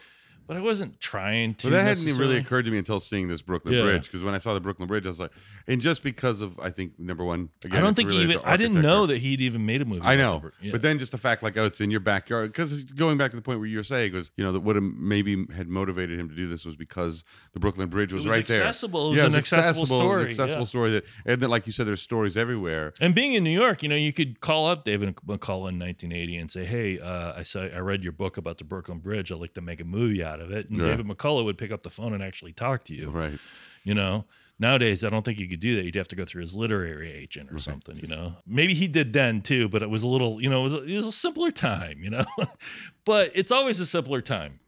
but 0.46 0.58
I 0.58 0.62
wasn't 0.62 1.00
trying 1.00 1.56
to. 1.56 1.68
But 1.68 1.78
that 1.78 1.84
hadn't 1.84 2.08
even 2.08 2.20
really 2.20 2.38
occurred 2.38 2.66
to 2.66 2.72
me 2.72 2.78
until 2.78 3.00
seeing 3.00 3.28
this 3.28 3.42
Brooklyn 3.42 3.74
Yeah. 3.74 3.84
Bridge. 3.84 4.06
Because 4.06 4.24
when 4.24 4.34
I 4.34 4.38
saw 4.38 4.54
the 4.54 4.60
Brooklyn 4.60 4.88
Bridge, 4.88 5.06
I 5.06 5.10
was 5.10 5.20
like, 5.20 5.32
and 5.68 5.80
just 5.80 6.04
because 6.04 6.42
of 6.42 6.60
I 6.60 6.70
think 6.70 7.00
number 7.00 7.24
one, 7.24 7.50
again, 7.64 7.78
I 7.78 7.82
don't 7.82 7.96
think 7.96 8.12
even. 8.12 8.40
I 8.44 8.58
didn't 8.58 8.82
know 8.82 9.06
that 9.06 9.18
he'd 9.20 9.42
even 9.42 9.66
made 9.66 9.82
a 9.82 9.86
movie. 9.86 10.02
I 10.04 10.16
know, 10.16 10.52
yeah. 10.62 10.72
but 10.72 10.82
then 10.82 11.00
just 11.00 11.12
the 11.12 11.18
fact, 11.18 11.44
like, 11.44 11.58
oh, 11.58 11.66
it's 11.66 11.82
in 11.82 11.92
your 11.92 12.00
backyard. 12.00 12.52
Because 12.52 12.84
going 12.84 13.18
back 13.18 13.32
to 13.32 13.38
the 13.38 13.42
point 13.42 13.60
where 13.60 13.68
you 13.68 13.78
were 13.78 13.84
saying 13.84 14.14
was, 14.14 14.32
you 14.36 14.44
know, 14.44 14.52
that 14.52 14.60
what 14.60 14.76
maybe 14.82 15.46
had 15.56 15.68
motivated 15.68 16.20
him 16.20 16.30
to 16.30 16.36
do 16.36 16.50
this 16.50 16.66
was 16.66 16.76
because 16.76 17.24
the 17.54 17.60
Brooklyn 17.60 17.90
Bridge 17.90 18.14
was, 18.14 18.26
was 18.26 18.36
right 18.36 18.48
there. 18.48 18.64
accessible. 18.64 19.08
It 19.08 19.12
was 19.12 19.20
yeah, 19.20 19.26
an 19.28 19.36
accessible 19.36 19.86
story, 19.86 20.26
accessible 20.26 20.62
yeah. 20.62 20.66
story 20.66 20.92
that, 20.92 21.06
and 21.26 21.42
then, 21.42 21.50
like 21.50 21.66
you 21.68 21.74
said, 21.74 21.88
there's 21.88 22.02
stories 22.02 22.36
everywhere. 22.36 22.94
And 23.00 23.16
being 23.16 23.34
in 23.34 23.44
New 23.44 23.58
York, 23.58 23.84
you 23.84 23.90
know, 23.90 23.96
you 23.96 24.14
could 24.14 24.42
call 24.42 24.68
up 24.68 24.84
David 24.84 25.16
McCullough 25.16 25.70
in 25.70 25.80
1980 25.80 26.38
and 26.38 26.52
say, 26.52 26.66
"Hey, 26.66 27.00
uh, 27.00 27.34
I 27.38 27.44
saw, 27.44 27.62
I 27.62 27.80
read 27.80 28.04
your 28.04 28.14
book 28.14 28.38
about 28.38 28.58
the 28.58 28.64
Brooklyn 28.64 29.00
Bridge. 29.00 29.32
I'd 29.32 29.40
like 29.40 29.54
to 29.54 29.62
make 29.62 29.80
a 29.80 29.86
movie 29.86 30.24
out 30.24 30.33
of 30.40 30.52
it." 30.52 30.70
And 30.70 30.80
Yeah. 30.80 30.88
David 30.88 31.06
McCullough 31.08 31.44
would 31.46 31.58
pick 31.58 31.72
up 31.72 31.84
the 31.84 31.90
phone 31.90 32.14
and 32.14 32.24
actually 32.24 32.54
talk 32.54 32.84
to 32.86 32.96
you. 32.96 33.10
Right. 33.10 33.40
You 33.84 33.94
know, 33.94 34.26
nowadays 34.60 35.04
I 35.04 35.10
don't 35.10 35.24
think 35.26 35.40
you 35.40 35.48
could 35.50 35.60
do 35.60 35.76
that. 35.76 35.84
You'd 35.84 35.96
have 35.96 36.08
to 36.10 36.16
go 36.16 36.24
through 36.26 36.42
his 36.42 36.56
literary 36.56 37.12
agent 37.12 37.50
or 37.52 37.60
something. 37.60 37.98
You 37.98 38.08
know, 38.08 38.36
maybe 38.48 38.74
he 38.74 38.88
did 38.88 39.12
then 39.14 39.42
too, 39.42 39.68
but 39.68 39.82
it 39.82 39.90
was 39.90 40.04
a 40.04 40.08
little, 40.08 40.42
you 40.42 40.50
know, 40.50 40.62
it 40.62 40.64
was 40.64 40.74
a, 40.74 40.84
it 40.84 40.96
was 40.96 41.06
a 41.08 41.12
simpler 41.12 41.52
time. 41.52 42.02
You 42.02 42.12
know, 42.12 42.26
but 43.06 43.32
it's 43.36 43.52
always 43.52 43.80
a 43.80 43.86
simpler 43.86 44.22
time 44.22 44.60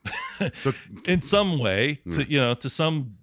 So 0.61 0.73
in 1.05 1.21
some 1.21 1.59
way 1.59 1.95
to 2.11 2.19
Yeah. 2.19 2.25
you 2.27 2.39
know 2.39 2.53
to 2.55 2.69
some 2.69 3.15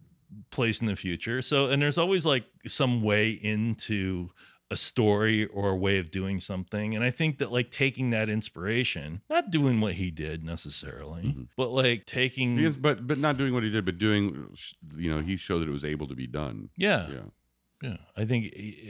place 0.51 0.81
in 0.81 0.87
the 0.87 0.97
future 0.97 1.41
so 1.41 1.69
and 1.69 1.81
there's 1.81 1.97
always 1.97 2.27
like 2.27 2.45
some 2.67 3.01
way 3.03 3.31
into 3.31 4.29
a 4.73 4.77
story 4.77 5.45
or 5.47 5.69
a 5.71 5.77
way 5.77 5.99
of 5.99 6.11
doing 6.11 6.41
something 6.41 6.95
and 6.95 7.05
i 7.05 7.11
think 7.11 7.39
that 7.39 7.53
like 7.53 7.71
taking 7.71 8.11
that 8.11 8.29
inspiration 8.29 9.21
not 9.29 9.51
doing 9.51 9.81
what 9.81 9.95
he 9.95 10.11
did 10.11 10.43
necessarily 10.45 11.23
Mm-hmm. 11.23 11.43
but 11.57 11.71
like 11.71 12.05
taking 12.07 12.57
Because- 12.57 12.77
but 12.77 13.07
but 13.07 13.19
not 13.19 13.37
doing 13.37 13.53
what 13.55 13.63
he 13.63 13.71
did, 13.71 13.85
but 13.85 13.99
doing, 13.99 14.25
you 14.97 15.11
know, 15.11 15.21
he 15.21 15.37
showed 15.37 15.61
that 15.61 15.69
it 15.69 15.73
was 15.73 15.85
able 15.85 16.07
to 16.09 16.15
be 16.15 16.27
done. 16.27 16.71
yeah, 16.77 17.09
Yeah. 17.17 17.29
yeah 17.89 17.97
i 18.17 18.25
think 18.25 18.43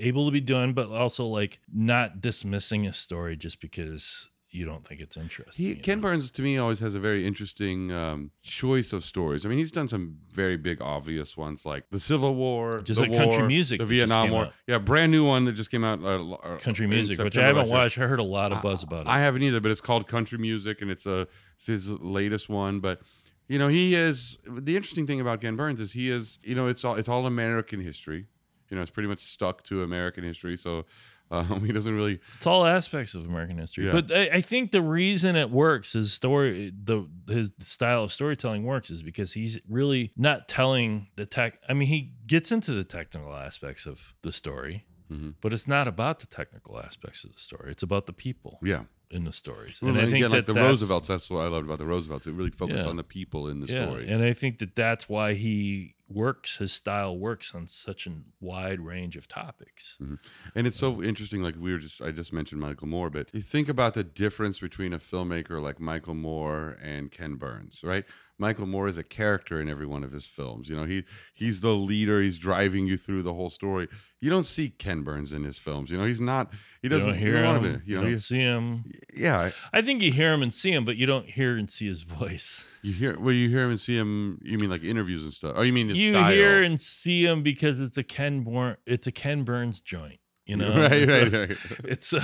able 0.08 0.24
to 0.26 0.32
be 0.32 0.40
done 0.56 0.72
but 0.72 0.88
also 0.90 1.24
like 1.26 1.60
not 1.72 2.20
dismissing 2.20 2.86
a 2.86 2.92
story 2.92 3.34
just 3.36 3.60
because 3.60 4.28
you 4.52 4.64
don't 4.66 4.86
think 4.86 5.00
it's 5.00 5.16
interesting 5.16 5.64
He, 5.64 5.74
Ken 5.74 5.98
know? 5.98 6.02
Burns 6.02 6.30
to 6.30 6.42
me 6.42 6.58
always 6.58 6.80
has 6.80 6.94
a 6.94 7.00
very 7.00 7.26
interesting 7.26 7.90
um, 7.90 8.30
choice 8.42 8.92
of 8.92 9.04
stories. 9.04 9.46
I 9.46 9.48
mean, 9.48 9.58
he's 9.58 9.72
done 9.72 9.88
some 9.88 10.18
very 10.30 10.56
big, 10.56 10.80
obvious 10.82 11.36
ones 11.36 11.64
like 11.64 11.84
the 11.90 11.98
Civil 11.98 12.34
War, 12.34 12.80
Just 12.80 13.00
the 13.00 13.08
like 13.08 13.16
country 13.16 13.38
war, 13.38 13.46
music 13.46 13.78
the 13.80 13.86
Vietnam 13.86 14.30
War. 14.30 14.44
out. 14.46 14.52
Yeah, 14.66 14.78
brand 14.78 15.10
new 15.10 15.24
one 15.24 15.46
that 15.46 15.52
just 15.52 15.70
came 15.70 15.84
out. 15.84 16.02
Uh, 16.02 16.32
uh, 16.32 16.58
country 16.58 16.86
music 16.86 17.18
which 17.18 17.38
i 17.38 17.46
haven't 17.46 17.68
watched 17.68 17.98
i 17.98 18.06
heard 18.06 18.18
a 18.18 18.22
lot 18.24 18.52
of 18.52 18.60
buzz 18.62 18.82
about 18.82 19.02
it 19.02 19.08
I 19.08 19.20
haven't 19.20 19.42
either, 19.42 19.60
but 19.60 19.70
it's 19.70 19.80
called 19.80 20.06
Country 20.06 20.38
Music, 20.38 20.82
and 20.82 20.90
it's 20.90 21.06
a 21.06 21.26
it's 21.56 21.66
his 21.66 21.90
latest 21.90 22.48
one. 22.48 22.80
But 22.80 23.00
you 23.48 23.58
know, 23.58 23.68
he 23.68 23.94
is 23.94 24.38
the 24.46 24.76
interesting 24.76 25.06
thing 25.06 25.20
about 25.20 25.40
Ken 25.40 25.56
Burns 25.56 25.80
is 25.80 25.92
he 25.92 26.10
is 26.10 26.38
you 26.42 26.54
know 26.54 26.66
it's 26.68 26.84
all 26.84 26.94
it's 26.94 27.08
all 27.08 27.26
American 27.26 27.80
history. 27.80 28.26
You 28.70 28.76
know, 28.76 28.82
it's 28.82 28.90
pretty 28.90 29.08
much 29.08 29.20
stuck 29.20 29.62
to 29.64 29.82
American 29.82 30.24
history, 30.24 30.56
so 30.56 30.86
um, 31.50 31.64
he 31.64 31.72
doesn't 31.72 31.94
really. 31.94 32.20
It's 32.36 32.46
all 32.46 32.66
aspects 32.66 33.14
of 33.14 33.24
American 33.24 33.58
history. 33.58 33.86
Yeah. 33.86 33.92
But 33.92 34.12
I, 34.12 34.22
I 34.34 34.40
think 34.42 34.70
the 34.70 34.82
reason 34.82 35.34
it 35.34 35.50
works, 35.50 35.94
his 35.94 36.12
story, 36.12 36.72
the 36.84 37.08
his 37.28 37.50
style 37.58 38.04
of 38.04 38.12
storytelling 38.12 38.64
works, 38.64 38.90
is 38.90 39.02
because 39.02 39.32
he's 39.32 39.58
really 39.68 40.12
not 40.16 40.46
telling 40.46 41.08
the 41.16 41.26
tech. 41.26 41.58
I 41.68 41.72
mean, 41.74 41.88
he 41.88 42.12
gets 42.26 42.52
into 42.52 42.72
the 42.72 42.84
technical 42.84 43.34
aspects 43.34 43.86
of 43.86 44.14
the 44.22 44.30
story, 44.32 44.84
Mhm. 45.10 45.34
but 45.40 45.52
it's 45.52 45.66
not 45.66 45.88
about 45.88 46.20
the 46.20 46.26
technical 46.26 46.78
aspects 46.78 47.24
of 47.24 47.32
the 47.32 47.38
story. 47.38 47.70
It's 47.70 47.82
about 47.82 48.06
the 48.06 48.12
people 48.12 48.58
Yeah, 48.62 48.84
in 49.10 49.24
the 49.24 49.32
stories. 49.32 49.78
and 49.80 49.90
And 49.90 49.98
I 49.98 50.02
think 50.04 50.16
again, 50.16 50.30
that 50.32 50.36
like 50.48 50.54
the 50.54 50.54
Roosevelts. 50.54 51.08
That's 51.08 51.28
what 51.30 51.40
I 51.40 51.48
loved 51.48 51.66
about 51.66 51.78
the 51.78 51.86
Roosevelts. 51.86 52.26
It 52.26 52.32
really 52.32 52.50
focused 52.50 52.84
Yeah. 52.84 52.88
on 52.90 52.96
the 52.96 53.04
people 53.04 53.48
in 53.48 53.60
the 53.60 53.72
yeah, 53.72 53.86
story. 53.86 54.08
and 54.08 54.22
I 54.22 54.32
think 54.34 54.58
that 54.58 54.74
that's 54.74 55.08
why 55.08 55.34
he 55.34 55.94
works. 56.14 56.56
His 56.56 56.72
style 56.72 57.16
works 57.16 57.54
on 57.54 57.66
such 57.66 58.06
a 58.06 58.10
wide 58.40 58.80
range 58.80 59.16
of 59.16 59.28
topics. 59.28 59.96
Mm-hmm. 60.02 60.14
And 60.54 60.66
it's 60.66 60.76
so 60.76 60.94
um, 60.94 61.04
interesting. 61.04 61.42
Like 61.42 61.56
we 61.58 61.72
were 61.72 61.78
just, 61.78 62.00
I 62.02 62.10
just 62.10 62.32
mentioned 62.32 62.60
Michael 62.60 62.88
Moore, 62.88 63.10
but 63.10 63.28
you 63.32 63.40
think 63.40 63.68
about 63.68 63.94
the 63.94 64.04
difference 64.04 64.60
between 64.60 64.92
a 64.92 64.98
filmmaker 64.98 65.60
like 65.62 65.80
Michael 65.80 66.14
Moore 66.14 66.76
and 66.82 67.10
Ken 67.10 67.34
Burns, 67.36 67.80
right? 67.82 68.04
Michael 68.38 68.66
Moore 68.66 68.88
is 68.88 68.96
a 68.98 69.04
character 69.04 69.60
in 69.60 69.68
every 69.68 69.86
one 69.86 70.02
of 70.02 70.10
his 70.10 70.24
films. 70.26 70.68
You 70.68 70.74
know, 70.74 70.82
he 70.84 71.04
he's 71.32 71.60
the 71.60 71.74
leader. 71.74 72.20
He's 72.20 72.38
driving 72.38 72.86
you 72.88 72.96
through 72.98 73.22
the 73.22 73.34
whole 73.34 73.50
story. 73.50 73.86
You 74.20 74.30
don't 74.30 74.46
see 74.46 74.70
Ken 74.70 75.02
Burns 75.02 75.32
in 75.32 75.44
his 75.44 75.58
films. 75.58 75.90
You 75.92 75.98
know, 75.98 76.04
he's 76.06 76.20
not. 76.20 76.50
He 76.80 76.88
doesn't 76.88 77.18
hear 77.18 77.36
you 77.36 77.42
don't 77.42 77.64
him. 77.64 77.72
be- 77.78 77.90
You, 77.90 77.96
You 77.96 78.02
know, 78.02 78.08
don't 78.08 78.18
see 78.18 78.38
him. 78.38 78.84
yeah. 79.14 79.50
I 79.72 79.80
think 79.82 80.02
you 80.02 80.10
hear 80.10 80.32
him 80.32 80.42
and 80.42 80.52
see 80.52 80.72
him, 80.72 80.84
but 80.84 80.96
you 80.96 81.06
don't 81.06 81.26
hear 81.28 81.56
and 81.56 81.70
see 81.70 81.86
his 81.86 82.02
voice. 82.02 82.66
You 82.82 82.92
hear 82.92 83.16
well, 83.20 83.32
you 83.34 83.48
hear 83.48 83.62
him 83.62 83.70
and 83.70 83.80
see 83.80 83.96
him. 83.96 84.40
You 84.42 84.56
mean 84.60 84.70
like 84.70 84.82
interviews 84.82 85.22
and 85.22 85.32
stuff? 85.32 85.52
Oh, 85.54 85.62
you 85.62 85.72
mean 85.72 85.88
his 85.88 85.98
you 86.02 86.12
style? 86.12 86.32
hear 86.32 86.62
and 86.62 86.80
see 86.80 87.24
him 87.26 87.42
because 87.42 87.80
it's 87.80 87.96
a 87.96 88.02
Ken 88.02 88.40
Born, 88.42 88.76
it's 88.86 89.06
a 89.06 89.12
Ken 89.12 89.44
Burns 89.44 89.80
joint. 89.80 90.18
You 90.44 90.56
know, 90.56 90.76
right, 90.76 90.92
it's 90.92 91.14
right, 91.14 91.32
a, 91.32 91.38
right. 91.40 91.58
It's 91.84 92.12
a 92.12 92.18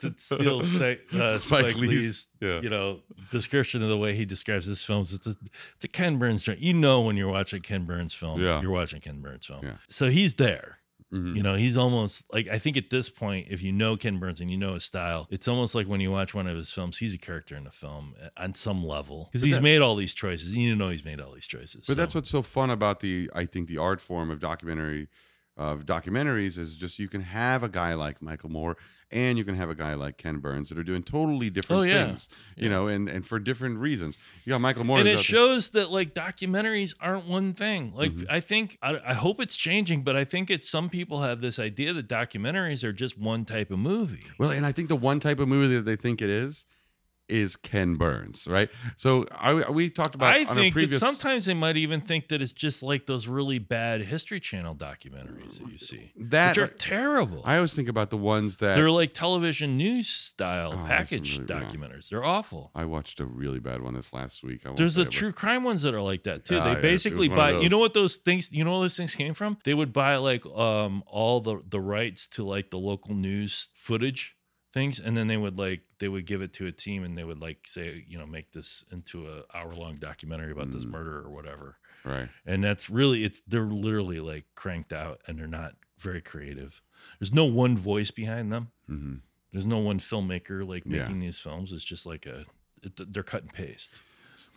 to 0.00 0.14
steal 0.16 0.62
Sta- 0.62 0.96
uh, 1.12 1.36
Spike 1.38 1.70
Spike, 1.70 1.74
Lee's- 1.76 1.90
Lee's, 1.90 2.26
yeah. 2.40 2.60
you 2.62 2.70
know, 2.70 3.00
description 3.30 3.82
of 3.82 3.90
the 3.90 3.98
way 3.98 4.14
he 4.14 4.24
describes 4.24 4.64
his 4.64 4.82
films. 4.82 5.12
It's 5.12 5.26
a, 5.26 5.34
it's 5.74 5.84
a 5.84 5.88
Ken 5.88 6.16
Burns 6.18 6.42
joint. 6.42 6.60
You 6.60 6.72
know 6.72 7.02
when 7.02 7.16
you're 7.18 7.30
watching 7.30 7.60
Ken 7.60 7.84
Burns 7.84 8.14
film, 8.14 8.40
Yeah. 8.40 8.62
you're 8.62 8.70
watching 8.70 9.00
Ken 9.02 9.20
Burns 9.20 9.44
film. 9.46 9.60
Yeah. 9.62 9.74
So 9.86 10.08
he's 10.08 10.36
there. 10.36 10.78
Mhm. 11.12 11.36
You 11.36 11.42
know, 11.42 11.54
he's 11.56 11.76
almost 11.76 12.24
like 12.32 12.48
I 12.48 12.58
think 12.58 12.76
at 12.76 12.88
this 12.90 13.10
point, 13.10 13.48
if 13.50 13.62
you 13.62 13.70
know 13.72 13.96
Ken 13.96 14.18
Burns 14.18 14.40
and 14.40 14.50
you 14.50 14.56
know 14.56 14.74
his 14.74 14.84
style, 14.84 15.26
it's 15.30 15.46
almost 15.46 15.74
like 15.74 15.86
when 15.86 16.00
you 16.00 16.10
watch 16.10 16.32
one 16.34 16.46
of 16.46 16.56
his 16.56 16.72
films, 16.72 16.98
he's 16.98 17.12
a 17.14 17.18
character 17.18 17.54
in 17.54 17.64
the 17.64 17.70
film 17.70 18.14
uh, 18.22 18.28
on 18.36 18.54
some 18.54 18.82
level 18.84 19.28
because 19.30 19.42
he's 19.42 19.56
that- 19.56 19.62
made 19.62 19.80
all 19.82 19.94
these 19.94 20.14
choices. 20.14 20.54
You 20.56 20.74
know 20.74 20.88
he's 20.88 21.04
made 21.04 21.20
all 21.20 21.32
these 21.34 21.46
choices. 21.46 21.86
But 21.86 21.96
that's 21.98 22.14
what's 22.14 22.30
so 22.30 22.40
fun 22.42 22.70
about 22.70 23.00
the 23.00 23.30
I 23.34 23.44
think 23.46 23.68
the 23.68 23.78
art 23.78 24.00
form 24.00 24.30
of 24.30 24.40
documentary 24.40 25.08
of 25.56 25.84
documentaries 25.84 26.56
is 26.58 26.76
just 26.76 26.98
you 26.98 27.08
can 27.08 27.20
have 27.20 27.62
a 27.62 27.68
guy 27.68 27.92
like 27.92 28.22
Michael 28.22 28.48
Moore 28.50 28.76
and 29.10 29.36
you 29.36 29.44
can 29.44 29.54
have 29.54 29.68
a 29.68 29.74
guy 29.74 29.92
like 29.92 30.16
Ken 30.16 30.38
Burns 30.38 30.70
that 30.70 30.78
are 30.78 30.82
doing 30.82 31.02
totally 31.02 31.50
different 31.50 31.80
Oh, 31.80 31.82
yeah. 31.84 32.06
things, 32.06 32.28
you 32.56 32.64
Yeah. 32.64 32.70
know, 32.70 32.86
and, 32.86 33.06
and 33.06 33.26
for 33.26 33.38
different 33.38 33.78
reasons. 33.78 34.16
You 34.46 34.50
got 34.50 34.62
Michael 34.62 34.84
Moore. 34.84 34.98
and 34.98 35.06
it 35.06 35.12
out 35.12 35.16
there- 35.16 35.24
shows 35.24 35.70
that 35.70 35.90
like 35.90 36.14
documentaries 36.14 36.94
aren't 37.00 37.26
one 37.26 37.52
thing 37.52 37.92
like 37.94 38.12
Mhm. 38.12 38.26
i 38.30 38.40
think 38.40 38.78
I, 38.82 38.98
I 39.08 39.14
hope 39.14 39.40
it's 39.40 39.54
changing 39.56 40.02
but 40.04 40.16
i 40.16 40.24
think 40.24 40.50
it's 40.50 40.68
some 40.68 40.88
people 40.88 41.20
have 41.22 41.40
this 41.42 41.58
idea 41.58 41.92
that 41.92 42.08
documentaries 42.08 42.82
are 42.82 42.92
just 42.92 43.18
one 43.18 43.44
type 43.44 43.70
of 43.70 43.78
movie 43.78 44.20
Well, 44.38 44.50
and 44.50 44.64
I 44.64 44.72
think 44.72 44.88
the 44.88 44.96
one 44.96 45.20
type 45.20 45.38
of 45.38 45.48
movie 45.48 45.74
that 45.76 45.82
they 45.84 45.96
think 45.96 46.22
it 46.22 46.30
is 46.30 46.64
is 47.28 47.56
Ken 47.56 47.94
Burns, 47.96 48.46
right? 48.46 48.68
So 48.96 49.26
I, 49.32 49.70
we 49.70 49.90
talked 49.90 50.14
about 50.14 50.34
i 50.34 50.40
on 50.44 50.58
a 50.58 50.60
think 50.60 50.72
previous 50.74 51.00
that 51.00 51.06
sometimes 51.06 51.44
they 51.46 51.54
might 51.54 51.76
even 51.76 52.00
think 52.00 52.28
that 52.28 52.42
it's 52.42 52.52
just 52.52 52.82
like 52.82 53.06
those 53.06 53.26
really 53.26 53.58
bad 53.58 54.02
history 54.02 54.40
channel 54.40 54.74
documentaries 54.74 55.58
that 55.58 55.70
you 55.70 55.78
see 55.78 56.12
that 56.16 56.58
are 56.58 56.66
terrible 56.66 57.42
I 57.44 57.56
always 57.56 57.74
think 57.74 57.88
about 57.88 58.10
the 58.10 58.16
ones 58.16 58.58
that 58.58 58.74
they're 58.74 58.90
like 58.90 59.14
television 59.14 59.76
news 59.76 60.08
style 60.08 60.72
Oh, 60.72 60.86
package 60.86 61.38
really 61.38 61.46
documentaries 61.46 62.08
they're 62.08 62.24
awful 62.24 62.70
I 62.74 62.84
watched 62.84 63.20
a 63.20 63.26
really 63.26 63.60
bad 63.60 63.82
one 63.82 63.94
this 63.94 64.12
last 64.12 64.42
week. 64.42 64.62
There's 64.76 64.94
the 64.94 65.04
true 65.04 65.32
crime 65.32 65.64
ones 65.64 65.82
that 65.82 65.94
are 65.94 66.00
like 66.00 66.24
that 66.24 66.44
too. 66.44 66.56
Ah, 66.58 66.74
they 66.74 66.80
basically 66.80 67.28
buy. 67.28 67.50
You 67.50 67.68
know 67.68 67.78
what 67.78 67.94
those 67.94 68.16
things? 68.16 68.50
You 68.52 68.64
know 68.64 68.72
where 68.72 68.80
those 68.82 68.96
things 68.96 69.14
came 69.14 69.34
from? 69.34 69.58
They 69.64 69.74
would 69.74 69.92
buy 69.92 70.16
like 70.16 70.44
um 70.46 71.02
all 71.06 71.40
the 71.40 71.62
the 71.68 71.80
rights 71.80 72.26
to 72.28 72.44
like 72.44 72.70
the 72.70 72.78
local 72.78 73.14
news 73.14 73.70
footage 73.74 74.36
things, 74.72 74.98
and 75.00 75.16
then 75.16 75.26
they 75.28 75.36
would 75.36 75.58
like 75.58 75.82
they 75.98 76.08
would 76.08 76.26
give 76.26 76.42
it 76.42 76.52
to 76.54 76.66
a 76.66 76.72
team, 76.72 77.04
and 77.04 77.16
they 77.16 77.24
would 77.24 77.40
like 77.40 77.66
say 77.66 78.04
you 78.08 78.18
know 78.18 78.26
make 78.26 78.52
this 78.52 78.84
into 78.90 79.26
a 79.28 79.42
hour 79.56 79.74
long 79.74 79.96
documentary 79.96 80.52
about 80.52 80.70
this 80.72 80.84
Mm. 80.84 80.90
murder 80.90 81.18
or 81.20 81.30
whatever. 81.30 81.76
right. 82.04 82.28
And 82.46 82.62
that's 82.64 82.90
really 82.90 83.24
it's 83.24 83.40
they're 83.42 83.66
literally 83.66 84.20
like 84.20 84.46
cranked 84.54 84.92
out, 84.92 85.20
and 85.26 85.38
they're 85.38 85.46
not 85.46 85.74
very 85.98 86.20
creative. 86.20 86.80
There's 87.20 87.32
no 87.32 87.44
one 87.44 87.76
voice 87.76 88.10
behind 88.10 88.52
them. 88.52 88.70
hmm 88.86 89.16
There's 89.52 89.66
no 89.66 89.78
one 89.78 89.98
filmmaker 90.00 90.66
like 90.66 90.84
Yeah. 90.86 90.98
making 91.00 91.20
these 91.20 91.38
films. 91.38 91.72
It's 91.72 91.84
just 91.84 92.06
like 92.06 92.26
a 92.26 92.44
it, 92.82 93.12
they're 93.12 93.22
cut 93.22 93.42
and 93.42 93.52
paste. 93.52 93.94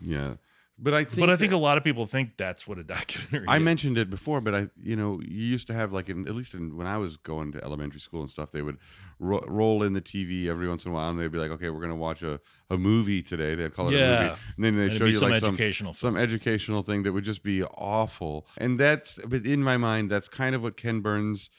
Yeah, 0.02 0.36
but 0.78 0.94
I 0.94 1.04
think. 1.04 1.20
but 1.20 1.30
I 1.30 1.36
think 1.38 1.52
that- 1.52 1.58
a 1.58 1.60
lot 1.60 1.78
of 1.78 1.84
people 1.84 2.06
think 2.06 2.38
that's 2.38 2.68
what 2.68 2.78
a 2.78 2.84
documentary. 2.96 3.44
Is. 3.44 3.46
I 3.48 3.58
is. 3.58 3.64
mentioned 3.64 3.98
it 3.98 4.10
before, 4.10 4.42
but 4.42 4.54
I, 4.56 4.68
you 4.82 4.96
know, 4.96 5.20
you 5.22 5.44
used 5.46 5.68
to 5.68 5.74
have 5.74 5.94
like, 5.94 6.10
in, 6.10 6.28
at 6.28 6.36
least 6.36 6.54
in, 6.54 6.76
when 6.78 6.88
I 6.88 6.98
was 6.98 7.18
going 7.18 7.52
to 7.54 7.64
elementary 7.64 8.00
school 8.00 8.22
and 8.22 8.30
stuff, 8.30 8.52
they 8.52 8.62
would 8.62 8.78
ro- 9.20 9.44
roll 9.48 9.84
in 9.84 9.94
the 9.94 10.02
TV 10.02 10.48
every 10.48 10.68
once 10.68 10.86
in 10.86 10.92
a 10.92 10.94
while, 10.94 11.10
and 11.10 11.20
they'd 11.20 11.32
be 11.32 11.38
like, 11.38 11.52
"Okay, 11.52 11.70
we're 11.70 11.82
gonna 11.82 11.96
watch 11.96 12.24
a, 12.24 12.40
a 12.70 12.78
movie 12.78 13.22
today." 13.22 13.56
They'd 13.56 13.74
call 13.74 13.88
it 13.90 13.96
a 13.96 14.20
movie, 14.22 14.36
and 14.58 14.66
then 14.66 14.76
they 14.78 14.90
show 14.96 15.06
you 15.06 15.14
some 15.14 15.30
like 15.32 15.40
some 15.42 15.50
educational 15.54 15.94
film. 15.94 16.14
some 16.16 16.22
educational 16.22 16.82
thing 16.82 17.04
that 17.04 17.14
would 17.14 17.24
just 17.24 17.44
be 17.44 17.64
awful. 17.64 18.48
And 18.58 18.80
that's, 18.80 19.18
but 19.28 19.46
in 19.46 19.64
my 19.64 19.78
mind, 19.78 20.12
that's 20.12 20.28
kind 20.28 20.56
of 20.56 20.62
what 20.62 20.78
Ken 20.78 21.00
Burns 21.02 21.50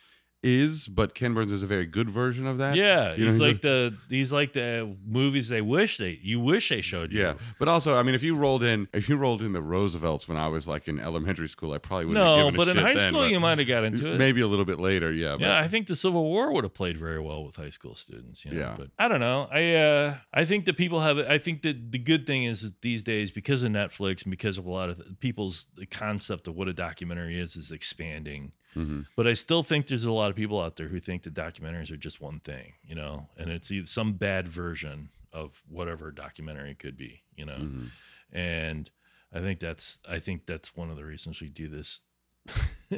is. 0.47 0.87
But 0.89 1.15
Ken 1.15 1.35
Burns 1.35 1.53
is 1.53 1.63
a 1.63 1.67
very 1.67 1.87
good 1.87 2.09
version 2.09 2.47
of 2.47 2.59
that. 2.59 2.77
yeah, 2.77 3.13
You 3.15 3.25
know, 3.25 3.25
he's 3.27 3.35
he's 3.35 3.41
like 3.41 3.61
the 3.63 3.95
these 4.09 4.33
like 4.33 4.53
the 4.53 4.97
movies 5.07 5.49
they 5.49 5.61
wish 5.61 5.99
they 5.99 6.19
you 6.23 6.41
wish 6.41 6.69
they 6.69 6.81
showed 6.81 7.13
you. 7.13 7.21
Yeah, 7.21 7.35
but 7.59 7.69
also, 7.69 7.97
I 7.97 8.03
mean, 8.03 8.15
if 8.15 8.23
you 8.23 8.37
rolled 8.37 8.63
in, 8.63 8.89
if 8.93 9.09
you 9.09 9.17
rolled 9.17 9.43
in 9.43 9.53
the 9.53 9.63
Roosevelts 9.63 10.29
when 10.29 10.37
I 10.37 10.49
was 10.49 10.67
like 10.69 10.89
in 10.89 11.01
elementary 11.01 11.49
school, 11.49 11.73
I 11.73 11.79
probably 11.79 12.07
wouldn't. 12.07 12.25
have 12.27 12.37
No, 12.39 12.49
a 12.49 12.53
but 12.53 12.69
in 12.69 12.77
high 12.77 12.95
then, 12.95 13.09
school 13.09 13.29
you 13.29 13.41
might 13.41 13.59
have 13.59 13.69
got 13.69 13.85
into 13.85 14.13
it. 14.13 14.19
Maybe 14.19 14.41
a 14.41 14.47
little 14.47 14.65
bit 14.65 14.79
later, 14.81 15.13
yeah. 15.13 15.33
But 15.33 15.41
yeah, 15.41 15.59
I 15.59 15.69
think 15.69 15.87
the 15.89 15.97
Civil 15.97 16.25
War 16.25 16.53
would 16.53 16.65
have 16.65 16.75
played 16.75 16.97
very 16.97 17.21
well 17.21 17.45
with 17.45 17.57
high 17.57 17.71
school 17.71 17.95
students. 17.95 18.45
You 18.45 18.53
know? 18.53 18.61
Yeah. 18.61 18.75
but 18.79 18.89
I 18.99 19.09
don't 19.09 19.21
know. 19.21 19.49
I 19.51 19.75
uh, 19.75 20.17
I 20.33 20.45
think 20.45 20.65
that 20.67 20.77
people 20.77 21.01
have. 21.01 21.19
I 21.19 21.39
think 21.39 21.63
that 21.63 21.93
the 21.93 21.99
good 21.99 22.27
thing 22.27 22.45
is 22.45 22.63
that 22.63 22.83
these 22.83 23.03
days 23.03 23.31
because 23.31 23.63
of 23.63 23.73
Netflix 23.73 24.23
and 24.23 24.31
because 24.31 24.59
of 24.59 24.67
a 24.67 24.71
lot 24.71 24.89
of 24.91 25.01
people's 25.21 25.69
concept 25.91 26.47
of 26.49 26.55
what 26.55 26.69
a 26.69 26.73
documentary 26.73 27.39
is 27.39 27.57
is 27.57 27.71
expanding. 27.71 28.53
Mhm. 28.77 29.07
But 29.17 29.27
I 29.27 29.33
still 29.33 29.63
think 29.63 29.87
there's 29.87 30.05
a 30.05 30.13
lot 30.13 30.31
of 30.31 30.37
people 30.37 30.61
out 30.61 30.77
there 30.77 30.89
who 30.89 31.01
think 31.01 31.23
that 31.23 31.35
documentaries 31.35 31.91
are 31.91 31.97
just 31.97 32.21
one 32.21 32.41
thing, 32.41 32.75
you 32.87 32.95
know, 32.95 33.29
and 33.39 33.51
it's 33.51 33.71
either 33.71 33.87
some 33.87 34.13
bad 34.13 34.47
version 34.47 35.09
of 35.33 35.63
whatever 35.69 36.11
documentary 36.13 36.75
could 36.75 36.97
be, 36.97 37.23
you 37.37 37.45
know. 37.47 37.57
Mhm. 37.59 37.91
And 38.33 38.91
I 39.33 39.41
think 39.41 39.59
that's 39.61 39.99
I 40.09 40.19
think 40.19 40.47
that's 40.47 40.77
one 40.77 40.91
of 40.91 40.97
the 40.97 41.05
reasons 41.05 41.41
we 41.41 41.49
do 41.49 41.69
this 41.69 42.01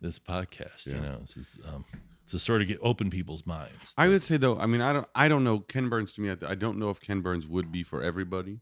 this 0.00 0.18
podcast, 0.18 0.86
you 0.86 0.94
know, 1.00 1.18
this 1.20 1.36
is 1.36 1.58
um 1.66 1.84
to 2.26 2.38
sort 2.38 2.62
of 2.62 2.68
get 2.68 2.78
open 2.80 3.10
people's 3.10 3.44
minds. 3.44 3.92
I 3.98 4.08
would 4.08 4.22
say 4.22 4.36
though, 4.36 4.58
I 4.58 4.66
mean, 4.66 4.80
I 4.80 4.92
don't, 4.92 5.08
I 5.16 5.26
don't 5.28 5.42
know 5.44 5.58
Ken 5.60 5.88
Burns 5.88 6.12
to 6.14 6.20
me. 6.20 6.30
I, 6.30 6.36
I 6.50 6.54
don't 6.54 6.78
know 6.78 6.90
if 6.90 7.00
Ken 7.00 7.20
Burns 7.20 7.46
would 7.46 7.70
be 7.72 7.82
for 7.82 8.02
everybody. 8.02 8.60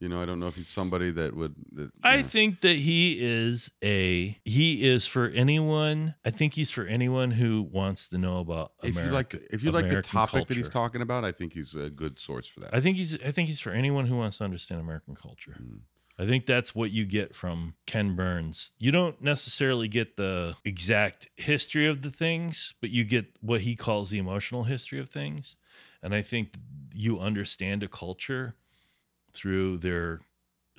You 0.00 0.08
know, 0.08 0.22
I 0.22 0.24
don't 0.24 0.40
know 0.40 0.46
if 0.46 0.56
he's 0.56 0.68
somebody 0.68 1.10
that 1.10 1.36
would. 1.36 1.54
That, 1.72 1.90
I 2.02 2.16
know. 2.16 2.22
think 2.22 2.62
that 2.62 2.76
he 2.76 3.18
is 3.20 3.70
a 3.84 4.38
he 4.46 4.88
is 4.88 5.06
for 5.06 5.28
anyone. 5.28 6.14
I 6.24 6.30
think 6.30 6.54
he's 6.54 6.70
for 6.70 6.86
anyone 6.86 7.32
who 7.32 7.68
wants 7.70 8.08
to 8.08 8.16
know 8.16 8.38
about 8.38 8.72
if 8.82 8.96
you 8.96 9.10
like, 9.10 9.34
if 9.52 9.62
you 9.62 9.70
like 9.70 9.84
the 9.84 9.90
American 9.90 10.10
topic 10.10 10.48
that 10.48 10.56
he's 10.56 10.70
talking 10.70 11.02
about, 11.02 11.26
I 11.26 11.32
think 11.32 11.52
he's 11.52 11.74
a 11.74 11.90
good 11.90 12.18
source 12.18 12.48
for 12.48 12.60
that. 12.60 12.70
I 12.72 12.80
think 12.80 12.96
he's 12.96 13.14
I 13.22 13.30
think 13.30 13.48
he's 13.48 13.60
for 13.60 13.72
anyone 13.72 14.06
who 14.06 14.16
wants 14.16 14.38
to 14.38 14.44
understand 14.44 14.80
American 14.80 15.14
culture. 15.14 15.56
Mm. 15.60 15.80
I 16.18 16.26
think 16.26 16.44
that's 16.44 16.74
what 16.74 16.90
you 16.90 17.04
get 17.04 17.34
from 17.34 17.74
Ken 17.86 18.14
Burns. 18.14 18.72
You 18.78 18.92
don't 18.92 19.22
necessarily 19.22 19.88
get 19.88 20.16
the 20.16 20.56
exact 20.64 21.28
history 21.36 21.86
of 21.86 22.02
the 22.02 22.10
things, 22.10 22.74
but 22.80 22.90
you 22.90 23.04
get 23.04 23.36
what 23.40 23.62
he 23.62 23.74
calls 23.74 24.10
the 24.10 24.18
emotional 24.18 24.64
history 24.64 24.98
of 24.98 25.08
things. 25.08 25.56
And 26.02 26.14
I 26.14 26.20
think 26.20 26.54
you 26.92 27.18
understand 27.20 27.82
a 27.82 27.88
culture 27.88 28.54
through 29.32 29.78
their 29.78 30.20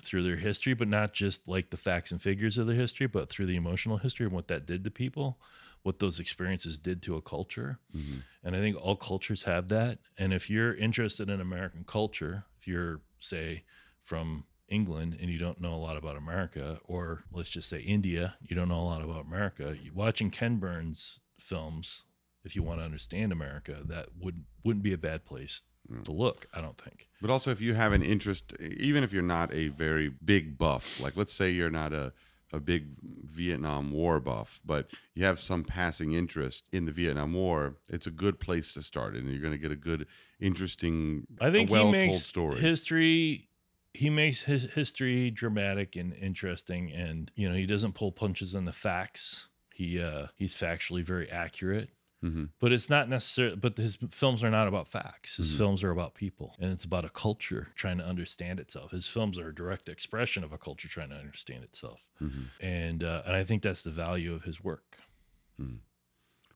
through 0.03 0.23
their 0.23 0.37
history, 0.37 0.73
but 0.73 0.87
not 0.87 1.13
just 1.13 1.47
like 1.47 1.69
the 1.69 1.77
facts 1.77 2.11
and 2.11 2.19
figures 2.19 2.57
of 2.57 2.65
their 2.65 2.75
history, 2.75 3.05
but 3.05 3.29
through 3.29 3.45
the 3.45 3.55
emotional 3.55 3.97
history 3.97 4.25
and 4.25 4.33
what 4.33 4.47
that 4.47 4.65
did 4.65 4.83
to 4.83 4.89
people, 4.89 5.39
what 5.83 5.99
those 5.99 6.19
experiences 6.19 6.79
did 6.79 7.03
to 7.03 7.15
a 7.15 7.21
culture. 7.21 7.77
Mhm. 7.95 8.23
And 8.43 8.55
I 8.55 8.59
think 8.59 8.77
all 8.77 8.95
cultures 8.95 9.43
have 9.43 9.67
that. 9.67 9.99
And 10.17 10.33
if 10.33 10.49
you're 10.49 10.73
interested 10.73 11.29
in 11.29 11.39
American 11.39 11.83
culture, 11.83 12.45
if 12.59 12.67
you're, 12.67 13.01
say, 13.19 13.63
from 14.01 14.45
England 14.67 15.17
and 15.21 15.29
you 15.29 15.37
don't 15.37 15.61
know 15.61 15.75
a 15.75 15.77
lot 15.77 15.97
about 15.97 16.17
America, 16.17 16.79
or 16.85 17.23
let's 17.31 17.49
just 17.49 17.69
say 17.69 17.81
India, 17.81 18.37
you 18.41 18.55
don't 18.55 18.69
know 18.69 18.79
a 18.81 18.89
lot 18.89 19.03
about 19.03 19.25
America, 19.25 19.77
you- 19.83 19.93
watching 19.93 20.31
Ken 20.31 20.57
Burns 20.57 21.19
films, 21.37 22.05
if 22.43 22.55
you 22.55 22.63
want 22.63 22.79
to 22.79 22.85
understand 22.85 23.31
America, 23.31 23.83
that 23.85 24.15
would 24.17 24.45
wouldn't 24.63 24.81
be 24.83 24.93
a 24.93 24.97
bad 24.97 25.25
place. 25.25 25.61
To 26.03 26.11
look. 26.11 26.47
I 26.53 26.61
don't 26.61 26.77
think. 26.77 27.07
But 27.21 27.29
also, 27.29 27.51
if 27.51 27.61
you 27.61 27.73
have 27.73 27.93
an 27.93 28.01
interest, 28.01 28.53
even 28.59 29.03
if 29.03 29.13
you're 29.13 29.21
not 29.21 29.53
a 29.53 29.69
very 29.69 30.09
big 30.23 30.57
buff, 30.57 30.99
like 30.99 31.15
let's 31.15 31.33
say 31.33 31.49
you're 31.51 31.69
not 31.69 31.93
a, 31.93 32.13
a 32.51 32.59
big 32.59 32.87
Vietnam 33.01 33.91
War 33.91 34.19
buff, 34.19 34.59
but 34.65 34.89
you 35.13 35.25
have 35.25 35.39
some 35.39 35.63
passing 35.63 36.13
interest 36.13 36.63
in 36.71 36.85
the 36.85 36.91
Vietnam 36.91 37.33
War, 37.33 37.75
it's 37.89 38.07
a 38.07 38.11
good 38.11 38.39
place 38.39 38.73
to 38.73 38.81
start, 38.81 39.15
and 39.15 39.29
you're 39.29 39.41
going 39.41 39.53
to 39.53 39.57
get 39.57 39.71
a 39.71 39.75
good, 39.75 40.07
interesting, 40.39 41.27
I 41.39 41.51
think 41.51 41.69
well 41.69 41.87
he 41.87 41.91
told 41.91 42.05
makes 42.07 42.23
story. 42.23 42.59
history. 42.59 43.47
He 43.93 44.09
makes 44.09 44.43
his 44.43 44.73
history 44.73 45.31
dramatic 45.31 45.97
and 45.97 46.13
interesting, 46.13 46.91
and 46.91 47.29
you 47.35 47.49
know 47.49 47.55
he 47.55 47.65
doesn't 47.65 47.93
pull 47.93 48.11
punches 48.11 48.55
on 48.55 48.65
the 48.65 48.71
facts. 48.71 49.47
He 49.73 50.01
uh, 50.01 50.27
he's 50.37 50.55
factually 50.55 51.03
very 51.03 51.29
accurate. 51.29 51.89
Mhm. 52.23 52.49
But 52.59 52.71
it's 52.71 52.89
not 52.89 53.09
necessarily. 53.09 53.55
But 53.55 53.77
his 53.77 53.95
films 54.09 54.43
are 54.43 54.51
not 54.51 54.67
about 54.67 54.87
facts. 54.87 55.37
His 55.37 55.51
Mhm. 55.53 55.57
films 55.57 55.83
are 55.83 55.89
about 55.91 56.13
people, 56.13 56.55
and 56.59 56.71
it's 56.71 56.83
about 56.83 57.03
a 57.03 57.09
culture 57.09 57.69
trying 57.75 57.97
to 57.97 58.05
understand 58.05 58.59
itself. 58.59 58.91
His 58.91 59.07
films 59.07 59.39
are 59.39 59.49
a 59.49 59.55
direct 59.55 59.89
expression 59.89 60.43
of 60.43 60.51
a 60.53 60.57
culture 60.59 60.87
trying 60.87 61.09
to 61.09 61.15
understand 61.15 61.63
itself, 61.63 62.09
Mhm. 62.21 62.45
and 62.59 63.03
uh, 63.03 63.23
and 63.25 63.35
I 63.35 63.43
think 63.43 63.63
that's 63.63 63.81
the 63.81 63.89
value 63.91 64.33
of 64.35 64.43
his 64.43 64.63
work. 64.63 64.97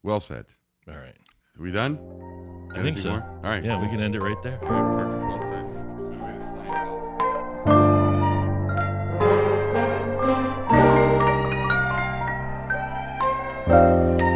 Well 0.04 0.20
said. 0.20 0.46
All 0.88 0.98
right, 0.98 1.18
Are 1.58 1.62
we 1.64 1.72
done? 1.72 1.98
I 2.76 2.84
think 2.84 2.98
so. 3.00 3.10
more? 3.10 3.22
All 3.22 3.50
right. 3.50 3.64
Yeah, 3.64 3.82
we 3.82 3.88
can 3.88 4.00
end 4.02 4.14
it 4.16 4.22
right 4.22 4.40
there. 4.44 4.60
All 4.64 4.70
right, 4.70 4.98
perfect. 4.98 5.26
Well 5.28 5.40
said. 5.50 5.66
Good 5.98 6.22
way 14.22 14.35